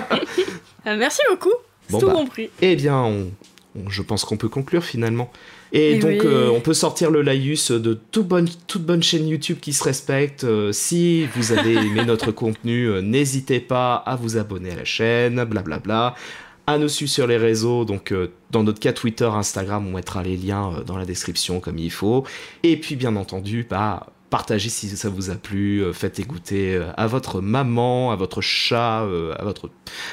Merci 0.84 1.20
beaucoup, 1.30 1.52
Bon, 1.90 2.00
tout 2.00 2.06
bah. 2.06 2.12
compris. 2.14 2.50
Eh 2.60 2.76
bien, 2.76 2.96
on- 2.98 3.30
on- 3.76 3.88
je 3.90 4.02
pense 4.02 4.24
qu'on 4.24 4.36
peut 4.36 4.48
conclure 4.48 4.84
finalement. 4.84 5.30
Et 5.72 5.98
donc, 5.98 6.10
oui. 6.10 6.20
euh, 6.24 6.50
on 6.50 6.60
peut 6.60 6.74
sortir 6.74 7.10
le 7.10 7.22
laïus 7.22 7.70
de 7.70 7.98
toute 8.10 8.26
bonne, 8.26 8.48
toute 8.66 8.82
bonne 8.82 9.02
chaîne 9.02 9.28
YouTube 9.28 9.58
qui 9.60 9.72
se 9.72 9.82
respecte. 9.84 10.44
Euh, 10.44 10.72
si 10.72 11.26
vous 11.34 11.52
avez 11.52 11.74
aimé 11.86 12.04
notre 12.04 12.30
contenu, 12.30 12.86
euh, 12.86 13.00
n'hésitez 13.00 13.60
pas 13.60 13.94
à 13.94 14.16
vous 14.16 14.36
abonner 14.36 14.72
à 14.72 14.76
la 14.76 14.84
chaîne, 14.84 15.44
blablabla. 15.44 16.14
À 16.68 16.78
nous 16.78 16.88
suivre 16.88 17.10
sur 17.12 17.26
les 17.28 17.36
réseaux, 17.36 17.84
donc 17.84 18.12
dans 18.50 18.64
notre 18.64 18.80
cas 18.80 18.92
Twitter, 18.92 19.24
Instagram, 19.24 19.86
on 19.86 19.92
mettra 19.92 20.24
les 20.24 20.36
liens 20.36 20.82
dans 20.84 20.98
la 20.98 21.04
description 21.04 21.60
comme 21.60 21.78
il 21.78 21.92
faut. 21.92 22.24
Et 22.64 22.76
puis, 22.76 22.96
bien 22.96 23.14
entendu, 23.14 23.64
bah, 23.70 24.08
partagez 24.30 24.68
si 24.68 24.88
ça 24.88 25.08
vous 25.08 25.30
a 25.30 25.34
plu, 25.34 25.82
euh, 25.82 25.92
faites 25.92 26.18
écouter 26.18 26.74
euh, 26.74 26.90
à 26.96 27.06
votre 27.06 27.40
maman, 27.40 28.10
à 28.10 28.16
votre 28.16 28.40
chat, 28.40 29.02
euh, 29.02 29.34
à 29.38 29.44
votre 29.44 29.70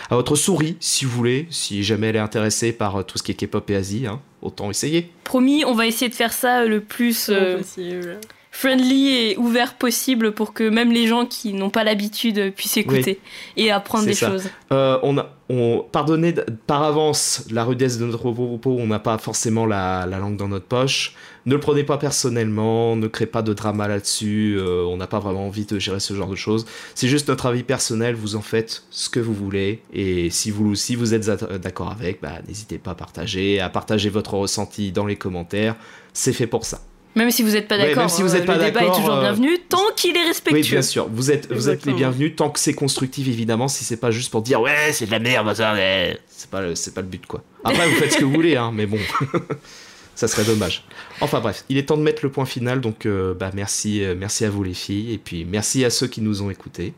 à 0.10 0.16
votre 0.16 0.36
souris, 0.36 0.78
si 0.80 1.06
vous 1.06 1.12
voulez, 1.12 1.48
si 1.50 1.84
jamais 1.84 2.08
elle 2.08 2.16
est 2.16 2.20
intéressée 2.20 2.74
par 2.74 3.06
tout 3.06 3.18
ce 3.18 3.24
qui 3.24 3.32
est 3.32 3.36
K-pop 3.36 3.70
et 3.70 3.76
Asie, 3.76 4.08
hein, 4.08 4.22
autant 4.42 4.70
essayer. 4.70 5.12
Promis, 5.24 5.66
on 5.66 5.74
va 5.74 5.88
essayer 5.88 6.10
de 6.10 6.16
faire 6.16 6.34
ça 6.34 6.66
le 6.66 6.82
plus 6.82 7.30
euh, 7.30 7.58
Possible. 7.58 8.20
Friendly 8.54 9.08
et 9.10 9.38
ouvert 9.38 9.74
possible 9.74 10.32
pour 10.32 10.54
que 10.54 10.70
même 10.70 10.92
les 10.92 11.08
gens 11.08 11.26
qui 11.26 11.54
n'ont 11.54 11.72
pas 11.72 11.84
l'habitude 11.84 12.54
puissent 12.54 12.78
écouter 12.78 13.20
et 13.58 13.72
apprendre 13.72 14.06
des 14.06 14.14
ça. 14.14 14.30
choses. 14.30 14.48
Euh, 14.72 15.00
on 15.02 15.18
a, 15.18 15.32
on, 15.50 15.84
pardonnez 15.92 16.36
par 16.68 16.84
avance 16.84 17.48
la 17.50 17.64
rudesse 17.64 17.98
de 17.98 18.06
notre 18.06 18.32
propos, 18.32 18.78
on 18.80 18.86
n'a 18.86 19.00
pas 19.00 19.18
forcément 19.18 19.66
la, 19.66 20.06
la 20.06 20.20
langue 20.20 20.38
dans 20.38 20.48
notre 20.48 20.68
poche. 20.68 21.16
Ne 21.48 21.56
le 21.56 21.60
prenez 21.60 21.84
pas 21.84 21.98
personnellement, 21.98 22.96
ne 22.96 23.08
créez 23.08 23.26
pas 23.26 23.42
de 23.42 23.54
drama 23.54 23.88
là-dessus, 23.88 24.56
euh, 24.60 24.86
on 24.86 24.98
n'a 24.98 25.08
pas 25.08 25.20
vraiment 25.20 25.48
envie 25.48 25.66
de 25.66 25.80
gérer 25.80 26.00
ce 26.00 26.14
genre 26.14 26.30
de 26.30 26.36
choses. 26.36 26.68
C'est 26.94 27.08
juste 27.08 27.30
notre 27.30 27.48
avis 27.48 27.64
personnel, 27.64 28.14
vous 28.14 28.36
en 28.36 28.42
faites 28.42 28.84
ce 28.92 29.10
que 29.10 29.20
vous 29.20 29.34
voulez, 29.34 29.82
et 29.92 30.30
si 30.30 30.52
vous, 30.52 30.76
si 30.76 30.96
vous 30.96 31.16
êtes 31.16 31.26
d'accord 31.60 31.90
avec, 31.90 32.22
bah, 32.22 32.34
n'hésitez 32.48 32.78
pas 32.78 32.92
à 32.92 32.96
partager, 32.96 33.60
à 33.60 33.70
partager 33.70 34.12
votre 34.12 34.36
ressenti 34.36 34.92
dans 34.92 35.08
les 35.08 35.16
commentaires, 35.16 35.76
c'est 36.14 36.34
fait 36.34 36.48
pour 36.48 36.66
ça. 36.66 36.82
Même 37.16 37.30
si 37.30 37.44
vous 37.44 37.52
n'êtes 37.52 37.68
pas 37.68 37.78
d'accord, 37.78 38.10
si 38.10 38.24
vous 38.24 38.34
euh, 38.34 38.38
êtes 38.40 38.46
pas 38.46 38.58
le 38.58 38.64
débat 38.66 38.84
est 38.86 38.92
toujours 38.92 39.12
euh, 39.14 39.22
bienvenu 39.22 39.60
tant 39.70 39.84
qu'il 39.96 40.16
est 40.16 40.22
Oui, 40.22 40.28
respectueux. 40.28 40.72
bien 40.72 40.82
sûr. 40.82 41.08
Vous 41.12 41.30
êtes, 41.32 41.52
vous 41.52 41.70
êtes 41.70 41.86
les 41.86 41.94
bienvenus 41.94 42.36
tant 42.36 42.50
que 42.50 42.60
c'est 42.60 42.74
constructif, 42.74 43.28
évidemment. 43.28 43.68
Si 43.68 43.84
c'est 43.84 43.98
pas 43.98 44.10
juste 44.12 44.32
pour 44.32 44.42
dire 44.42 44.62
ouais, 44.62 44.92
c'est 44.94 45.06
de 45.06 45.12
la 45.12 45.20
merde, 45.20 45.54
ça, 45.54 45.74
ouais. 45.74 46.18
c'est 46.28 46.50
pas, 46.50 46.62
le- 46.62 46.74
c'est 46.76 46.94
pas 46.94 47.02
le 47.02 47.08
but, 47.08 47.26
quoi. 47.28 47.44
Après, 47.64 47.88
vous 47.88 47.96
faites 47.96 48.14
ce 48.14 48.18
que 48.18 48.26
vous 48.26 48.34
voulez, 48.34 48.56
hein, 48.56 48.72
mais 48.74 48.88
bon, 48.88 48.98
ça 50.16 50.28
serait 50.28 50.44
dommage. 50.44 50.84
Enfin 51.22 51.40
bref, 51.40 51.64
il 51.70 51.78
est 51.78 51.84
temps 51.84 51.98
de 51.98 52.02
mettre 52.04 52.22
le 52.24 52.32
point 52.32 52.46
final. 52.46 52.82
Donc, 52.82 53.06
euh, 53.06 53.34
bah 53.34 53.52
merci, 53.54 54.04
euh, 54.04 54.16
merci 54.18 54.46
à 54.46 54.50
vous 54.50 54.64
les 54.64 54.74
filles, 54.74 55.14
et 55.14 55.18
puis 55.18 55.46
merci 55.46 55.86
à 55.86 55.90
ceux 55.90 56.08
qui 56.08 56.22
nous 56.22 56.42
ont 56.42 56.50
écoutés. 56.50 56.94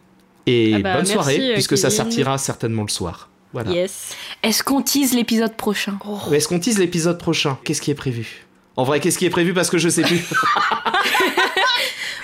Et 0.47 0.73
Ah 0.75 0.79
bah, 0.79 0.89
bonne 0.93 0.97
merci, 1.01 1.13
soirée, 1.13 1.49
euh, 1.51 1.53
puisque 1.55 1.77
ça 1.77 1.89
sortira 1.89 2.37
certainement 2.37 2.83
le 2.83 2.89
soir. 2.89 3.29
Voilà. 3.51 3.71
Yes. 3.71 4.13
Est-ce 4.43 4.63
qu'on 4.63 4.81
tease 4.81 5.13
l'épisode 5.13 5.55
prochain? 5.55 5.97
Est-ce 6.31 6.47
qu'on 6.47 6.59
tease 6.59 6.77
l'épisode 6.77 7.17
prochain? 7.17 7.57
Qu'est-ce 7.63 7.81
qui 7.81 7.89
est 7.91 7.95
prévu? 7.95 8.44
En 8.77 8.83
vrai, 8.83 8.99
qu'est-ce 8.99 9.17
qui 9.17 9.25
est 9.25 9.29
prévu 9.29 9.53
Parce 9.53 9.69
que 9.69 9.77
je 9.77 9.89
sais 9.89 10.03
plus. 10.03 10.21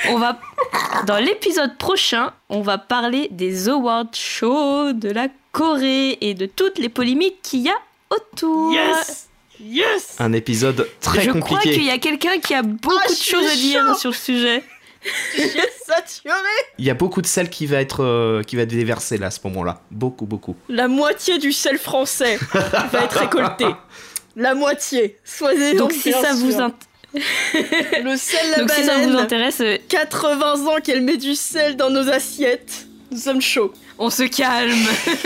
On 0.10 0.18
va 0.18 0.40
dans 1.06 1.18
l'épisode 1.18 1.78
prochain, 1.78 2.32
on 2.50 2.62
va 2.62 2.78
parler 2.78 3.28
des 3.32 3.70
awards 3.70 4.14
shows 4.14 4.94
de 4.94 5.10
la 5.10 5.28
Corée 5.52 6.18
et 6.22 6.34
de 6.34 6.46
toutes 6.46 6.80
les 6.80 6.90
polémiques 6.90 7.42
qu'il 7.42 7.62
y 7.62 7.70
a 7.70 7.76
autour. 8.10 8.74
Yes 8.74 9.28
Yes 9.60 10.16
Un 10.20 10.34
épisode 10.34 10.88
très 11.02 11.22
Je 11.22 11.32
crois 11.32 11.42
compliqué. 11.60 11.76
qu'il 11.76 11.86
y 11.86 11.92
a 11.92 11.98
quelqu'un 11.98 12.40
qui 12.40 12.54
a 12.54 12.62
beaucoup 12.64 12.96
Ah, 13.04 13.10
de 13.10 13.16
je 13.16 13.24
choses 13.24 13.46
à 13.46 13.56
dire 13.56 13.96
sur 13.96 14.10
le 14.12 14.16
sujet. 14.16 14.64
Yes, 15.38 15.54
saturé 15.86 16.36
Il 16.78 16.86
y 16.86 16.90
a 16.90 16.94
beaucoup 16.94 17.22
de 17.22 17.28
sel 17.28 17.50
qui 17.50 17.66
va 17.68 17.78
être, 17.82 18.04
euh, 18.04 18.44
qui 18.44 18.56
va 18.56 18.64
être 18.64 18.70
déversé 18.70 19.18
là 19.18 19.28
à 19.28 19.32
ce 19.32 19.40
moment-là. 19.46 19.82
Beaucoup, 19.92 20.26
beaucoup. 20.26 20.56
La 20.70 20.88
moitié 20.88 21.38
du 21.38 21.52
sel 21.52 21.78
français 21.78 22.40
va 22.54 23.04
être 23.04 23.20
récolté. 23.20 23.66
La 24.36 24.54
moitié. 24.56 25.18
Soyez 25.26 25.76
Donc 25.76 25.92
si 25.92 26.12
ça 26.12 26.34
vous 26.34 26.52
int- 26.54 26.74
Le 27.14 28.16
sel, 28.16 28.40
la 28.52 28.58
donc 28.60 28.72
si 28.72 28.84
ça 28.86 28.98
vous 29.00 29.18
intéresse, 29.18 29.60
euh, 29.62 29.78
80 29.90 30.66
ans 30.68 30.78
qu'elle 30.84 31.02
met 31.02 31.18
du 31.18 31.36
sel 31.36 31.76
dans 31.76 31.90
nos 31.90 32.08
assiettes. 32.10 32.88
Nous 33.12 33.18
sommes 33.18 33.42
chauds. 33.42 33.74
on 34.00 34.10
se 34.10 34.24
calme. 34.24 34.72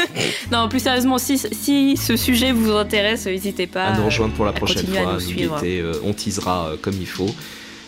non, 0.52 0.68
plus 0.68 0.80
sérieusement, 0.80 1.20
si, 1.20 1.38
si 1.38 1.96
ce 1.96 2.16
sujet 2.18 2.52
vous 2.52 2.72
intéresse, 2.72 3.28
n'hésitez 3.28 3.68
pas. 3.68 3.86
à 3.90 3.98
nous 3.98 4.06
rejoindre 4.06 4.34
pour 4.34 4.46
la 4.46 4.54
prochaine 4.54 4.86
à 4.98 5.02
fois, 5.04 5.06
nous 5.06 5.14
nous 5.14 5.20
suivre. 5.20 5.56
guetter, 5.62 5.82
euh, 5.82 5.94
on 6.04 6.14
teasera 6.14 6.70
euh, 6.70 6.78
comme 6.82 6.96
il 7.00 7.06
faut. 7.08 7.30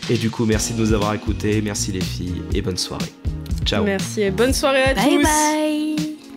Et 0.08 0.14
du 0.16 0.30
coup, 0.30 0.44
merci 0.44 0.74
de 0.74 0.80
nous 0.80 0.92
avoir 0.92 1.12
écoutés, 1.14 1.60
merci 1.60 1.90
les 1.90 2.00
filles, 2.00 2.42
et 2.54 2.62
bonne 2.62 2.76
soirée. 2.78 3.12
Ciao. 3.66 3.82
Merci 3.84 4.22
et 4.22 4.30
bonne 4.30 4.54
soirée 4.54 4.84
à 4.84 4.94
Bye 4.94 5.16
tous. 5.16 5.22
bye. 5.24 6.27